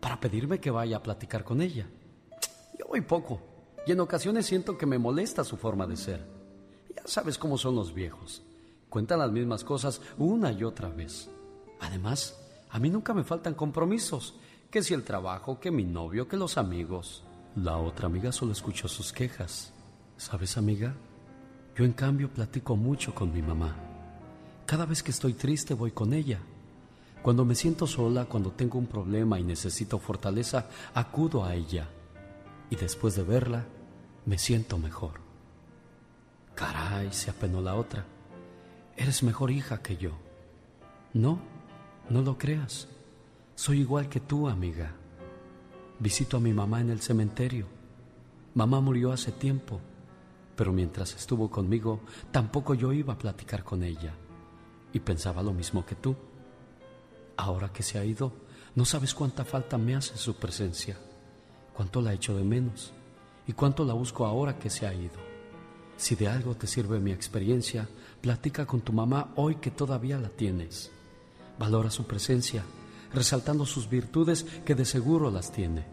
para 0.00 0.18
pedirme 0.18 0.58
que 0.58 0.70
vaya 0.70 0.96
a 0.96 1.02
platicar 1.02 1.44
con 1.44 1.60
ella. 1.60 1.86
Yo 2.78 2.86
voy 2.88 3.02
poco 3.02 3.40
y 3.86 3.92
en 3.92 4.00
ocasiones 4.00 4.46
siento 4.46 4.78
que 4.78 4.86
me 4.86 4.98
molesta 4.98 5.44
su 5.44 5.58
forma 5.58 5.86
de 5.86 5.96
ser. 5.96 6.26
Ya 6.96 7.02
sabes 7.04 7.36
cómo 7.36 7.58
son 7.58 7.76
los 7.76 7.92
viejos. 7.92 8.42
Cuentan 8.88 9.18
las 9.18 9.30
mismas 9.30 9.64
cosas 9.64 10.00
una 10.16 10.50
y 10.50 10.64
otra 10.64 10.88
vez. 10.88 11.28
Además, 11.80 12.40
a 12.70 12.78
mí 12.78 12.88
nunca 12.88 13.12
me 13.12 13.22
faltan 13.22 13.52
compromisos. 13.54 14.34
Que 14.70 14.82
si 14.82 14.94
el 14.94 15.04
trabajo, 15.04 15.60
que 15.60 15.70
mi 15.70 15.84
novio, 15.84 16.26
que 16.26 16.38
los 16.38 16.56
amigos. 16.56 17.22
La 17.54 17.76
otra 17.76 18.06
amiga 18.06 18.32
solo 18.32 18.52
escuchó 18.52 18.88
sus 18.88 19.12
quejas. 19.12 19.72
¿Sabes, 20.16 20.56
amiga? 20.56 20.94
Yo 21.76 21.84
en 21.84 21.92
cambio 21.92 22.30
platico 22.30 22.76
mucho 22.76 23.14
con 23.14 23.32
mi 23.32 23.42
mamá. 23.42 23.76
Cada 24.66 24.86
vez 24.86 25.02
que 25.02 25.10
estoy 25.10 25.34
triste 25.34 25.74
voy 25.74 25.90
con 25.90 26.12
ella. 26.12 26.38
Cuando 27.22 27.44
me 27.44 27.54
siento 27.54 27.86
sola, 27.86 28.26
cuando 28.26 28.52
tengo 28.52 28.78
un 28.78 28.86
problema 28.86 29.40
y 29.40 29.42
necesito 29.42 29.98
fortaleza, 29.98 30.66
acudo 30.94 31.44
a 31.44 31.54
ella. 31.54 31.88
Y 32.70 32.76
después 32.76 33.16
de 33.16 33.22
verla, 33.22 33.64
me 34.26 34.38
siento 34.38 34.78
mejor. 34.78 35.20
Caray. 36.54 37.06
Ay, 37.06 37.12
se 37.12 37.30
apenó 37.30 37.60
la 37.60 37.74
otra. 37.74 38.04
Eres 38.96 39.22
mejor 39.22 39.50
hija 39.50 39.82
que 39.82 39.96
yo. 39.96 40.12
No, 41.12 41.40
no 42.08 42.22
lo 42.22 42.38
creas. 42.38 42.86
Soy 43.56 43.80
igual 43.80 44.08
que 44.08 44.20
tú, 44.20 44.48
amiga. 44.48 44.92
Visito 45.98 46.36
a 46.36 46.40
mi 46.40 46.52
mamá 46.52 46.80
en 46.80 46.90
el 46.90 47.00
cementerio. 47.00 47.66
Mamá 48.54 48.80
murió 48.80 49.12
hace 49.12 49.32
tiempo, 49.32 49.80
pero 50.56 50.72
mientras 50.72 51.14
estuvo 51.14 51.50
conmigo, 51.50 52.00
tampoco 52.30 52.74
yo 52.74 52.92
iba 52.92 53.14
a 53.14 53.18
platicar 53.18 53.64
con 53.64 53.82
ella. 53.82 54.14
Y 54.92 55.00
pensaba 55.00 55.42
lo 55.42 55.52
mismo 55.52 55.84
que 55.84 55.94
tú. 55.94 56.14
Ahora 57.36 57.72
que 57.72 57.82
se 57.82 57.98
ha 57.98 58.04
ido, 58.04 58.32
no 58.74 58.84
sabes 58.84 59.14
cuánta 59.14 59.44
falta 59.44 59.78
me 59.78 59.96
hace 59.96 60.16
su 60.16 60.36
presencia, 60.36 60.96
cuánto 61.74 62.00
la 62.00 62.12
echo 62.12 62.36
de 62.36 62.44
menos 62.44 62.92
y 63.46 63.52
cuánto 63.52 63.84
la 63.84 63.94
busco 63.94 64.26
ahora 64.26 64.58
que 64.58 64.70
se 64.70 64.86
ha 64.86 64.94
ido. 64.94 65.34
Si 65.96 66.14
de 66.16 66.28
algo 66.28 66.54
te 66.54 66.66
sirve 66.66 66.98
mi 66.98 67.12
experiencia, 67.12 67.88
platica 68.20 68.66
con 68.66 68.80
tu 68.80 68.92
mamá 68.92 69.32
hoy 69.36 69.56
que 69.56 69.70
todavía 69.70 70.18
la 70.18 70.28
tienes. 70.28 70.90
Valora 71.58 71.90
su 71.90 72.04
presencia, 72.04 72.64
resaltando 73.12 73.64
sus 73.64 73.88
virtudes 73.88 74.44
que 74.64 74.74
de 74.74 74.84
seguro 74.84 75.30
las 75.30 75.52
tiene. 75.52 75.84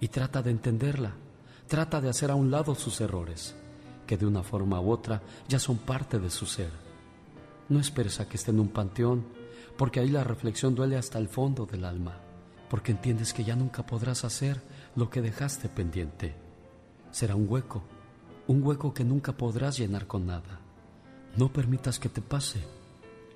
Y 0.00 0.08
trata 0.08 0.42
de 0.42 0.50
entenderla, 0.50 1.12
trata 1.66 2.00
de 2.00 2.08
hacer 2.08 2.30
a 2.30 2.34
un 2.34 2.50
lado 2.50 2.74
sus 2.74 3.00
errores, 3.00 3.54
que 4.08 4.16
de 4.16 4.26
una 4.26 4.42
forma 4.42 4.80
u 4.80 4.90
otra 4.90 5.22
ya 5.46 5.60
son 5.60 5.76
parte 5.76 6.18
de 6.18 6.30
su 6.30 6.46
ser. 6.46 6.70
No 7.68 7.78
esperes 7.78 8.18
a 8.18 8.28
que 8.28 8.38
esté 8.38 8.50
en 8.50 8.58
un 8.58 8.70
panteón, 8.70 9.26
porque 9.76 10.00
ahí 10.00 10.08
la 10.08 10.24
reflexión 10.24 10.74
duele 10.74 10.96
hasta 10.96 11.18
el 11.18 11.28
fondo 11.28 11.66
del 11.66 11.84
alma, 11.84 12.18
porque 12.70 12.90
entiendes 12.92 13.34
que 13.34 13.44
ya 13.44 13.54
nunca 13.54 13.84
podrás 13.84 14.24
hacer 14.24 14.60
lo 14.96 15.10
que 15.10 15.20
dejaste 15.20 15.68
pendiente. 15.68 16.34
Será 17.10 17.36
un 17.36 17.46
hueco, 17.48 17.84
un 18.46 18.62
hueco 18.62 18.94
que 18.94 19.04
nunca 19.04 19.36
podrás 19.36 19.78
llenar 19.78 20.06
con 20.06 20.26
nada. 20.26 20.60
No 21.36 21.52
permitas 21.52 21.98
que 21.98 22.08
te 22.08 22.22
pase 22.22 22.60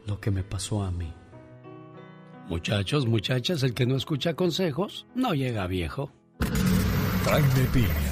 lo 0.06 0.18
que 0.18 0.30
me 0.30 0.42
pasó 0.42 0.82
a 0.82 0.90
mí. 0.90 1.12
Muchachos, 2.48 3.06
muchachas, 3.06 3.62
el 3.62 3.74
que 3.74 3.86
no 3.86 3.96
escucha 3.96 4.34
consejos 4.34 5.06
no 5.14 5.34
llega 5.34 5.66
viejo. 5.66 6.10
Jaime 7.24 7.68
Piña, 7.72 8.11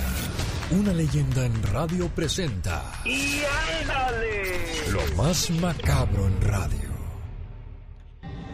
una 0.70 0.92
leyenda 0.92 1.44
en 1.44 1.62
radio 1.64 2.08
presenta. 2.08 2.92
¡Y 3.04 3.40
ándale! 3.80 4.90
Lo 4.92 5.16
más 5.16 5.50
macabro 5.50 6.26
en 6.26 6.40
radio. 6.42 6.90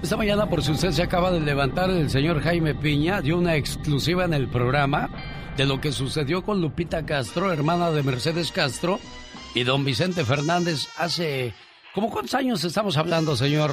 Esta 0.02 0.16
mañana, 0.16 0.48
por 0.48 0.62
si 0.62 0.72
usted 0.72 0.92
se 0.92 1.02
acaba 1.02 1.30
de 1.30 1.40
levantar, 1.40 1.90
el 1.90 2.08
señor 2.08 2.40
Jaime 2.42 2.74
Piña 2.74 3.20
dio 3.20 3.36
una 3.36 3.56
exclusiva 3.56 4.24
en 4.24 4.34
el 4.34 4.48
programa 4.48 5.10
de 5.56 5.66
lo 5.66 5.80
que 5.80 5.92
sucedió 5.92 6.42
con 6.42 6.60
Lupita 6.60 7.04
Castro, 7.04 7.52
hermana 7.52 7.90
de 7.90 8.02
Mercedes 8.02 8.52
Castro, 8.52 8.98
y 9.54 9.64
don 9.64 9.84
Vicente 9.84 10.24
Fernández 10.24 10.88
hace... 10.96 11.54
¿Cómo 11.94 12.10
cuántos 12.10 12.34
años 12.34 12.62
estamos 12.64 12.96
hablando, 12.96 13.36
señor 13.36 13.72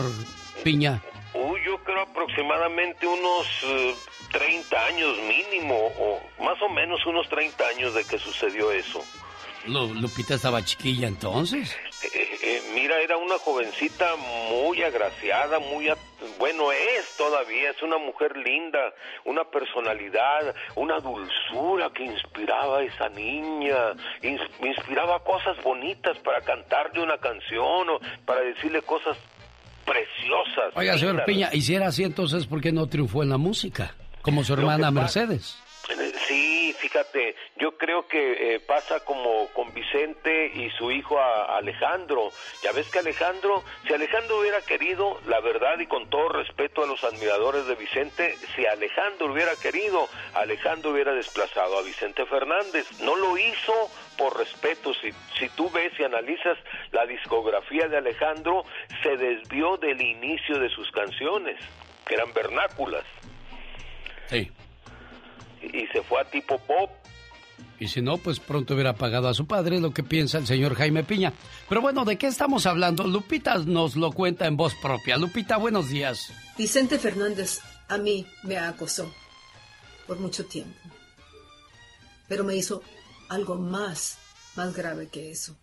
Piña? 0.64 1.02
Uy, 1.34 1.60
yo 1.66 1.78
creo 1.84 2.02
aproximadamente 2.04 3.06
unos 3.06 3.48
eh, 3.66 3.96
30 4.34 4.86
años 4.88 5.18
mínimo, 5.20 5.76
o 5.98 6.20
más 6.44 6.62
o 6.62 6.68
menos 6.70 7.00
unos 7.06 7.30
30 7.30 7.66
años 7.68 7.94
de 7.94 8.04
que 8.04 8.18
sucedió 8.20 8.72
eso. 8.72 9.02
Lu- 9.66 9.94
Lupita 9.94 10.34
estaba 10.34 10.62
chiquilla 10.66 11.08
entonces. 11.08 11.74
Eh, 12.04 12.38
eh, 12.44 12.62
mira, 12.76 13.00
era 13.00 13.16
una 13.16 13.38
jovencita 13.38 14.16
muy 14.50 14.84
agraciada, 14.84 15.60
muy... 15.60 15.88
Bueno, 16.38 16.70
es 16.74 17.16
todavía, 17.18 17.70
es 17.72 17.82
una 17.82 17.98
mujer 17.98 18.36
linda, 18.36 18.80
una 19.24 19.46
personalidad, 19.46 20.54
una 20.76 21.00
dulzura 21.00 21.90
que 21.96 22.04
inspiraba 22.04 22.80
a 22.80 22.84
esa 22.84 23.08
niña, 23.08 23.94
ins- 24.22 24.50
inspiraba 24.68 25.24
cosas 25.24 25.56
bonitas 25.64 26.18
para 26.20 26.42
cantarle 26.42 27.02
una 27.02 27.18
canción 27.20 27.90
o 27.90 28.00
para 28.26 28.42
decirle 28.42 28.82
cosas 28.82 29.16
preciosas. 29.86 30.74
Oiga, 30.76 30.98
señor. 30.98 31.24
Piña, 31.26 31.50
y 31.54 31.62
si 31.62 31.76
era 31.76 31.88
así, 31.88 32.04
entonces, 32.04 32.48
¿por 32.48 32.60
qué 32.62 32.72
no 32.74 32.88
triunfó 32.88 33.24
en 33.24 33.30
la 33.30 33.38
música? 33.38 33.96
Como 34.24 34.44
su 34.44 34.54
hermana 34.54 34.90
Mercedes. 34.90 35.60
Eh, 35.90 36.10
Sí, 36.28 36.74
fíjate, 36.80 37.36
yo 37.58 37.78
creo 37.78 38.08
que 38.08 38.56
eh, 38.56 38.60
pasa 38.62 39.02
como 39.02 39.48
con 39.50 39.74
Vicente 39.74 40.48
y 40.56 40.70
su 40.72 40.90
hijo 40.92 41.20
a- 41.20 41.58
Alejandro. 41.58 42.30
Ya 42.64 42.72
ves 42.72 42.88
que 42.90 43.00
Alejandro, 43.00 43.62
si 43.86 43.94
Alejandro 43.94 44.40
hubiera 44.40 44.62
querido, 44.62 45.20
la 45.28 45.42
verdad 45.42 45.78
y 45.80 45.86
con 45.88 46.10
todo 46.10 46.30
respeto 46.30 46.82
a 46.84 46.88
los 46.88 47.04
admiradores 47.04 47.68
de 47.68 47.76
Vicente, 47.76 48.38
si 48.56 48.66
Alejandro 48.66 49.34
hubiera 49.34 49.56
querido, 49.58 50.08
Alejandro 50.34 50.92
hubiera 50.92 51.14
desplazado 51.14 51.78
a 51.78 51.82
Vicente 51.84 52.26
Fernández. 52.26 52.88
No 53.02 53.16
lo 53.18 53.38
hizo 53.38 53.74
por 54.18 54.38
respeto. 54.38 54.94
Si, 54.96 55.12
si 55.38 55.50
tú 55.50 55.70
ves 55.72 55.92
y 56.00 56.04
analizas 56.04 56.58
la 56.92 57.06
discografía 57.06 57.90
de 57.90 57.98
Alejandro, 57.98 58.64
se 59.04 59.18
desvió 59.18 59.76
del 59.78 60.02
inicio 60.02 60.58
de 60.60 60.70
sus 60.70 60.90
canciones, 60.92 61.58
que 62.08 62.14
eran 62.16 62.34
vernáculas 62.34 63.04
Sí. 64.34 64.52
y 65.62 65.88
se 65.88 66.02
fue 66.04 66.20
a 66.22 66.26
tipo 66.26 66.58
pop. 66.60 66.90
Y 67.80 67.88
si 67.88 68.02
no, 68.02 68.18
pues 68.18 68.40
pronto 68.40 68.74
hubiera 68.74 68.94
pagado 68.94 69.28
a 69.28 69.34
su 69.34 69.46
padre 69.46 69.80
lo 69.80 69.92
que 69.94 70.04
piensa 70.04 70.38
el 70.38 70.48
señor 70.48 70.76
Jaime 70.76 71.04
Piña. 71.04 71.34
Pero 71.68 71.82
bueno, 71.82 72.06
¿de 72.06 72.18
qué 72.18 72.28
estamos 72.28 72.66
hablando? 72.66 73.06
Lupita 73.06 73.58
nos 73.58 73.96
lo 73.96 74.12
cuenta 74.12 74.46
en 74.46 74.56
voz 74.58 74.74
propia. 74.76 75.18
Lupita, 75.18 75.58
buenos 75.58 75.90
días. 75.90 76.32
Vicente 76.58 76.98
Fernández 76.98 77.60
a 77.90 77.98
mí 77.98 78.26
me 78.44 78.58
acosó 78.58 79.12
por 80.08 80.20
mucho 80.20 80.46
tiempo, 80.46 80.80
pero 82.28 82.44
me 82.44 82.56
hizo 82.56 82.82
algo 83.30 83.56
más, 83.56 84.18
más 84.56 84.74
grave 84.76 85.08
que 85.10 85.32
eso. 85.32 85.56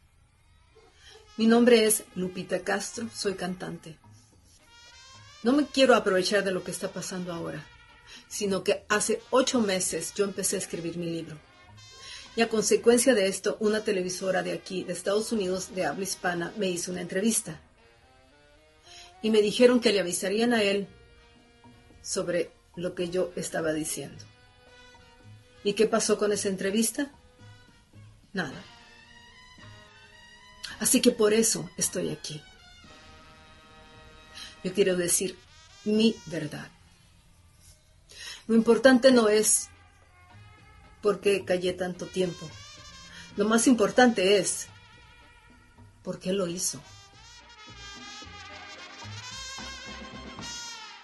Mi 1.37 1.47
nombre 1.47 1.85
es 1.87 2.05
Lupita 2.17 2.61
Castro, 2.61 3.07
soy 3.15 3.35
cantante. 3.35 3.97
No 5.43 5.53
me 5.53 5.65
quiero 5.67 5.95
aprovechar 5.95 6.45
de 6.45 6.53
lo 6.53 6.63
que 6.63 6.71
está 6.71 6.89
pasando 6.89 7.33
ahora, 7.33 7.65
sino 8.31 8.63
que 8.63 8.85
hace 8.89 9.21
ocho 9.31 9.61
meses 9.61 10.15
yo 10.15 10.25
empecé 10.25 10.57
a 10.57 10.61
escribir 10.61 10.97
mi 10.97 11.11
libro. 11.11 11.37
Y 12.37 12.43
a 12.43 12.49
consecuencia 12.49 13.13
de 13.15 13.27
esto, 13.27 13.57
una 13.59 13.83
televisora 13.83 14.43
de 14.45 14.53
aquí, 14.53 14.85
de 14.85 14.93
Estados 14.93 15.33
Unidos, 15.33 15.75
de 15.75 15.85
habla 15.85 16.05
hispana, 16.05 16.55
me 16.57 16.69
hizo 16.69 16.93
una 16.93 17.01
entrevista. 17.01 17.61
Y 19.21 19.31
me 19.31 19.43
dijeron 19.43 19.81
que 19.81 19.93
le 19.93 20.01
avisarían 20.01 20.55
a 20.55 20.63
él 20.63 20.87
sobre 22.03 22.53
lo 22.77 22.95
que 22.95 23.11
yo 23.11 23.33
estaba 23.35 23.73
diciendo. 23.73 24.25
¿Y 25.65 25.73
qué 25.73 25.87
pasó 25.87 26.17
con 26.17 26.33
esa 26.33 26.49
entrevista? 26.49 27.11
Nada. 28.33 28.65
Así 30.79 31.01
que 31.01 31.11
por 31.11 31.35
eso 31.35 31.69
estoy 31.77 32.11
aquí. 32.11 32.41
Yo 34.63 34.73
quiero 34.73 34.97
decir 34.97 35.37
mi 35.85 36.15
verdad. 36.27 36.71
Lo 38.51 38.57
importante 38.57 39.13
no 39.13 39.29
es 39.29 39.71
por 41.03 41.21
qué 41.21 41.45
callé 41.45 41.73
tanto 41.73 42.07
tiempo. 42.07 42.51
Lo 43.37 43.45
más 43.47 43.69
importante 43.69 44.39
es 44.39 44.69
por 46.03 46.19
qué 46.19 46.33
lo 46.33 46.49
hizo. 46.49 46.81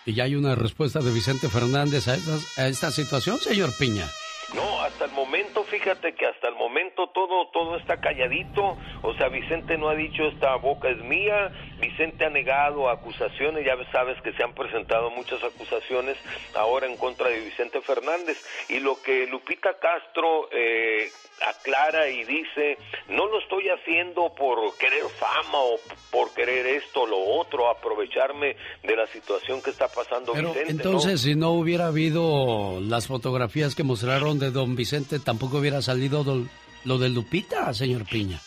¿Y 0.05 0.14
ya 0.14 0.24
hay 0.24 0.35
una 0.35 0.56
respuesta 0.56 0.98
de 0.98 1.12
Vicente 1.12 1.48
Fernández 1.48 2.09
a, 2.09 2.16
estas- 2.16 2.59
a 2.59 2.66
esta 2.66 2.90
situación, 2.90 3.39
señor 3.39 3.70
Piña? 3.78 4.09
No, 4.52 4.81
hasta 4.82 5.05
el 5.05 5.12
momento, 5.12 5.62
fíjate 5.64 6.14
que 6.14 6.27
hasta 6.27 6.48
el 6.48 6.55
momento 6.55 7.09
todo 7.14 7.48
todo 7.52 7.77
está 7.78 8.01
calladito. 8.01 8.77
O 9.02 9.14
sea, 9.16 9.28
Vicente 9.28 9.77
no 9.78 9.89
ha 9.89 9.94
dicho 9.94 10.24
esta 10.32 10.55
boca 10.56 10.89
es 10.89 10.98
mía. 11.05 11.52
Vicente 11.81 12.24
ha 12.24 12.31
negado 12.31 12.89
acusaciones. 12.89 13.65
Ya 13.65 13.77
sabes 13.93 14.20
que 14.23 14.32
se 14.32 14.43
han 14.43 14.55
presentado 14.55 15.11
muchas 15.11 15.43
acusaciones 15.43 16.16
ahora 16.55 16.86
en 16.86 16.97
contra 16.97 17.28
de 17.28 17.40
Vicente 17.40 17.81
Fernández. 17.81 18.39
Y 18.69 18.81
lo 18.81 19.01
que 19.03 19.27
Lupita 19.27 19.70
Castro 19.78 20.48
eh, 20.53 21.11
aclara 21.47 22.09
y 22.09 22.24
dice, 22.24 22.78
no 23.09 23.27
lo 23.27 23.39
estoy 23.40 23.69
haciendo 23.69 24.32
por 24.35 24.59
querer 24.78 25.05
fama 25.19 25.59
o 25.59 25.77
por 26.11 26.32
querer 26.35 26.66
esto 26.66 27.03
o 27.03 27.07
lo 27.07 27.19
otro, 27.39 27.69
aprovecharme 27.70 28.57
de 28.82 28.97
la 28.97 29.07
situación 29.09 29.61
que 29.62 29.70
está 29.70 29.89
pasando 29.89 30.32
Pero 30.32 30.48
Vicente. 30.48 30.73
¿no? 30.74 30.78
entonces, 30.78 31.20
si 31.20 31.35
no 31.35 31.51
hubiera 31.51 31.89
habido 31.89 32.81
las 32.81 33.07
fotografías 33.07 33.74
que 33.74 33.82
mostraron 33.82 34.39
de 34.39 34.51
don 34.51 34.77
Vicente, 34.77 35.19
tampoco 35.20 35.59
hubiera 35.59 35.82
salido 35.82 36.24
do- 36.24 36.47
lo 36.85 36.98
de 36.98 37.09
Lupita, 37.09 37.73
señor 37.74 38.05
Piña. 38.07 38.40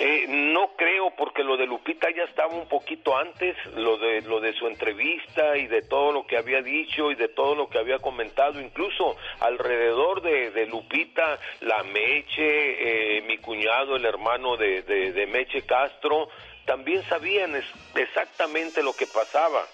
Eh, 0.00 0.26
no 0.28 0.76
creo 0.76 1.10
porque 1.16 1.42
lo 1.42 1.56
de 1.56 1.66
Lupita 1.66 2.08
ya 2.14 2.22
estaba 2.22 2.54
un 2.54 2.68
poquito 2.68 3.16
antes, 3.16 3.56
lo 3.74 3.96
de 3.98 4.22
lo 4.22 4.38
de 4.40 4.52
su 4.52 4.68
entrevista 4.68 5.56
y 5.56 5.66
de 5.66 5.82
todo 5.82 6.12
lo 6.12 6.24
que 6.24 6.36
había 6.36 6.62
dicho 6.62 7.10
y 7.10 7.16
de 7.16 7.26
todo 7.26 7.56
lo 7.56 7.68
que 7.68 7.78
había 7.78 7.98
comentado, 7.98 8.60
incluso 8.60 9.16
alrededor 9.40 10.22
de, 10.22 10.52
de 10.52 10.66
Lupita, 10.66 11.40
la 11.62 11.82
Meche, 11.82 13.16
eh, 13.18 13.22
mi 13.22 13.38
cuñado, 13.38 13.96
el 13.96 14.04
hermano 14.04 14.56
de, 14.56 14.82
de, 14.82 15.26
Meche 15.26 15.62
Castro, 15.62 16.28
también 16.64 17.02
sabían 17.08 17.56
es- 17.56 17.64
exactamente 17.96 18.84
lo 18.84 18.92
que 18.94 19.06
pasaba, 19.08 19.66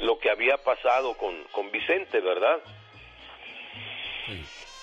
lo 0.00 0.18
que 0.20 0.30
había 0.30 0.56
pasado 0.56 1.18
con, 1.18 1.34
con 1.52 1.70
Vicente, 1.70 2.20
¿verdad? 2.20 2.60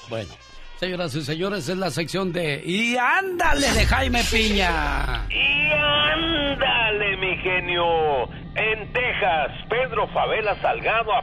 Bueno, 0.07 0.33
Señoras 0.81 1.13
y 1.13 1.21
señores, 1.21 1.69
es 1.69 1.77
la 1.77 1.91
sección 1.91 2.33
de 2.33 2.59
Y 2.65 2.97
ándale 2.97 3.71
de 3.71 3.85
Jaime 3.85 4.23
Piña. 4.31 5.27
Y 5.29 5.71
ándale, 5.71 7.17
mi 7.17 7.37
genio. 7.37 8.23
En 8.55 8.91
Texas, 8.91 9.51
Pedro 9.69 10.07
Favela 10.07 10.59
Salgado 10.59 11.13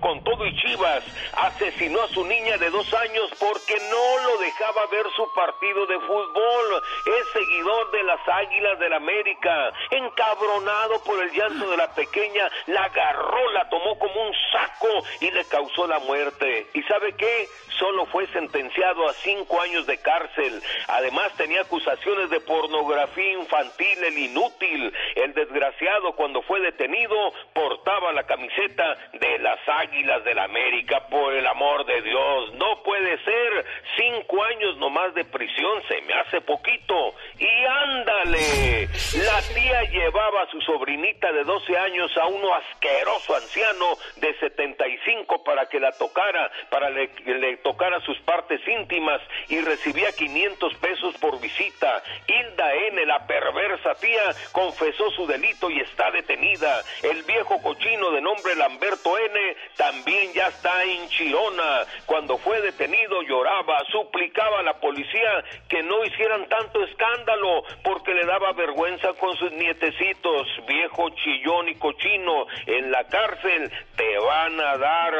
con 0.00 0.22
todo 0.24 0.44
y 0.44 0.56
chivas 0.56 1.04
asesinó 1.32 2.02
a 2.02 2.08
su 2.08 2.24
niña 2.24 2.58
de 2.58 2.70
dos 2.70 2.92
años 2.94 3.30
porque 3.38 3.76
no 3.90 4.28
lo 4.28 4.38
dejaba 4.38 4.86
ver 4.90 5.06
su 5.14 5.32
partido 5.34 5.86
de 5.86 5.98
fútbol. 6.00 6.82
Es 7.06 7.32
seguidor 7.32 7.90
de 7.92 8.02
las 8.02 8.28
Águilas 8.28 8.78
del 8.78 8.92
América. 8.92 9.72
Encabronado 9.90 11.02
por 11.04 11.22
el 11.22 11.30
llanto 11.30 11.70
de 11.70 11.76
la 11.76 11.94
pequeña, 11.94 12.50
la 12.66 12.84
agarró, 12.84 13.52
la 13.52 13.68
tomó 13.68 13.98
como 13.98 14.20
un 14.20 14.34
saco 14.52 14.88
y 15.20 15.30
le 15.30 15.44
causó 15.44 15.86
la 15.86 16.00
muerte. 16.00 16.66
¿Y 16.74 16.82
sabe 16.82 17.14
qué? 17.14 17.48
Solo 17.78 18.06
fue 18.06 18.26
sentenciado 18.28 19.08
a 19.08 19.12
cinco 19.14 19.60
años 19.60 19.86
de 19.86 19.98
cárcel. 19.98 20.60
Además 20.88 21.32
tenía 21.36 21.60
acusaciones 21.60 22.30
de 22.30 22.40
pornografía 22.40 23.32
infantil, 23.34 24.04
el 24.04 24.18
inútil. 24.18 24.92
El 25.14 25.34
desgraciado 25.34 26.16
cuando 26.16 26.42
fue 26.42 26.60
detenido 26.60 27.32
portaba 27.54 28.12
la 28.12 28.24
camiseta 28.24 28.96
de 29.12 29.38
las 29.38 29.67
Águilas 29.68 30.24
del 30.24 30.38
América, 30.38 31.06
por 31.08 31.34
el 31.34 31.46
amor 31.46 31.84
de 31.86 32.02
Dios. 32.02 32.54
No 32.54 32.82
puede 32.82 33.18
ser. 33.24 33.64
Cinco 33.96 34.42
años 34.44 34.76
nomás 34.78 35.14
de 35.14 35.24
prisión, 35.24 35.82
se 35.88 36.00
me 36.02 36.14
hace 36.14 36.40
poquito. 36.40 37.14
Y 37.38 37.64
ándale. 37.64 38.88
La 39.24 39.40
tía 39.54 39.82
llevaba 39.90 40.42
a 40.42 40.50
su 40.50 40.60
sobrinita 40.62 41.32
de 41.32 41.44
12 41.44 41.76
años 41.78 42.16
a 42.16 42.26
uno 42.26 42.54
asqueroso 42.54 43.34
anciano 43.36 43.86
de 44.16 44.34
75 44.38 45.42
para 45.44 45.66
que 45.68 45.80
la 45.80 45.92
tocara, 45.92 46.50
para 46.70 46.90
le- 46.90 47.10
le 47.26 47.56
tocara 47.58 48.00
sus 48.00 48.18
partes 48.20 48.60
íntimas 48.66 49.20
y 49.48 49.60
recibía 49.60 50.12
500 50.12 50.74
pesos 50.76 51.16
por 51.18 51.40
visita. 51.40 52.02
Hilda 52.26 52.74
N., 52.74 53.06
la 53.06 53.26
perversa 53.26 53.94
tía, 53.96 54.22
confesó 54.52 55.10
su 55.12 55.26
delito 55.26 55.70
y 55.70 55.80
está 55.80 56.10
detenida. 56.10 56.82
El 57.02 57.22
viejo 57.24 57.60
cochino 57.62 58.10
de 58.12 58.20
nombre 58.20 58.54
Lamberto 58.54 59.18
N. 59.18 59.56
también 59.76 60.32
ya 60.32 60.48
está 60.48 60.82
en 60.84 61.08
Chirona. 61.08 61.86
Cuando 62.06 62.38
fue 62.38 62.60
detenido 62.60 63.22
lloraba, 63.22 63.78
suplicaba 63.90 64.60
a 64.60 64.62
la 64.62 64.80
policía 64.80 65.44
que 65.68 65.82
no 65.82 66.04
hicieran 66.04 66.48
tanto 66.48 66.82
escándalo 66.84 67.64
porque 67.82 68.14
le 68.14 68.24
daba 68.24 68.52
vergüenza 68.52 69.12
con 69.14 69.36
sus 69.36 69.52
nietecitos. 69.52 70.46
Viejo 70.66 71.10
chillón 71.10 71.68
y 71.68 71.74
cochino, 71.76 72.46
en 72.66 72.90
la 72.90 73.04
cárcel 73.04 73.70
te 73.96 74.18
van 74.18 74.60
a 74.60 74.76
dar 74.76 75.14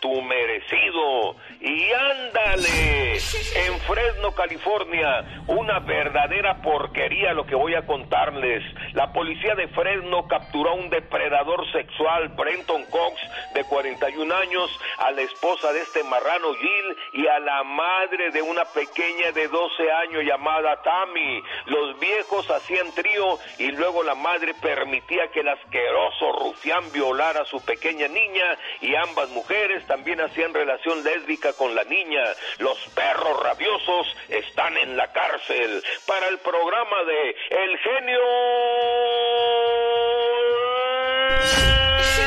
tu 0.00 0.22
merecido. 0.22 1.36
Y 1.60 1.92
ándale, 1.92 3.14
en 3.14 3.80
Fresno, 3.80 4.32
California, 4.32 5.42
una 5.48 5.80
verdadera 5.80 6.62
porquería 6.62 7.32
lo 7.32 7.46
que 7.46 7.56
voy 7.56 7.74
a 7.74 7.84
contarles. 7.84 8.62
La 8.92 9.12
policía 9.12 9.56
de 9.56 9.66
Fresno 9.68 10.28
capturó 10.28 10.70
a 10.70 10.74
un 10.74 10.88
depredador 10.88 11.68
sexual, 11.72 12.28
Brenton 12.28 12.84
Cox, 12.90 13.20
de 13.54 13.64
41 13.64 14.34
años, 14.36 14.70
a 14.98 15.10
la 15.10 15.22
esposa 15.22 15.72
de 15.72 15.80
este 15.80 16.04
marrano 16.04 16.54
Jill 16.54 16.96
y 17.14 17.26
a 17.26 17.40
la 17.40 17.64
madre 17.64 18.30
de 18.30 18.40
una 18.40 18.64
pequeña 18.66 19.32
de 19.32 19.48
12 19.48 19.90
años 19.90 20.22
llamada 20.24 20.80
Tammy. 20.82 21.42
Los 21.66 21.98
viejos 21.98 22.48
hacían 22.50 22.92
trío 22.94 23.36
y 23.58 23.72
luego 23.72 24.04
la 24.04 24.14
madre 24.14 24.54
permitía 24.62 25.28
que 25.32 25.40
el 25.40 25.48
asqueroso 25.48 26.32
rufián 26.38 26.84
violara 26.92 27.42
a 27.42 27.46
su 27.46 27.60
pequeña 27.64 28.06
niña 28.06 28.56
y 28.80 28.94
ambas 28.94 29.28
mujeres 29.30 29.84
también 29.88 30.20
hacían 30.20 30.54
relación 30.54 31.02
lésbica 31.02 31.47
con 31.54 31.74
la 31.74 31.84
niña. 31.84 32.22
Los 32.58 32.78
perros 32.94 33.42
rabiosos 33.42 34.06
están 34.28 34.76
en 34.76 34.96
la 34.96 35.10
cárcel. 35.12 35.82
Para 36.06 36.28
el 36.28 36.38
programa 36.38 37.04
de 37.04 37.30
El 37.50 37.78
Genio 37.78 38.20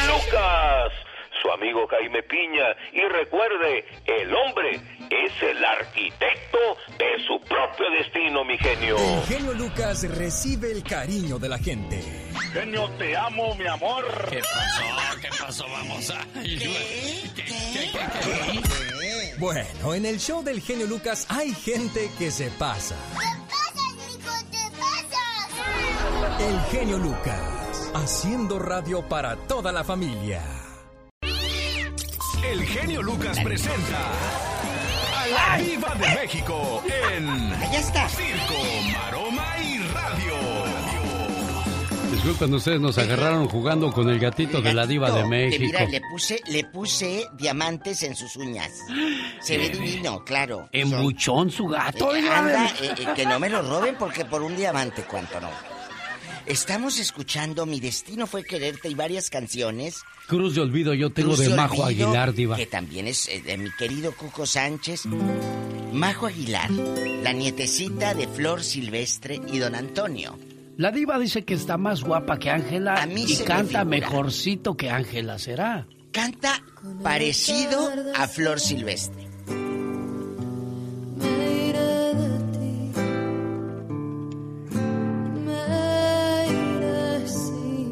Lucas, 0.07 0.93
su 1.41 1.51
amigo 1.51 1.87
Jaime 1.87 2.23
Piña. 2.23 2.75
Y 2.93 3.01
recuerde, 3.01 3.85
el 4.05 4.33
hombre 4.33 4.81
es 5.09 5.43
el 5.43 5.63
arquitecto 5.63 6.77
de 6.97 7.25
su 7.25 7.39
propio 7.41 7.89
destino, 7.91 8.45
mi 8.45 8.57
genio. 8.57 8.97
El 8.97 9.23
genio 9.23 9.53
Lucas 9.53 10.07
recibe 10.17 10.71
el 10.71 10.83
cariño 10.83 11.37
de 11.37 11.49
la 11.49 11.57
gente. 11.57 12.01
Genio, 12.53 12.89
te 12.97 13.15
amo, 13.15 13.55
mi 13.55 13.67
amor. 13.67 14.05
¿Qué 14.29 14.39
pasó? 14.39 14.83
¿Qué 15.21 15.29
pasó? 15.39 15.65
Vamos 15.67 16.09
a... 16.11 16.25
Bueno, 19.41 19.95
en 19.95 20.05
el 20.05 20.19
show 20.19 20.43
del 20.43 20.61
genio 20.61 20.85
Lucas 20.85 21.25
hay 21.27 21.51
gente 21.51 22.11
que 22.19 22.29
se 22.29 22.51
pasa. 22.51 22.95
El 26.39 26.59
genio 26.69 26.99
Lucas, 26.99 27.91
haciendo 27.95 28.59
radio 28.59 29.01
para 29.09 29.35
toda 29.47 29.71
la 29.71 29.83
familia. 29.83 30.43
El 32.43 32.63
genio 32.67 33.01
Lucas 33.01 33.39
presenta 33.43 34.11
a 35.17 35.25
la 35.25 35.57
Viva 35.57 35.95
de 35.95 36.07
México 36.21 36.83
en 37.11 37.49
Ya 37.49 37.79
está. 37.79 38.07
Circo, 38.09 38.53
Maroma 38.93 39.57
y. 39.57 39.70
Disculpen, 42.11 42.53
ustedes 42.53 42.81
nos 42.81 42.97
agarraron 42.97 43.47
jugando 43.47 43.89
con 43.89 44.09
el 44.09 44.19
gatito 44.19 44.61
de 44.61 44.73
la 44.73 44.85
diva 44.85 45.11
de 45.11 45.25
México. 45.25 45.63
mira, 45.63 45.85
le 45.85 46.01
puse, 46.01 46.41
le 46.47 46.65
puse 46.65 47.25
diamantes 47.37 48.03
en 48.03 48.17
sus 48.17 48.35
uñas. 48.35 48.69
Se 49.39 49.57
ve 49.57 49.69
divino, 49.69 50.23
claro. 50.25 50.67
Embuchón 50.73 51.49
su 51.49 51.67
gato. 51.67 52.13
Eh, 52.13 52.29
anda, 52.29 52.67
eh, 52.81 52.93
eh, 52.97 53.07
que 53.15 53.25
no 53.25 53.39
me 53.39 53.49
lo 53.49 53.61
roben 53.61 53.95
porque 53.97 54.25
por 54.25 54.41
un 54.41 54.57
diamante, 54.57 55.03
¿cuánto 55.09 55.39
no? 55.39 55.49
Estamos 56.45 56.99
escuchando 56.99 57.65
Mi 57.65 57.79
Destino 57.79 58.27
fue 58.27 58.43
Quererte 58.43 58.89
y 58.89 58.93
varias 58.93 59.29
canciones. 59.29 60.01
Cruz 60.27 60.55
de 60.55 60.61
olvido 60.61 60.93
yo 60.93 61.11
tengo 61.11 61.29
Cruz 61.29 61.39
de 61.39 61.55
Majo 61.55 61.83
Olvido, 61.83 62.07
Aguilar, 62.07 62.33
diva. 62.33 62.57
Que 62.57 62.65
también 62.65 63.07
es 63.07 63.29
eh, 63.29 63.41
de 63.41 63.57
mi 63.57 63.71
querido 63.71 64.11
Cuco 64.13 64.45
Sánchez. 64.45 65.05
Majo 65.93 66.25
Aguilar, 66.25 66.69
la 67.23 67.31
nietecita 67.31 68.13
de 68.13 68.27
Flor 68.27 68.63
Silvestre 68.63 69.39
y 69.47 69.59
Don 69.59 69.75
Antonio. 69.75 70.37
La 70.77 70.91
diva 70.91 71.19
dice 71.19 71.43
que 71.43 71.53
está 71.53 71.77
más 71.77 72.03
guapa 72.03 72.39
que 72.39 72.49
Ángela 72.49 73.05
mí 73.05 73.25
y 73.27 73.37
me 73.37 73.43
canta 73.45 73.85
mejorcito 73.85 74.75
que 74.75 74.89
Ángela, 74.89 75.37
¿será? 75.37 75.87
Canta 76.11 76.63
parecido 77.03 77.89
a 78.15 78.27
Flor 78.27 78.59
Silvestre. 78.59 79.27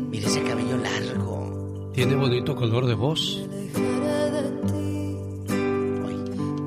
Mire 0.09 0.27
ese 0.27 0.43
cabello 0.43 0.77
largo. 0.77 1.91
Tiene 1.93 2.15
bonito 2.15 2.55
color 2.55 2.85
de 2.87 2.93
voz. 2.95 3.45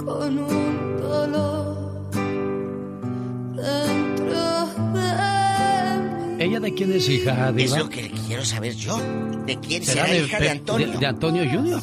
con 0.04 0.38
un 0.38 1.00
dolor 1.00 1.71
¿Ella 6.42 6.60
de 6.60 6.74
quién 6.74 6.92
es 6.92 7.08
hija, 7.08 7.48
Es 7.50 7.54
diva? 7.56 7.78
lo 7.78 7.88
que 7.88 8.10
quiero 8.26 8.44
saber 8.44 8.74
yo. 8.74 8.98
¿De 9.46 9.58
quién 9.60 9.82
¿Será 9.84 10.06
será 10.06 10.18
de, 10.18 10.24
hija 10.26 10.38
de 10.40 10.50
Antonio? 10.50 10.90
de- 10.90 10.98
de 10.98 11.06
Antonio 11.06 11.44
Junior? 11.50 11.80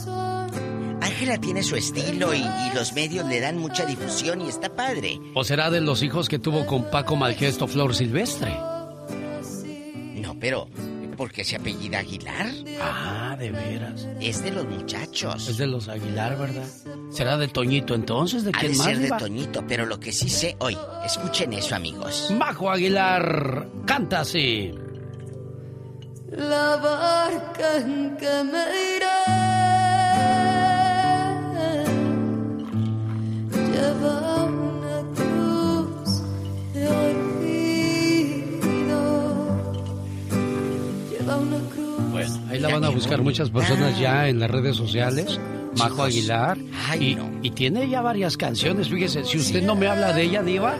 Ángela 1.02 1.38
tiene 1.40 1.64
su 1.64 1.76
estilo 1.76 2.34
y, 2.34 2.40
y 2.40 2.76
los 2.76 2.94
medios 2.94 3.26
le 3.28 3.40
dan 3.40 3.58
mucha 3.58 3.86
difusión 3.86 4.42
y 4.42 4.50
está 4.50 4.70
padre. 4.76 5.20
¿O 5.34 5.44
será 5.44 5.70
de 5.70 5.82
los 5.82 6.04
hijos 6.04 6.28
que 6.30 6.40
tuvo 6.40 6.66
con 6.66 6.84
Paco 6.92 7.16
Malgesto 7.16 7.68
Flor 7.68 7.96
Silvestre? 7.96 8.52
No, 10.16 10.36
pero 10.40 10.68
¿por 11.20 11.34
qué 11.34 11.44
se 11.44 11.58
apellida 11.58 12.00
Aguilar? 12.00 12.48
Ah, 12.82 13.36
de 13.38 13.52
veras. 13.52 14.08
Es 14.22 14.42
de 14.42 14.52
los 14.52 14.66
muchachos. 14.66 15.50
Es 15.50 15.58
de 15.58 15.68
los 15.68 15.90
Aguilar, 15.90 16.38
¿verdad? 16.38 16.64
¿Será 17.12 17.36
de 17.36 17.50
Toñito 17.50 17.94
entonces? 17.94 18.46
¿De 18.46 18.52
Ha 18.52 18.60
quién 18.60 18.72
de 18.72 18.78
más, 18.78 18.88
ser 18.88 19.00
de? 19.00 19.10
Toñito, 19.10 19.66
pero 19.68 19.86
lo 19.86 20.00
que 20.00 20.14
sí 20.14 20.30
sé 20.30 20.56
hoy, 20.60 20.78
escuchen 21.06 21.52
eso, 21.52 21.76
amigos. 21.76 22.32
Majo 22.32 22.72
Aguilar 22.72 23.68
canta 23.86 24.22
así. 24.22 24.72
La 26.32 26.78
barca 26.78 27.78
en 27.80 28.16
que 28.16 28.44
me 28.46 28.64
iré 28.96 29.20
lleva 33.74 34.19
ahí 42.66 42.72
la 42.72 42.80
van 42.80 42.84
a 42.86 42.90
buscar 42.90 43.22
muchas 43.22 43.50
personas 43.50 44.00
ya 44.00 44.28
en 44.28 44.40
las 44.40 44.50
redes 44.52 44.76
sociales. 44.76 45.40
Majo 45.78 46.04
Aguilar. 46.04 46.58
y, 47.00 47.18
y 47.42 47.52
tiene 47.52 47.88
ya 47.90 48.02
varias 48.02 48.38
canciones. 48.38 48.90
Fíjese, 48.90 49.24
si 49.26 49.38
usted 49.38 49.62
no 49.64 49.76
me 49.76 49.88
habla 49.88 50.14
de 50.14 50.24
ella, 50.24 50.42
Diva, 50.42 50.78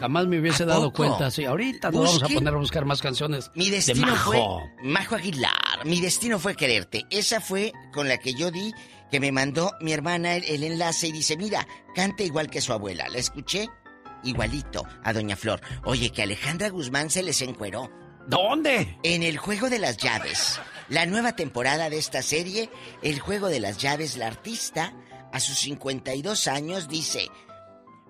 jamás 0.00 0.26
me 0.26 0.40
hubiese 0.40 0.64
dado 0.64 0.92
cuenta. 0.92 1.30
Sí, 1.30 1.44
ahorita 1.44 1.90
nos 1.90 2.04
vamos 2.18 2.22
a 2.24 2.28
poner 2.34 2.54
a 2.54 2.56
buscar 2.58 2.84
más 2.84 3.00
canciones 3.00 3.50
Mi 3.54 3.66
de 3.70 3.76
destino 3.76 4.08
Majo. 4.08 4.32
fue 4.32 4.42
Majo 4.82 5.14
Aguilar. 5.14 5.84
Mi 5.84 6.00
destino 6.00 6.38
fue 6.38 6.56
quererte. 6.56 7.06
Esa 7.10 7.40
fue 7.40 7.72
con 7.92 8.08
la 8.08 8.18
que 8.18 8.34
yo 8.34 8.50
di 8.50 8.72
que 9.10 9.20
me 9.20 9.30
mandó 9.30 9.70
mi 9.80 9.92
hermana 9.92 10.34
el, 10.34 10.44
el 10.44 10.64
enlace 10.64 11.06
y 11.08 11.12
dice, 11.12 11.36
mira, 11.36 11.66
canta 11.94 12.24
igual 12.24 12.50
que 12.50 12.60
su 12.60 12.72
abuela. 12.72 13.08
La 13.08 13.18
escuché 13.18 13.68
igualito 14.24 14.84
a 15.04 15.12
Doña 15.12 15.36
Flor. 15.36 15.60
Oye, 15.84 16.10
que 16.10 16.22
Alejandra 16.22 16.68
Guzmán 16.70 17.10
se 17.10 17.22
les 17.22 17.40
encueró. 17.42 17.88
¿Dónde? 18.26 18.98
En 19.02 19.22
el 19.22 19.36
juego 19.38 19.68
de 19.70 19.78
las 19.78 19.96
llaves. 19.96 20.60
La 20.88 21.06
nueva 21.06 21.34
temporada 21.36 21.90
de 21.90 21.98
esta 21.98 22.22
serie, 22.22 22.70
El 23.02 23.18
juego 23.20 23.48
de 23.48 23.60
las 23.60 23.78
llaves, 23.78 24.16
la 24.16 24.26
artista, 24.26 24.92
a 25.32 25.40
sus 25.40 25.58
52 25.58 26.46
años, 26.48 26.88
dice, 26.88 27.28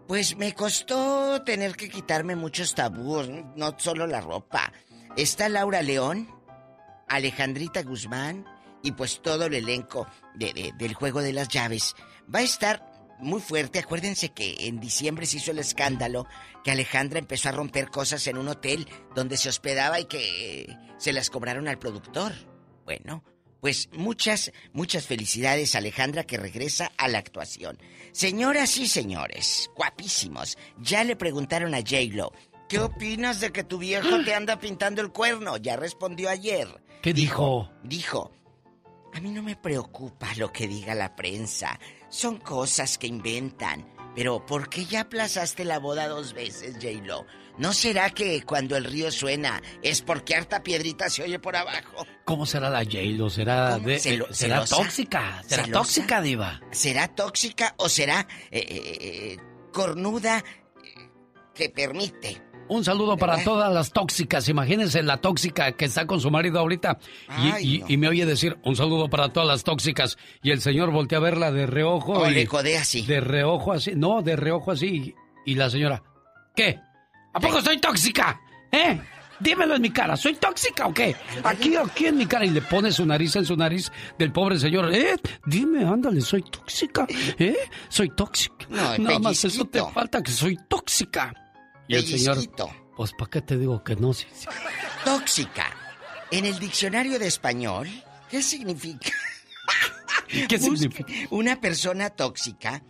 pues 0.08 0.36
me 0.36 0.54
costó 0.54 1.42
tener 1.42 1.76
que 1.76 1.88
quitarme 1.88 2.36
muchos 2.36 2.74
tabús, 2.74 3.28
no 3.56 3.74
solo 3.78 4.06
la 4.06 4.20
ropa. 4.20 4.72
Está 5.16 5.48
Laura 5.48 5.82
León, 5.82 6.28
Alejandrita 7.08 7.82
Guzmán 7.82 8.44
y 8.82 8.92
pues 8.92 9.22
todo 9.22 9.46
el 9.46 9.54
elenco 9.54 10.06
de- 10.34 10.72
del 10.76 10.94
juego 10.94 11.22
de 11.22 11.32
las 11.32 11.48
llaves. 11.48 11.94
Va 12.32 12.40
a 12.40 12.42
estar 12.42 12.84
muy 13.18 13.40
fuerte. 13.40 13.78
Acuérdense 13.78 14.30
que 14.30 14.66
en 14.66 14.80
diciembre 14.80 15.26
se 15.26 15.38
hizo 15.38 15.50
el 15.50 15.58
escándalo 15.58 16.26
que 16.62 16.70
Alejandra 16.70 17.18
empezó 17.18 17.48
a 17.48 17.52
romper 17.52 17.90
cosas 17.90 18.26
en 18.26 18.38
un 18.38 18.48
hotel 18.48 18.88
donde 19.14 19.36
se 19.36 19.48
hospedaba 19.48 20.00
y 20.00 20.06
que 20.06 20.62
eh, 20.62 20.78
se 20.98 21.12
las 21.12 21.30
cobraron 21.30 21.68
al 21.68 21.78
productor. 21.78 22.32
Bueno, 22.84 23.24
pues 23.60 23.88
muchas, 23.92 24.52
muchas 24.72 25.06
felicidades 25.06 25.74
Alejandra 25.74 26.24
que 26.24 26.36
regresa 26.36 26.92
a 26.98 27.08
la 27.08 27.18
actuación. 27.18 27.78
Señoras 28.12 28.76
y 28.76 28.86
señores, 28.86 29.70
guapísimos, 29.74 30.58
ya 30.78 31.02
le 31.02 31.16
preguntaron 31.16 31.74
a 31.74 31.78
J-Lo, 31.78 32.32
¿qué 32.68 32.78
opinas 32.78 33.40
de 33.40 33.52
que 33.52 33.64
tu 33.64 33.78
viejo 33.78 34.22
te 34.22 34.34
anda 34.34 34.58
pintando 34.58 35.00
el 35.00 35.12
cuerno? 35.12 35.56
Ya 35.56 35.76
respondió 35.76 36.28
ayer. 36.28 36.68
¿Qué 37.00 37.14
dijo? 37.14 37.70
Dijo, 37.82 38.32
a 39.14 39.20
mí 39.20 39.30
no 39.30 39.42
me 39.42 39.56
preocupa 39.56 40.34
lo 40.36 40.52
que 40.52 40.66
diga 40.66 40.94
la 40.94 41.14
prensa. 41.14 41.78
Son 42.14 42.36
cosas 42.38 42.96
que 42.96 43.08
inventan. 43.08 43.92
Pero 44.14 44.46
¿por 44.46 44.68
qué 44.68 44.84
ya 44.84 45.00
aplazaste 45.00 45.64
la 45.64 45.80
boda 45.80 46.06
dos 46.06 46.32
veces, 46.34 46.74
J-Lo? 46.76 47.26
¿No 47.58 47.72
será 47.72 48.10
que 48.10 48.42
cuando 48.44 48.76
el 48.76 48.84
río 48.84 49.10
suena 49.10 49.60
es 49.82 50.02
porque 50.02 50.36
harta 50.36 50.62
piedrita 50.62 51.10
se 51.10 51.24
oye 51.24 51.40
por 51.40 51.56
abajo? 51.56 52.06
¿Cómo 52.24 52.46
será 52.46 52.70
la 52.70 52.84
J-Lo? 52.84 53.28
¿Será, 53.30 53.78
de, 53.80 53.96
Celo- 53.98 54.30
eh, 54.30 54.34
será 54.34 54.64
tóxica? 54.64 55.42
¿Será 55.48 55.64
¿Celosa? 55.64 55.80
tóxica, 55.82 56.20
Diva? 56.20 56.60
¿Será 56.70 57.08
tóxica 57.08 57.74
o 57.78 57.88
será 57.88 58.28
eh, 58.52 58.64
eh, 58.70 59.36
cornuda 59.72 60.44
que 61.52 61.68
permite? 61.70 62.40
Un 62.66 62.82
saludo 62.82 63.16
para 63.16 63.44
todas 63.44 63.72
las 63.72 63.90
tóxicas. 63.92 64.48
Imagínense 64.48 65.02
la 65.02 65.18
tóxica 65.18 65.72
que 65.72 65.84
está 65.84 66.06
con 66.06 66.20
su 66.20 66.30
marido 66.30 66.58
ahorita 66.60 66.98
y, 67.28 67.50
Ay, 67.50 67.74
y- 67.74 67.78
no. 67.80 67.86
y 67.88 67.96
me 67.98 68.08
oye 68.08 68.24
decir 68.26 68.56
un 68.64 68.74
saludo 68.74 69.08
para 69.10 69.28
todas 69.32 69.46
las 69.48 69.64
tóxicas. 69.64 70.16
Y 70.42 70.50
el 70.50 70.60
señor 70.60 70.90
voltea 70.90 71.18
a 71.18 71.20
verla 71.20 71.52
de 71.52 71.66
reojo. 71.66 72.12
O 72.14 72.30
y, 72.30 72.34
le 72.34 72.46
codea 72.46 72.80
así. 72.80 73.02
De 73.02 73.20
reojo 73.20 73.72
así. 73.72 73.92
No, 73.94 74.22
de 74.22 74.36
reojo 74.36 74.72
así. 74.72 75.14
Y 75.44 75.54
la 75.56 75.68
señora, 75.68 76.02
¿qué? 76.56 76.80
¿A 77.34 77.40
poco 77.40 77.60
soy 77.60 77.78
tóxica? 77.78 78.40
¿Eh? 78.72 78.98
Dímelo 79.40 79.74
en 79.74 79.82
mi 79.82 79.90
cara, 79.90 80.16
¿soy 80.16 80.34
tóxica 80.34 80.86
o 80.86 80.94
qué? 80.94 81.14
Aquí, 81.42 81.74
aquí 81.76 82.06
en 82.06 82.16
mi 82.16 82.24
cara. 82.24 82.46
Y 82.46 82.50
le 82.50 82.62
pone 82.62 82.90
su 82.92 83.04
nariz 83.04 83.36
en 83.36 83.44
su 83.44 83.56
nariz 83.56 83.90
del 84.16 84.32
pobre 84.32 84.58
señor. 84.58 84.94
¿Eh? 84.94 85.16
Dime, 85.44 85.84
ándale, 85.84 86.20
soy 86.22 86.42
tóxica. 86.42 87.06
¿Eh? 87.38 87.56
Soy 87.90 88.08
tóxica. 88.10 88.54
No, 88.70 88.96
Nada 88.98 89.18
más 89.18 89.44
eso 89.44 89.64
te 89.66 89.82
falta 89.92 90.22
que 90.22 90.30
soy 90.30 90.56
tóxica. 90.68 91.34
Y 91.88 91.96
el 91.96 92.06
señor, 92.06 92.38
pues 92.96 93.12
¿para 93.12 93.30
qué 93.30 93.42
te 93.42 93.58
digo 93.58 93.82
que 93.82 93.96
no? 93.96 94.12
Sí, 94.12 94.26
sí. 94.32 94.46
Tóxica. 95.04 95.70
En 96.30 96.46
el 96.46 96.58
diccionario 96.58 97.18
de 97.18 97.26
español, 97.26 97.88
¿qué 98.30 98.42
significa? 98.42 99.10
¿Qué 100.48 100.58
significa? 100.58 101.12
Una 101.30 101.60
persona 101.60 102.10
tóxica. 102.10 102.82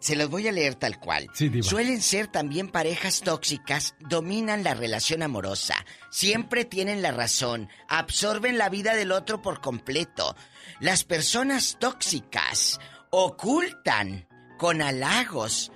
Se 0.00 0.16
los 0.16 0.28
voy 0.28 0.46
a 0.46 0.52
leer 0.52 0.74
tal 0.74 0.98
cual. 0.98 1.28
Sí, 1.32 1.48
diva. 1.48 1.66
Suelen 1.66 2.02
ser 2.02 2.26
también 2.26 2.68
parejas 2.68 3.20
tóxicas, 3.20 3.94
dominan 4.00 4.62
la 4.62 4.74
relación 4.74 5.22
amorosa, 5.22 5.74
siempre 6.10 6.64
tienen 6.64 7.02
la 7.02 7.12
razón, 7.12 7.68
absorben 7.88 8.58
la 8.58 8.68
vida 8.68 8.94
del 8.94 9.12
otro 9.12 9.42
por 9.42 9.60
completo. 9.60 10.36
Las 10.80 11.04
personas 11.04 11.76
tóxicas 11.80 12.78
ocultan 13.10 14.28
con 14.58 14.82
halagos. 14.82 15.72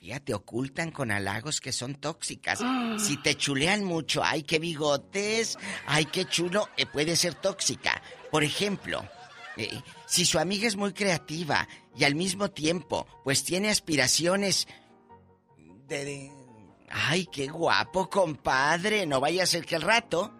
Fíjate, 0.00 0.32
ocultan 0.32 0.90
con 0.92 1.10
halagos 1.10 1.60
que 1.60 1.72
son 1.72 1.94
tóxicas. 1.96 2.60
Si 2.98 3.16
te 3.16 3.36
chulean 3.36 3.84
mucho, 3.84 4.22
ay, 4.24 4.42
qué 4.42 4.58
bigotes, 4.58 5.56
ay, 5.86 6.04
qué 6.06 6.24
chulo, 6.24 6.68
eh, 6.76 6.86
puede 6.86 7.14
ser 7.16 7.34
tóxica. 7.34 8.02
Por 8.30 8.42
ejemplo, 8.44 9.04
eh, 9.56 9.80
si 10.06 10.24
su 10.26 10.38
amiga 10.38 10.66
es 10.66 10.76
muy 10.76 10.92
creativa 10.92 11.68
y 11.96 12.04
al 12.04 12.14
mismo 12.14 12.50
tiempo, 12.50 13.06
pues 13.24 13.44
tiene 13.44 13.70
aspiraciones 13.70 14.66
de, 15.88 16.04
de- 16.04 16.32
Ay, 16.90 17.26
qué 17.26 17.46
guapo, 17.48 18.08
compadre. 18.08 19.06
No 19.06 19.20
vaya 19.20 19.42
a 19.42 19.46
ser 19.46 19.64
que 19.66 19.76
al 19.76 19.82
rato 19.82 20.32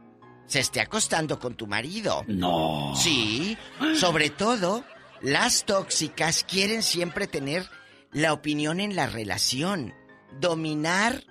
se 0.47 0.61
esté 0.61 0.81
acostando 0.81 1.39
con 1.39 1.55
tu 1.55 1.67
marido. 1.67 2.25
No. 2.27 2.95
Sí, 2.97 3.57
sobre 4.01 4.31
todo, 4.31 4.83
las 5.21 5.65
tóxicas 5.65 6.45
quieren 6.45 6.83
siempre 6.83 7.27
tener 7.27 7.69
la 8.13 8.33
opinión 8.33 8.81
en 8.81 8.97
la 8.97 9.07
relación, 9.07 9.95
dominar 10.41 11.25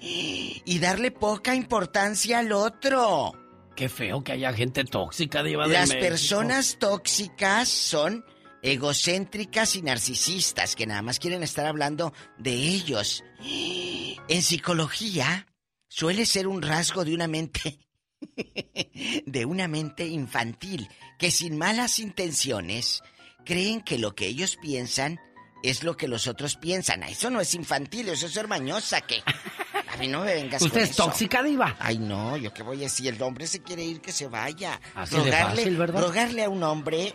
y 0.00 0.78
darle 0.78 1.10
poca 1.10 1.54
importancia 1.54 2.38
al 2.38 2.52
otro. 2.52 3.32
Qué 3.78 3.88
feo 3.88 4.24
que 4.24 4.32
haya 4.32 4.52
gente 4.52 4.84
tóxica, 4.84 5.42
Diva 5.42 5.68
de 5.68 5.74
Las 5.74 5.90
México. 5.90 6.08
personas 6.08 6.78
tóxicas 6.80 7.68
son 7.68 8.24
egocéntricas 8.60 9.76
y 9.76 9.82
narcisistas 9.82 10.74
que 10.74 10.86
nada 10.86 11.02
más 11.02 11.18
quieren 11.18 11.42
estar 11.42 11.66
hablando 11.66 12.12
de 12.38 12.54
ellos. 12.54 13.22
En 13.40 14.42
psicología 14.42 15.46
suele 15.86 16.26
ser 16.26 16.48
un 16.48 16.62
rasgo 16.62 17.04
de 17.04 17.14
una 17.14 17.28
mente 17.28 17.78
de 19.26 19.44
una 19.44 19.68
mente 19.68 20.06
infantil 20.08 20.88
que 21.18 21.30
sin 21.30 21.56
malas 21.56 22.00
intenciones 22.00 23.02
creen 23.44 23.80
que 23.80 23.98
lo 23.98 24.16
que 24.16 24.26
ellos 24.26 24.56
piensan 24.60 25.20
es 25.62 25.82
lo 25.82 25.96
que 25.96 26.08
los 26.08 26.26
otros 26.26 26.56
piensan. 26.56 27.02
Ah, 27.02 27.08
Eso 27.08 27.30
no 27.30 27.40
es 27.40 27.54
infantil, 27.54 28.08
eso 28.08 28.26
es 28.26 28.32
ser 28.32 28.46
mañosa 28.48 29.00
que 29.00 29.22
a 29.92 29.96
mí 29.96 30.08
no 30.08 30.20
me 30.24 30.34
vengas 30.34 30.62
¿Usted 30.62 30.74
con 30.80 30.82
es 30.84 30.90
eso. 30.90 31.04
tóxica, 31.06 31.42
Diva? 31.42 31.76
Ay, 31.78 31.98
no, 31.98 32.36
yo 32.36 32.52
qué 32.54 32.62
voy 32.62 32.78
a 32.78 32.80
decir, 32.82 33.12
el 33.14 33.22
hombre 33.22 33.46
se 33.46 33.62
quiere 33.62 33.82
ir, 33.84 34.00
que 34.00 34.12
se 34.12 34.26
vaya. 34.28 34.80
Así 34.94 35.16
de 35.18 35.32
fácil, 35.32 35.76
¿verdad? 35.76 36.02
rogarle 36.02 36.44
a 36.44 36.48
un 36.48 36.62
hombre, 36.62 37.14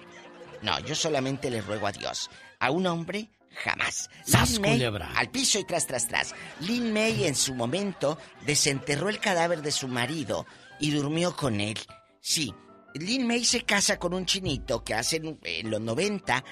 no, 0.62 0.80
yo 0.80 0.96
solamente 0.96 1.50
le 1.50 1.62
ruego 1.62 1.88
a 1.88 1.92
Dios. 1.92 2.30
A 2.60 2.72
un 2.72 2.86
hombre, 2.88 3.30
jamás. 3.64 4.10
¡Sas, 4.26 4.52
Lin 4.52 4.62
May, 4.62 4.72
culebra! 4.74 5.12
al 5.16 5.30
piso 5.30 5.60
y 5.60 5.66
tras, 5.66 5.86
tras, 5.88 6.08
tras. 6.08 6.34
Lin 6.62 6.94
May 6.94 7.26
en 7.26 7.36
su 7.36 7.54
momento 7.54 8.18
desenterró 8.46 9.10
el 9.10 9.20
cadáver 9.20 9.62
de 9.62 9.72
su 9.72 9.88
marido 9.88 10.46
y 10.80 10.92
durmió 10.92 11.36
con 11.36 11.60
él. 11.62 11.78
Sí, 12.22 12.54
Lin 12.96 13.28
May 13.28 13.44
se 13.44 13.64
casa 13.64 13.98
con 14.00 14.14
un 14.14 14.26
chinito 14.26 14.84
que 14.84 14.94
hace 14.94 15.18
en 15.44 15.70
los 15.72 15.82
90 15.82 16.44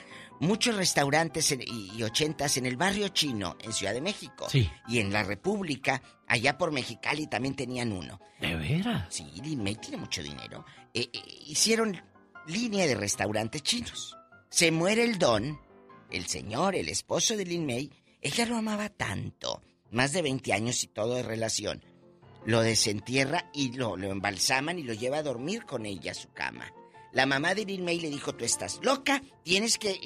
muchos 0.41 0.76
restaurantes 0.76 1.51
en- 1.53 1.61
y 1.65 2.03
80 2.03 2.47
en 2.57 2.65
el 2.65 2.76
barrio 2.76 3.07
chino 3.09 3.55
en 3.61 3.72
Ciudad 3.72 3.93
de 3.93 4.01
México. 4.01 4.47
Sí. 4.49 4.69
Y 4.88 4.99
en 4.99 5.13
la 5.13 5.23
República, 5.23 6.01
allá 6.27 6.57
por 6.57 6.72
Mexicali 6.72 7.27
también 7.27 7.55
tenían 7.55 7.91
uno. 7.93 8.19
¿De 8.39 8.55
veras? 8.55 9.05
Sí, 9.13 9.26
Lin 9.43 9.63
May 9.63 9.76
tiene 9.76 9.97
mucho 9.97 10.22
dinero. 10.22 10.65
Eh, 10.93 11.09
eh, 11.13 11.19
hicieron 11.47 11.95
línea 12.47 12.85
de 12.88 12.95
restaurantes 12.95 13.63
chinos. 13.63 14.18
Se 14.49 14.72
muere 14.72 15.03
el 15.05 15.18
don, 15.18 15.59
el 16.09 16.26
señor, 16.27 16.76
el 16.76 16.89
esposo 16.89 17.38
de 17.38 17.45
Lin 17.45 17.65
May. 17.65 17.89
Ella 18.22 18.45
lo 18.45 18.57
amaba 18.57 18.89
tanto, 18.89 19.61
más 19.91 20.11
de 20.11 20.22
20 20.22 20.51
años 20.53 20.84
y 20.84 20.88
todo 20.88 21.15
de 21.15 21.23
relación. 21.23 21.84
Lo 22.45 22.61
desentierra 22.61 23.49
y 23.53 23.73
lo, 23.73 23.95
lo 23.95 24.11
embalsaman 24.11 24.80
y 24.80 24.84
lo 24.84 24.93
lleva 24.93 25.19
a 25.19 25.23
dormir 25.23 25.63
con 25.65 25.85
ella 25.85 26.11
a 26.11 26.15
su 26.15 26.31
cama. 26.34 26.73
La 27.13 27.26
mamá 27.26 27.53
de 27.53 27.65
Lin 27.65 27.84
May 27.85 27.99
le 27.99 28.09
dijo, 28.09 28.34
tú 28.34 28.45
estás 28.45 28.80
loca, 28.81 29.22
tienes 29.43 29.77
que 29.77 29.99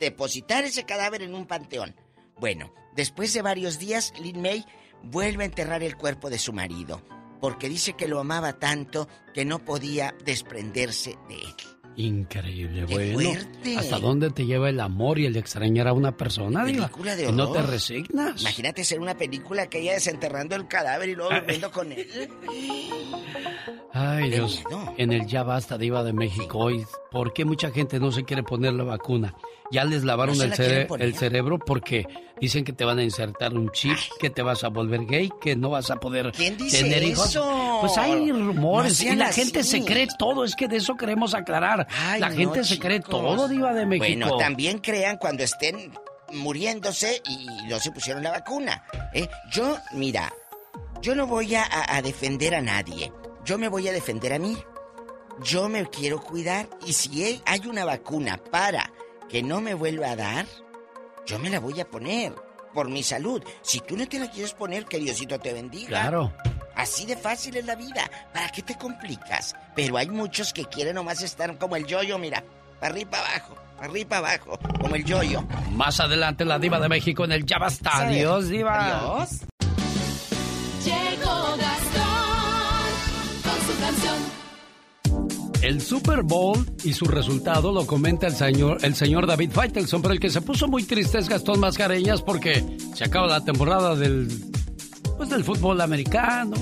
depositar 0.00 0.64
ese 0.64 0.84
cadáver 0.84 1.22
en 1.22 1.34
un 1.34 1.46
panteón. 1.46 1.94
Bueno, 2.38 2.72
después 2.96 3.32
de 3.34 3.42
varios 3.42 3.78
días, 3.78 4.12
Lin 4.20 4.40
May 4.42 4.64
vuelve 5.02 5.44
a 5.44 5.46
enterrar 5.46 5.82
el 5.82 5.96
cuerpo 5.96 6.30
de 6.30 6.38
su 6.38 6.52
marido, 6.52 7.02
porque 7.40 7.68
dice 7.68 7.92
que 7.92 8.08
lo 8.08 8.18
amaba 8.18 8.54
tanto 8.58 9.08
que 9.34 9.44
no 9.44 9.58
podía 9.64 10.14
desprenderse 10.24 11.16
de 11.28 11.34
él. 11.36 11.54
Increíble, 11.96 12.86
¡Qué 12.86 12.94
bueno. 12.94 13.14
fuerte! 13.32 13.76
¿Hasta 13.76 13.98
dónde 13.98 14.30
te 14.30 14.46
lleva 14.46 14.70
el 14.70 14.80
amor 14.80 15.18
y 15.18 15.26
el 15.26 15.36
extrañar 15.36 15.88
a 15.88 15.92
una 15.92 16.16
persona? 16.16 16.64
Película 16.64 17.14
de 17.16 17.28
Y 17.28 17.32
no 17.32 17.50
te 17.50 17.58
horror. 17.58 17.70
resignas. 17.72 18.40
Imagínate 18.40 18.84
ser 18.84 19.00
una 19.00 19.16
película 19.18 19.66
que 19.68 19.80
ella 19.80 19.94
desenterrando 19.94 20.54
el 20.54 20.66
cadáver 20.68 21.08
y 21.10 21.14
luego 21.14 21.34
durmiendo 21.34 21.70
con 21.72 21.92
él. 21.92 22.08
Ay, 23.92 24.30
Dios. 24.30 24.62
miedo. 24.64 24.94
En 24.96 25.12
el 25.12 25.26
Ya 25.26 25.42
Basta, 25.42 25.76
Diva 25.76 26.02
de 26.04 26.12
México, 26.12 26.58
hoy 26.58 26.86
¿Por 27.10 27.32
qué 27.32 27.44
mucha 27.44 27.70
gente 27.70 27.98
no 27.98 28.12
se 28.12 28.24
quiere 28.24 28.42
poner 28.42 28.72
la 28.74 28.84
vacuna? 28.84 29.34
Ya 29.72 29.84
les 29.84 30.04
lavaron 30.04 30.36
¿No 30.38 30.42
se 30.42 30.48
el, 30.48 30.52
cere- 30.88 30.96
el 31.00 31.14
cerebro 31.16 31.58
porque 31.58 32.06
dicen 32.40 32.64
que 32.64 32.72
te 32.72 32.84
van 32.84 32.98
a 32.98 33.02
insertar 33.04 33.52
un 33.54 33.70
chip, 33.70 33.96
que 34.20 34.30
te 34.30 34.42
vas 34.42 34.62
a 34.64 34.68
volver 34.68 35.06
gay, 35.06 35.30
que 35.40 35.54
no 35.56 35.70
vas 35.70 35.90
a 35.90 35.96
poder 35.96 36.32
¿Quién 36.32 36.56
dice 36.56 36.82
tener 36.82 37.02
hijos. 37.02 37.28
eso? 37.30 37.78
Pues 37.80 37.96
hay 37.98 38.30
rumores 38.32 39.04
No 39.04 39.12
y 39.12 39.16
la 39.16 39.26
así. 39.28 39.42
gente 39.42 39.62
se 39.64 39.84
cree 39.84 40.08
todo. 40.18 40.44
Es 40.44 40.54
que 40.56 40.68
de 40.68 40.76
eso 40.76 40.96
queremos 40.96 41.34
aclarar. 41.34 41.86
Ay, 41.98 42.20
la 42.20 42.30
no, 42.30 42.36
gente 42.36 42.64
se 42.64 42.78
cree 42.78 43.00
todo, 43.00 43.46
Diva 43.48 43.72
de 43.74 43.86
México. 43.86 44.06
Bueno, 44.26 44.36
también 44.38 44.78
crean 44.78 45.16
cuando 45.18 45.42
estén 45.44 45.92
muriéndose 46.32 47.22
y 47.28 47.46
no 47.68 47.78
se 47.80 47.90
pusieron 47.92 48.22
la 48.22 48.30
vacuna. 48.32 48.82
¿eh? 49.14 49.28
Yo, 49.52 49.76
mira, 49.92 50.32
yo 51.02 51.14
no 51.14 51.26
voy 51.26 51.54
a 51.54 51.68
defender 52.02 52.54
a 52.54 52.60
nadie. 52.60 53.12
Yo 53.44 53.56
me 53.58 53.68
voy 53.68 53.88
a 53.88 53.92
defender 53.92 54.32
a 54.32 54.38
mí. 54.38 54.56
Yo 55.42 55.68
me 55.68 55.88
quiero 55.88 56.20
cuidar 56.20 56.68
y 56.86 56.92
si 56.92 57.24
hay- 57.24 57.42
una 57.68 57.84
vacuna 57.84 58.36
para 58.50 58.90
que 59.28 59.42
no 59.42 59.60
me 59.60 59.74
vuelva 59.74 60.10
a 60.10 60.16
dar, 60.16 60.46
yo 61.26 61.38
me 61.38 61.50
la 61.50 61.60
voy 61.60 61.80
a 61.80 61.88
poner 61.88 62.34
por 62.74 62.88
mi 62.88 63.02
salud. 63.02 63.42
Si 63.62 63.80
tú 63.80 63.96
no 63.96 64.06
te 64.06 64.18
la 64.18 64.30
quieres 64.30 64.52
poner, 64.54 64.84
que 64.86 64.98
Diosito 64.98 65.38
te 65.38 65.52
bendiga. 65.52 65.88
Claro. 65.88 66.32
Así 66.74 67.06
de 67.06 67.16
fácil 67.16 67.56
es 67.56 67.64
la 67.66 67.74
vida. 67.74 68.10
¿Para 68.32 68.48
qué 68.48 68.62
te 68.62 68.76
complicas? 68.76 69.54
Pero 69.74 69.96
hay 69.96 70.08
muchos 70.08 70.52
que 70.52 70.64
quieren 70.64 70.94
nomás 70.94 71.22
estar 71.22 71.56
como 71.58 71.76
el 71.76 71.86
yoyo, 71.86 72.18
mira. 72.18 72.42
Para 72.80 72.92
arriba, 72.94 73.10
para 73.10 73.28
abajo, 73.34 73.54
para 73.76 73.88
arriba, 73.90 74.16
abajo, 74.18 74.58
como 74.80 74.94
el 74.96 75.04
yoyo. 75.04 75.42
Más 75.72 76.00
adelante 76.00 76.44
la 76.44 76.58
Diva 76.58 76.80
de 76.80 76.88
México 76.88 77.24
en 77.24 77.32
el 77.32 77.44
Ya 77.44 77.58
Basta. 77.58 77.90
¿Sabe? 77.92 78.16
Adiós, 78.16 78.48
Diva. 78.48 78.98
Adiós. 79.18 79.30
Llegó 80.84 81.56
Gastón 81.56 82.90
con 83.42 83.66
su 83.66 83.80
canción. 83.80 84.39
El 85.62 85.82
Super 85.82 86.22
Bowl 86.22 86.64
y 86.84 86.94
su 86.94 87.04
resultado 87.04 87.70
lo 87.70 87.86
comenta 87.86 88.26
el 88.26 88.34
señor, 88.34 88.78
el 88.82 88.94
señor 88.94 89.26
David 89.26 89.50
Faitelson, 89.52 90.00
pero 90.00 90.14
el 90.14 90.20
que 90.20 90.30
se 90.30 90.40
puso 90.40 90.68
muy 90.68 90.84
triste 90.84 91.18
es 91.18 91.28
Gastón 91.28 91.60
Mascareñas 91.60 92.22
porque 92.22 92.64
se 92.94 93.04
acaba 93.04 93.26
la 93.26 93.44
temporada 93.44 93.94
del, 93.94 94.28
pues 95.18 95.28
del 95.28 95.44
fútbol 95.44 95.82
americano 95.82 96.56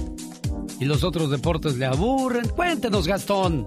y 0.81 0.85
los 0.85 1.05
otros 1.05 1.31
deportes 1.31 1.77
le 1.77 1.87
aburren. 1.87 2.49
Cuéntenos, 2.49 3.07
Gastón. 3.07 3.67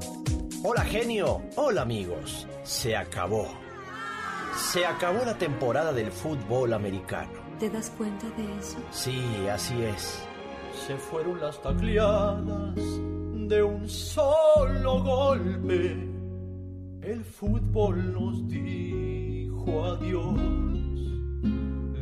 Hola 0.63 0.83
genio, 0.83 1.41
hola 1.55 1.83
amigos. 1.83 2.45
Se 2.63 2.97
acabó. 2.97 3.47
Se 4.73 4.85
acabó 4.85 5.23
la 5.23 5.37
temporada 5.37 5.93
del 5.93 6.11
fútbol 6.11 6.73
americano. 6.73 7.31
¿Te 7.57 7.69
das 7.69 7.89
cuenta 7.97 8.27
de 8.31 8.59
eso? 8.59 8.77
Sí, 8.91 9.23
así 9.49 9.81
es. 9.81 10.21
Se 10.87 10.97
fueron 10.97 11.39
las 11.39 11.61
tacleadas 11.61 12.75
de 12.75 13.61
un 13.61 13.87
solo 13.87 15.03
golpe. 15.03 15.95
El 17.03 17.23
fútbol 17.23 18.11
nos 18.11 18.47
dijo 18.47 19.85
adiós. 19.85 20.39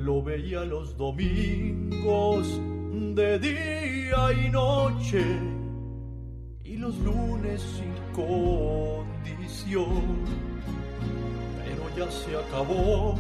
Lo 0.02 0.24
veía 0.24 0.64
los 0.64 0.96
domingos 0.98 2.48
de 3.16 3.40
día 3.40 4.46
y 4.46 4.50
noche 4.50 5.26
y 6.64 6.78
los 6.78 6.98
lunes 7.00 7.62
sin 7.62 7.94
condición. 8.14 10.04
Pero 11.66 11.84
ya 11.98 12.10
se 12.10 12.34
acabó, 12.36 13.16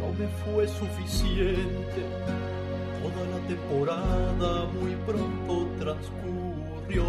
no 0.00 0.12
me 0.18 0.26
fue 0.44 0.66
suficiente. 0.66 2.55
Toda 3.06 3.24
la 3.28 3.46
temporada 3.46 4.64
muy 4.80 4.96
pronto 5.06 5.68
transcurrió. 5.78 7.04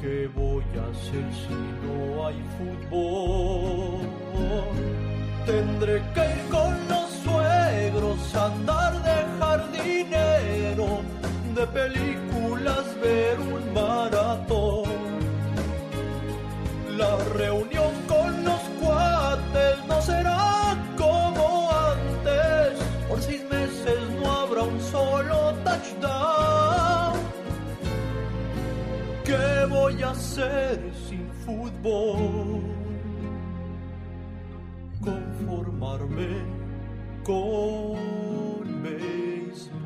¿Qué 0.00 0.30
voy 0.34 0.64
a 0.78 0.84
hacer 0.90 1.26
si 1.42 1.58
no 1.84 2.26
hay 2.26 2.42
fútbol? 2.56 4.00
Tendré 5.44 6.02
que 6.14 6.20
ir 6.20 6.42
con 6.50 6.72
los 6.88 7.10
suegros, 7.22 8.34
andar 8.34 8.94
de 9.02 9.16
jardinero, 9.38 11.02
de 11.54 11.66
películas 11.66 12.86
ver 13.02 13.38
un 13.40 13.74
maratón. 13.74 14.88
La 16.96 17.14
reunión 17.36 17.92
con 18.08 18.42
los 18.42 18.60
cuates 18.80 19.86
no 19.86 20.00
será 20.00 20.69
touchdown. 25.98 27.18
¿Qué 29.24 29.66
voy 29.68 30.02
a 30.02 30.10
hacer 30.10 30.92
sin 31.08 31.30
fútbol? 31.44 32.62
Conformarme 35.00 36.28
con 37.24 38.82
béisbol. 38.82 39.80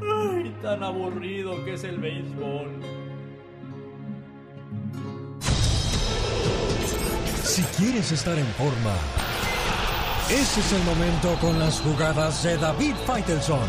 Ay, 0.00 0.56
tan 0.62 0.82
aburrido 0.82 1.64
que 1.64 1.74
es 1.74 1.84
el 1.84 1.98
béisbol. 1.98 2.80
Si 7.42 7.62
quieres 7.76 8.10
estar 8.12 8.38
en 8.38 8.46
forma, 8.46 8.94
ese 10.32 10.60
es 10.60 10.72
el 10.72 10.82
momento 10.84 11.36
con 11.40 11.58
las 11.58 11.80
jugadas 11.80 12.42
de 12.42 12.56
David 12.56 12.94
Faitelson. 13.06 13.60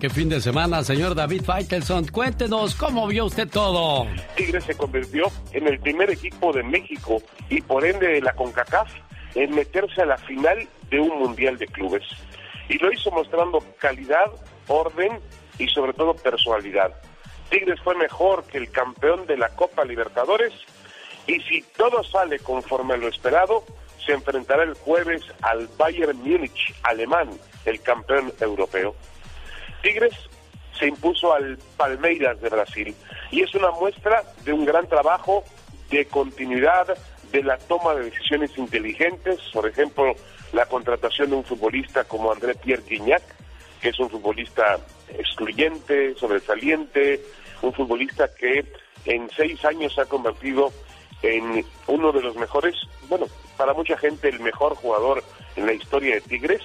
Qué 0.00 0.08
fin 0.08 0.30
de 0.30 0.40
semana, 0.40 0.82
señor 0.82 1.14
David 1.14 1.42
Faitelson. 1.42 2.06
Cuéntenos 2.06 2.74
cómo 2.74 3.06
vio 3.06 3.26
usted 3.26 3.48
todo. 3.48 4.06
Tigres 4.34 4.64
se 4.64 4.74
convirtió 4.74 5.26
en 5.52 5.66
el 5.66 5.78
primer 5.80 6.10
equipo 6.10 6.52
de 6.54 6.62
México 6.62 7.20
y 7.50 7.60
por 7.60 7.84
ende 7.84 8.06
de 8.08 8.22
la 8.22 8.32
CONCACAF 8.34 8.90
en 9.34 9.54
meterse 9.54 10.00
a 10.00 10.06
la 10.06 10.16
final 10.16 10.66
de 10.90 11.00
un 11.00 11.18
Mundial 11.18 11.58
de 11.58 11.66
Clubes. 11.66 12.04
Y 12.70 12.78
lo 12.78 12.90
hizo 12.90 13.10
mostrando 13.10 13.62
calidad, 13.78 14.32
orden 14.68 15.20
y 15.58 15.68
sobre 15.68 15.92
todo 15.92 16.14
personalidad. 16.14 16.94
Tigres 17.50 17.80
fue 17.80 17.94
mejor 17.94 18.44
que 18.44 18.58
el 18.58 18.70
campeón 18.70 19.26
de 19.26 19.36
la 19.36 19.50
Copa 19.50 19.84
Libertadores 19.84 20.52
y 21.26 21.40
si 21.40 21.62
todo 21.76 22.02
sale 22.04 22.38
conforme 22.38 22.94
a 22.94 22.96
lo 22.96 23.08
esperado, 23.08 23.64
se 24.04 24.12
enfrentará 24.12 24.62
el 24.62 24.74
jueves 24.74 25.22
al 25.42 25.68
Bayern 25.76 26.16
Múnich 26.18 26.74
alemán, 26.82 27.30
el 27.64 27.80
campeón 27.82 28.32
europeo. 28.40 28.94
Tigres 29.82 30.14
se 30.78 30.86
impuso 30.86 31.32
al 31.32 31.58
Palmeiras 31.76 32.40
de 32.40 32.48
Brasil 32.48 32.94
y 33.30 33.42
es 33.42 33.54
una 33.54 33.70
muestra 33.70 34.22
de 34.44 34.52
un 34.52 34.64
gran 34.64 34.88
trabajo 34.88 35.44
de 35.90 36.06
continuidad, 36.06 36.96
de 37.32 37.42
la 37.42 37.58
toma 37.58 37.94
de 37.94 38.04
decisiones 38.04 38.56
inteligentes, 38.56 39.40
por 39.52 39.68
ejemplo, 39.68 40.14
la 40.52 40.66
contratación 40.66 41.30
de 41.30 41.36
un 41.36 41.44
futbolista 41.44 42.04
como 42.04 42.32
André 42.32 42.54
Pierre 42.54 42.84
Guignac, 42.88 43.22
que 43.80 43.90
es 43.90 43.98
un 43.98 44.10
futbolista 44.10 44.78
excluyente, 45.08 46.14
sobresaliente, 46.16 47.22
un 47.62 47.72
futbolista 47.72 48.28
que 48.34 48.64
en 49.04 49.28
seis 49.36 49.64
años 49.64 49.94
se 49.94 50.00
ha 50.00 50.06
convertido 50.06 50.72
en 51.22 51.64
uno 51.86 52.12
de 52.12 52.22
los 52.22 52.36
mejores, 52.36 52.74
bueno, 53.08 53.26
para 53.56 53.72
mucha 53.72 53.96
gente 53.96 54.28
el 54.28 54.40
mejor 54.40 54.74
jugador 54.74 55.22
en 55.56 55.66
la 55.66 55.72
historia 55.72 56.14
de 56.14 56.20
Tigres. 56.20 56.62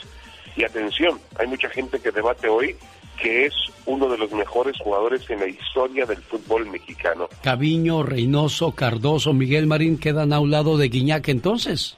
Y 0.56 0.66
atención, 0.66 1.20
hay 1.40 1.48
mucha 1.48 1.70
gente 1.70 2.00
que 2.00 2.12
debate 2.12 2.50
hoy 2.50 2.76
que 3.22 3.46
es 3.46 3.54
uno 3.86 4.10
de 4.10 4.18
los 4.18 4.32
mejores 4.32 4.76
jugadores 4.80 5.30
en 5.30 5.40
la 5.40 5.48
historia 5.48 6.06
del 6.06 6.18
fútbol 6.24 6.66
mexicano. 6.68 7.30
Caviño, 7.44 8.04
Reynoso, 8.04 8.72
Cardoso, 8.72 9.34
Miguel 9.34 9.68
Marín 9.68 9.98
quedan 10.00 10.34
a 10.34 10.40
un 10.40 10.52
lado 10.52 10.78
de 10.78 10.90
Guiñac 10.90 11.28
entonces. 11.30 11.98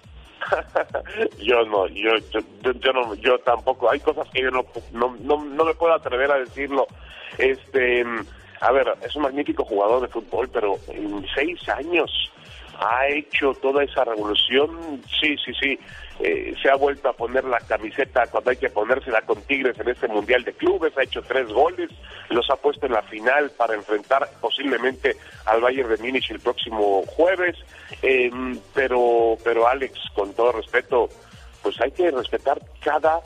yo 1.40 1.66
no, 1.66 1.88
yo, 1.88 2.12
yo, 2.32 2.72
yo, 2.74 2.94
no, 2.94 3.14
yo 3.16 3.38
tampoco. 3.40 3.90
Hay 3.90 4.00
cosas 4.00 4.28
que 4.32 4.42
yo 4.42 4.52
no, 4.52 4.66
no, 4.92 5.16
no, 5.22 5.44
no 5.44 5.66
me 5.66 5.74
puedo 5.74 5.94
atrever 5.94 6.32
a 6.32 6.40
decirlo. 6.40 6.88
Este, 7.38 8.06
a 8.62 8.72
ver, 8.72 8.94
es 9.02 9.16
un 9.16 9.24
magnífico 9.24 9.66
jugador 9.66 10.02
de 10.02 10.08
fútbol, 10.08 10.50
pero 10.50 10.78
en 10.88 11.26
seis 11.36 11.68
años 11.70 12.32
ha 12.80 13.08
hecho 13.08 13.54
toda 13.56 13.84
esa 13.84 14.04
revolución. 14.04 15.02
Sí, 15.20 15.36
sí, 15.44 15.54
sí. 15.60 15.80
Eh, 16.20 16.54
se 16.62 16.70
ha 16.70 16.76
vuelto 16.76 17.10
a 17.10 17.14
poner 17.14 17.44
la 17.44 17.60
camiseta 17.60 18.28
cuando 18.28 18.52
hay 18.52 18.58
que 18.58 18.70
ponérsela 18.70 19.22
con 19.24 19.42
Tigres 19.42 19.80
en 19.80 19.90
este 19.90 20.08
Mundial 20.08 20.44
de 20.44 20.54
Clubes, 20.54 20.96
ha 20.96 21.04
hecho 21.04 21.24
tres 21.24 21.48
goles, 21.50 21.90
los 22.30 22.48
ha 22.52 22.56
puesto 22.56 22.86
en 22.86 22.94
la 22.94 23.02
final 23.02 23.50
para 23.58 23.74
enfrentar 23.74 24.30
posiblemente 24.40 25.18
al 25.46 25.62
Bayern 25.62 25.90
de 25.90 25.98
Múnich 25.98 26.30
el 26.30 26.40
próximo 26.40 27.04
jueves, 27.08 27.58
eh, 28.04 28.32
pero, 28.76 29.38
pero 29.44 29.68
Alex, 29.68 30.00
con 30.14 30.34
todo 30.34 30.52
respeto, 30.52 31.10
pues 31.64 31.82
hay 31.82 31.92
que 31.92 32.12
respetar 32.12 32.62
cada, 32.82 33.20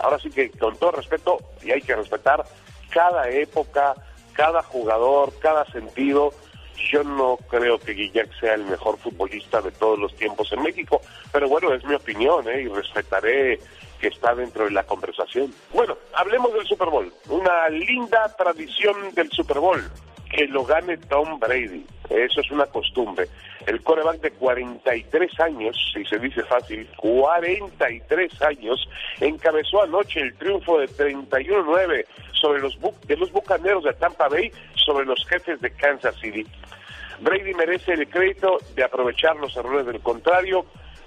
ahora 0.00 0.18
sí 0.18 0.28
que 0.28 0.50
con 0.50 0.76
todo 0.76 0.90
respeto, 0.90 1.38
y 1.62 1.70
hay 1.70 1.82
que 1.82 1.94
respetar 1.94 2.44
cada 2.90 3.30
época, 3.30 3.94
cada 4.32 4.60
jugador, 4.62 5.32
cada 5.38 5.64
sentido, 5.66 6.32
Yo 6.90 7.02
no 7.02 7.38
creo 7.48 7.78
que 7.78 7.92
Guiñac 7.92 8.38
sea 8.38 8.54
el 8.54 8.64
mejor 8.64 8.98
futbolista 8.98 9.60
de 9.60 9.70
todos 9.72 9.98
los 9.98 10.14
tiempos 10.16 10.52
en 10.52 10.62
México, 10.62 11.00
pero 11.32 11.48
bueno, 11.48 11.72
es 11.72 11.84
mi 11.84 11.94
opinión 11.94 12.48
¿eh? 12.48 12.62
y 12.62 12.68
respetaré 12.68 13.58
que 14.00 14.08
está 14.08 14.34
dentro 14.34 14.64
de 14.64 14.70
la 14.70 14.82
conversación. 14.82 15.52
Bueno, 15.72 15.96
hablemos 16.14 16.52
del 16.52 16.66
Super 16.66 16.88
Bowl. 16.88 17.12
Una 17.28 17.68
linda 17.68 18.34
tradición 18.36 19.14
del 19.14 19.30
Super 19.30 19.58
Bowl. 19.58 19.82
Que 20.34 20.46
lo 20.48 20.64
gane 20.64 20.96
Tom 20.96 21.38
Brady. 21.38 21.86
Eso 22.10 22.40
es 22.40 22.50
una 22.50 22.66
costumbre. 22.66 23.28
El 23.66 23.82
coreback 23.82 24.20
de 24.20 24.30
43 24.32 25.40
años, 25.40 25.76
si 25.94 26.04
se 26.04 26.18
dice 26.18 26.42
fácil, 26.42 26.86
43 26.96 28.42
años, 28.42 28.88
encabezó 29.20 29.82
anoche 29.82 30.20
el 30.20 30.34
triunfo 30.34 30.78
de 30.80 30.88
31-9 30.88 32.04
sobre 32.32 32.60
los 32.60 32.78
de 33.06 33.16
los 33.16 33.32
bucaneros 33.32 33.84
de 33.84 33.92
Tampa 33.94 34.28
Bay 34.28 34.50
sobre 34.74 35.06
los 35.06 35.24
jefes 35.26 35.60
de 35.60 35.70
Kansas 35.70 36.16
City. 36.20 36.44
Brady 37.20 37.54
merece 37.54 37.92
el 37.92 38.08
crédito 38.08 38.58
de 38.74 38.84
aprovechar 38.84 39.36
los 39.36 39.56
errores 39.56 39.86
del 39.86 40.00
contrario, 40.00 40.66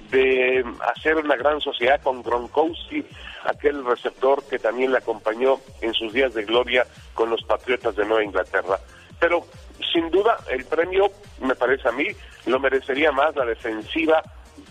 de 0.09 0.63
hacer 0.95 1.17
una 1.17 1.35
gran 1.35 1.59
sociedad 1.59 2.01
con 2.01 2.23
Gronkowski, 2.23 3.05
aquel 3.43 3.85
receptor 3.85 4.41
que 4.49 4.57
también 4.57 4.91
le 4.91 4.99
acompañó 4.99 5.59
en 5.81 5.93
sus 5.93 6.13
días 6.13 6.33
de 6.33 6.45
gloria 6.45 6.87
con 7.13 7.29
los 7.29 7.43
Patriotas 7.43 7.95
de 7.95 8.05
Nueva 8.05 8.23
Inglaterra. 8.23 8.79
Pero 9.19 9.45
sin 9.91 10.09
duda 10.11 10.37
el 10.49 10.65
premio, 10.65 11.11
me 11.41 11.55
parece 11.55 11.87
a 11.87 11.91
mí, 11.91 12.07
lo 12.45 12.59
merecería 12.59 13.11
más 13.11 13.35
la 13.35 13.45
defensiva 13.45 14.21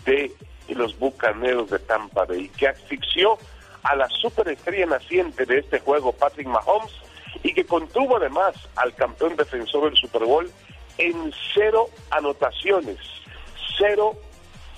de 0.05 0.31
los 0.69 0.97
Bucaneros 0.97 1.69
de 1.69 1.79
Tampa 1.79 2.25
Bay, 2.25 2.49
que 2.49 2.67
asfixió 2.67 3.37
a 3.83 3.95
la 3.95 4.07
superestrella 4.09 4.85
naciente 4.85 5.45
de 5.45 5.59
este 5.59 5.79
juego, 5.79 6.11
Patrick 6.11 6.47
Mahomes, 6.47 6.91
y 7.43 7.53
que 7.53 7.65
contuvo 7.65 8.17
además 8.17 8.55
al 8.75 8.93
campeón 8.95 9.35
defensor 9.35 9.85
del 9.85 9.97
Super 9.97 10.23
Bowl 10.25 10.49
en 10.97 11.31
cero 11.53 11.87
anotaciones, 12.09 12.97
cero 13.77 14.15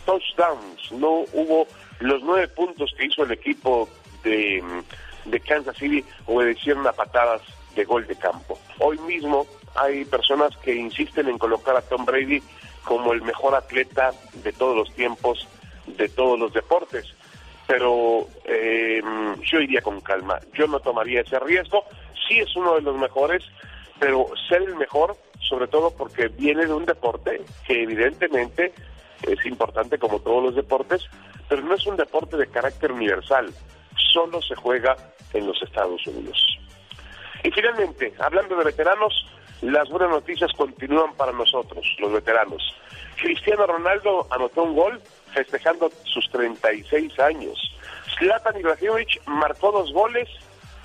touchdowns. 0.06 0.92
No 0.92 1.26
hubo 1.34 1.68
los 2.00 2.22
nueve 2.24 2.48
puntos 2.50 2.94
que 2.98 3.06
hizo 3.06 3.24
el 3.24 3.32
equipo 3.32 3.88
de, 4.24 4.64
de 5.26 5.40
Kansas 5.40 5.78
City 5.78 6.04
obedecieron 6.26 6.86
a 6.88 6.92
patadas 6.92 7.42
de 7.76 7.86
gol 7.86 8.06
de 8.08 8.16
campo. 8.16 8.60
Hoy 8.80 8.98
mismo 9.00 9.48
hay 9.80 10.06
personas 10.06 10.56
que 10.58 10.76
insisten 10.76 11.28
en 11.28 11.38
colocar 11.38 11.76
a 11.76 11.82
Tom 11.82 12.06
Brady 12.06 12.42
como 12.84 13.14
el 13.14 13.22
mejor 13.22 13.56
atleta 13.56 14.12
de 14.44 14.52
todos 14.52 14.76
los 14.76 14.94
tiempos, 14.96 15.48
de 15.86 16.10
todos 16.10 16.40
los 16.40 16.54
deportes. 16.54 17.06
Pero 17.68 18.28
eh, 18.46 19.02
yo 19.44 19.60
iría 19.60 19.82
con 19.82 20.02
calma. 20.02 20.40
Yo 20.54 20.68
no 20.68 20.80
tomaría 20.80 21.22
ese 21.22 21.40
riesgo. 21.40 21.86
Sí 22.28 22.40
es 22.40 22.56
uno 22.56 22.76
de 22.76 22.82
los 22.82 22.98
mejores, 22.98 23.44
pero 24.00 24.26
ser 24.48 24.64
el 24.64 24.76
mejor, 24.76 25.16
sobre 25.48 25.68
todo 25.68 25.92
porque 25.92 26.28
viene 26.28 26.66
de 26.66 26.74
un 26.74 26.86
deporte 26.86 27.42
que 27.66 27.84
evidentemente 27.84 28.74
es 29.24 29.46
importante 29.46 29.98
como 29.98 30.20
todos 30.20 30.44
los 30.44 30.56
deportes, 30.56 31.04
pero 31.48 31.62
no 31.62 31.76
es 31.76 31.86
un 31.86 31.96
deporte 31.96 32.38
de 32.38 32.48
carácter 32.48 32.92
universal. 32.92 33.54
Solo 34.14 34.42
se 34.42 34.56
juega 34.56 34.96
en 35.34 35.46
los 35.46 35.62
Estados 35.62 36.06
Unidos. 36.08 36.44
Y 37.44 37.52
finalmente, 37.52 38.14
hablando 38.20 38.56
de 38.58 38.66
veteranos, 38.66 39.14
las 39.62 39.90
buenas 39.90 40.10
noticias 40.10 40.52
continúan 40.56 41.14
para 41.16 41.32
nosotros, 41.32 41.86
los 42.00 42.12
veteranos. 42.12 42.62
Cristiano 43.22 43.68
Ronaldo 43.68 44.28
anotó 44.32 44.64
un 44.64 44.76
gol 44.76 45.02
festejando 45.34 45.92
sus 46.06 46.30
36 46.32 47.20
años. 47.20 47.58
Zlatan 48.18 48.60
Ibrahimovic 48.60 49.22
marcó 49.28 49.72
dos 49.72 49.92
goles 49.92 50.30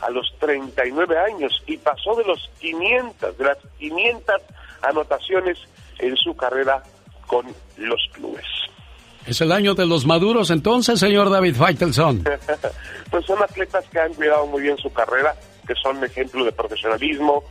a 0.00 0.10
los 0.10 0.34
39 0.38 1.16
años 1.18 1.62
y 1.66 1.76
pasó 1.78 2.14
de 2.16 2.24
los 2.24 2.50
500, 2.58 3.38
de 3.38 3.44
las 3.44 3.58
500 3.78 4.34
anotaciones 4.82 5.58
en 5.98 6.16
su 6.16 6.36
carrera 6.36 6.82
con 7.26 7.46
los 7.76 8.00
clubes. 8.12 8.44
Es 9.26 9.40
el 9.40 9.52
año 9.52 9.74
de 9.74 9.86
los 9.86 10.04
maduros 10.04 10.50
entonces, 10.50 11.00
señor 11.00 11.30
David 11.30 11.56
Faitelson. 11.56 12.24
pues 13.10 13.24
son 13.24 13.42
atletas 13.42 13.84
que 13.90 13.98
han 13.98 14.12
cuidado 14.12 14.46
muy 14.46 14.62
bien 14.62 14.76
su 14.76 14.92
carrera, 14.92 15.34
que 15.66 15.74
son 15.82 16.02
ejemplo 16.04 16.44
de 16.44 16.52
profesionalismo, 16.52 17.42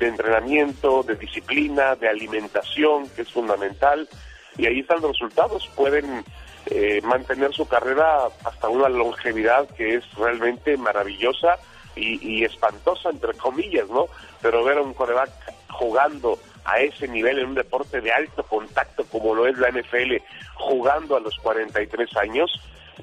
de 0.00 0.08
entrenamiento, 0.08 1.02
de 1.02 1.14
disciplina, 1.14 1.94
de 1.94 2.08
alimentación, 2.08 3.08
que 3.10 3.22
es 3.22 3.30
fundamental, 3.30 4.08
y 4.56 4.66
ahí 4.66 4.80
están 4.80 5.02
los 5.02 5.12
resultados. 5.12 5.68
Pueden 5.76 6.24
eh, 6.66 7.00
mantener 7.04 7.52
su 7.52 7.68
carrera 7.68 8.24
hasta 8.44 8.68
una 8.68 8.88
longevidad 8.88 9.68
que 9.76 9.96
es 9.96 10.14
realmente 10.14 10.76
maravillosa 10.78 11.58
y, 11.96 12.44
espantosa, 12.44 13.10
entre 13.10 13.34
comillas, 13.34 13.86
¿no? 13.90 14.06
Pero 14.40 14.64
ver 14.64 14.78
a 14.78 14.82
un 14.82 14.94
coreback 14.94 15.30
jugando 15.68 16.38
a 16.64 16.78
ese 16.78 17.06
nivel 17.06 17.38
en 17.38 17.48
un 17.48 17.54
deporte 17.54 18.00
de 18.00 18.10
alto 18.10 18.42
contacto 18.44 19.04
como 19.04 19.34
lo 19.34 19.46
es 19.46 19.58
la 19.58 19.70
NFL, 19.70 20.16
jugando 20.54 21.16
a 21.16 21.20
los 21.20 21.36
43 21.40 22.16
años, 22.16 22.50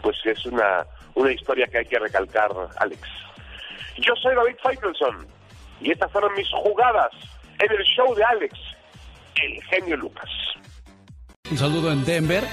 pues 0.01 0.17
es 0.25 0.43
una, 0.47 0.83
una 1.13 1.31
historia 1.31 1.67
que 1.67 1.77
hay 1.77 1.85
que 1.85 1.99
recalcar, 1.99 2.49
Alex. 2.77 3.01
Yo 3.97 4.15
soy 4.15 4.33
David 4.33 4.55
Faitelson 4.63 5.36
y 5.81 5.91
estas 5.91 6.11
fueron 6.11 6.33
mis 6.35 6.49
jugadas 6.49 7.11
en 7.59 7.71
el 7.71 7.83
show 7.85 8.13
de 8.15 8.23
Alex, 8.23 8.53
el 9.41 9.63
genio 9.63 9.97
Lucas. 9.97 10.29
Un 11.49 11.57
saludo 11.57 11.91
en 11.91 12.03
Denver 12.03 12.43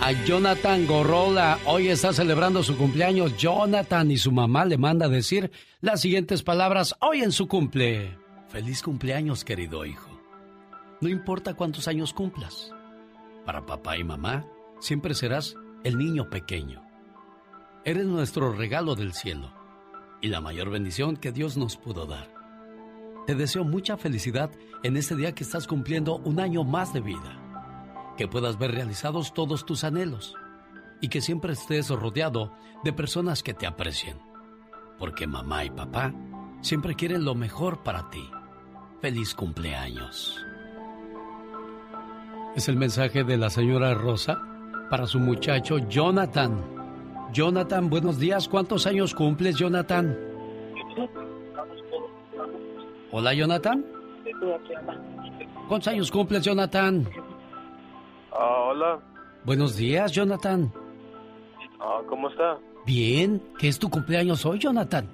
a 0.00 0.12
Jonathan 0.24 0.86
Gorrola. 0.86 1.58
Hoy 1.66 1.88
está 1.88 2.12
celebrando 2.12 2.62
su 2.62 2.76
cumpleaños. 2.76 3.36
Jonathan 3.36 4.10
y 4.10 4.16
su 4.16 4.30
mamá 4.32 4.64
le 4.64 4.78
manda 4.78 5.06
a 5.06 5.08
decir 5.08 5.50
las 5.80 6.00
siguientes 6.00 6.42
palabras 6.42 6.94
hoy 7.00 7.22
en 7.22 7.32
su 7.32 7.48
cumple. 7.48 8.16
Feliz 8.48 8.82
cumpleaños, 8.82 9.44
querido 9.44 9.84
hijo. 9.84 10.10
No 11.00 11.08
importa 11.08 11.54
cuántos 11.54 11.88
años 11.88 12.12
cumplas. 12.12 12.72
Para 13.44 13.66
papá 13.66 13.98
y 13.98 14.04
mamá, 14.04 14.46
siempre 14.78 15.14
serás 15.14 15.56
el 15.82 15.98
niño 15.98 16.30
pequeño. 16.30 16.82
Eres 17.84 18.06
nuestro 18.06 18.52
regalo 18.52 18.94
del 18.94 19.12
cielo 19.12 19.52
y 20.22 20.28
la 20.28 20.40
mayor 20.40 20.70
bendición 20.70 21.16
que 21.16 21.32
Dios 21.32 21.56
nos 21.56 21.76
pudo 21.76 22.06
dar. 22.06 22.33
Te 23.26 23.34
deseo 23.34 23.64
mucha 23.64 23.96
felicidad 23.96 24.50
en 24.82 24.96
este 24.98 25.16
día 25.16 25.34
que 25.34 25.44
estás 25.44 25.66
cumpliendo 25.66 26.16
un 26.18 26.40
año 26.40 26.62
más 26.62 26.92
de 26.92 27.00
vida. 27.00 27.40
Que 28.18 28.28
puedas 28.28 28.58
ver 28.58 28.72
realizados 28.72 29.32
todos 29.32 29.64
tus 29.64 29.82
anhelos 29.82 30.34
y 31.00 31.08
que 31.08 31.22
siempre 31.22 31.54
estés 31.54 31.88
rodeado 31.88 32.52
de 32.84 32.92
personas 32.92 33.42
que 33.42 33.54
te 33.54 33.66
aprecien. 33.66 34.18
Porque 34.98 35.26
mamá 35.26 35.64
y 35.64 35.70
papá 35.70 36.12
siempre 36.60 36.94
quieren 36.94 37.24
lo 37.24 37.34
mejor 37.34 37.82
para 37.82 38.10
ti. 38.10 38.28
Feliz 39.00 39.34
cumpleaños. 39.34 40.44
Es 42.54 42.68
el 42.68 42.76
mensaje 42.76 43.24
de 43.24 43.38
la 43.38 43.48
señora 43.48 43.94
Rosa 43.94 44.40
para 44.90 45.06
su 45.06 45.18
muchacho 45.18 45.78
Jonathan. 45.88 46.62
Jonathan, 47.32 47.88
buenos 47.88 48.18
días. 48.18 48.48
¿Cuántos 48.48 48.86
años 48.86 49.14
cumples, 49.14 49.56
Jonathan? 49.56 50.16
Hola, 53.16 53.32
Jonathan. 53.32 53.84
¿Cuántos 55.68 55.86
años 55.86 56.10
cumples, 56.10 56.42
Jonathan? 56.42 57.08
Ah, 58.32 58.70
hola, 58.70 58.98
Buenos 59.44 59.76
días, 59.76 60.10
Jonathan. 60.10 60.72
Ah, 61.78 62.00
¿cómo 62.08 62.28
está? 62.28 62.58
Bien, 62.84 63.40
¿qué 63.56 63.68
es 63.68 63.78
tu 63.78 63.88
cumpleaños 63.88 64.44
hoy, 64.44 64.58
Jonathan? 64.58 65.08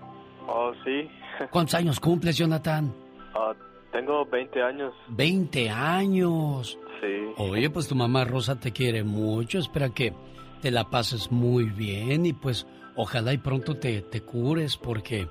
Oh, 0.48 0.72
sí. 0.82 1.10
¿Cuántos 1.50 1.74
años 1.74 2.00
cumples, 2.00 2.38
Jonathan? 2.38 2.90
Ah, 3.34 3.52
tengo 3.92 4.24
20 4.24 4.62
años. 4.62 4.94
20 5.10 5.68
años. 5.68 6.78
Sí. 7.02 7.34
Oye, 7.36 7.68
pues 7.68 7.86
tu 7.86 7.96
mamá 7.96 8.24
Rosa 8.24 8.58
te 8.58 8.72
quiere 8.72 9.04
mucho. 9.04 9.58
Espera 9.58 9.90
que 9.90 10.14
te 10.62 10.70
la 10.70 10.88
pases 10.88 11.30
muy 11.30 11.64
bien 11.64 12.24
y 12.24 12.32
pues 12.32 12.66
ojalá 12.96 13.34
y 13.34 13.38
pronto 13.38 13.76
te, 13.76 14.00
te 14.00 14.22
cures 14.22 14.78
porque 14.78 15.28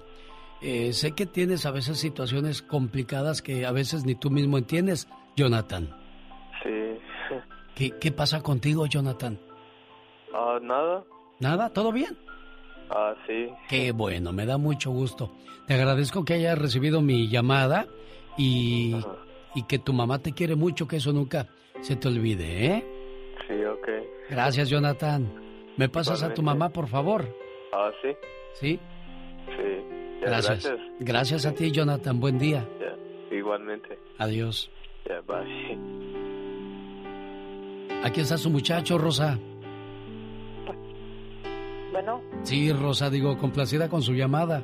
eh, 0.62 0.94
sé 0.94 1.14
que 1.14 1.26
tienes 1.26 1.66
a 1.66 1.72
veces 1.72 1.98
situaciones 1.98 2.62
complicadas 2.62 3.42
que 3.42 3.66
a 3.66 3.72
veces 3.72 4.06
ni 4.06 4.16
tú 4.16 4.30
mismo 4.30 4.58
entiendes, 4.58 5.08
Jonathan. 5.36 5.90
Sí. 6.64 6.98
¿Qué, 7.76 7.92
qué 8.00 8.12
pasa 8.12 8.42
contigo, 8.42 8.86
Jonathan? 8.86 9.40
Ah, 10.34 10.60
nada. 10.62 11.04
¿Nada? 11.40 11.70
¿Todo 11.70 11.92
bien? 11.92 12.18
Ah, 12.90 13.14
sí. 13.26 13.48
Qué 13.70 13.92
bueno, 13.92 14.34
me 14.34 14.46
da 14.46 14.58
mucho 14.58 14.92
gusto. 14.92 15.32
Te 15.68 15.76
agradezco 15.76 16.26
que 16.26 16.34
hayas 16.34 16.58
recibido 16.58 17.02
mi 17.02 17.30
llamada 17.30 17.88
y, 18.38 18.96
y 19.56 19.64
que 19.64 19.80
tu 19.80 19.94
mamá 19.94 20.20
te 20.20 20.34
quiere 20.34 20.56
mucho, 20.56 20.88
que 20.88 20.98
eso 20.98 21.14
nunca 21.14 21.48
se 21.82 21.96
te 21.96 22.08
olvide, 22.08 22.66
¿eh? 22.66 22.86
Sí, 23.48 23.64
ok. 23.64 23.88
Gracias, 24.30 24.70
Jonathan. 24.70 25.32
¿Me 25.78 25.88
pasas 25.88 26.22
a 26.24 26.34
tu 26.34 26.42
mamá, 26.42 26.70
por 26.70 26.88
favor? 26.88 27.34
Ah, 27.72 27.92
sí. 28.02 28.10
¿Sí? 28.56 28.80
Sí. 29.46 29.99
Gracias. 30.22 30.64
Gracias. 30.66 30.80
Gracias 31.00 31.46
a 31.46 31.54
ti, 31.54 31.72
Jonathan. 31.72 32.20
Buen 32.20 32.38
día. 32.40 32.68
Ya, 32.80 33.36
igualmente. 33.36 33.98
Adiós. 34.18 34.70
Ya, 35.08 35.22
bye. 35.22 35.78
Aquí 38.04 38.22
está 38.22 38.38
su 38.38 38.50
muchacho, 38.50 38.98
Rosa. 38.98 39.38
Bueno, 41.92 42.22
Sí, 42.44 42.72
Rosa, 42.72 43.10
digo, 43.10 43.38
complacida 43.38 43.90
con 43.90 44.02
su 44.02 44.14
llamada. 44.14 44.64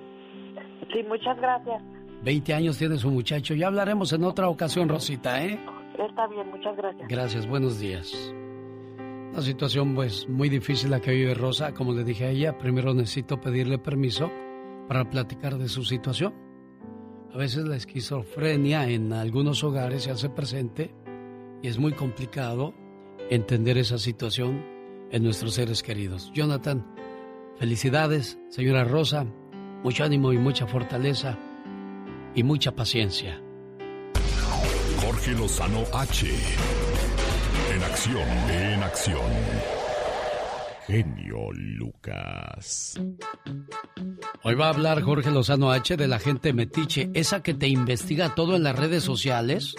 sí, 0.93 1.03
muchas 1.07 1.37
gracias. 1.37 1.81
20 2.23 2.53
años 2.53 2.77
tiene 2.77 2.97
su 2.97 3.09
muchacho. 3.11 3.53
Ya 3.53 3.67
hablaremos 3.67 4.11
en 4.13 4.23
otra 4.23 4.47
ocasión, 4.49 4.87
Rosita, 4.89 5.43
¿eh? 5.43 5.59
Está 5.97 6.27
bien, 6.27 6.49
muchas 6.49 6.75
gracias. 6.77 7.07
Gracias, 7.07 7.47
buenos 7.47 7.79
días. 7.79 8.33
Una 9.31 9.41
situación 9.41 9.95
pues 9.95 10.27
muy 10.29 10.47
difícil 10.49 10.91
la 10.91 11.01
que 11.01 11.11
vive 11.11 11.33
Rosa. 11.33 11.73
Como 11.73 11.91
le 11.93 12.03
dije 12.03 12.25
a 12.25 12.29
ella, 12.29 12.57
primero 12.57 12.93
necesito 12.93 13.39
pedirle 13.39 13.77
permiso 13.77 14.31
para 14.87 15.09
platicar 15.09 15.57
de 15.57 15.69
su 15.69 15.83
situación. 15.83 16.33
A 17.33 17.37
veces 17.37 17.65
la 17.65 17.75
esquizofrenia 17.75 18.89
en 18.89 19.11
algunos 19.13 19.63
hogares 19.63 20.03
se 20.03 20.11
hace 20.11 20.29
presente 20.29 20.93
y 21.61 21.67
es 21.67 21.77
muy 21.77 21.93
complicado 21.93 22.73
entender 23.29 23.77
esa 23.77 23.97
situación 23.97 24.63
en 25.11 25.23
nuestros 25.23 25.55
seres 25.55 25.83
queridos. 25.83 26.31
Jonathan, 26.33 26.85
felicidades, 27.57 28.37
señora 28.49 28.83
Rosa, 28.83 29.25
mucho 29.83 30.03
ánimo 30.03 30.33
y 30.33 30.37
mucha 30.37 30.67
fortaleza 30.67 31.37
y 32.33 32.43
mucha 32.43 32.75
paciencia. 32.75 33.41
Jorge 35.01 35.31
Lozano 35.33 35.83
H. 35.93 36.27
En 37.73 37.83
acción, 37.83 38.27
en 38.49 38.83
acción. 38.83 39.84
Genio 40.87 41.51
Lucas. 41.51 42.99
Hoy 44.43 44.53
va 44.53 44.67
a 44.67 44.69
hablar 44.69 45.01
Jorge 45.01 45.31
Lozano 45.31 45.71
H 45.71 45.97
de 45.97 46.07
la 46.07 46.19
gente 46.19 46.53
metiche, 46.53 47.09
esa 47.15 47.41
que 47.41 47.55
te 47.55 47.67
investiga 47.67 48.35
todo 48.35 48.55
en 48.55 48.63
las 48.63 48.77
redes 48.77 49.03
sociales. 49.03 49.75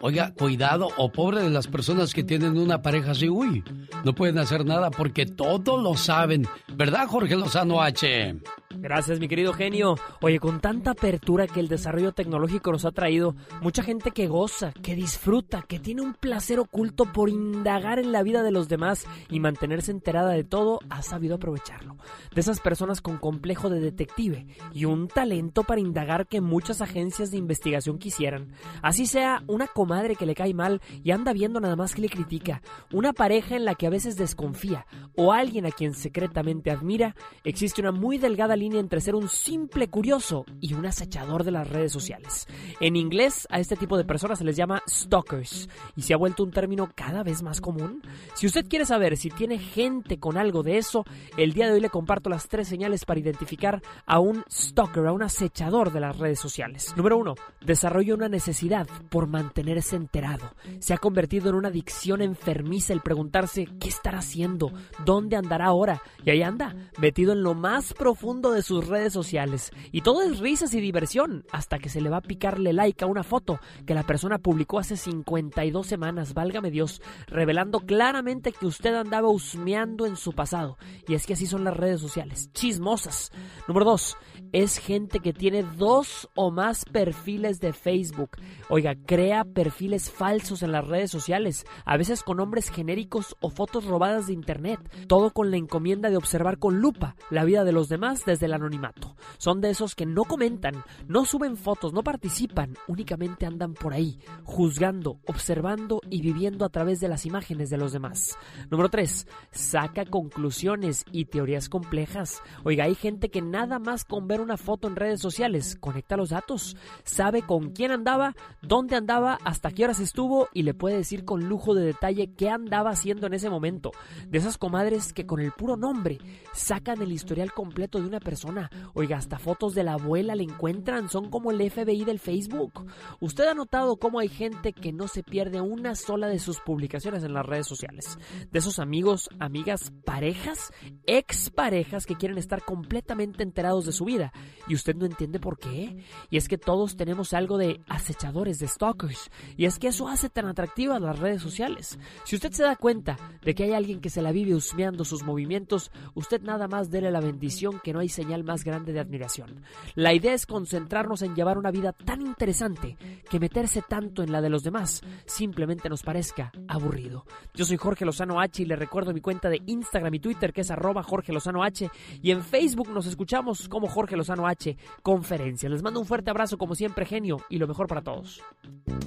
Oiga, 0.00 0.32
cuidado 0.34 0.90
o 0.98 1.10
pobre 1.10 1.42
de 1.42 1.50
las 1.50 1.66
personas 1.66 2.14
que 2.14 2.22
tienen 2.22 2.58
una 2.58 2.82
pareja 2.82 3.12
así, 3.12 3.28
uy, 3.28 3.64
no 4.04 4.14
pueden 4.14 4.38
hacer 4.38 4.64
nada 4.64 4.90
porque 4.90 5.26
todo 5.26 5.82
lo 5.82 5.96
saben. 5.96 6.46
¿Verdad, 6.74 7.08
Jorge 7.08 7.34
Lozano 7.34 7.82
H? 7.82 8.36
Gracias, 8.78 9.18
mi 9.20 9.26
querido 9.26 9.54
genio. 9.54 9.96
Oye, 10.20 10.38
con 10.38 10.60
tanta 10.60 10.90
apertura 10.90 11.46
que 11.46 11.60
el 11.60 11.68
desarrollo 11.68 12.12
tecnológico 12.12 12.70
nos 12.70 12.84
ha 12.84 12.92
traído, 12.92 13.34
mucha 13.62 13.82
gente 13.82 14.10
que 14.10 14.26
goza, 14.26 14.72
que 14.82 14.94
disfruta, 14.94 15.62
que 15.62 15.78
tiene 15.78 16.02
un 16.02 16.14
placer 16.14 16.58
oculto 16.58 17.06
por 17.06 17.30
indagar 17.30 17.98
en 17.98 18.12
la 18.12 18.22
vida 18.22 18.42
de 18.42 18.50
los 18.50 18.68
demás 18.68 19.06
y 19.30 19.40
mantenerse 19.40 19.90
enterada 19.90 20.32
de 20.32 20.35
todo, 20.44 20.80
ha 20.90 21.02
sabido 21.02 21.36
aprovecharlo. 21.36 21.96
De 22.34 22.40
esas 22.40 22.60
personas 22.60 23.00
con 23.00 23.18
complejo 23.18 23.70
de 23.70 23.80
detective 23.80 24.46
y 24.72 24.84
un 24.84 25.08
talento 25.08 25.64
para 25.64 25.80
indagar 25.80 26.26
que 26.26 26.40
muchas 26.40 26.80
agencias 26.80 27.30
de 27.30 27.38
investigación 27.38 27.98
quisieran. 27.98 28.52
Así 28.82 29.06
sea 29.06 29.42
una 29.46 29.66
comadre 29.66 30.16
que 30.16 30.26
le 30.26 30.34
cae 30.34 30.54
mal 30.54 30.80
y 31.02 31.10
anda 31.10 31.32
viendo 31.32 31.60
nada 31.60 31.76
más 31.76 31.94
que 31.94 32.02
le 32.02 32.08
critica, 32.08 32.62
una 32.92 33.12
pareja 33.12 33.56
en 33.56 33.64
la 33.64 33.74
que 33.74 33.86
a 33.86 33.90
veces 33.90 34.16
desconfía 34.16 34.86
o 35.14 35.32
alguien 35.32 35.66
a 35.66 35.70
quien 35.70 35.94
secretamente 35.94 36.70
admira, 36.70 37.14
existe 37.44 37.80
una 37.80 37.92
muy 37.92 38.18
delgada 38.18 38.56
línea 38.56 38.80
entre 38.80 39.00
ser 39.00 39.14
un 39.14 39.28
simple 39.28 39.88
curioso 39.88 40.44
y 40.60 40.74
un 40.74 40.86
acechador 40.86 41.44
de 41.44 41.50
las 41.50 41.68
redes 41.68 41.92
sociales. 41.92 42.46
En 42.80 42.96
inglés, 42.96 43.46
a 43.50 43.60
este 43.60 43.76
tipo 43.76 43.96
de 43.96 44.04
personas 44.04 44.38
se 44.38 44.44
les 44.44 44.56
llama 44.56 44.82
stalkers 44.88 45.68
y 45.96 46.02
se 46.02 46.14
ha 46.14 46.16
vuelto 46.16 46.42
un 46.42 46.50
término 46.50 46.90
cada 46.94 47.22
vez 47.22 47.42
más 47.42 47.60
común. 47.60 48.02
Si 48.34 48.46
usted 48.46 48.66
quiere 48.68 48.84
saber 48.84 49.16
si 49.16 49.30
tiene 49.30 49.58
gente 49.58 50.18
con 50.26 50.38
algo 50.38 50.64
de 50.64 50.76
eso, 50.76 51.04
el 51.36 51.52
día 51.52 51.68
de 51.68 51.74
hoy 51.74 51.80
le 51.80 51.88
comparto 51.88 52.28
las 52.28 52.48
tres 52.48 52.66
señales 52.66 53.04
para 53.04 53.20
identificar 53.20 53.80
a 54.06 54.18
un 54.18 54.42
stalker, 54.50 55.06
a 55.06 55.12
un 55.12 55.22
acechador 55.22 55.92
de 55.92 56.00
las 56.00 56.18
redes 56.18 56.40
sociales. 56.40 56.92
Número 56.96 57.16
uno, 57.16 57.36
desarrolla 57.60 58.12
una 58.12 58.28
necesidad 58.28 58.88
por 59.08 59.28
mantenerse 59.28 59.94
enterado. 59.94 60.50
Se 60.80 60.94
ha 60.94 60.98
convertido 60.98 61.48
en 61.48 61.54
una 61.54 61.68
adicción 61.68 62.22
enfermiza 62.22 62.92
el 62.92 63.02
preguntarse 63.02 63.68
qué 63.78 63.88
estará 63.88 64.18
haciendo, 64.18 64.72
dónde 65.04 65.36
andará 65.36 65.66
ahora. 65.66 66.02
Y 66.24 66.30
ahí 66.30 66.42
anda, 66.42 66.74
metido 66.98 67.32
en 67.32 67.44
lo 67.44 67.54
más 67.54 67.94
profundo 67.94 68.50
de 68.50 68.62
sus 68.62 68.88
redes 68.88 69.12
sociales. 69.12 69.70
Y 69.92 70.00
todo 70.00 70.22
es 70.22 70.40
risas 70.40 70.74
y 70.74 70.80
diversión, 70.80 71.44
hasta 71.52 71.78
que 71.78 71.88
se 71.88 72.00
le 72.00 72.10
va 72.10 72.16
a 72.16 72.22
picarle 72.22 72.72
like 72.72 73.04
a 73.04 73.06
una 73.06 73.22
foto 73.22 73.60
que 73.86 73.94
la 73.94 74.02
persona 74.02 74.38
publicó 74.38 74.80
hace 74.80 74.96
52 74.96 75.86
semanas, 75.86 76.34
válgame 76.34 76.72
Dios, 76.72 77.00
revelando 77.28 77.78
claramente 77.78 78.50
que 78.50 78.66
usted 78.66 78.92
andaba 78.92 79.28
husmeando 79.28 80.04
en 80.06 80.15
su 80.16 80.32
pasado. 80.32 80.78
Y 81.08 81.14
es 81.14 81.26
que 81.26 81.34
así 81.34 81.46
son 81.46 81.64
las 81.64 81.76
redes 81.76 82.00
sociales, 82.00 82.50
chismosas. 82.52 83.32
Número 83.68 83.84
2. 83.84 84.16
Es 84.56 84.78
gente 84.78 85.20
que 85.20 85.34
tiene 85.34 85.62
dos 85.62 86.30
o 86.34 86.50
más 86.50 86.86
perfiles 86.86 87.60
de 87.60 87.74
Facebook. 87.74 88.38
Oiga, 88.70 88.94
crea 88.94 89.44
perfiles 89.44 90.10
falsos 90.10 90.62
en 90.62 90.72
las 90.72 90.88
redes 90.88 91.10
sociales, 91.10 91.66
a 91.84 91.98
veces 91.98 92.22
con 92.22 92.38
nombres 92.38 92.70
genéricos 92.70 93.36
o 93.40 93.50
fotos 93.50 93.84
robadas 93.84 94.28
de 94.28 94.32
internet. 94.32 94.80
Todo 95.08 95.34
con 95.34 95.50
la 95.50 95.58
encomienda 95.58 96.08
de 96.08 96.16
observar 96.16 96.58
con 96.58 96.80
lupa 96.80 97.16
la 97.28 97.44
vida 97.44 97.64
de 97.64 97.72
los 97.72 97.90
demás 97.90 98.24
desde 98.24 98.46
el 98.46 98.54
anonimato. 98.54 99.14
Son 99.36 99.60
de 99.60 99.68
esos 99.68 99.94
que 99.94 100.06
no 100.06 100.24
comentan, 100.24 100.84
no 101.06 101.26
suben 101.26 101.58
fotos, 101.58 101.92
no 101.92 102.02
participan, 102.02 102.78
únicamente 102.88 103.44
andan 103.44 103.74
por 103.74 103.92
ahí, 103.92 104.20
juzgando, 104.44 105.20
observando 105.26 106.00
y 106.08 106.22
viviendo 106.22 106.64
a 106.64 106.70
través 106.70 106.98
de 107.00 107.08
las 107.08 107.26
imágenes 107.26 107.68
de 107.68 107.76
los 107.76 107.92
demás. 107.92 108.38
Número 108.70 108.88
3. 108.88 109.26
Saca 109.50 110.06
conclusiones 110.06 111.04
y 111.12 111.26
teorías 111.26 111.68
complejas. 111.68 112.40
Oiga, 112.64 112.84
hay 112.84 112.94
gente 112.94 113.28
que 113.28 113.42
nada 113.42 113.78
más 113.78 114.06
con 114.06 114.26
ver 114.26 114.45
una 114.46 114.56
foto 114.56 114.86
en 114.86 114.94
redes 114.94 115.20
sociales 115.20 115.76
conecta 115.80 116.16
los 116.16 116.30
datos, 116.30 116.76
sabe 117.02 117.42
con 117.42 117.72
quién 117.72 117.90
andaba, 117.90 118.36
dónde 118.62 118.94
andaba, 118.94 119.38
hasta 119.44 119.72
qué 119.72 119.84
horas 119.84 119.98
estuvo 119.98 120.48
y 120.54 120.62
le 120.62 120.72
puede 120.72 120.96
decir 120.96 121.24
con 121.24 121.48
lujo 121.48 121.74
de 121.74 121.84
detalle 121.84 122.32
qué 122.36 122.48
andaba 122.48 122.90
haciendo 122.90 123.26
en 123.26 123.34
ese 123.34 123.50
momento. 123.50 123.90
De 124.28 124.38
esas 124.38 124.56
comadres 124.56 125.12
que 125.12 125.26
con 125.26 125.40
el 125.40 125.50
puro 125.50 125.76
nombre 125.76 126.18
sacan 126.52 127.02
el 127.02 127.10
historial 127.10 127.52
completo 127.52 128.00
de 128.00 128.06
una 128.06 128.20
persona. 128.20 128.70
Oiga, 128.94 129.16
hasta 129.16 129.40
fotos 129.40 129.74
de 129.74 129.82
la 129.82 129.94
abuela 129.94 130.36
le 130.36 130.44
encuentran, 130.44 131.08
son 131.08 131.28
como 131.28 131.50
el 131.50 131.70
FBI 131.70 132.04
del 132.04 132.20
Facebook. 132.20 132.86
¿Usted 133.20 133.48
ha 133.48 133.54
notado 133.54 133.96
cómo 133.96 134.20
hay 134.20 134.28
gente 134.28 134.72
que 134.72 134.92
no 134.92 135.08
se 135.08 135.24
pierde 135.24 135.60
una 135.60 135.96
sola 135.96 136.28
de 136.28 136.38
sus 136.38 136.60
publicaciones 136.60 137.24
en 137.24 137.34
las 137.34 137.44
redes 137.44 137.66
sociales? 137.66 138.16
De 138.52 138.60
esos 138.60 138.78
amigos, 138.78 139.28
amigas, 139.40 139.92
parejas, 140.04 140.72
exparejas 141.04 142.06
que 142.06 142.14
quieren 142.14 142.38
estar 142.38 142.64
completamente 142.64 143.42
enterados 143.42 143.86
de 143.86 143.92
su 143.92 144.04
vida 144.04 144.32
y 144.68 144.74
usted 144.74 144.94
no 144.96 145.06
entiende 145.06 145.40
por 145.40 145.58
qué. 145.58 145.96
Y 146.30 146.36
es 146.36 146.48
que 146.48 146.58
todos 146.58 146.96
tenemos 146.96 147.32
algo 147.32 147.58
de 147.58 147.80
acechadores, 147.88 148.58
de 148.58 148.68
stalkers, 148.68 149.30
y 149.56 149.66
es 149.66 149.78
que 149.78 149.88
eso 149.88 150.08
hace 150.08 150.28
tan 150.28 150.46
atractivas 150.46 151.00
las 151.00 151.18
redes 151.18 151.42
sociales. 151.42 151.98
Si 152.24 152.36
usted 152.36 152.52
se 152.52 152.62
da 152.62 152.76
cuenta 152.76 153.16
de 153.42 153.54
que 153.54 153.64
hay 153.64 153.72
alguien 153.72 154.00
que 154.00 154.10
se 154.10 154.22
la 154.22 154.32
vive 154.32 154.54
husmeando 154.54 155.04
sus 155.04 155.22
movimientos, 155.22 155.90
usted 156.14 156.42
nada 156.42 156.68
más 156.68 156.90
dele 156.90 157.10
la 157.10 157.20
bendición 157.20 157.80
que 157.82 157.92
no 157.92 158.00
hay 158.00 158.08
señal 158.08 158.44
más 158.44 158.64
grande 158.64 158.92
de 158.92 159.00
admiración. 159.00 159.62
La 159.94 160.12
idea 160.12 160.34
es 160.34 160.46
concentrarnos 160.46 161.22
en 161.22 161.34
llevar 161.34 161.58
una 161.58 161.70
vida 161.70 161.92
tan 161.92 162.22
interesante 162.22 162.96
que 163.28 163.40
meterse 163.40 163.82
tanto 163.82 164.22
en 164.22 164.32
la 164.32 164.40
de 164.40 164.50
los 164.50 164.62
demás 164.62 165.02
simplemente 165.26 165.88
nos 165.88 166.02
parezca 166.02 166.52
aburrido. 166.68 167.24
Yo 167.54 167.64
soy 167.64 167.76
Jorge 167.76 168.04
Lozano 168.04 168.40
H 168.40 168.62
y 168.62 168.66
le 168.66 168.76
recuerdo 168.76 169.12
mi 169.12 169.20
cuenta 169.20 169.48
de 169.48 169.62
Instagram 169.66 170.14
y 170.14 170.20
Twitter 170.20 170.52
que 170.52 170.62
es 170.62 170.70
arroba 170.70 171.02
Jorge 171.02 171.32
Lozano 171.32 171.62
H 171.62 171.88
y 172.22 172.30
en 172.30 172.42
Facebook 172.42 172.90
nos 172.90 173.06
escuchamos 173.06 173.68
como 173.68 173.88
Jorge 173.88 174.15
Lozano 174.16 174.46
H 174.46 174.76
Conferencia. 175.02 175.68
Les 175.68 175.82
mando 175.82 176.00
un 176.00 176.06
fuerte 176.06 176.30
abrazo 176.30 176.58
como 176.58 176.74
siempre 176.74 177.06
genio 177.06 177.38
y 177.48 177.58
lo 177.58 177.66
mejor 177.66 177.86
para 177.86 178.02
todos. 178.02 178.42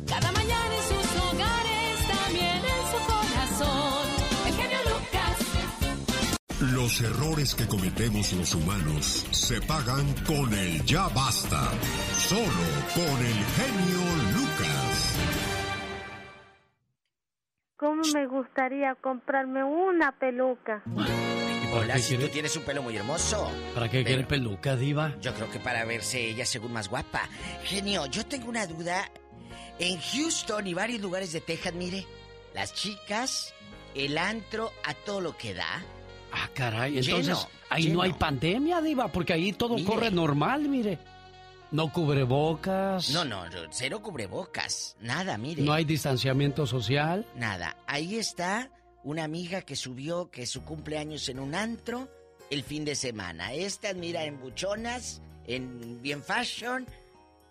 Cada 0.08 0.32
mañana 0.32 0.76
en 0.76 0.84
sus 0.84 1.08
hogares, 1.24 2.08
también 2.08 2.58
en 2.58 2.86
su 2.92 3.00
corazón. 3.12 4.08
El 4.48 4.54
genio 4.54 4.80
Lucas. 4.86 5.36
Los 6.74 7.02
errores 7.02 7.56
que 7.56 7.68
cometemos 7.68 8.34
los 8.34 8.56
humanos 8.56 9.28
se 9.32 9.62
pagan 9.62 10.14
con 10.26 10.54
el 10.54 10.84
ya 10.86 11.08
basta. 11.10 11.72
Solo 12.18 12.66
con 12.96 13.26
el 13.26 13.44
genio 13.58 14.02
Lucas. 14.34 15.20
¿Cómo 17.78 18.02
me 18.14 18.28
gustaría 18.28 18.94
comprarme 18.96 19.64
una 19.64 20.12
peluca? 20.12 20.84
Hola, 21.72 22.00
si 22.00 22.18
tú 22.18 22.28
tienes 22.30 22.56
un 22.56 22.64
pelo 22.64 22.82
muy 22.82 22.96
hermoso. 22.98 23.50
¿Para 23.76 23.90
qué 23.90 24.04
quiere 24.04 24.24
peluca, 24.24 24.76
diva? 24.76 25.14
Yo 25.22 25.34
creo 25.36 25.50
que 25.52 25.60
para 25.60 25.86
verse 25.86 26.20
ella 26.30 26.46
según 26.46 26.74
más 26.74 26.90
guapa. 26.90 27.30
Genio, 27.64 28.06
yo 28.08 28.26
tengo 28.26 28.50
una 28.50 28.66
duda. 28.66 29.10
En 29.78 30.00
Houston 30.02 30.68
y 30.68 30.74
varios 30.74 31.00
lugares 31.02 31.32
de 31.32 31.40
Texas, 31.42 31.74
mire, 31.74 32.06
las 32.54 32.74
chicas, 32.74 33.54
el 33.96 34.18
antro 34.18 34.74
a 34.84 34.94
todo 34.94 35.22
lo 35.22 35.38
que 35.38 35.54
da. 35.54 35.82
Ah, 36.34 36.50
caray, 36.54 36.98
entonces 36.98 37.28
Lleno, 37.28 37.50
ahí 37.70 37.84
lleno. 37.84 37.96
no 37.96 38.02
hay 38.02 38.14
pandemia, 38.14 38.82
diva, 38.82 39.08
porque 39.10 39.34
ahí 39.34 39.54
todo 39.54 39.76
Mire. 39.76 39.88
corre 39.88 40.12
normal, 40.12 40.68
mire. 40.68 41.00
No 41.72 41.94
cubrebocas. 41.94 43.10
No, 43.12 43.24
no, 43.24 43.44
cero 43.72 44.02
cubrebocas. 44.02 44.98
Nada, 45.00 45.38
mire. 45.38 45.62
No 45.62 45.72
hay 45.72 45.86
distanciamiento 45.86 46.66
social. 46.68 47.26
Nada. 47.36 47.78
Ahí 47.88 48.18
está 48.18 48.70
una 49.04 49.24
amiga 49.24 49.62
que 49.62 49.76
subió 49.76 50.30
que 50.30 50.46
su 50.46 50.64
cumpleaños 50.64 51.30
en 51.30 51.40
un 51.40 51.56
antro 51.56 52.10
el 52.50 52.64
fin 52.64 52.86
de 52.86 52.96
semana. 52.96 53.54
Estas, 53.54 53.96
mira, 53.96 54.26
en 54.26 54.40
buchonas, 54.40 55.22
en 55.46 56.02
bien 56.02 56.24
fashion. 56.24 56.86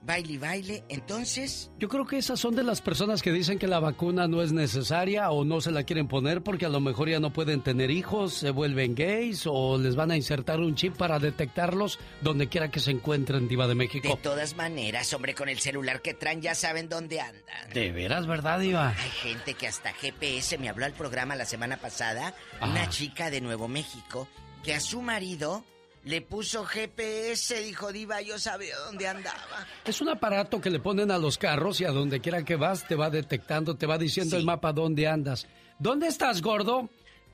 Baile 0.09 0.33
y 0.33 0.39
baile. 0.39 0.85
Entonces, 0.89 1.71
Yo 1.79 1.89
creo 1.89 2.07
que 2.07 2.17
esas 2.17 2.41
son 2.41 2.57
de 2.57 2.65
las 2.65 2.81
personas 2.81 3.23
que 3.23 3.31
dicen 3.31 3.59
que 3.59 3.69
la 3.69 3.79
vacuna 3.79 4.27
no 4.27 4.43
es 4.43 4.53
necesaria 4.53 5.31
o 5.31 5.45
no 5.45 5.61
se 5.61 5.71
la 5.71 5.85
quieren 5.85 6.09
poner 6.09 6.43
porque 6.43 6.65
a 6.65 6.71
lo 6.71 6.81
mejor 6.81 7.11
ya 7.11 7.21
no 7.21 7.31
pueden 7.31 7.61
tener 7.61 7.91
hijos, 7.91 8.33
se 8.33 8.51
vuelven 8.51 8.95
gays 8.95 9.45
o 9.47 9.77
les 9.77 9.97
van 9.97 10.11
a 10.11 10.17
insertar 10.17 10.61
un 10.61 10.75
chip 10.75 10.97
para 10.97 11.19
detectarlos 11.19 11.99
donde 12.23 12.49
quiera 12.49 12.71
que 12.71 12.81
se 12.81 12.91
encuentren, 12.91 13.47
Diva 13.49 13.65
de 13.65 13.69
de 13.69 13.75
México. 13.75 14.19
todas 14.23 14.57
maneras, 14.57 15.13
hombre, 15.13 15.35
con 15.35 15.51
el 15.51 15.59
celular 15.59 16.01
que 16.01 16.15
traen 16.15 16.41
ya 16.41 16.55
saben 16.55 16.89
dónde 16.89 17.21
andan. 17.21 17.71
De 17.75 17.93
veras, 17.93 18.27
¿verdad, 18.27 18.61
Diva? 18.61 18.89
Hay 18.89 19.11
gente 19.11 19.53
que 19.53 19.67
hasta 19.67 19.93
GPS 19.93 20.57
me 20.57 20.71
habló 20.71 20.87
al 20.87 20.95
programa 20.95 21.37
la 21.37 21.45
semana 21.45 21.77
pasada, 21.77 22.35
una 22.63 22.89
chica 22.89 23.31
de 23.31 23.43
Nuevo 23.43 23.69
México, 23.69 24.27
que 24.65 24.73
a 24.75 24.81
su 24.81 25.03
marido 25.03 25.65
le 26.05 26.20
puso 26.23 26.65
GPS, 26.65 27.62
dijo 27.62 27.93
Diva, 27.93 28.20
yo 28.23 28.39
sabía 28.39 28.77
dónde 28.79 29.09
andaba. 29.09 29.66
Es 29.85 30.01
un 30.01 30.09
aparato 30.09 30.61
que 30.61 30.70
le 30.70 30.81
ponen 30.81 31.11
a 31.11 31.19
los 31.19 31.39
carros 31.39 31.81
y 31.81 31.85
a 31.85 31.91
donde 31.91 32.20
quiera 32.20 32.45
que 32.45 32.57
vas 32.57 32.87
te 32.87 32.95
va 32.95 33.11
detectando, 33.11 33.77
te 33.77 33.87
va 33.87 33.99
diciendo 33.99 34.37
el 34.37 34.45
mapa 34.45 34.73
dónde 34.73 35.07
andas. 35.07 35.47
¿Dónde 35.79 36.09
estás, 36.09 36.43
gordo? 36.43 36.89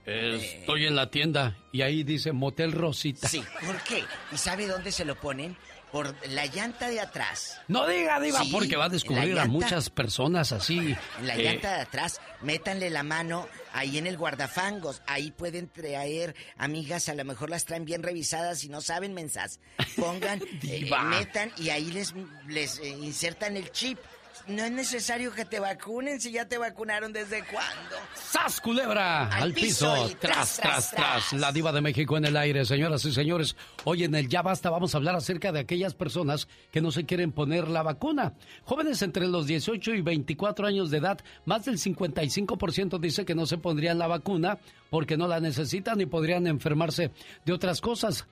Estoy 0.06 0.86
en 0.86 0.96
la 0.96 1.10
tienda 1.10 1.56
y 1.72 1.80
ahí 1.80 2.02
dice 2.02 2.32
Motel 2.32 2.72
Rosita. 2.72 3.26
Sí, 3.26 3.42
¿por 3.64 3.82
qué? 3.84 4.04
¿Y 4.32 4.36
sabe 4.36 4.66
dónde 4.66 4.92
se 4.92 5.04
lo 5.04 5.14
ponen? 5.14 5.56
Por 5.94 6.12
la 6.30 6.44
llanta 6.46 6.88
de 6.88 6.98
atrás. 6.98 7.60
No 7.68 7.86
diga, 7.86 8.18
Diva, 8.18 8.40
Sí, 8.40 8.50
porque 8.50 8.74
va 8.74 8.86
a 8.86 8.88
descubrir 8.88 9.38
a 9.38 9.44
muchas 9.44 9.90
personas 9.90 10.50
así. 10.50 10.96
En 11.20 11.26
la 11.28 11.36
eh, 11.36 11.44
llanta 11.44 11.76
de 11.76 11.80
atrás, 11.82 12.20
métanle 12.42 12.90
la 12.90 13.04
mano 13.04 13.46
ahí 13.72 13.96
en 13.96 14.08
el 14.08 14.16
guardafangos. 14.16 15.02
Ahí 15.06 15.30
pueden 15.30 15.68
traer 15.68 16.34
amigas, 16.58 17.08
a 17.08 17.14
lo 17.14 17.24
mejor 17.24 17.48
las 17.48 17.64
traen 17.64 17.84
bien 17.84 18.02
revisadas 18.02 18.64
y 18.64 18.70
no 18.70 18.80
saben 18.80 19.14
mensas. 19.14 19.60
Pongan, 19.94 20.42
eh, 20.64 20.90
metan 21.04 21.52
y 21.58 21.70
ahí 21.70 21.92
les, 21.92 22.12
les 22.48 22.80
eh, 22.80 22.88
insertan 22.88 23.56
el 23.56 23.70
chip. 23.70 24.00
No 24.48 24.62
es 24.62 24.72
necesario 24.72 25.32
que 25.32 25.44
te 25.44 25.58
vacunen 25.58 26.20
si 26.20 26.32
ya 26.32 26.46
te 26.46 26.58
vacunaron 26.58 27.12
desde 27.12 27.42
cuándo. 27.44 27.96
¡Sas, 28.14 28.60
culebra! 28.60 29.28
Al 29.28 29.44
Al, 29.44 29.52
piso 29.52 29.92
tras, 30.20 30.58
tras, 30.58 30.90
tras, 30.90 30.90
tras, 30.90 31.32
La 31.32 31.50
diva 31.52 31.72
de 31.72 31.80
México 31.80 32.16
en 32.16 32.26
el 32.26 32.36
aire, 32.36 32.64
señoras 32.64 33.04
y 33.04 33.12
señores. 33.12 33.56
Hoy 33.84 34.04
en 34.04 34.14
el 34.14 34.28
Ya 34.28 34.42
Basta 34.42 34.70
vamos 34.70 34.94
a 34.94 34.98
hablar 34.98 35.16
acerca 35.16 35.50
de 35.52 35.60
aquellas 35.60 35.94
personas 35.94 36.48
que 36.70 36.82
no 36.82 36.90
se 36.90 37.04
quieren 37.04 37.32
poner 37.32 37.68
la 37.68 37.82
vacuna. 37.82 38.34
Jóvenes 38.64 39.00
entre 39.02 39.26
los 39.28 39.46
18 39.46 39.94
y 39.94 40.02
24 40.02 40.66
años 40.66 40.90
de 40.90 40.98
edad, 40.98 41.18
más 41.46 41.64
del 41.64 41.78
55% 41.78 42.98
dice 42.98 43.24
que 43.24 43.34
no 43.34 43.46
se 43.46 43.58
pondrían 43.58 43.98
la 43.98 44.08
vacuna 44.08 44.58
porque 44.90 45.16
no 45.16 45.26
la 45.26 45.40
necesitan 45.40 46.00
y 46.00 46.06
podrían 46.06 46.46
enfermarse 46.46 47.10
de 47.44 47.52
otras 47.52 47.80
cosas. 47.80 48.26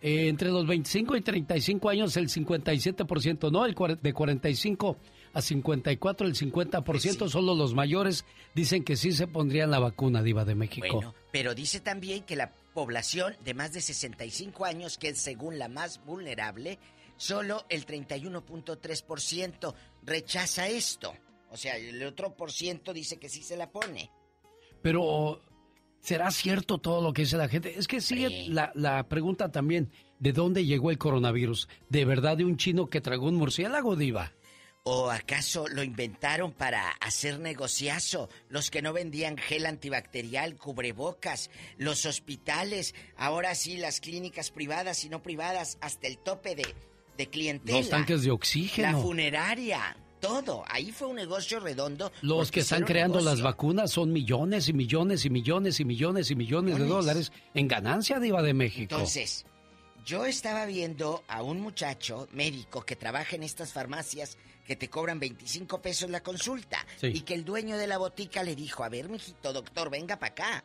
Eh, 0.00 0.28
entre 0.28 0.50
los 0.50 0.66
25 0.66 1.16
y 1.16 1.22
35 1.22 1.88
años 1.88 2.16
el 2.18 2.28
57%, 2.28 3.50
no, 3.50 3.64
el 3.64 3.74
de 4.02 4.12
45 4.12 4.98
a 5.34 5.42
54 5.42 6.26
el 6.26 6.34
50%, 6.34 7.28
solo 7.28 7.54
los 7.54 7.74
mayores 7.74 8.24
dicen 8.54 8.84
que 8.84 8.96
sí 8.96 9.12
se 9.12 9.26
pondrían 9.26 9.70
la 9.70 9.80
vacuna 9.80 10.22
diva 10.22 10.44
de 10.44 10.54
México. 10.54 10.86
Bueno, 10.88 11.14
pero 11.32 11.54
dice 11.54 11.80
también 11.80 12.22
que 12.22 12.36
la 12.36 12.52
población 12.72 13.36
de 13.44 13.52
más 13.52 13.72
de 13.72 13.80
65 13.80 14.64
años, 14.64 14.96
que 14.96 15.08
es 15.08 15.18
según 15.18 15.58
la 15.58 15.68
más 15.68 16.04
vulnerable, 16.04 16.78
solo 17.16 17.64
el 17.68 17.84
31.3% 17.84 19.74
rechaza 20.04 20.68
esto. 20.68 21.12
O 21.50 21.56
sea, 21.56 21.76
el 21.76 22.02
otro 22.04 22.36
por 22.36 22.52
ciento 22.52 22.92
dice 22.92 23.18
que 23.18 23.28
sí 23.28 23.42
se 23.42 23.56
la 23.56 23.70
pone. 23.70 24.10
Pero 24.82 25.40
¿será 26.00 26.30
cierto 26.30 26.78
todo 26.78 27.02
lo 27.02 27.12
que 27.12 27.22
dice 27.22 27.36
la 27.36 27.48
gente? 27.48 27.78
Es 27.78 27.88
que 27.88 28.00
sigue 28.00 28.48
la, 28.48 28.70
la 28.74 29.08
pregunta 29.08 29.50
también, 29.50 29.90
¿de 30.20 30.32
dónde 30.32 30.64
llegó 30.64 30.90
el 30.90 30.98
coronavirus? 30.98 31.68
¿De 31.88 32.04
verdad 32.04 32.36
de 32.36 32.44
un 32.44 32.56
chino 32.56 32.86
que 32.86 33.00
tragó 33.00 33.26
un 33.26 33.36
murciélago 33.36 33.96
diva? 33.96 34.32
¿O 34.86 35.10
acaso 35.10 35.66
lo 35.66 35.82
inventaron 35.82 36.52
para 36.52 36.90
hacer 37.00 37.40
negociazo? 37.40 38.28
Los 38.50 38.70
que 38.70 38.82
no 38.82 38.92
vendían 38.92 39.38
gel 39.38 39.64
antibacterial, 39.64 40.56
cubrebocas, 40.56 41.48
los 41.78 42.04
hospitales, 42.04 42.94
ahora 43.16 43.54
sí 43.54 43.78
las 43.78 44.00
clínicas 44.00 44.50
privadas 44.50 45.02
y 45.04 45.08
no 45.08 45.22
privadas, 45.22 45.78
hasta 45.80 46.06
el 46.06 46.18
tope 46.18 46.54
de, 46.54 46.66
de 47.16 47.26
clientela. 47.30 47.78
Los 47.78 47.88
tanques 47.88 48.20
de 48.20 48.28
La 48.28 48.34
oxígeno. 48.34 49.00
funeraria, 49.00 49.96
todo. 50.20 50.64
Ahí 50.68 50.92
fue 50.92 51.08
un 51.08 51.16
negocio 51.16 51.60
redondo. 51.60 52.12
Los 52.20 52.50
que 52.50 52.60
están 52.60 52.84
creando 52.84 53.22
las 53.22 53.40
vacunas 53.40 53.90
son 53.90 54.12
millones 54.12 54.68
y 54.68 54.74
millones 54.74 55.24
y 55.24 55.30
millones 55.30 55.80
y 55.80 55.86
millones 55.86 56.30
y 56.30 56.34
millones 56.34 56.76
de 56.78 56.84
dólares 56.84 57.32
en 57.54 57.68
ganancia 57.68 58.20
diva 58.20 58.42
de 58.42 58.52
México. 58.52 58.96
Entonces, 58.96 59.46
yo 60.04 60.26
estaba 60.26 60.66
viendo 60.66 61.24
a 61.26 61.42
un 61.42 61.58
muchacho 61.60 62.28
médico 62.32 62.84
que 62.84 62.96
trabaja 62.96 63.34
en 63.34 63.44
estas 63.44 63.72
farmacias 63.72 64.36
que 64.64 64.76
te 64.76 64.88
cobran 64.88 65.18
25 65.20 65.80
pesos 65.82 66.10
la 66.10 66.22
consulta 66.22 66.84
Sí. 67.00 67.08
y 67.08 67.20
que 67.20 67.34
el 67.34 67.44
dueño 67.44 67.76
de 67.76 67.86
la 67.86 67.98
botica 67.98 68.42
le 68.42 68.54
dijo, 68.56 68.82
a 68.84 68.88
ver, 68.88 69.08
mijito, 69.08 69.52
doctor, 69.52 69.90
venga 69.90 70.18
para 70.18 70.32
acá. 70.32 70.64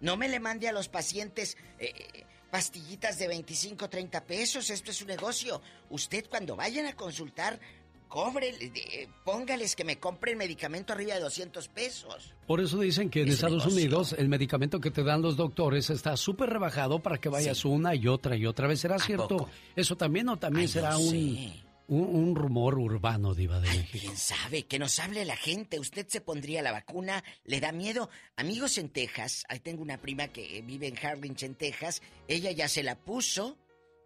No 0.00 0.16
me 0.16 0.28
le 0.28 0.40
mande 0.40 0.68
a 0.68 0.72
los 0.72 0.88
pacientes 0.88 1.56
eh, 1.78 2.24
pastillitas 2.50 3.18
de 3.18 3.28
25, 3.28 3.88
30 3.88 4.24
pesos, 4.24 4.70
esto 4.70 4.90
es 4.90 5.00
un 5.02 5.08
negocio. 5.08 5.60
Usted 5.90 6.26
cuando 6.28 6.56
vayan 6.56 6.86
a 6.86 6.94
consultar, 6.94 7.60
cobre, 8.08 8.48
eh, 8.60 9.08
póngales 9.24 9.76
que 9.76 9.84
me 9.84 9.98
compren 10.00 10.36
medicamento 10.36 10.92
arriba 10.92 11.14
de 11.14 11.20
200 11.20 11.68
pesos. 11.68 12.34
Por 12.46 12.60
eso 12.60 12.78
dicen 12.80 13.08
que 13.08 13.22
en 13.22 13.28
Es 13.28 13.34
Estados 13.34 13.58
negocio. 13.66 13.76
Unidos 13.76 14.14
el 14.18 14.28
medicamento 14.28 14.80
que 14.80 14.90
te 14.90 15.04
dan 15.04 15.22
los 15.22 15.36
doctores 15.36 15.90
está 15.90 16.16
súper 16.16 16.50
rebajado 16.50 16.98
para 17.00 17.18
que 17.18 17.28
vayas 17.28 17.64
una 17.64 17.94
y 17.94 18.08
otra 18.08 18.36
y 18.36 18.46
otra 18.46 18.66
vez. 18.66 18.80
¿Será 18.80 18.98
cierto 18.98 19.28
poco? 19.36 19.50
eso 19.76 19.96
también 19.96 20.28
o 20.28 20.36
también 20.38 20.62
Ay, 20.66 20.68
será 20.72 20.90
no 20.90 20.98
un, 20.98 21.10
sé. 21.10 21.52
Un, 21.90 22.16
un 22.16 22.34
rumor 22.34 22.78
urbano, 22.78 23.34
diva 23.34 23.60
de 23.60 23.68
México? 23.68 23.98
¿Quién 24.00 24.16
sabe? 24.16 24.66
Que 24.66 24.78
nos 24.78 24.98
hable 24.98 25.24
la 25.24 25.36
gente. 25.36 25.78
¿Usted 25.78 26.08
se 26.08 26.20
pondría 26.20 26.62
la 26.62 26.72
vacuna? 26.72 27.22
¿Le 27.44 27.60
da 27.60 27.72
miedo? 27.72 28.08
Amigos 28.36 28.78
en 28.78 28.88
Texas, 28.88 29.44
ahí 29.48 29.60
tengo 29.60 29.82
una 29.82 29.98
prima 29.98 30.28
que 30.28 30.62
vive 30.62 30.86
en 30.86 30.96
Harlingen, 30.96 31.54
Texas. 31.56 32.00
Ella 32.28 32.50
ya 32.52 32.68
se 32.68 32.82
la 32.82 32.96
puso 32.96 33.58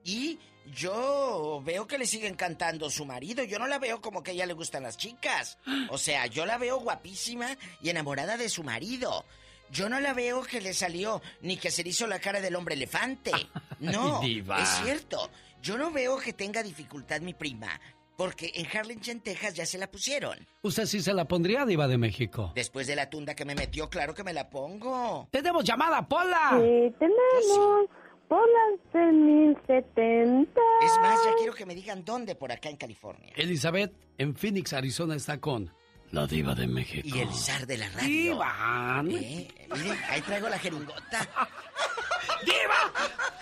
y 0.02 0.38
yo 0.74 1.62
veo 1.64 1.86
que 1.86 1.98
le 1.98 2.06
siguen 2.06 2.34
cantando 2.36 2.88
su 2.90 3.04
marido. 3.04 3.44
Yo 3.44 3.58
no 3.58 3.66
la 3.66 3.78
veo 3.78 4.00
como 4.00 4.22
que 4.22 4.30
a 4.30 4.34
ella 4.34 4.46
le 4.46 4.54
gustan 4.54 4.82
las 4.82 4.96
chicas. 4.96 5.58
O 5.90 5.98
sea, 5.98 6.26
yo 6.26 6.46
la 6.46 6.58
veo 6.58 6.80
guapísima 6.80 7.56
y 7.82 7.90
enamorada 7.90 8.36
de 8.36 8.48
su 8.48 8.62
marido. 8.64 9.24
Yo 9.70 9.88
no 9.88 10.00
la 10.00 10.14
veo 10.14 10.42
que 10.42 10.60
le 10.60 10.72
salió 10.72 11.20
ni 11.40 11.56
que 11.56 11.70
se 11.70 11.82
le 11.82 11.90
hizo 11.90 12.06
la 12.06 12.18
cara 12.18 12.40
del 12.40 12.56
hombre 12.56 12.74
elefante. 12.74 13.32
No, 13.80 14.20
Ay, 14.22 14.42
es 14.62 14.68
cierto. 14.82 15.30
Yo 15.64 15.78
no 15.78 15.90
veo 15.90 16.18
que 16.18 16.34
tenga 16.34 16.62
dificultad 16.62 17.22
mi 17.22 17.32
prima. 17.32 17.80
Porque 18.18 18.52
en 18.54 18.66
Harlingen, 18.66 19.20
Texas 19.20 19.54
ya 19.54 19.64
se 19.64 19.78
la 19.78 19.90
pusieron. 19.90 20.36
¿Usted 20.60 20.84
sí 20.84 21.00
se 21.00 21.14
la 21.14 21.24
pondría, 21.24 21.64
diva 21.64 21.88
de 21.88 21.96
México? 21.96 22.52
Después 22.54 22.86
de 22.86 22.94
la 22.94 23.08
tunda 23.08 23.34
que 23.34 23.46
me 23.46 23.54
metió, 23.54 23.88
claro 23.88 24.12
que 24.12 24.22
me 24.22 24.34
la 24.34 24.50
pongo. 24.50 25.26
¡Tenemos 25.30 25.64
llamada, 25.64 26.06
Pola! 26.06 26.50
Sí, 26.60 26.94
tenemos 26.98 27.88
bolas 28.28 28.78
de 28.92 29.10
1070. 29.10 30.60
Es 30.82 30.98
más, 31.00 31.24
ya 31.24 31.34
quiero 31.38 31.54
que 31.54 31.64
me 31.64 31.74
digan 31.74 32.04
dónde 32.04 32.34
por 32.34 32.52
acá 32.52 32.68
en 32.68 32.76
California. 32.76 33.32
Elizabeth 33.34 33.94
en 34.18 34.36
Phoenix, 34.36 34.74
Arizona 34.74 35.16
está 35.16 35.40
con 35.40 35.72
la 36.10 36.26
diva 36.26 36.54
de 36.54 36.66
México. 36.66 37.08
Y 37.10 37.20
el 37.20 37.32
zar 37.32 37.66
de 37.66 37.78
la 37.78 37.88
radio. 37.88 38.06
Diva. 38.06 39.02
¿Eh? 39.08 39.48
Miren, 39.74 39.98
ahí 40.10 40.20
traigo 40.20 40.50
la 40.50 40.58
jerungota. 40.58 41.26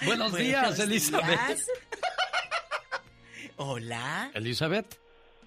Buenos 0.04 0.34
días, 0.34 0.78
Elizabeth. 0.78 1.46
días. 1.46 1.66
Hola. 3.56 4.30
Elizabeth. 4.34 4.98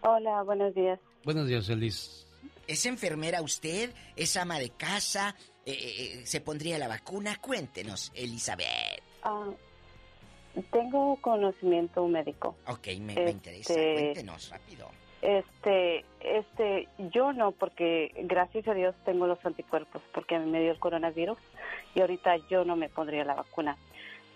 Hola, 0.02 0.44
buenos 0.44 0.74
días. 0.76 1.00
Buenos 1.24 1.48
días, 1.48 1.68
Elis. 1.70 2.26
¿Es 2.68 2.86
enfermera 2.86 3.42
usted? 3.42 3.92
¿Es 4.16 4.38
ama 4.38 4.60
de 4.60 4.70
casa? 4.72 5.36
Eh, 5.66 5.74
eh, 5.74 6.22
¿Se 6.26 6.42
pondría 6.42 6.78
la 6.78 6.88
vacuna? 6.88 7.38
Cuéntenos, 7.42 8.12
Elizabeth. 8.16 9.02
Ah, 9.24 9.50
tengo 10.72 11.20
conocimiento 11.22 12.08
médico. 12.08 12.56
Ok, 12.68 12.88
me, 13.00 13.16
me 13.16 13.32
interesa. 13.32 13.74
Este- 13.74 13.94
Cuéntenos 13.94 14.50
rápido. 14.50 14.90
Este, 15.26 16.06
este, 16.20 16.88
yo 17.12 17.34
no, 17.34 17.52
porque 17.52 18.12
gracias 18.26 18.68
a 18.68 18.76
Dios 18.76 18.94
tengo 19.06 19.26
los 19.26 19.44
anticuerpos, 19.44 20.04
porque 20.14 20.38
me 20.38 20.62
dio 20.62 20.72
el 20.72 20.78
coronavirus 20.78 21.40
y 21.96 22.02
ahorita 22.02 22.38
yo 22.48 22.64
no 22.64 22.76
me 22.76 22.90
pondría 22.90 23.26
la 23.26 23.34
vacuna. 23.34 23.76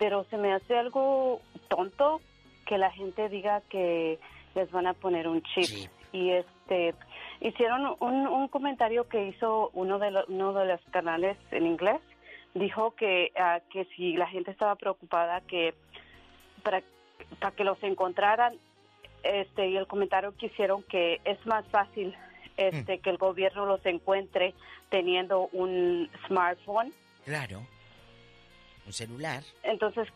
Pero 0.00 0.24
se 0.24 0.36
me 0.36 0.52
hace 0.52 0.76
algo 0.76 1.40
tonto 1.68 2.20
que 2.66 2.76
la 2.76 2.90
gente 2.90 3.28
diga 3.28 3.60
que 3.68 4.18
les 4.56 4.68
van 4.72 4.88
a 4.88 4.94
poner 4.94 5.28
un 5.28 5.42
chip. 5.42 5.88
Y 6.12 6.30
este, 6.30 6.96
hicieron 7.40 7.94
un, 8.00 8.26
un 8.26 8.48
comentario 8.48 9.08
que 9.08 9.28
hizo 9.28 9.70
uno 9.74 10.00
de, 10.00 10.10
los 10.10 10.28
uno 10.28 10.52
de 10.54 10.66
los 10.66 10.80
canales 10.90 11.38
en 11.52 11.66
inglés. 11.66 12.00
Dijo 12.54 12.96
que, 12.96 13.30
ah, 13.38 13.60
que 13.70 13.84
si 13.96 14.16
la 14.16 14.26
gente 14.26 14.50
estaba 14.50 14.74
preocupada 14.74 15.40
que 15.42 15.72
para, 16.64 16.82
para 17.38 17.54
que 17.54 17.62
los 17.62 17.80
encontraran 17.84 18.54
este 19.22 19.68
y 19.68 19.76
el 19.76 19.86
comentario 19.86 20.34
que 20.36 20.46
hicieron 20.46 20.82
que 20.84 21.20
es 21.24 21.44
más 21.46 21.66
fácil 21.68 22.14
este 22.56 22.98
que 22.98 23.10
el 23.10 23.16
gobierno 23.16 23.66
los 23.66 23.84
encuentre 23.86 24.54
teniendo 24.90 25.48
un 25.52 26.10
smartphone 26.26 26.92
Claro. 27.24 27.62
Un 28.86 28.92
celular. 28.92 29.42
entonces 29.62 30.08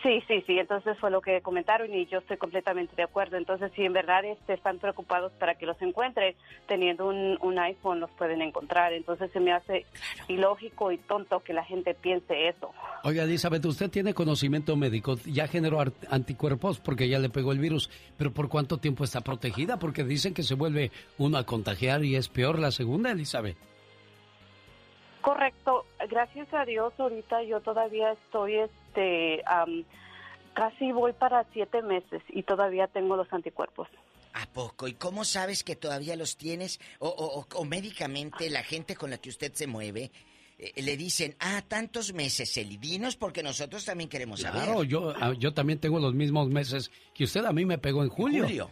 Sí, 0.00 0.22
sí, 0.26 0.42
sí, 0.46 0.58
entonces 0.58 0.98
fue 0.98 1.10
lo 1.10 1.20
que 1.20 1.42
comentaron 1.42 1.92
y 1.92 2.06
yo 2.06 2.18
estoy 2.18 2.38
completamente 2.38 2.96
de 2.96 3.02
acuerdo. 3.02 3.36
Entonces, 3.36 3.70
si 3.76 3.84
en 3.84 3.92
verdad 3.92 4.24
este, 4.24 4.54
están 4.54 4.78
preocupados 4.78 5.32
para 5.32 5.54
que 5.54 5.66
los 5.66 5.80
encuentren, 5.82 6.34
teniendo 6.66 7.06
un, 7.06 7.36
un 7.42 7.58
iPhone 7.58 8.00
los 8.00 8.10
pueden 8.12 8.40
encontrar. 8.40 8.94
Entonces 8.94 9.30
se 9.32 9.40
me 9.40 9.52
hace 9.52 9.84
ilógico 10.28 10.92
y 10.92 10.98
tonto 10.98 11.40
que 11.40 11.52
la 11.52 11.62
gente 11.64 11.94
piense 11.94 12.48
eso. 12.48 12.72
Oiga, 13.04 13.24
Elizabeth, 13.24 13.64
usted 13.66 13.90
tiene 13.90 14.14
conocimiento 14.14 14.76
médico, 14.76 15.16
ya 15.26 15.46
generó 15.46 15.82
anticuerpos 16.10 16.80
porque 16.80 17.08
ya 17.08 17.18
le 17.18 17.28
pegó 17.28 17.52
el 17.52 17.58
virus, 17.58 17.90
pero 18.16 18.32
¿por 18.32 18.48
cuánto 18.48 18.78
tiempo 18.78 19.04
está 19.04 19.20
protegida? 19.20 19.78
Porque 19.78 20.04
dicen 20.04 20.32
que 20.32 20.42
se 20.42 20.54
vuelve 20.54 20.90
uno 21.18 21.36
a 21.36 21.44
contagiar 21.44 22.02
y 22.02 22.16
es 22.16 22.28
peor 22.28 22.58
la 22.58 22.70
segunda, 22.70 23.10
Elizabeth. 23.10 23.56
Correcto, 25.20 25.84
gracias 26.08 26.52
a 26.52 26.64
Dios 26.64 26.92
ahorita 26.98 27.44
yo 27.44 27.60
todavía 27.60 28.10
estoy, 28.10 28.56
este, 28.92 29.42
am, 29.46 29.84
casi 30.54 30.92
voy 30.92 31.12
para 31.12 31.44
siete 31.52 31.82
meses 31.82 32.22
y 32.28 32.42
todavía 32.42 32.86
tengo 32.88 33.16
los 33.16 33.32
anticuerpos. 33.32 33.88
¿A 34.34 34.46
poco? 34.46 34.88
¿Y 34.88 34.94
cómo 34.94 35.24
sabes 35.24 35.62
que 35.62 35.76
todavía 35.76 36.16
los 36.16 36.36
tienes? 36.36 36.80
O, 37.00 37.08
o- 37.08 37.40
o- 37.40 37.46
o 37.54 37.64
médicamente 37.64 38.48
la 38.50 38.62
gente 38.62 38.96
con 38.96 39.10
la 39.10 39.18
que 39.18 39.28
usted 39.28 39.52
se 39.52 39.66
mueve 39.66 40.10
eh, 40.58 40.80
le 40.82 40.96
dicen, 40.96 41.34
ah, 41.40 41.62
tantos 41.66 42.12
meses, 42.14 42.56
Eli, 42.56 42.76
dinos 42.78 43.16
porque 43.16 43.42
nosotros 43.42 43.84
también 43.84 44.08
queremos 44.08 44.40
saber. 44.40 44.62
Claro, 44.62 44.84
yo, 44.84 45.12
ah, 45.20 45.32
yo 45.38 45.52
también 45.52 45.78
tengo 45.80 45.98
los 45.98 46.14
mismos 46.14 46.48
meses 46.48 46.90
que 47.14 47.24
usted 47.24 47.44
a 47.44 47.52
mí 47.52 47.64
me 47.66 47.78
pegó 47.78 48.02
en 48.04 48.08
julio. 48.10 48.44
Julio. 48.44 48.70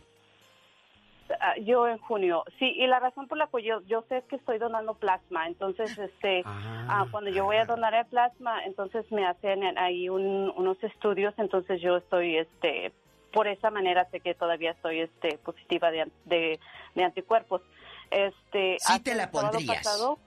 Ah, 1.42 1.54
yo 1.58 1.88
en 1.88 1.96
junio, 1.96 2.44
sí, 2.58 2.66
y 2.76 2.86
la 2.86 2.98
razón 3.00 3.26
por 3.26 3.38
la 3.38 3.46
que 3.46 3.62
yo, 3.62 3.80
yo 3.86 4.04
sé 4.10 4.18
es 4.18 4.24
que 4.24 4.36
estoy 4.36 4.58
donando 4.58 4.92
plasma, 4.94 5.46
entonces, 5.46 5.96
este, 5.96 6.42
ah, 6.44 7.06
cuando 7.10 7.30
yo 7.30 7.46
voy 7.46 7.56
a 7.56 7.64
donar 7.64 7.94
el 7.94 8.04
plasma, 8.04 8.62
entonces 8.66 9.10
me 9.10 9.24
hacen 9.26 9.62
ahí 9.78 10.10
un- 10.10 10.52
unos 10.54 10.76
estudios, 10.84 11.32
entonces 11.38 11.80
yo 11.80 11.96
estoy, 11.96 12.36
este, 12.36 12.92
por 13.32 13.48
esa 13.48 13.70
manera 13.70 14.06
sé 14.10 14.20
que 14.20 14.34
todavía 14.34 14.72
estoy, 14.72 15.00
este, 15.00 15.38
positiva 15.38 15.90
de, 15.90 16.10
de, 16.26 16.60
de 16.94 17.04
anticuerpos. 17.04 17.62
Este, 18.10 18.76
Sí 18.80 19.00
te 19.00 19.14
la 19.14 19.30
pondrías. 19.30 19.78
pasado- 19.78 20.18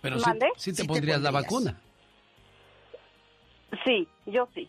Pero 0.00 0.20
sí, 0.20 0.26
¿Mande? 0.26 0.46
sí 0.56 0.70
te 0.70 0.76
Sí 0.76 0.82
te 0.82 0.88
pondrías 0.88 1.20
la 1.22 1.30
vacuna. 1.32 1.80
Sí, 3.84 4.06
yo 4.26 4.48
sí. 4.54 4.68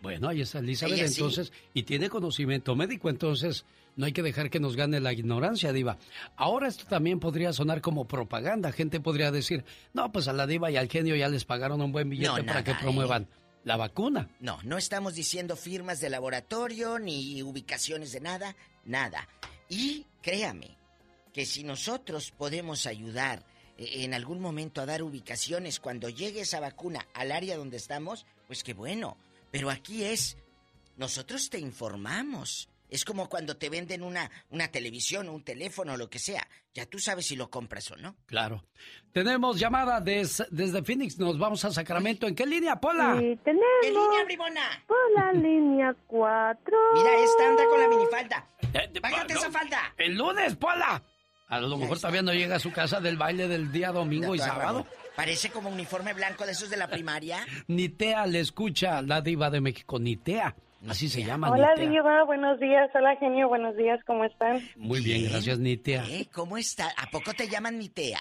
Bueno, 0.00 0.28
ahí 0.28 0.40
está 0.42 0.60
Elizabeth, 0.60 0.94
Ella 0.98 1.08
sí. 1.08 1.20
entonces, 1.20 1.52
y 1.74 1.82
tiene 1.82 2.08
conocimiento 2.08 2.74
médico, 2.76 3.10
entonces 3.10 3.66
no 3.98 4.06
hay 4.06 4.12
que 4.12 4.22
dejar 4.22 4.48
que 4.48 4.60
nos 4.60 4.76
gane 4.76 5.00
la 5.00 5.12
ignorancia, 5.12 5.72
Diva. 5.72 5.98
Ahora 6.36 6.68
esto 6.68 6.84
también 6.84 7.18
podría 7.18 7.52
sonar 7.52 7.80
como 7.80 8.06
propaganda. 8.06 8.70
Gente 8.70 9.00
podría 9.00 9.32
decir, 9.32 9.64
no, 9.92 10.12
pues 10.12 10.28
a 10.28 10.32
la 10.32 10.46
Diva 10.46 10.70
y 10.70 10.76
al 10.76 10.88
genio 10.88 11.16
ya 11.16 11.28
les 11.28 11.44
pagaron 11.44 11.82
un 11.82 11.90
buen 11.90 12.08
billete 12.08 12.42
No, 12.42 12.46
para 12.46 12.62
que 12.62 12.70
¿eh? 12.70 12.76
promuevan 12.80 13.28
la 13.64 13.76
vacuna. 13.76 14.30
No, 14.38 14.60
no 14.62 14.78
estamos 14.78 15.16
diciendo 15.16 15.56
firmas 15.56 15.98
de 15.98 16.10
laboratorio 16.10 17.00
ni 17.00 17.42
ubicaciones 17.42 18.12
de 18.12 18.20
nada, 18.20 18.54
nada. 18.84 19.26
Y 19.68 20.06
créame 20.22 20.78
que 21.32 21.44
si 21.44 21.64
nosotros 21.64 22.30
podemos 22.30 22.86
ayudar 22.86 23.44
eh, 23.78 24.04
en 24.04 24.14
algún 24.14 24.38
momento 24.38 24.80
a 24.80 24.86
dar 24.86 25.02
ubicaciones 25.02 25.80
cuando 25.80 26.08
llegue 26.08 26.42
esa 26.42 26.60
vacuna 26.60 27.04
al 27.14 27.32
área 27.32 27.56
donde 27.56 27.78
estamos, 27.78 28.26
pues 28.46 28.62
qué 28.62 28.74
bueno. 28.74 29.16
Pero 29.50 29.70
aquí 29.70 30.04
es, 30.04 30.36
nosotros 30.96 31.50
te 31.50 31.58
informamos. 31.58 32.68
Es 32.88 33.04
como 33.04 33.28
cuando 33.28 33.56
te 33.56 33.68
venden 33.68 34.02
una, 34.02 34.30
una 34.50 34.68
televisión, 34.68 35.28
un 35.28 35.42
teléfono, 35.44 35.96
lo 35.96 36.08
que 36.08 36.18
sea. 36.18 36.46
Ya 36.74 36.86
tú 36.86 36.98
sabes 36.98 37.26
si 37.26 37.36
lo 37.36 37.50
compras 37.50 37.90
o 37.90 37.96
no. 37.96 38.16
Claro. 38.26 38.64
Tenemos 39.12 39.58
llamada 39.58 40.00
des- 40.00 40.42
desde 40.50 40.82
Phoenix, 40.82 41.18
nos 41.18 41.38
vamos 41.38 41.64
a 41.64 41.70
Sacramento. 41.72 42.26
¿En 42.26 42.34
qué 42.34 42.46
línea, 42.46 42.76
Pola? 42.76 43.16
Sí, 43.18 43.38
tenemos. 43.44 43.66
¿Qué 43.82 43.90
línea, 43.90 44.24
bribona? 44.24 44.84
Por 44.86 44.96
la 45.16 45.32
línea 45.32 45.94
4. 46.06 46.76
Mira, 46.94 47.14
esta 47.16 47.48
anda 47.48 47.64
con 47.66 47.80
la 47.80 47.88
minifalda. 47.88 48.46
Bájate 49.02 49.34
no. 49.34 49.40
esa 49.40 49.50
falda. 49.50 49.94
El 49.96 50.14
lunes, 50.16 50.56
Pola. 50.56 51.02
A 51.48 51.60
lo 51.60 51.76
mejor 51.78 51.96
todavía 51.98 52.20
no 52.22 52.32
llega 52.34 52.56
a 52.56 52.60
su 52.60 52.70
casa 52.72 53.00
del 53.00 53.16
baile 53.16 53.48
del 53.48 53.72
día 53.72 53.90
domingo 53.90 54.34
y 54.34 54.38
sábado. 54.38 54.86
Parece 55.16 55.50
como 55.50 55.70
uniforme 55.70 56.12
blanco 56.12 56.44
de 56.44 56.52
esos 56.52 56.68
de 56.70 56.76
la 56.76 56.88
primaria. 56.88 57.44
Nitea 57.66 58.26
le 58.26 58.40
escucha 58.40 59.00
la 59.02 59.20
diva 59.22 59.50
de 59.50 59.60
México, 59.62 59.98
Nitea. 59.98 60.54
Así 60.86 61.08
se 61.08 61.24
llama, 61.24 61.50
Hola 61.50 61.74
Nitea. 61.74 61.90
Diva, 61.90 62.24
buenos 62.24 62.60
días. 62.60 62.90
Hola 62.94 63.16
genio, 63.16 63.48
buenos 63.48 63.76
días, 63.76 63.98
¿cómo 64.06 64.24
están? 64.24 64.60
Muy 64.76 65.00
bien, 65.00 65.28
gracias, 65.28 65.58
Nitea. 65.58 66.04
¿Eh? 66.08 66.28
¿Cómo 66.32 66.56
está? 66.56 66.88
¿A 66.96 67.10
poco 67.10 67.32
te 67.34 67.48
llaman 67.48 67.78
Nitea? 67.78 68.20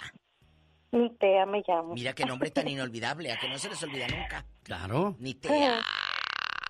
Nitea 0.91 1.45
me 1.45 1.63
llamo. 1.67 1.93
Mira 1.93 2.13
qué 2.13 2.25
nombre 2.25 2.49
tan 2.49 2.67
inolvidable, 2.67 3.31
a 3.31 3.37
que 3.37 3.47
no 3.47 3.59
se 3.59 3.69
les 3.69 3.81
olvida 3.83 4.07
nunca. 4.07 4.45
Claro. 4.63 5.15
Nitea. 5.19 5.81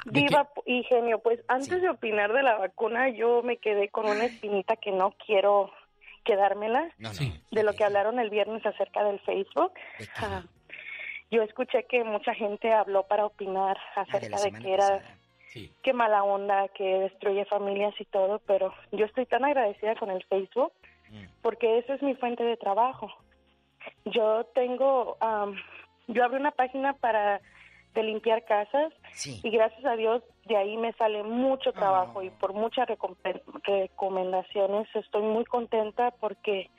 Diva 0.05 0.49
y 0.65 0.83
genio, 0.83 1.19
pues 1.19 1.39
antes 1.47 1.81
de 1.81 1.89
opinar 1.89 2.31
de 2.33 2.43
la 2.43 2.57
vacuna, 2.57 3.09
yo 3.09 3.41
me 3.43 3.57
quedé 3.57 3.89
con 3.89 4.05
una 4.05 4.25
espinita 4.25 4.75
que 4.75 4.91
no 4.91 5.13
quiero 5.25 5.71
quedármela. 6.23 6.89
No, 6.97 7.11
no. 7.13 7.19
De 7.51 7.63
lo 7.63 7.73
que 7.73 7.83
hablaron 7.83 8.19
el 8.19 8.29
viernes 8.29 8.65
acerca 8.65 9.03
del 9.03 9.19
Facebook. 9.21 9.71
Ah, 10.17 10.43
yo 11.31 11.43
escuché 11.43 11.85
que 11.89 12.03
mucha 12.03 12.33
gente 12.33 12.71
habló 12.71 13.03
para 13.07 13.25
opinar 13.25 13.77
acerca 13.95 14.39
de, 14.41 14.51
que 14.51 14.73
era 14.73 15.16
qué 15.83 15.93
mala 15.93 16.23
onda, 16.23 16.67
que 16.69 16.83
destruye 16.83 17.45
familias 17.45 17.93
y 17.99 18.05
todo, 18.05 18.39
pero 18.45 18.73
yo 18.91 19.05
estoy 19.05 19.25
tan 19.25 19.45
agradecida 19.45 19.95
con 19.95 20.11
el 20.11 20.23
Facebook 20.25 20.73
porque 21.41 21.77
eso 21.77 21.93
es 21.93 22.01
mi 22.01 22.15
fuente 22.15 22.43
de 22.43 22.57
trabajo. 22.57 23.09
Yo 24.05 24.45
tengo, 24.53 25.17
am, 25.21 25.55
yo 26.07 26.23
abrí 26.23 26.37
una 26.37 26.51
página 26.51 26.93
para 26.93 27.41
de 27.93 28.03
limpiar 28.03 28.45
casas 28.45 28.93
y 29.25 29.49
gracias 29.49 29.83
a 29.85 29.95
Dios 29.95 30.21
de 30.45 30.55
ahí 30.55 30.77
me 30.77 30.93
sale 30.93 31.23
mucho 31.23 31.73
trabajo 31.73 32.21
y 32.21 32.29
por 32.29 32.53
muchas 32.53 32.87
recomendaciones. 32.87 34.87
Estoy 34.93 35.23
muy 35.23 35.45
contenta 35.45 36.11
porque 36.11 36.69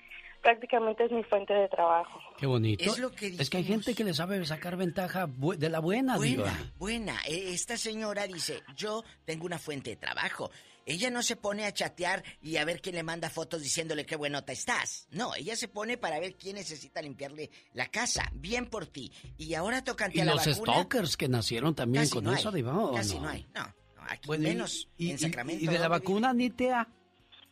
prácticamente 0.43 1.05
es 1.05 1.13
mi 1.13 1.23
fuente 1.25 1.53
de 1.53 1.69
trabajo. 1.69 2.19
Qué 2.39 2.47
bonito. 2.47 2.85
Es 2.85 2.99
lo 2.99 3.11
que 3.11 3.29
Es 3.29 3.51
que 3.51 3.59
hay 3.59 3.65
gente 3.65 3.95
que 3.95 4.05
le 4.05 4.15
sabe 4.15 4.45
sacar 4.47 4.77
ventaja 4.77 5.27
de 5.29 5.69
la 5.69 5.81
buena, 5.81 6.19
diva. 6.19 6.45
Buena, 6.45 6.73
buena. 6.79 7.21
E- 7.27 7.53
Esta 7.55 7.77
señora 7.77 8.27
dice, 8.27 8.63
yo 8.77 9.05
tengo 9.25 9.47
una 9.47 9.59
fuente 9.59 9.91
de 9.91 9.97
trabajo. 9.97 10.51
Ella 10.87 11.11
no 11.11 11.23
se 11.23 11.37
pone 11.37 11.67
a 11.67 11.73
chatear 11.73 12.23
y 12.41 12.57
a 12.57 12.65
ver 12.65 12.81
quién 12.81 12.95
le 12.95 13.03
manda 13.03 13.29
fotos 13.29 13.61
diciéndole 13.63 14.07
qué 14.07 14.17
buenota 14.17 14.53
estás. 14.55 15.07
No, 15.11 15.35
ella 15.35 15.55
se 15.55 15.69
pone 15.69 15.99
para 15.99 16.19
ver 16.19 16.35
quién 16.37 16.57
necesita 16.57 17.03
limpiarle 17.03 17.51
la 17.75 17.89
casa. 17.89 18.31
Bien 18.33 18.65
por 18.67 18.87
ti. 18.87 19.13
Y 19.37 19.53
ahora 19.53 19.85
tocante 19.85 20.17
Y 20.17 20.21
a 20.23 20.25
la 20.25 20.35
los 20.37 20.47
vacuna. 20.47 20.73
stalkers 20.73 21.17
que 21.19 21.29
nacieron 21.29 21.75
también 21.75 22.05
Casi 22.05 22.15
con 22.15 22.25
no 22.25 22.33
eso, 22.33 22.49
hay, 22.49 22.55
diva. 22.55 22.75
¿o 22.79 22.95
Casi 22.95 23.17
no? 23.17 23.23
no 23.25 23.29
hay. 23.29 23.47
No, 23.55 23.65
no, 23.65 24.03
aquí 24.09 24.27
Bueno, 24.29 24.45
menos 24.45 24.89
y, 24.97 25.11
en 25.11 25.17
y- 25.17 25.19
Sacramento. 25.19 25.63
y 25.63 25.67
de 25.67 25.73
la 25.75 25.89
¿dónde 25.89 25.99
vacuna, 25.99 26.33
Nitea. 26.33 26.89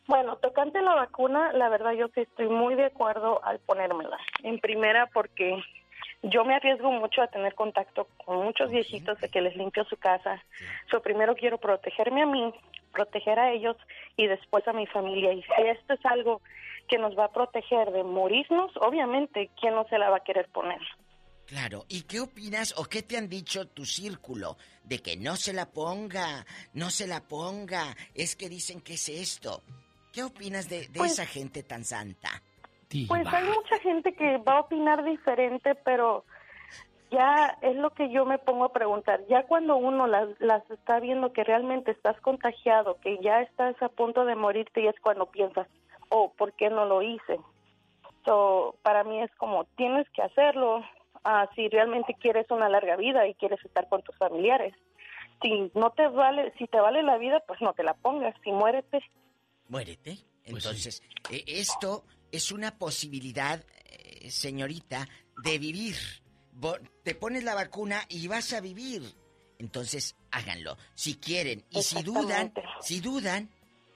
Bueno, 0.06 0.36
tocante 0.36 0.80
la 0.82 0.94
vacuna, 0.94 1.52
la 1.52 1.68
verdad 1.68 1.92
yo 1.92 2.08
sí 2.14 2.20
estoy 2.20 2.48
muy 2.48 2.76
de 2.76 2.86
acuerdo 2.86 3.44
al 3.44 3.58
ponérmela. 3.58 4.18
En 4.44 4.60
primera 4.60 5.06
porque 5.12 5.62
yo 6.22 6.44
me 6.44 6.54
arriesgo 6.54 6.90
mucho 6.92 7.22
a 7.22 7.28
tener 7.28 7.54
contacto 7.54 8.08
con 8.24 8.44
muchos 8.44 8.70
viejitos 8.70 9.20
de 9.20 9.28
que 9.28 9.40
les 9.40 9.56
limpio 9.56 9.84
su 9.84 9.96
casa. 9.96 10.42
So, 10.90 11.02
primero 11.02 11.34
quiero 11.34 11.58
protegerme 11.58 12.22
a 12.22 12.26
mí, 12.26 12.52
proteger 12.92 13.38
a 13.38 13.52
ellos 13.52 13.76
y 14.16 14.26
después 14.26 14.66
a 14.68 14.72
mi 14.72 14.86
familia. 14.86 15.32
Y 15.32 15.42
si 15.42 15.62
esto 15.62 15.94
es 15.94 16.06
algo 16.06 16.40
que 16.88 16.98
nos 16.98 17.18
va 17.18 17.26
a 17.26 17.32
proteger 17.32 17.90
de 17.90 18.04
morirnos, 18.04 18.70
obviamente, 18.76 19.50
¿quién 19.60 19.74
no 19.74 19.86
se 19.88 19.98
la 19.98 20.10
va 20.10 20.18
a 20.18 20.24
querer 20.24 20.48
poner? 20.48 20.80
Claro, 21.46 21.84
¿y 21.88 22.02
qué 22.02 22.20
opinas 22.20 22.74
o 22.76 22.84
qué 22.84 23.02
te 23.02 23.16
han 23.16 23.28
dicho 23.28 23.68
tu 23.68 23.84
círculo 23.84 24.56
de 24.82 25.00
que 25.00 25.16
no 25.16 25.36
se 25.36 25.52
la 25.52 25.66
ponga, 25.66 26.44
no 26.74 26.90
se 26.90 27.06
la 27.06 27.20
ponga? 27.20 27.94
Es 28.14 28.34
que 28.34 28.48
dicen 28.48 28.80
que 28.80 28.94
es 28.94 29.08
esto. 29.08 29.62
¿Qué 30.16 30.24
opinas 30.24 30.66
de, 30.70 30.88
de 30.88 30.98
Pues- 30.98 31.12
esa 31.12 31.26
gente 31.26 31.62
tan 31.62 31.84
santa? 31.84 32.30
Pues 33.06 33.26
hay 33.26 33.44
mucha 33.44 33.78
gente 33.80 34.14
que 34.14 34.38
va 34.38 34.54
a 34.54 34.60
opinar 34.60 35.04
diferente, 35.04 35.74
pero 35.74 36.24
ya 37.10 37.58
es 37.60 37.76
lo 37.76 37.90
que 37.90 38.10
yo 38.10 38.24
me 38.24 38.38
pongo 38.38 38.64
a 38.64 38.72
preguntar. 38.72 39.20
Ya 39.28 39.42
cuando 39.42 39.76
uno 39.76 40.06
las, 40.06 40.28
las 40.40 40.62
está 40.70 41.00
viendo 41.00 41.34
que 41.34 41.44
realmente 41.44 41.90
estás 41.90 42.18
contagiado, 42.22 42.98
que 43.02 43.18
ya 43.20 43.42
estás 43.42 43.76
a 43.82 43.90
punto 43.90 44.24
de 44.24 44.36
morirte, 44.36 44.80
y 44.80 44.86
es 44.86 44.98
cuando 45.02 45.26
piensas, 45.26 45.68
oh, 46.08 46.32
¿por 46.32 46.54
qué 46.54 46.70
no 46.70 46.86
lo 46.86 47.02
hice? 47.02 47.38
So, 48.24 48.76
para 48.80 49.04
mí 49.04 49.20
es 49.20 49.30
como, 49.34 49.64
tienes 49.76 50.08
que 50.10 50.22
hacerlo 50.22 50.82
ah, 51.24 51.46
si 51.54 51.68
realmente 51.68 52.14
quieres 52.14 52.50
una 52.50 52.70
larga 52.70 52.96
vida 52.96 53.26
y 53.26 53.34
quieres 53.34 53.62
estar 53.66 53.86
con 53.90 54.00
tus 54.00 54.16
familiares. 54.16 54.74
Si 55.42 55.70
no 55.74 55.90
te 55.90 56.08
vale, 56.08 56.54
si 56.56 56.66
te 56.68 56.80
vale 56.80 57.02
la 57.02 57.18
vida, 57.18 57.42
pues 57.46 57.60
no 57.60 57.74
te 57.74 57.82
la 57.82 57.92
pongas. 57.92 58.34
Si 58.42 58.50
muérete, 58.50 59.02
Muérete. 59.68 60.18
Entonces, 60.44 61.02
eh, 61.30 61.44
esto 61.46 62.04
es 62.30 62.52
una 62.52 62.78
posibilidad, 62.78 63.64
eh, 63.84 64.30
señorita, 64.30 65.08
de 65.42 65.58
vivir. 65.58 65.96
Te 67.02 67.14
pones 67.14 67.44
la 67.44 67.54
vacuna 67.54 68.04
y 68.08 68.26
vas 68.28 68.52
a 68.52 68.60
vivir. 68.60 69.02
Entonces, 69.58 70.14
háganlo. 70.30 70.76
Si 70.94 71.14
quieren. 71.16 71.64
Y 71.70 71.82
si 71.82 72.02
dudan, 72.02 72.52
si 72.80 73.00
dudan, 73.00 73.50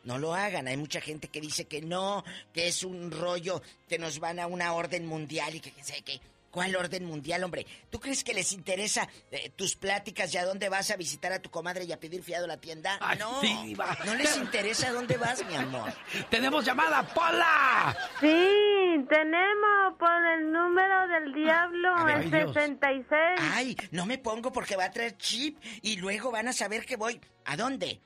no 0.04 0.18
lo 0.18 0.34
hagan. 0.34 0.68
Hay 0.68 0.76
mucha 0.76 1.00
gente 1.00 1.28
que 1.28 1.40
dice 1.40 1.66
que 1.66 1.82
no, 1.82 2.24
que 2.52 2.68
es 2.68 2.82
un 2.82 3.10
rollo, 3.10 3.62
que 3.88 3.98
nos 3.98 4.18
van 4.18 4.38
a 4.38 4.46
una 4.46 4.72
orden 4.72 5.06
mundial 5.06 5.54
y 5.54 5.60
que, 5.60 5.70
que 5.70 5.84
sé 5.84 6.02
que... 6.02 6.20
¿Cuál 6.50 6.74
orden 6.74 7.04
mundial, 7.04 7.44
hombre? 7.44 7.64
¿Tú 7.90 8.00
crees 8.00 8.24
que 8.24 8.34
les 8.34 8.52
interesa 8.52 9.08
eh, 9.30 9.50
tus 9.54 9.76
pláticas 9.76 10.34
y 10.34 10.38
a 10.38 10.44
dónde 10.44 10.68
vas 10.68 10.90
a 10.90 10.96
visitar 10.96 11.32
a 11.32 11.40
tu 11.40 11.50
comadre 11.50 11.84
y 11.84 11.92
a 11.92 12.00
pedir 12.00 12.24
fiado 12.24 12.46
a 12.46 12.48
la 12.48 12.56
tienda? 12.60 12.98
Ay, 13.00 13.18
no, 13.18 13.40
sí, 13.40 13.76
no 14.04 14.14
les 14.14 14.36
interesa 14.36 14.88
a 14.88 14.92
dónde 14.92 15.16
vas, 15.16 15.44
mi 15.46 15.54
amor. 15.54 15.92
¡Tenemos 16.30 16.64
llamada, 16.64 17.06
Pola! 17.14 17.96
Sí, 18.20 19.06
tenemos 19.08 19.96
por 19.98 20.26
el 20.26 20.50
número 20.50 21.06
del 21.08 21.32
diablo, 21.34 21.94
A 21.94 22.04
ver, 22.04 22.16
el 22.16 22.34
ay, 22.34 22.42
Dios. 22.42 22.54
66. 22.54 23.16
Ay, 23.52 23.76
no 23.92 24.06
me 24.06 24.18
pongo 24.18 24.52
porque 24.52 24.74
va 24.76 24.86
a 24.86 24.90
traer 24.90 25.16
chip 25.16 25.56
y 25.82 25.96
luego 25.96 26.32
van 26.32 26.48
a 26.48 26.52
saber 26.52 26.84
que 26.84 26.96
voy. 26.96 27.20
¿A 27.44 27.56
dónde? 27.56 28.00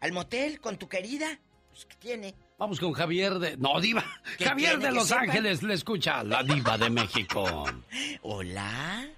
¿Al 0.00 0.12
motel 0.12 0.60
con 0.60 0.78
tu 0.78 0.88
querida? 0.88 1.38
Pues, 1.74 1.86
¿qué 1.86 1.96
tiene? 1.96 2.34
Vamos 2.56 2.78
con 2.78 2.92
Javier 2.92 3.34
de... 3.34 3.56
No, 3.56 3.80
Diva. 3.80 4.04
¿Qué 4.38 4.44
Javier 4.44 4.78
de 4.78 4.92
Los? 4.92 5.10
Ángeles 5.10 5.60
le 5.64 5.74
escucha 5.74 6.22
la 6.22 6.44
Diva 6.44 6.78
de 6.78 6.88
México. 6.88 7.64
Hola. 8.22 9.08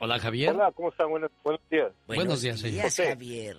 Hola, 0.00 0.18
Javier. 0.18 0.52
Hola, 0.52 0.72
¿cómo 0.72 0.88
están? 0.88 1.08
Buenos, 1.10 1.30
buenos 1.44 1.62
días. 1.70 1.92
Buenos 2.08 2.42
días, 2.42 2.58
señor. 2.58 2.82
José. 2.82 3.10
Javier. 3.10 3.56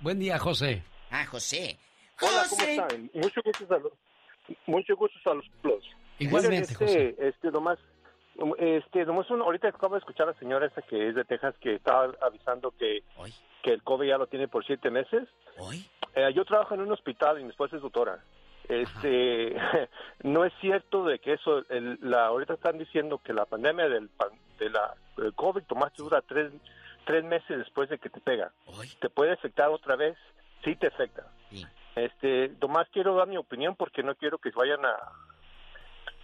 Buen 0.00 0.18
día, 0.18 0.38
José. 0.38 0.84
Ah, 1.10 1.24
José. 1.24 1.78
Hola, 2.20 2.44
¿cómo 2.50 2.60
José. 2.60 2.76
están? 2.76 3.10
Mucho 3.14 3.40
gusto 3.42 3.74
a 3.74 3.78
los, 3.78 3.92
mucho 4.66 4.94
gusto 4.94 5.30
a 5.30 5.34
los 5.36 5.46
plus. 5.62 5.84
Igualmente, 6.18 6.70
este, 6.70 7.28
Este, 7.28 7.50
nomás, 7.50 7.78
este, 8.58 9.04
nomás 9.04 9.30
uno- 9.30 9.44
ahorita 9.44 9.68
acabo 9.68 9.94
de 9.94 10.00
escuchar 10.00 10.28
a 10.28 10.32
la 10.32 10.38
señora 10.38 10.66
esa 10.66 10.82
que 10.82 11.08
es 11.08 11.14
de 11.14 11.24
Texas 11.24 11.54
que 11.60 11.74
estaba 11.74 12.12
avisando 12.22 12.70
que, 12.72 13.02
que 13.62 13.72
el 13.72 13.82
COVID 13.82 14.06
ya 14.08 14.18
lo 14.18 14.26
tiene 14.26 14.48
por 14.48 14.64
siete 14.64 14.90
meses. 14.90 15.28
Eh, 16.14 16.32
yo 16.34 16.44
trabajo 16.44 16.74
en 16.74 16.80
un 16.82 16.92
hospital 16.92 17.40
y 17.40 17.44
mi 17.44 17.50
esposa 17.50 17.76
es 17.76 17.82
doctora. 17.82 18.18
Este, 18.68 19.54
no 20.22 20.44
es 20.44 20.52
cierto 20.60 21.04
de 21.04 21.18
que 21.18 21.34
eso, 21.34 21.64
el- 21.68 21.98
la, 22.00 22.26
ahorita 22.26 22.54
están 22.54 22.78
diciendo 22.78 23.18
que 23.22 23.32
la 23.32 23.44
pandemia 23.46 23.88
del, 23.88 24.10
de 24.58 24.70
la, 24.70 24.94
del 25.16 25.34
COVID, 25.34 25.62
Tomás, 25.64 25.92
te 25.92 26.02
dura 26.02 26.20
tres, 26.22 26.52
tres 27.04 27.24
meses 27.24 27.58
después 27.58 27.88
de 27.88 27.98
que 27.98 28.10
te 28.10 28.20
pega. 28.20 28.52
Te 29.00 29.10
puede 29.10 29.32
afectar 29.32 29.68
otra 29.70 29.96
vez, 29.96 30.16
sí 30.64 30.76
te 30.76 30.86
afecta. 30.88 31.26
Este, 31.96 32.48
Tomás, 32.60 32.88
quiero 32.90 33.14
dar 33.14 33.28
mi 33.28 33.36
opinión 33.36 33.76
porque 33.76 34.02
no 34.02 34.14
quiero 34.16 34.38
que 34.38 34.50
vayan 34.50 34.84
a, 34.84 34.96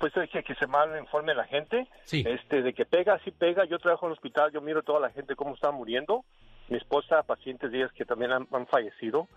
pues 0.00 0.12
que, 0.32 0.42
que 0.42 0.54
se 0.56 0.66
mal 0.66 0.98
informe 0.98 1.34
la 1.34 1.44
gente. 1.44 1.86
Este, 2.26 2.62
de 2.62 2.72
que 2.72 2.84
pega, 2.86 3.20
sí 3.20 3.30
pega. 3.30 3.64
Yo 3.66 3.78
trabajo 3.78 4.06
en 4.06 4.10
el 4.10 4.14
hospital, 4.14 4.50
yo 4.50 4.60
miro 4.60 4.80
a 4.80 4.82
toda 4.82 4.98
la 4.98 5.10
gente 5.10 5.36
cómo 5.36 5.54
está 5.54 5.70
muriendo. 5.70 6.24
Mi 6.68 6.76
esposa, 6.78 7.22
pacientes 7.22 7.72
ellas 7.72 7.92
que 7.92 8.04
también 8.04 8.32
han, 8.32 8.48
han 8.50 8.66
fallecido 8.66 9.28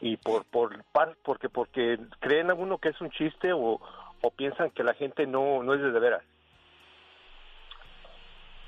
y 0.00 0.16
por 0.18 0.44
por 0.44 0.84
par- 0.92 1.16
porque 1.24 1.48
porque 1.48 1.98
creen 2.20 2.50
a 2.50 2.54
uno 2.54 2.78
que 2.78 2.90
es 2.90 3.00
un 3.00 3.10
chiste 3.10 3.52
o, 3.52 3.80
o 4.20 4.30
piensan 4.30 4.70
que 4.70 4.84
la 4.84 4.94
gente 4.94 5.26
no 5.26 5.62
no 5.62 5.74
es 5.74 5.80
de, 5.80 5.90
de 5.92 6.00
veras. 6.00 6.22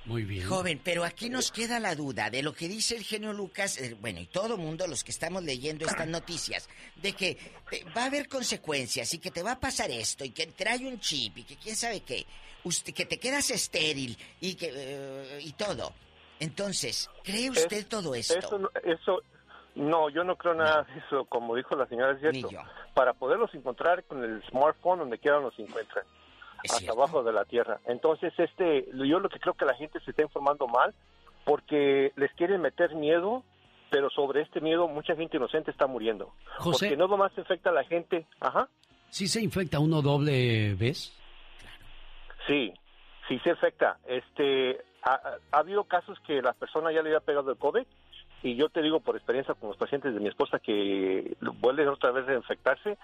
Muy 0.06 0.24
bien. 0.24 0.46
Joven, 0.46 0.80
pero 0.84 1.02
aquí 1.04 1.30
nos 1.30 1.50
queda 1.50 1.80
la 1.80 1.94
duda 1.94 2.28
de 2.28 2.42
lo 2.42 2.52
que 2.52 2.68
dice 2.68 2.94
el 2.96 3.04
genio 3.04 3.32
Lucas, 3.32 3.78
eh, 3.80 3.96
bueno, 4.00 4.20
y 4.20 4.26
todo 4.26 4.56
mundo, 4.58 4.86
los 4.86 5.02
que 5.02 5.10
estamos 5.10 5.42
leyendo 5.42 5.86
estas 5.86 6.06
noticias, 6.08 6.68
de 6.96 7.12
que 7.14 7.30
eh, 7.70 7.84
va 7.96 8.02
a 8.02 8.06
haber 8.06 8.28
consecuencias 8.28 9.14
y 9.14 9.18
que 9.18 9.30
te 9.30 9.42
va 9.42 9.52
a 9.52 9.60
pasar 9.60 9.90
esto 9.90 10.24
y 10.24 10.30
que 10.30 10.46
trae 10.48 10.86
un 10.86 11.00
chip 11.00 11.38
y 11.38 11.44
que 11.44 11.56
quién 11.56 11.74
sabe 11.74 12.00
qué, 12.00 12.26
usted, 12.64 12.92
que 12.92 13.06
te 13.06 13.18
quedas 13.18 13.50
estéril 13.50 14.18
y 14.40 14.56
que 14.56 14.70
eh, 14.74 15.38
y 15.42 15.52
todo. 15.52 15.92
Entonces, 16.38 17.08
¿cree 17.22 17.48
usted 17.50 17.78
Es- 17.78 17.88
todo 17.88 18.14
esto? 18.14 18.38
Eso, 18.38 18.58
no- 18.58 18.70
eso 18.84 19.22
no, 19.76 20.10
yo 20.10 20.22
no 20.22 20.36
creo 20.36 20.54
nada 20.54 20.82
de 20.82 20.98
eso, 20.98 21.24
como 21.24 21.56
dijo 21.56 21.74
la 21.76 21.86
señora, 21.86 22.12
es 22.12 22.20
cierto. 22.20 22.46
Ni 22.48 22.52
yo. 22.54 22.60
Para 22.92 23.14
poderlos 23.14 23.54
encontrar 23.54 24.04
con 24.04 24.22
el 24.22 24.42
smartphone 24.50 24.98
donde 25.00 25.18
quiera 25.18 25.40
los 25.40 25.58
encuentran, 25.58 26.04
hasta 26.70 26.92
abajo 26.92 27.22
de 27.22 27.32
la 27.32 27.44
tierra. 27.44 27.80
Entonces, 27.86 28.32
este, 28.38 28.86
yo 28.92 29.18
lo 29.20 29.28
que 29.28 29.38
creo 29.40 29.54
que 29.54 29.64
la 29.64 29.74
gente 29.74 30.00
se 30.00 30.10
está 30.10 30.22
informando 30.22 30.66
mal 30.66 30.94
porque 31.44 32.12
les 32.16 32.32
quieren 32.34 32.60
meter 32.62 32.94
miedo, 32.94 33.44
pero 33.90 34.08
sobre 34.10 34.42
este 34.42 34.60
miedo 34.60 34.88
mucha 34.88 35.14
gente 35.14 35.36
inocente 35.36 35.70
está 35.70 35.86
muriendo. 35.86 36.32
José. 36.58 36.86
Porque 36.86 36.96
no 36.96 37.06
nomás 37.08 37.36
afecta 37.38 37.70
a 37.70 37.74
la 37.74 37.84
gente, 37.84 38.26
ajá, 38.40 38.68
¿Sí 39.10 39.28
se 39.28 39.40
infecta 39.40 39.78
uno 39.78 40.02
doble 40.02 40.74
vez? 40.74 41.12
Sí, 42.46 42.72
sí 43.28 43.38
se 43.44 43.50
afecta. 43.50 43.98
Este, 44.06 44.80
ha, 45.02 45.20
ha 45.52 45.58
habido 45.58 45.84
casos 45.84 46.18
que 46.26 46.42
la 46.42 46.52
persona 46.52 46.90
ya 46.92 47.00
le 47.02 47.10
había 47.10 47.20
pegado 47.20 47.50
el 47.52 47.56
COVID 47.58 47.84
y 48.42 48.56
yo 48.56 48.68
te 48.68 48.82
digo 48.82 49.00
por 49.00 49.16
experiencia 49.16 49.54
con 49.54 49.68
los 49.70 49.78
pacientes 49.78 50.12
de 50.14 50.20
mi 50.20 50.28
esposa 50.28 50.58
que 50.58 51.36
vuelven 51.60 51.88
otra 51.88 52.10
vez 52.10 52.28
a 52.28 52.34
infectarse 52.34 52.98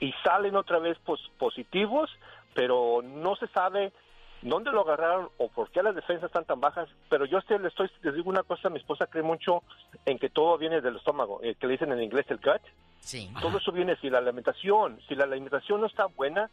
y 0.00 0.12
salen 0.24 0.54
otra 0.56 0.78
vez 0.78 0.98
pos- 0.98 1.30
positivos, 1.38 2.10
pero 2.54 3.02
no 3.02 3.36
se 3.36 3.46
sabe 3.48 3.92
dónde 4.42 4.70
lo 4.70 4.82
agarraron 4.82 5.28
o 5.38 5.48
por 5.48 5.70
qué 5.70 5.82
las 5.82 5.94
defensas 5.94 6.26
están 6.26 6.44
tan 6.44 6.60
bajas. 6.60 6.88
Pero 7.08 7.24
yo 7.24 7.38
estoy, 7.38 7.58
les 8.02 8.14
digo 8.14 8.30
una 8.30 8.42
cosa, 8.42 8.70
mi 8.70 8.78
esposa 8.78 9.06
cree 9.06 9.22
mucho 9.22 9.62
en 10.04 10.18
que 10.18 10.30
todo 10.30 10.56
viene 10.58 10.80
del 10.80 10.96
estómago, 10.96 11.40
eh, 11.42 11.56
que 11.58 11.66
le 11.66 11.72
dicen 11.72 11.92
en 11.92 12.02
inglés 12.02 12.26
el 12.28 12.38
gut. 12.38 12.62
Sí. 13.00 13.30
Todo 13.40 13.58
eso 13.58 13.72
viene 13.72 13.96
si 13.96 14.08
la 14.08 14.18
alimentación, 14.18 15.00
si 15.08 15.14
la 15.14 15.24
alimentación 15.24 15.80
no 15.80 15.86
está 15.86 16.06
buena, 16.06 16.50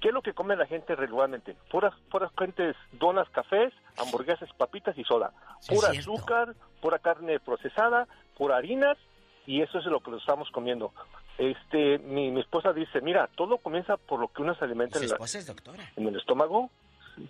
¿qué 0.00 0.08
es 0.08 0.14
lo 0.14 0.22
que 0.22 0.32
come 0.32 0.56
la 0.56 0.66
gente 0.66 0.96
regularmente? 0.96 1.56
Puras, 1.70 1.94
puras 2.10 2.30
gentes, 2.38 2.76
donas, 2.92 3.28
cafés, 3.30 3.72
hamburguesas, 3.96 4.48
papitas 4.56 4.96
y 4.98 5.04
soda. 5.04 5.32
Sí, 5.60 5.74
pura 5.74 5.90
cierto. 5.90 6.12
azúcar, 6.12 6.54
pura 6.80 6.98
carne 6.98 7.38
procesada, 7.40 8.08
pura 8.36 8.56
harinas, 8.56 8.98
y 9.46 9.60
eso 9.62 9.78
es 9.78 9.84
lo 9.86 10.00
que 10.00 10.10
nos 10.10 10.20
estamos 10.20 10.50
comiendo. 10.50 10.92
Este, 11.38 11.98
mi, 11.98 12.30
mi 12.30 12.40
esposa 12.40 12.72
dice, 12.72 13.00
mira, 13.00 13.28
todo 13.36 13.58
comienza 13.58 13.96
por 13.96 14.20
lo 14.20 14.28
que 14.28 14.42
uno 14.42 14.54
se 14.54 14.64
alimenta 14.64 14.98
en, 14.98 15.08
la- 15.08 15.14
esposa 15.14 15.38
es 15.38 15.46
doctora. 15.46 15.82
en 15.96 16.06
el 16.06 16.16
estómago, 16.16 16.70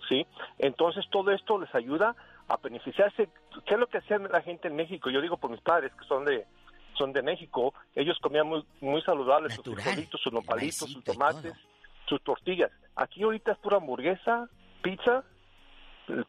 ¿sí? 0.09 0.25
Entonces 0.59 1.05
todo 1.09 1.31
esto 1.31 1.59
les 1.59 1.73
ayuda 1.73 2.15
a 2.47 2.57
beneficiarse. 2.57 3.29
¿Qué 3.65 3.73
es 3.73 3.79
lo 3.79 3.87
que 3.87 3.99
hacía 3.99 4.17
la 4.19 4.41
gente 4.41 4.67
en 4.67 4.75
México? 4.75 5.09
Yo 5.09 5.21
digo 5.21 5.37
por 5.37 5.49
mis 5.51 5.61
padres 5.61 5.91
que 5.95 6.05
son 6.05 6.25
de 6.25 6.45
son 6.97 7.11
de 7.11 7.23
México, 7.23 7.73
ellos 7.95 8.19
comían 8.21 8.45
muy 8.47 8.63
muy 8.81 9.01
saludables 9.01 9.55
sus 9.55 9.63
frijolitos, 9.63 10.21
sus 10.21 10.31
nopalitos, 10.31 10.91
sus 10.91 11.03
tomates, 11.03 11.53
sus 12.07 12.21
tortillas. 12.21 12.69
Aquí 12.95 13.23
ahorita 13.23 13.53
es 13.53 13.57
pura 13.57 13.77
hamburguesa, 13.77 14.47
pizza, 14.83 15.23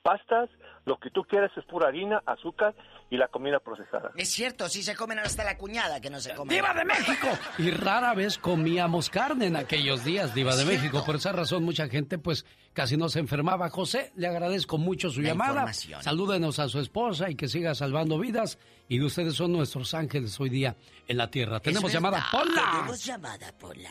pastas, 0.03 0.49
lo 0.87 0.99
que 0.99 1.11
tú 1.11 1.23
quieras 1.25 1.51
es 1.57 1.65
pura 1.65 1.89
harina, 1.89 2.23
azúcar 2.27 2.75
y 3.11 3.17
la 3.17 3.29
comida 3.29 3.59
procesada. 3.61 4.11
Es 4.17 4.31
cierto, 4.31 4.69
sí 4.69 4.83
se 4.83 4.95
comen 4.95 5.19
hasta 5.19 5.45
la 5.45 5.57
cuñada 5.57 6.01
que 6.01 6.11
no 6.11 6.21
se 6.21 6.35
come. 6.35 6.53
¡Diva 6.55 6.75
de 6.75 6.85
México! 6.85 7.27
Y 7.59 7.71
rara 7.71 8.13
vez 8.15 8.39
comíamos 8.39 9.09
carne 9.09 9.47
en 9.47 9.57
aquellos 9.57 10.05
días, 10.05 10.35
Diva 10.35 10.51
Es 10.51 10.59
de 10.59 10.65
cierto. 10.65 10.83
México. 10.83 11.05
Por 11.07 11.17
esa 11.17 11.33
razón 11.33 11.65
mucha 11.65 11.89
gente 11.89 12.19
pues 12.19 12.45
casi 12.73 12.97
no 12.97 13.09
se 13.09 13.21
enfermaba. 13.21 13.71
José, 13.71 14.13
le 14.17 14.27
agradezco 14.27 14.77
mucho 14.79 15.11
su 15.11 15.21
La 15.23 15.29
llamada. 15.29 15.73
Salúdenos 15.73 16.59
a 16.59 16.69
su 16.69 16.81
esposa 16.81 17.31
y 17.31 17.35
que 17.37 17.49
siga 17.49 17.75
salvando 17.75 18.19
vidas. 18.19 18.59
Y 18.89 19.01
ustedes 19.01 19.35
son 19.35 19.53
nuestros 19.53 19.95
ángeles 19.95 20.39
hoy 20.39 20.51
día 20.51 20.77
en 21.09 21.17
la 21.17 21.31
tierra. 21.31 21.61
Tenemos 21.61 21.91
llamada, 21.93 22.23
Pola. 22.31 22.63
Tenemos 22.73 23.05
llamada, 23.05 23.53
Pola. 23.59 23.91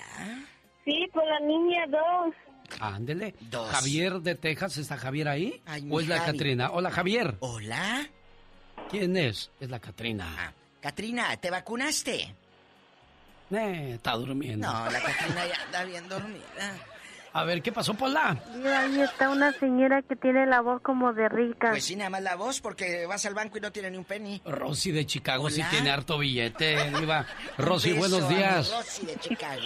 Sí, 0.85 1.07
por 1.13 1.25
la 1.25 1.39
niña 1.39 1.85
2. 1.87 2.35
Ándele. 2.79 3.35
Dos. 3.39 3.69
Javier 3.69 4.19
de 4.21 4.35
Texas, 4.35 4.77
¿está 4.77 4.97
Javier 4.97 5.27
ahí? 5.27 5.61
Ay, 5.65 5.87
¿O 5.89 5.99
es 5.99 6.07
la 6.07 6.19
Javi. 6.19 6.31
Catrina? 6.31 6.71
Hola, 6.71 6.91
Javier. 6.91 7.35
Hola. 7.39 8.07
¿Quién 8.89 9.15
es? 9.17 9.49
Es 9.59 9.69
la 9.69 9.79
Catrina. 9.79 10.35
Ah, 10.37 10.53
Catrina, 10.81 11.35
¿te 11.37 11.49
vacunaste? 11.49 12.35
Eh, 13.51 13.91
está 13.95 14.13
durmiendo. 14.13 14.71
No, 14.71 14.89
la 14.89 15.01
Catrina 15.01 15.47
ya 15.47 15.63
anda 15.65 15.83
bien 15.85 16.07
dormida. 16.09 16.77
A 17.35 17.43
ver, 17.45 17.61
¿qué 17.63 17.71
pasó, 17.71 17.95
Pola? 17.95 18.37
Y 18.63 18.67
ahí 18.67 19.01
está 19.01 19.29
una 19.29 19.51
señora 19.53 20.03
que 20.03 20.15
tiene 20.15 20.45
la 20.45 20.61
voz 20.61 20.81
como 20.83 21.13
de 21.13 21.29
rica. 21.29 21.71
Pues 21.71 21.83
sí, 21.83 21.95
nada 21.95 22.11
más 22.11 22.21
la 22.21 22.35
voz 22.35 22.61
porque 22.61 23.07
vas 23.07 23.25
al 23.25 23.33
banco 23.33 23.57
y 23.57 23.61
no 23.61 23.71
tiene 23.71 23.89
ni 23.89 23.97
un 23.97 24.05
penny. 24.05 24.39
Rosy 24.45 24.91
de 24.91 25.05
Chicago 25.07 25.49
sí 25.49 25.63
tiene 25.71 25.89
harto 25.89 26.19
billete, 26.19 26.91
Diva. 26.99 27.25
Rosy, 27.57 27.93
beso 27.93 27.99
buenos 28.01 28.29
días. 28.29 28.71
Rosy 28.71 29.05
de 29.07 29.15
Chicago. 29.17 29.61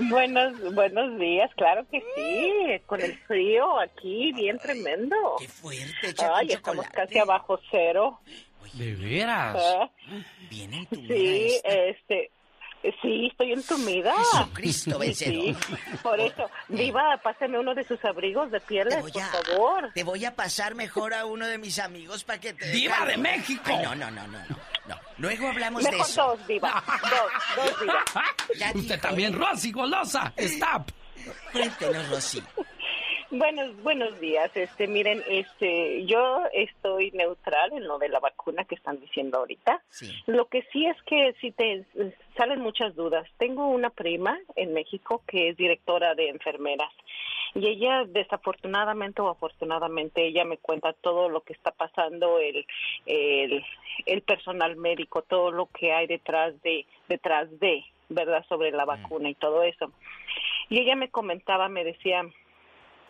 Buenos, 0.00 0.74
buenos 0.74 1.18
días, 1.18 1.50
claro 1.56 1.84
que 1.90 2.00
sí, 2.14 2.80
con 2.86 3.00
el 3.00 3.16
frío 3.26 3.80
aquí 3.80 4.32
bien 4.32 4.56
tremendo. 4.58 5.16
Qué 5.40 5.48
fuerte, 5.48 6.14
Ay, 6.34 6.52
estamos 6.52 6.86
casi 6.88 7.18
abajo 7.18 7.58
cero. 7.70 8.20
¿De 8.74 8.94
veras? 8.94 9.56
Ah, 9.58 9.90
Bien 10.50 10.72
entumida 10.74 11.14
sí, 11.14 11.54
esta. 11.64 11.68
este, 11.74 12.30
sí, 13.02 13.28
estoy 13.30 13.52
entumida. 13.52 14.14
Jesucristo 14.16 14.98
vencedor. 14.98 15.44
Sí, 15.44 15.56
por 16.02 16.20
eso, 16.20 16.48
Diva, 16.68 17.18
pásame 17.22 17.58
uno 17.58 17.74
de 17.74 17.84
sus 17.84 18.02
abrigos 18.04 18.50
de 18.50 18.60
pieles, 18.60 18.94
por 18.96 19.10
favor. 19.12 19.90
Te 19.94 20.04
voy 20.04 20.24
a 20.24 20.34
pasar 20.34 20.74
mejor 20.74 21.14
a 21.14 21.24
uno 21.26 21.46
de 21.46 21.58
mis 21.58 21.78
amigos 21.78 22.24
para 22.24 22.40
que 22.40 22.52
te... 22.54 22.70
¡Diva 22.70 23.04
de 23.06 23.16
México! 23.16 23.62
Ay, 23.66 23.82
no, 23.82 23.94
no, 23.94 24.10
no, 24.10 24.26
no, 24.28 24.38
no. 24.86 24.96
Luego 25.18 25.48
hablamos 25.48 25.82
de 25.84 25.90
Mejor 25.90 26.06
eso. 26.06 26.26
dos, 26.36 26.46
Diva, 26.46 26.82
dos, 27.02 27.64
dos, 27.66 27.80
Diva. 27.80 28.04
Ya 28.58 28.68
Usted 28.68 28.80
dijo, 28.94 28.98
también, 29.00 29.34
¿eh? 29.34 29.36
Rosy, 29.36 29.72
golosa. 29.72 30.32
Stop. 30.36 30.90
Cuéntenos, 31.52 32.08
Rosy. 32.08 32.42
Buenos, 33.30 33.82
buenos 33.82 34.18
días. 34.20 34.50
Este, 34.56 34.86
miren, 34.86 35.22
este, 35.28 36.06
yo 36.06 36.44
estoy 36.54 37.10
neutral 37.10 37.72
en 37.74 37.86
lo 37.86 37.98
de 37.98 38.08
la 38.08 38.20
vacuna 38.20 38.64
que 38.64 38.74
están 38.74 38.98
diciendo 39.00 39.38
ahorita. 39.38 39.82
Lo 40.26 40.46
que 40.46 40.62
sí 40.72 40.86
es 40.86 40.96
que 41.02 41.34
si 41.40 41.50
te 41.52 41.84
salen 42.38 42.60
muchas 42.60 42.94
dudas. 42.94 43.28
Tengo 43.36 43.66
una 43.68 43.90
prima 43.90 44.38
en 44.56 44.72
México 44.72 45.22
que 45.26 45.50
es 45.50 45.56
directora 45.56 46.14
de 46.14 46.30
enfermeras 46.30 46.90
Y 47.54 47.66
ella, 47.66 48.04
desafortunadamente 48.06 49.20
o 49.20 49.28
afortunadamente, 49.28 50.26
ella 50.26 50.44
me 50.44 50.56
cuenta 50.56 50.94
todo 50.94 51.28
lo 51.28 51.42
que 51.42 51.52
está 51.52 51.72
pasando, 51.72 52.38
el, 52.38 52.64
el, 53.04 53.62
el 54.06 54.22
personal 54.22 54.76
médico, 54.76 55.22
todo 55.22 55.50
lo 55.50 55.66
que 55.66 55.92
hay 55.92 56.06
detrás 56.06 56.60
de, 56.62 56.86
detrás 57.08 57.46
de, 57.58 57.84
¿verdad? 58.08 58.46
Sobre 58.48 58.70
la 58.70 58.84
vacuna 58.84 59.28
y 59.28 59.34
todo 59.34 59.64
eso. 59.64 59.92
Y 60.70 60.80
ella 60.80 60.94
me 60.94 61.10
comentaba, 61.10 61.68
me 61.68 61.84
decía, 61.84 62.22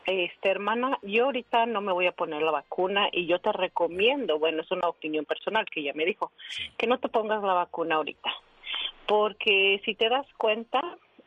este 0.09 0.49
hermana, 0.49 0.99
yo 1.03 1.27
ahorita 1.27 1.67
no 1.67 1.81
me 1.81 1.93
voy 1.93 2.07
a 2.07 2.13
poner 2.13 2.43
la 2.43 2.51
vacuna 2.51 3.09
y 3.13 3.27
yo 3.27 3.41
te 3.41 3.53
recomiendo, 3.53 4.39
bueno, 4.39 4.63
es 4.63 4.71
una 4.71 4.89
opinión 4.89 5.25
personal 5.25 5.67
que 5.67 5.81
ella 5.81 5.93
me 5.95 6.07
dijo, 6.07 6.33
que 6.77 6.87
no 6.87 6.99
te 6.99 7.09
pongas 7.09 7.43
la 7.43 7.53
vacuna 7.53 7.97
ahorita, 7.97 8.31
porque 9.07 9.81
si 9.85 9.95
te 9.95 10.09
das 10.09 10.27
cuenta, 10.37 10.81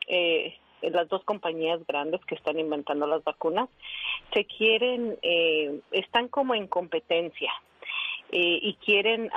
eh, 0.08 0.56
las 0.82 1.08
dos 1.08 1.22
compañías 1.24 1.80
grandes 1.86 2.24
que 2.24 2.34
están 2.34 2.58
inventando 2.58 3.06
las 3.06 3.22
vacunas 3.22 3.68
se 4.32 4.44
quieren, 4.44 5.16
eh, 5.22 5.80
están 5.92 6.28
como 6.28 6.54
en 6.54 6.66
competencia 6.66 7.52
eh, 8.30 8.58
y 8.62 8.74
quieren 8.84 9.30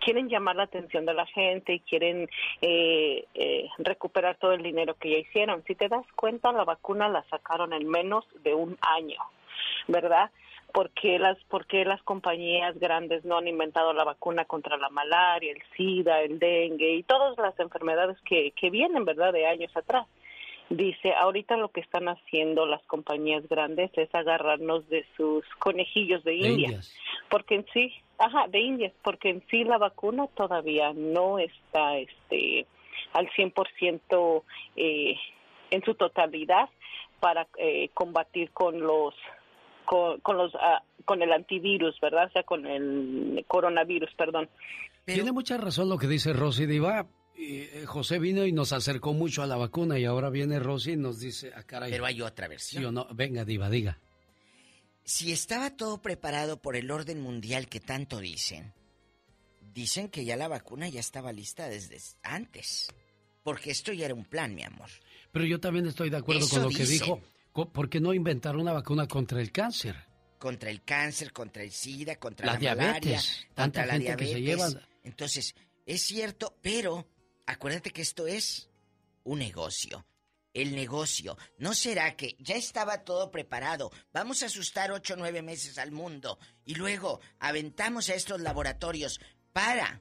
quieren 0.00 0.28
llamar 0.28 0.56
la 0.56 0.64
atención 0.64 1.06
de 1.06 1.14
la 1.14 1.26
gente 1.26 1.74
y 1.74 1.80
quieren 1.80 2.28
eh, 2.60 3.24
eh, 3.34 3.68
recuperar 3.78 4.36
todo 4.36 4.52
el 4.52 4.62
dinero 4.62 4.94
que 4.94 5.10
ya 5.10 5.18
hicieron. 5.18 5.62
Si 5.66 5.74
te 5.74 5.88
das 5.88 6.06
cuenta, 6.16 6.52
la 6.52 6.64
vacuna 6.64 7.08
la 7.08 7.22
sacaron 7.30 7.72
en 7.72 7.88
menos 7.88 8.24
de 8.42 8.54
un 8.54 8.76
año, 8.80 9.20
¿verdad? 9.86 10.30
¿Por 10.72 10.90
qué 10.90 11.18
las, 11.18 11.36
por 11.44 11.66
qué 11.66 11.84
las 11.84 12.02
compañías 12.02 12.78
grandes 12.78 13.24
no 13.24 13.38
han 13.38 13.48
inventado 13.48 13.92
la 13.92 14.04
vacuna 14.04 14.44
contra 14.44 14.76
la 14.76 14.88
malaria, 14.88 15.52
el 15.52 15.62
SIDA, 15.76 16.22
el 16.22 16.38
dengue 16.38 16.94
y 16.94 17.02
todas 17.02 17.36
las 17.38 17.58
enfermedades 17.58 18.16
que, 18.22 18.52
que 18.52 18.70
vienen, 18.70 19.04
¿verdad?, 19.04 19.32
de 19.32 19.46
años 19.46 19.76
atrás. 19.76 20.06
Dice, 20.70 21.12
ahorita 21.14 21.56
lo 21.56 21.70
que 21.70 21.80
están 21.80 22.08
haciendo 22.08 22.64
las 22.64 22.80
compañías 22.84 23.42
grandes 23.48 23.90
es 23.98 24.14
agarrarnos 24.14 24.88
de 24.88 25.04
sus 25.16 25.44
conejillos 25.58 26.22
de, 26.22 26.36
India, 26.36 26.80
porque 27.28 27.56
en 27.56 27.66
sí, 27.72 27.92
ajá, 28.20 28.46
de 28.48 28.60
India, 28.60 28.92
porque 29.02 29.30
en 29.30 29.42
sí 29.50 29.64
la 29.64 29.78
vacuna 29.78 30.26
todavía 30.28 30.92
no 30.92 31.38
está 31.38 31.98
este 31.98 32.66
al 33.12 33.28
100% 33.30 34.42
eh, 34.76 35.16
en 35.70 35.84
su 35.84 35.94
totalidad 35.94 36.68
para 37.18 37.48
eh, 37.58 37.88
combatir 37.94 38.50
con 38.52 38.78
los 38.80 39.14
con, 39.84 40.36
los 40.36 40.54
ah, 40.54 40.84
con 41.04 41.20
el 41.20 41.32
antivirus, 41.32 41.98
¿verdad? 42.00 42.26
O 42.26 42.30
sea, 42.30 42.42
con 42.44 42.64
el 42.64 43.44
coronavirus, 43.48 44.10
perdón. 44.16 44.48
Tiene 45.04 45.32
mucha 45.32 45.56
razón 45.56 45.88
lo 45.88 45.98
que 45.98 46.06
dice 46.06 46.32
Rosy 46.32 46.66
Diva, 46.66 47.06
eh, 47.36 47.84
José 47.86 48.20
vino 48.20 48.46
y 48.46 48.52
nos 48.52 48.72
acercó 48.72 49.14
mucho 49.14 49.42
a 49.42 49.46
la 49.46 49.56
vacuna 49.56 49.98
y 49.98 50.04
ahora 50.04 50.30
viene 50.30 50.60
Rosy 50.60 50.92
y 50.92 50.96
nos 50.96 51.18
dice, 51.18 51.50
ah, 51.56 51.64
caray. 51.64 51.90
Pero 51.90 52.04
hay 52.04 52.22
otra 52.22 52.46
versión. 52.46 52.94
no? 52.94 53.08
Venga, 53.12 53.44
diva, 53.44 53.68
diga. 53.68 53.98
Si 55.10 55.32
estaba 55.32 55.70
todo 55.70 56.00
preparado 56.00 56.62
por 56.62 56.76
el 56.76 56.88
orden 56.88 57.20
mundial 57.20 57.68
que 57.68 57.80
tanto 57.80 58.20
dicen, 58.20 58.72
dicen 59.74 60.08
que 60.08 60.24
ya 60.24 60.36
la 60.36 60.46
vacuna 60.46 60.88
ya 60.88 61.00
estaba 61.00 61.32
lista 61.32 61.68
desde 61.68 61.98
antes. 62.22 62.86
Porque 63.42 63.72
esto 63.72 63.92
ya 63.92 64.04
era 64.04 64.14
un 64.14 64.24
plan, 64.24 64.54
mi 64.54 64.62
amor. 64.62 64.88
Pero 65.32 65.44
yo 65.44 65.58
también 65.58 65.84
estoy 65.86 66.10
de 66.10 66.18
acuerdo 66.18 66.48
con 66.48 66.62
lo 66.62 66.68
que 66.68 66.86
dijo. 66.86 67.20
¿Por 67.52 67.90
qué 67.90 67.98
no 67.98 68.14
inventar 68.14 68.54
una 68.54 68.72
vacuna 68.72 69.08
contra 69.08 69.40
el 69.40 69.50
cáncer? 69.50 69.96
Contra 70.38 70.70
el 70.70 70.84
cáncer, 70.84 71.32
contra 71.32 71.64
el 71.64 71.72
SIDA, 71.72 72.14
contra 72.14 72.46
la, 72.46 72.56
diabetes, 72.56 73.48
contra 73.56 73.86
la 73.86 73.98
diabetes. 73.98 74.28
Que 74.28 74.34
se 74.34 74.40
lleva... 74.40 74.68
Entonces, 75.02 75.56
es 75.86 76.02
cierto, 76.02 76.56
pero 76.62 77.04
acuérdate 77.46 77.90
que 77.90 78.02
esto 78.02 78.28
es 78.28 78.70
un 79.24 79.40
negocio. 79.40 80.06
El 80.52 80.74
negocio. 80.74 81.36
¿No 81.58 81.74
será 81.74 82.16
que 82.16 82.36
ya 82.40 82.56
estaba 82.56 83.04
todo 83.04 83.30
preparado? 83.30 83.90
Vamos 84.12 84.42
a 84.42 84.46
asustar 84.46 84.90
ocho 84.90 85.14
o 85.14 85.16
nueve 85.16 85.42
meses 85.42 85.78
al 85.78 85.92
mundo 85.92 86.38
y 86.64 86.74
luego 86.74 87.20
aventamos 87.38 88.08
a 88.08 88.14
estos 88.14 88.40
laboratorios 88.40 89.20
para 89.52 90.00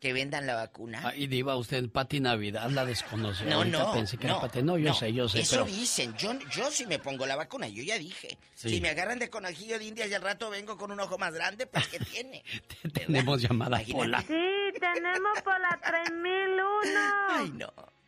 que 0.00 0.14
vendan 0.14 0.46
la 0.46 0.54
vacuna. 0.54 1.02
Ah, 1.04 1.14
y 1.14 1.26
diva, 1.26 1.56
usted 1.56 1.90
Pati 1.90 2.20
Navidad 2.20 2.70
la 2.70 2.86
desconoció. 2.86 3.46
No, 3.46 3.64
no. 3.64 3.92
Pensé 3.92 4.16
que 4.16 4.26
no, 4.26 4.42
era 4.42 4.62
No, 4.62 4.78
yo 4.78 4.94
sé, 4.94 5.12
yo 5.12 5.28
sé. 5.28 5.40
Eso 5.40 5.64
dicen. 5.64 6.14
Yo, 6.16 6.32
yo 6.50 6.70
sí 6.70 6.86
me 6.86 6.98
pongo 6.98 7.26
la 7.26 7.36
vacuna, 7.36 7.68
yo 7.68 7.82
ya 7.82 7.98
dije. 7.98 8.38
Si 8.54 8.80
me 8.80 8.88
agarran 8.88 9.18
de 9.18 9.28
conejillo 9.28 9.78
de 9.78 9.84
India 9.84 10.06
y 10.06 10.14
al 10.14 10.22
rato 10.22 10.48
vengo 10.48 10.78
con 10.78 10.90
un 10.90 11.00
ojo 11.00 11.18
más 11.18 11.34
grande, 11.34 11.66
pues 11.66 11.86
¿qué 11.88 11.98
tiene? 11.98 12.42
tenemos 12.94 13.42
llamada 13.42 13.82
Pola. 13.92 14.22
Sí, 14.22 14.78
tenemos 14.80 15.42
por 15.44 15.60
la 15.60 15.78
3001. 15.84 17.00
Ay, 17.28 17.50
no. 17.50 17.99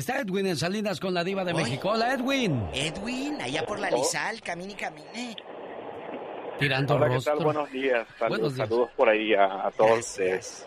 Está 0.00 0.18
Edwin 0.18 0.46
en 0.46 0.56
Salinas 0.56 0.98
con 0.98 1.12
la 1.12 1.22
diva 1.22 1.44
de 1.44 1.52
México. 1.52 1.90
Hola, 1.90 2.14
Edwin. 2.14 2.70
Edwin, 2.72 3.38
allá 3.38 3.66
por 3.66 3.78
la. 3.78 3.90
Lizal, 3.90 4.40
camine 4.40 4.72
y 4.72 4.74
camine. 4.74 5.36
Tirando 6.58 6.94
Hola, 6.94 7.08
rostro. 7.08 7.34
¿qué 7.34 7.36
tal? 7.36 7.44
Buenos 7.44 7.70
días. 7.70 8.08
Saludos, 8.18 8.38
Buenos 8.38 8.54
días. 8.54 8.68
saludos 8.68 8.90
por 8.96 9.08
ahí 9.10 9.34
a, 9.34 9.70
todos 9.76 9.98
ustedes. 9.98 10.66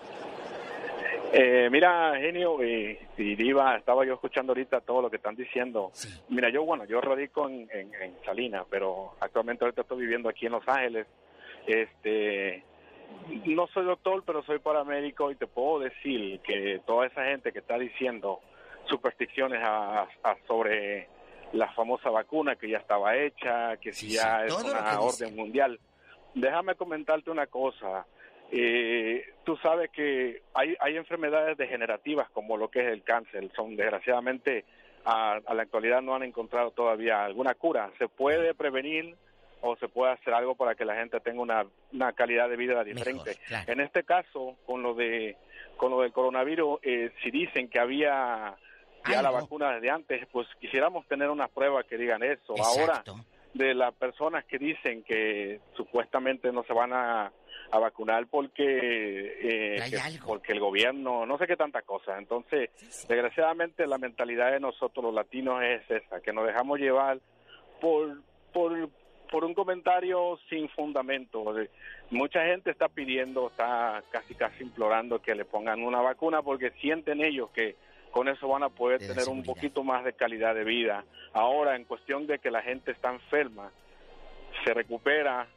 Eh, 1.33 1.67
mira, 1.71 2.13
genio 2.15 2.63
y, 2.63 2.95
Diva, 3.17 3.75
estaba 3.75 4.05
yo 4.05 4.13
escuchando 4.13 4.51
ahorita 4.51 4.81
todo 4.81 5.01
lo 5.01 5.09
que 5.09 5.15
están 5.15 5.35
diciendo. 5.35 5.91
Mira, 6.29 6.51
yo, 6.51 6.63
bueno, 6.63 6.85
yo 6.85 7.01
radico 7.01 7.49
en, 7.49 7.67
en, 7.71 8.15
Salinas, 8.23 8.67
pero 8.69 9.15
actualmente 9.19 9.65
ahorita 9.65 9.81
estoy 9.81 10.01
viviendo 10.01 10.29
aquí 10.29 10.45
en 10.45 10.51
Los 10.51 10.67
Ángeles. 10.67 11.07
Este, 11.65 12.63
no 13.45 13.65
soy 13.73 13.85
doctor, 13.85 14.21
pero 14.27 14.43
soy 14.43 14.59
paramédico 14.59 15.31
y 15.31 15.35
te 15.35 15.47
puedo 15.47 15.79
decir 15.79 16.39
que 16.41 16.81
toda 16.85 17.07
esa 17.07 17.25
gente 17.25 17.51
que 17.51 17.57
está 17.57 17.79
diciendo 17.79 18.39
supersticiones 18.93 19.59
a, 19.63 20.07
sobre 20.47 21.07
la 21.53 21.71
famosa 21.73 22.09
vacuna 22.09 22.55
que 22.55 22.69
ya 22.69 22.77
estaba 22.77 23.15
hecha, 23.15 23.77
que 23.77 23.91
si 23.91 24.09
ya 24.09 24.45
es 24.45 24.53
una 24.53 24.99
orden 24.99 25.35
mundial. 25.35 25.79
Déjame 26.35 26.75
comentarte 26.75 27.31
una 27.31 27.47
cosa. 27.47 28.05
Eh, 28.51 29.33
tú 29.43 29.57
sabes 29.57 29.89
que 29.91 30.43
hay, 30.53 30.75
hay 30.79 30.97
enfermedades 30.97 31.57
degenerativas 31.57 32.29
como 32.31 32.55
lo 32.57 32.69
que 32.69 32.81
es 32.81 32.93
el 32.93 33.03
cáncer. 33.03 33.49
Son 33.55 33.75
desgraciadamente 33.75 34.65
a, 35.05 35.39
la 35.53 35.63
actualidad 35.63 36.01
no 36.01 36.15
han 36.15 36.23
encontrado 36.23 36.71
todavía 36.71 37.25
alguna 37.25 37.55
cura. 37.55 37.91
Se 37.97 38.07
puede 38.07 38.53
prevenir 38.53 39.15
o 39.61 39.75
se 39.77 39.87
puede 39.87 40.13
hacer 40.13 40.33
algo 40.33 40.55
para 40.55 40.75
que 40.75 40.85
la 40.85 40.95
gente 40.95 41.19
tenga 41.19 41.41
una, 41.41 41.65
una 41.91 42.13
calidad 42.13 42.49
de 42.49 42.57
vida 42.57 42.83
diferente. 42.83 43.37
En 43.67 43.79
este 43.79 44.03
caso, 44.03 44.57
con 44.65 44.83
lo 44.83 44.93
de 44.93 45.35
con 45.77 45.91
lo 45.91 46.01
del 46.01 46.11
coronavirus, 46.11 46.79
eh, 46.83 47.11
si 47.21 47.31
dicen 47.31 47.67
que 47.67 47.79
había 47.79 48.55
ya 49.09 49.21
la 49.21 49.31
vacuna 49.31 49.73
desde 49.73 49.89
antes, 49.89 50.27
pues 50.31 50.47
quisiéramos 50.59 51.05
tener 51.07 51.29
unas 51.29 51.49
pruebas 51.49 51.85
que 51.85 51.97
digan 51.97 52.23
eso. 52.23 52.55
Ahora, 52.57 53.03
de 53.53 53.73
las 53.73 53.93
personas 53.93 54.45
que 54.45 54.57
dicen 54.57 55.03
que 55.03 55.59
supuestamente 55.75 56.51
no 56.51 56.63
se 56.63 56.73
van 56.73 56.93
a 56.93 57.31
a 57.73 57.79
vacunar 57.79 58.27
porque 58.27 58.63
eh, 58.63 59.81
porque 60.23 60.51
el 60.51 60.59
gobierno 60.59 61.25
no 61.25 61.39
sé 61.39 61.47
qué 61.47 61.55
tanta 61.55 61.81
cosa. 61.81 62.19
Entonces 62.19 62.69
desgraciadamente 63.07 63.87
la 63.87 63.97
mentalidad 63.97 64.51
de 64.51 64.59
nosotros 64.59 65.03
los 65.03 65.13
latinos 65.13 65.63
es 65.63 65.81
esa 65.89 66.21
que 66.21 66.31
nos 66.33 66.45
dejamos 66.45 66.79
llevar 66.79 67.19
por 67.81 68.21
por 68.53 68.89
por 69.31 69.43
un 69.43 69.55
comentario 69.55 70.37
sin 70.49 70.69
fundamento. 70.69 71.43
Mucha 72.11 72.45
gente 72.45 72.69
está 72.69 72.89
pidiendo 72.89 73.47
está 73.47 74.03
casi 74.11 74.35
casi 74.35 74.63
implorando 74.63 75.19
que 75.19 75.33
le 75.33 75.43
pongan 75.43 75.83
una 75.83 75.99
vacuna 75.99 76.43
porque 76.43 76.69
sienten 76.79 77.23
ellos 77.23 77.49
que 77.49 77.75
con 78.13 78.29
eso 78.29 78.47
van 78.47 78.63
a 78.63 78.69
poder 78.69 78.99
tener 78.99 79.27
un 79.27 79.43
poquito 79.43 79.83
más 79.83 80.05
de 80.05 80.13
calidad 80.13 80.55
de 80.55 80.63
vida 80.63 81.03
ahora 81.33 81.75
en 81.75 81.83
cuestión 81.83 82.27
de 82.27 82.39
que 82.39 82.51
la 82.51 82.61
gente 82.61 82.91
está 82.91 83.11
enferma 83.11 83.71
se 84.63 84.73
recupera 84.73 85.47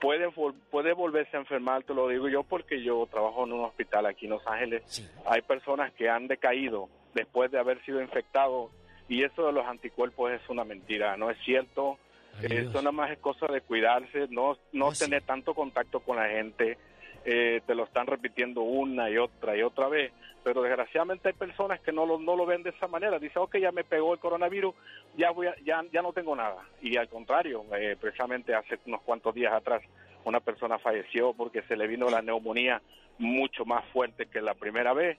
puede, 0.00 0.28
puede 0.70 0.92
volverse 0.92 1.36
a 1.36 1.40
enfermar, 1.40 1.82
te 1.82 1.94
lo 1.94 2.06
digo 2.08 2.28
yo 2.28 2.42
porque 2.42 2.82
yo 2.82 3.06
trabajo 3.10 3.44
en 3.44 3.52
un 3.54 3.64
hospital 3.64 4.06
aquí 4.06 4.26
en 4.26 4.32
Los 4.32 4.46
Ángeles. 4.46 5.10
Hay 5.26 5.42
personas 5.42 5.92
que 5.94 6.08
han 6.08 6.28
decaído 6.28 6.88
después 7.14 7.50
de 7.50 7.58
haber 7.58 7.84
sido 7.84 8.00
infectados 8.00 8.70
y 9.08 9.24
eso 9.24 9.46
de 9.46 9.52
los 9.52 9.66
anticuerpos 9.66 10.32
es 10.32 10.48
una 10.48 10.64
mentira, 10.64 11.16
no 11.16 11.30
es 11.30 11.38
cierto. 11.44 11.98
Eso 12.42 12.78
nada 12.78 12.92
más 12.92 13.10
es 13.10 13.18
cosa 13.18 13.46
de 13.46 13.62
cuidarse, 13.62 14.28
no, 14.30 14.56
no 14.72 14.88
oh, 14.88 14.92
tener 14.92 15.22
tanto 15.22 15.54
contacto 15.54 15.98
con 16.00 16.18
la 16.18 16.28
gente. 16.28 16.78
Eh, 17.24 17.60
te 17.66 17.74
lo 17.74 17.84
están 17.84 18.06
repitiendo 18.06 18.62
una 18.62 19.10
y 19.10 19.18
otra 19.18 19.56
y 19.56 19.62
otra 19.62 19.88
vez, 19.88 20.12
pero 20.42 20.62
desgraciadamente 20.62 21.28
hay 21.28 21.34
personas 21.34 21.80
que 21.80 21.92
no 21.92 22.06
lo, 22.06 22.18
no 22.18 22.36
lo 22.36 22.46
ven 22.46 22.62
de 22.62 22.70
esa 22.70 22.86
manera. 22.86 23.18
Dice, 23.18 23.38
ok, 23.38 23.58
ya 23.58 23.72
me 23.72 23.84
pegó 23.84 24.14
el 24.14 24.20
coronavirus, 24.20 24.74
ya, 25.16 25.30
voy 25.30 25.48
ya, 25.64 25.84
ya 25.92 26.02
no 26.02 26.12
tengo 26.12 26.34
nada. 26.34 26.62
Y 26.80 26.96
al 26.96 27.08
contrario, 27.08 27.64
eh, 27.76 27.96
precisamente 28.00 28.54
hace 28.54 28.78
unos 28.86 29.02
cuantos 29.02 29.34
días 29.34 29.52
atrás, 29.52 29.82
una 30.24 30.40
persona 30.40 30.78
falleció 30.78 31.32
porque 31.34 31.62
se 31.62 31.76
le 31.76 31.86
vino 31.86 32.08
la 32.08 32.22
neumonía 32.22 32.80
mucho 33.18 33.64
más 33.64 33.84
fuerte 33.86 34.26
que 34.26 34.40
la 34.40 34.54
primera 34.54 34.92
vez 34.92 35.18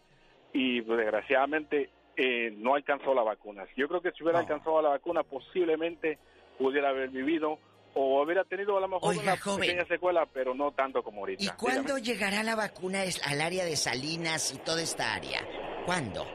y 0.54 0.82
desgraciadamente 0.82 1.90
eh, 2.16 2.54
no 2.58 2.76
alcanzó 2.76 3.14
la 3.14 3.24
vacuna. 3.24 3.66
Yo 3.76 3.88
creo 3.88 4.02
que 4.02 4.12
si 4.12 4.24
hubiera 4.24 4.40
alcanzado 4.40 4.82
la 4.82 4.90
vacuna 4.90 5.24
posiblemente 5.24 6.18
pudiera 6.58 6.90
haber 6.90 7.10
vivido 7.10 7.60
o 7.94 8.22
hubiera 8.24 8.44
tenido 8.44 8.78
a 8.78 8.82
lo 8.82 8.88
mejor 8.88 9.18
una 9.18 9.36
pequeña 9.60 9.86
secuela, 9.86 10.26
pero 10.32 10.54
no 10.54 10.72
tanto 10.72 11.02
como 11.04 11.20
ahorita. 11.22 11.44
¿Y 11.44 11.48
cuándo 11.50 11.98
llegará 11.98 12.44
la 12.44 12.56
vacuna 12.56 13.02
al 13.26 13.42
área 13.42 13.66
de 13.66 13.76
Salinas 13.76 14.54
y 14.54 14.58
toda 14.60 14.82
esta 14.82 15.14
área? 15.14 15.42
¿Cuándo? 15.86 16.26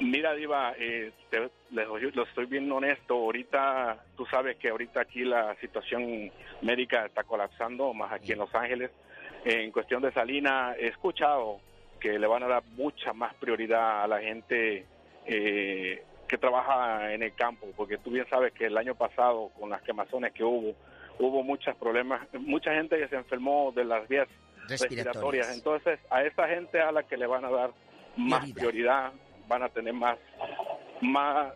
Mira, 0.00 0.34
Diva, 0.34 0.74
eh, 0.78 1.12
te- 1.30 1.50
le- 1.70 1.86
lo 1.86 2.24
estoy 2.24 2.46
bien 2.46 2.70
honesto. 2.70 3.14
Ahorita, 3.14 4.04
tú 4.16 4.26
sabes 4.26 4.56
que 4.56 4.68
ahorita 4.70 5.00
aquí 5.02 5.24
la 5.24 5.54
situación 5.60 6.30
médica 6.62 7.06
está 7.06 7.22
colapsando, 7.24 7.92
más 7.94 8.12
aquí 8.12 8.32
en 8.32 8.38
Los 8.38 8.54
Ángeles. 8.54 8.90
En 9.44 9.70
cuestión 9.72 10.02
de 10.02 10.12
Salina, 10.12 10.74
he 10.78 10.88
escuchado 10.88 11.60
que 12.00 12.18
le 12.18 12.26
van 12.26 12.42
a 12.42 12.48
dar 12.48 12.64
mucha 12.76 13.12
más 13.12 13.34
prioridad 13.34 14.02
a 14.04 14.08
la 14.08 14.20
gente 14.20 14.86
eh, 15.26 16.02
que 16.34 16.38
trabaja 16.38 17.12
en 17.14 17.22
el 17.22 17.32
campo, 17.34 17.68
porque 17.76 17.96
tú 17.96 18.10
bien 18.10 18.26
sabes 18.28 18.52
que 18.52 18.66
el 18.66 18.76
año 18.76 18.96
pasado, 18.96 19.50
con 19.56 19.70
las 19.70 19.80
quemazones 19.82 20.32
que 20.32 20.42
hubo, 20.42 20.74
hubo 21.20 21.44
muchos 21.44 21.76
problemas, 21.76 22.26
mucha 22.32 22.74
gente 22.74 22.98
que 22.98 23.06
se 23.06 23.14
enfermó 23.14 23.70
de 23.70 23.84
las 23.84 24.08
vías 24.08 24.26
Respiratorias. 24.66 25.04
respiratorias. 25.04 25.56
Entonces, 25.56 26.00
a 26.10 26.24
esa 26.24 26.48
gente 26.48 26.80
a 26.80 26.90
la 26.90 27.04
que 27.04 27.16
le 27.16 27.28
van 27.28 27.44
a 27.44 27.50
dar 27.50 27.70
más 28.16 28.50
prioridad, 28.50 29.12
van 29.46 29.62
a 29.62 29.68
tener 29.68 29.94
más 29.94 30.18
más 31.02 31.52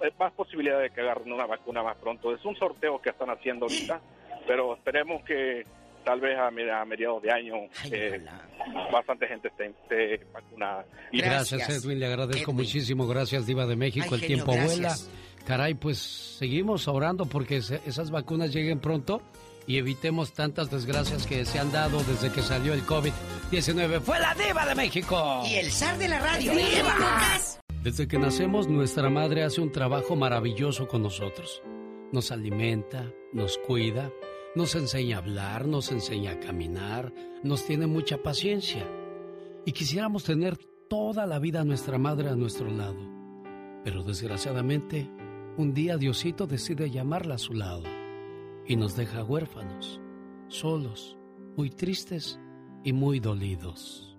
eh, 0.00 0.10
más 0.18 0.32
posibilidad 0.32 0.80
de 0.80 0.90
que 0.90 1.02
agarren 1.02 1.32
una 1.32 1.46
vacuna 1.46 1.84
más 1.84 1.96
pronto. 1.98 2.34
Es 2.34 2.44
un 2.44 2.56
sorteo 2.56 3.00
que 3.00 3.10
están 3.10 3.30
haciendo 3.30 3.66
ahorita, 3.66 4.00
pero 4.48 4.74
esperemos 4.74 5.22
que 5.22 5.64
tal 6.06 6.20
vez 6.20 6.38
a, 6.38 6.50
me- 6.52 6.70
a 6.70 6.84
mediados 6.84 7.20
de 7.20 7.30
año 7.32 7.54
eh, 7.90 8.24
bastante 8.92 9.26
gente 9.26 9.48
esté, 9.48 9.66
esté 9.66 10.24
vacunada. 10.32 10.86
Y- 11.12 11.18
Gracias, 11.20 11.68
Edwin, 11.68 11.98
le 11.98 12.06
agradezco 12.06 12.52
muchísimo. 12.52 13.06
Gracias, 13.08 13.44
Diva 13.46 13.66
de 13.66 13.74
México. 13.76 14.06
Ay, 14.08 14.14
el 14.14 14.20
genio, 14.20 14.36
tiempo 14.44 14.52
gracias. 14.52 15.08
vuela. 15.08 15.44
Caray, 15.46 15.74
pues 15.74 15.98
seguimos 15.98 16.86
orando 16.88 17.26
porque 17.26 17.60
se- 17.60 17.80
esas 17.86 18.10
vacunas 18.10 18.52
lleguen 18.54 18.78
pronto 18.80 19.20
y 19.66 19.78
evitemos 19.78 20.32
tantas 20.32 20.70
desgracias 20.70 21.26
que 21.26 21.44
se 21.44 21.58
han 21.58 21.72
dado 21.72 22.02
desde 22.04 22.30
que 22.32 22.40
salió 22.40 22.72
el 22.72 22.82
COVID-19. 22.86 24.00
¡Fue 24.00 24.18
la 24.20 24.34
Diva 24.34 24.64
de 24.64 24.74
México! 24.76 25.42
Y 25.44 25.54
el 25.56 25.70
zar 25.72 25.98
de 25.98 26.08
la 26.08 26.20
radio, 26.20 26.52
¡Diva! 26.52 26.68
Diva. 26.68 27.28
Desde 27.82 28.06
que 28.08 28.18
nacemos, 28.18 28.68
nuestra 28.68 29.10
madre 29.10 29.42
hace 29.44 29.60
un 29.60 29.70
trabajo 29.72 30.14
maravilloso 30.16 30.86
con 30.88 31.02
nosotros. 31.02 31.62
Nos 32.12 32.30
alimenta, 32.32 33.12
nos 33.32 33.58
cuida, 33.58 34.10
nos 34.56 34.74
enseña 34.74 35.16
a 35.16 35.18
hablar, 35.18 35.68
nos 35.68 35.92
enseña 35.92 36.32
a 36.32 36.40
caminar, 36.40 37.12
nos 37.42 37.66
tiene 37.66 37.86
mucha 37.86 38.16
paciencia. 38.16 38.88
Y 39.66 39.72
quisiéramos 39.72 40.24
tener 40.24 40.56
toda 40.88 41.26
la 41.26 41.38
vida 41.38 41.60
a 41.60 41.64
nuestra 41.64 41.98
madre 41.98 42.30
a 42.30 42.36
nuestro 42.36 42.70
lado. 42.70 42.98
Pero 43.84 44.02
desgraciadamente, 44.02 45.10
un 45.58 45.74
día 45.74 45.98
Diosito 45.98 46.46
decide 46.46 46.90
llamarla 46.90 47.34
a 47.34 47.38
su 47.38 47.52
lado 47.52 47.82
y 48.66 48.76
nos 48.76 48.96
deja 48.96 49.22
huérfanos, 49.22 50.00
solos, 50.48 51.18
muy 51.54 51.68
tristes 51.68 52.40
y 52.82 52.94
muy 52.94 53.20
dolidos. 53.20 54.16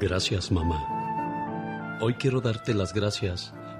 Gracias, 0.00 0.50
mamá. 0.50 1.98
Hoy 2.00 2.14
quiero 2.14 2.40
darte 2.40 2.72
las 2.72 2.94
gracias 2.94 3.54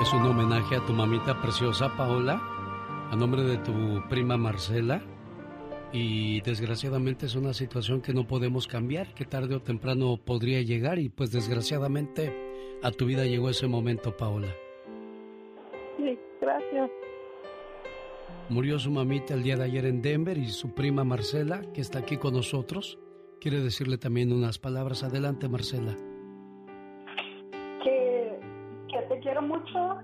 Es 0.00 0.12
un 0.12 0.22
homenaje 0.22 0.76
a 0.76 0.86
tu 0.86 0.92
mamita 0.92 1.42
preciosa, 1.42 1.96
Paola, 1.96 2.40
a 3.10 3.16
nombre 3.16 3.42
de 3.42 3.58
tu 3.58 4.00
prima 4.08 4.36
Marcela. 4.36 5.02
Y 5.92 6.40
desgraciadamente 6.42 7.26
es 7.26 7.34
una 7.34 7.52
situación 7.52 8.00
que 8.00 8.14
no 8.14 8.24
podemos 8.24 8.68
cambiar, 8.68 9.12
que 9.12 9.24
tarde 9.24 9.56
o 9.56 9.60
temprano 9.60 10.16
podría 10.16 10.62
llegar 10.62 11.00
y 11.00 11.08
pues 11.08 11.32
desgraciadamente 11.32 12.32
a 12.80 12.92
tu 12.92 13.06
vida 13.06 13.24
llegó 13.24 13.50
ese 13.50 13.66
momento, 13.66 14.16
Paola. 14.16 14.54
Sí, 15.96 16.16
gracias. 16.40 16.90
Murió 18.50 18.78
su 18.78 18.92
mamita 18.92 19.34
el 19.34 19.42
día 19.42 19.56
de 19.56 19.64
ayer 19.64 19.84
en 19.84 20.00
Denver 20.00 20.38
y 20.38 20.46
su 20.46 20.74
prima 20.74 21.02
Marcela, 21.02 21.62
que 21.74 21.80
está 21.80 21.98
aquí 21.98 22.18
con 22.18 22.34
nosotros, 22.34 23.00
quiere 23.40 23.60
decirle 23.60 23.98
también 23.98 24.32
unas 24.32 24.60
palabras. 24.60 25.02
Adelante, 25.02 25.48
Marcela. 25.48 25.96
Quiero 29.28 29.42
mucho 29.42 29.98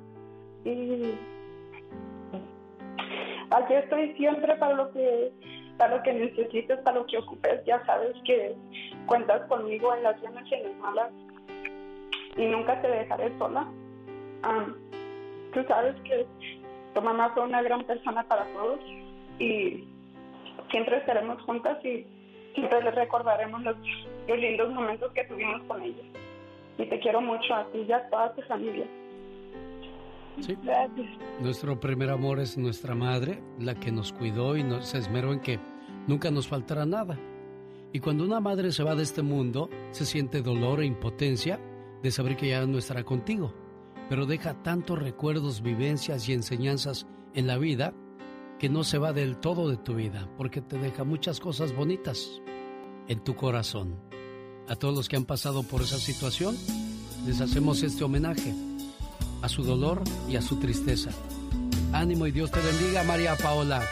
y 0.67 1.15
aquí 3.51 3.73
estoy 3.73 4.13
siempre 4.17 4.55
para 4.57 4.75
lo 4.75 4.93
que 4.93 5.33
para 5.79 5.97
lo 5.97 6.03
que 6.03 6.13
necesites, 6.13 6.79
para 6.81 6.99
lo 6.99 7.07
que 7.07 7.19
ocupes, 7.19 7.65
ya 7.65 7.85
sabes 7.87 8.15
que 8.27 8.55
cuentas 9.07 9.49
conmigo 9.49 9.95
en 9.95 10.03
las 10.03 10.21
buenas 10.21 10.45
y 10.51 10.55
en 10.55 10.63
las 10.65 10.77
malas 10.77 11.13
y 12.37 12.45
nunca 12.47 12.81
te 12.83 12.89
dejaré 12.89 13.37
sola. 13.39 13.67
Am, 14.43 14.77
tú 15.55 15.65
sabes 15.67 15.97
que 16.03 16.27
tu 16.93 17.01
mamá 17.01 17.31
fue 17.33 17.45
una 17.45 17.63
gran 17.63 17.83
persona 17.85 18.23
para 18.25 18.45
todos 18.53 18.79
y 19.39 19.89
siempre 20.71 20.99
estaremos 20.99 21.41
juntas 21.43 21.83
y 21.83 22.07
siempre 22.55 22.83
le 22.83 22.91
recordaremos 22.91 23.63
los, 23.63 23.77
los 24.29 24.39
lindos 24.39 24.71
momentos 24.71 25.11
que 25.13 25.25
tuvimos 25.25 25.63
con 25.63 25.83
ella. 25.83 26.05
Y 26.77 26.85
te 26.87 27.01
quiero 27.01 27.23
mucho 27.23 27.55
a 27.55 27.65
ti 27.73 27.87
y 27.89 27.93
a 27.93 28.09
toda 28.11 28.35
tu 28.35 28.43
familia. 28.43 28.87
Sí. 30.40 30.56
Gracias. 30.62 31.06
Nuestro 31.40 31.78
primer 31.78 32.11
amor 32.11 32.40
es 32.40 32.56
nuestra 32.59 32.94
madre, 32.94 33.43
la 33.59 33.74
que 33.74 33.93
nos 33.93 34.12
cuidó 34.12 34.56
y 34.56 34.62
nos 34.62 34.94
esmeró 34.94 35.32
en 35.32 35.40
que 35.40 35.61
nunca 36.06 36.31
nos 36.31 36.48
faltará 36.48 36.85
nada. 36.86 37.19
Y 37.93 38.01
cuando 38.01 38.24
una 38.24 38.40
madre 38.40 38.73
se 38.73 38.82
va 38.82 38.97
de 38.97 39.05
este 39.05 39.23
mundo, 39.23 39.70
se 39.93 40.05
siente 40.05 40.43
dolor 40.43 40.81
e 40.81 40.86
impotencia 40.86 41.61
de 42.02 42.11
saber 42.11 42.36
que 42.36 42.48
ya 42.48 42.66
no 42.66 42.78
estará 42.78 43.05
contigo, 43.05 43.55
pero 44.09 44.27
deja 44.27 44.62
tantos 44.62 44.98
recuerdos, 44.98 45.62
vivencias 45.62 46.28
y 46.28 46.32
enseñanzas 46.32 47.06
en 47.35 47.47
la 47.47 47.56
vida 47.56 47.94
que 48.59 48.69
no 48.69 48.85
se 48.85 48.98
va 48.98 49.12
del 49.12 49.39
todo 49.39 49.69
de 49.69 49.77
tu 49.77 49.94
vida, 49.94 50.28
porque 50.36 50.61
te 50.61 50.78
deja 50.78 51.05
muchas 51.05 51.40
cosas 51.40 51.74
bonitas 51.74 52.43
en 53.09 53.23
tu 53.23 53.35
corazón. 53.36 54.01
a 54.66 54.77
todos 54.77 54.94
los 54.97 55.11
que 55.11 55.16
han 55.16 55.27
pasado 55.27 55.62
por 55.62 55.82
esa 55.82 55.98
situación, 55.98 56.56
les 57.27 57.43
hacemos 57.43 57.82
este 57.82 58.02
homenaje 58.02 58.55
a 59.45 59.49
su 59.49 59.62
dolor 59.62 60.03
y 60.27 60.37
a 60.37 60.43
su 60.43 60.57
tristeza. 60.59 61.11
Ánimo 61.93 62.27
y 62.27 62.33
Dios 62.33 62.51
te 62.51 62.61
bendiga, 62.61 63.03
María 63.05 63.37
Paola. 63.37 63.83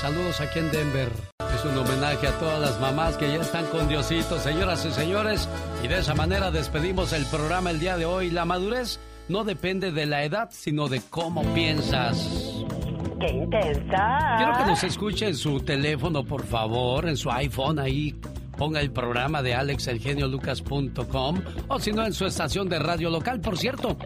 Saludos 0.00 0.40
aquí 0.40 0.60
en 0.60 0.70
Denver. 0.70 1.10
Es 1.52 1.64
un 1.64 1.76
homenaje 1.76 2.28
a 2.28 2.38
todas 2.38 2.60
las 2.60 2.80
mamás 2.80 3.16
que 3.16 3.26
ya 3.26 3.40
están 3.40 3.66
con 3.66 3.88
Diosito, 3.88 4.38
señoras 4.38 4.86
y 4.86 4.92
señores. 4.92 5.48
Y 5.82 5.88
de 5.88 5.98
esa 5.98 6.14
manera 6.14 6.52
despedimos 6.52 7.12
el 7.12 7.26
programa 7.26 7.70
el 7.70 7.80
día 7.80 7.96
de 7.96 8.06
hoy. 8.06 8.30
La 8.30 8.44
madurez 8.44 9.00
no 9.28 9.42
depende 9.42 9.90
de 9.90 10.06
la 10.06 10.22
edad, 10.22 10.48
sino 10.52 10.88
de 10.88 11.02
cómo 11.10 11.42
piensas. 11.54 12.16
¡Qué 13.18 13.30
intensa! 13.30 14.36
Quiero 14.38 14.58
que 14.58 14.64
nos 14.64 14.84
escuche 14.84 15.26
en 15.26 15.34
su 15.34 15.60
teléfono, 15.60 16.24
por 16.24 16.46
favor, 16.46 17.08
en 17.08 17.16
su 17.16 17.30
iPhone 17.32 17.80
ahí. 17.80 18.14
Ponga 18.60 18.82
el 18.82 18.92
programa 18.92 19.42
de 19.42 19.54
alexelgeniolucas.com 19.54 21.40
o 21.68 21.78
si 21.78 21.92
no 21.92 22.04
en 22.04 22.12
su 22.12 22.26
estación 22.26 22.68
de 22.68 22.78
radio 22.78 23.08
local. 23.08 23.40
Por 23.40 23.56
cierto, 23.56 23.96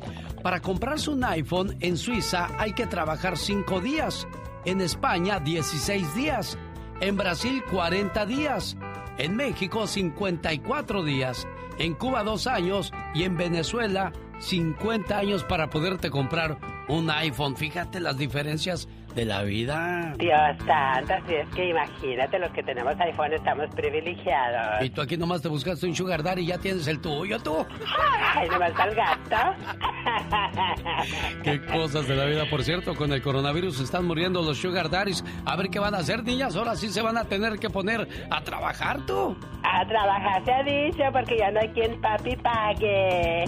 para 0.45 0.61
comprarse 0.61 1.11
un 1.11 1.25
iPhone 1.25 1.77
en 1.81 1.97
Suiza 1.97 2.49
hay 2.57 2.73
que 2.73 2.87
trabajar 2.87 3.37
5 3.37 3.81
días, 3.81 4.29
en 4.65 4.81
España 4.81 5.41
16 5.41 6.15
días, 6.15 6.57
en 7.01 7.17
Brasil 7.17 7.65
40 7.69 8.27
días, 8.27 8.77
en 9.19 9.35
México 9.35 9.89
54 9.89 11.03
días, 11.03 11.49
en 11.81 11.95
Cuba 11.95 12.23
2 12.23 12.47
años. 12.47 12.93
Y 13.13 13.25
en 13.25 13.37
Venezuela 13.37 14.13
50 14.39 15.19
años 15.19 15.43
para 15.43 15.69
poderte 15.69 16.11
comprar 16.11 16.59
un 16.89 17.11
iPhone. 17.11 17.57
Fíjate 17.57 17.99
las 17.99 18.17
diferencias 18.19 18.87
de 19.15 19.25
la 19.25 19.43
vida. 19.43 20.13
Dios 20.19 20.57
santo, 20.67 21.15
así 21.15 21.35
es 21.35 21.49
que 21.51 21.71
imagínate, 21.71 22.39
los 22.39 22.51
que 22.53 22.63
tenemos 22.63 22.95
iPhone 22.99 23.33
estamos 23.33 23.67
privilegiados. 23.75 24.85
Y 24.85 24.91
tú 24.91 25.01
aquí 25.01 25.17
nomás 25.17 25.43
te 25.43 25.49
buscaste 25.49 25.87
un 25.87 25.95
sugar 25.95 26.23
daddy 26.23 26.43
y 26.43 26.47
ya 26.47 26.59
tienes 26.59 26.87
el 26.87 27.01
tuyo, 27.01 27.39
tú. 27.39 27.65
Ay, 28.35 28.49
nomás 28.49 28.71
está 28.71 28.85
el 28.85 28.95
gato. 28.95 29.55
Qué 31.43 31.65
cosas 31.67 32.09
de 32.09 32.17
la 32.17 32.25
vida, 32.27 32.45
por 32.51 32.63
cierto, 32.63 32.95
con 32.95 33.13
el 33.13 33.23
coronavirus 33.23 33.81
están 33.81 34.05
muriendo 34.07 34.43
los 34.43 34.59
sugar 34.59 34.91
daddies. 34.91 35.25
A 35.45 35.57
ver 35.57 35.69
qué 35.71 35.79
van 35.79 35.95
a 35.95 35.99
hacer, 35.99 36.25
niñas, 36.25 36.57
ahora 36.57 36.77
sí 36.77 36.89
se 36.89 37.03
van 37.03 37.17
a 37.17 37.25
tener 37.25 37.59
que 37.59 37.71
poner 37.71 38.09
a 38.31 38.41
trabajar, 38.43 39.05
tú. 39.07 39.37
A 39.63 39.87
trabajar 39.87 40.45
se 40.45 40.53
ha 40.53 40.63
dicho 40.63 41.03
porque 41.13 41.39
ya 41.39 41.51
no 41.51 41.61
hay 41.61 41.69
quien 41.69 42.01
papi 42.01 42.37
pague. 42.37 43.43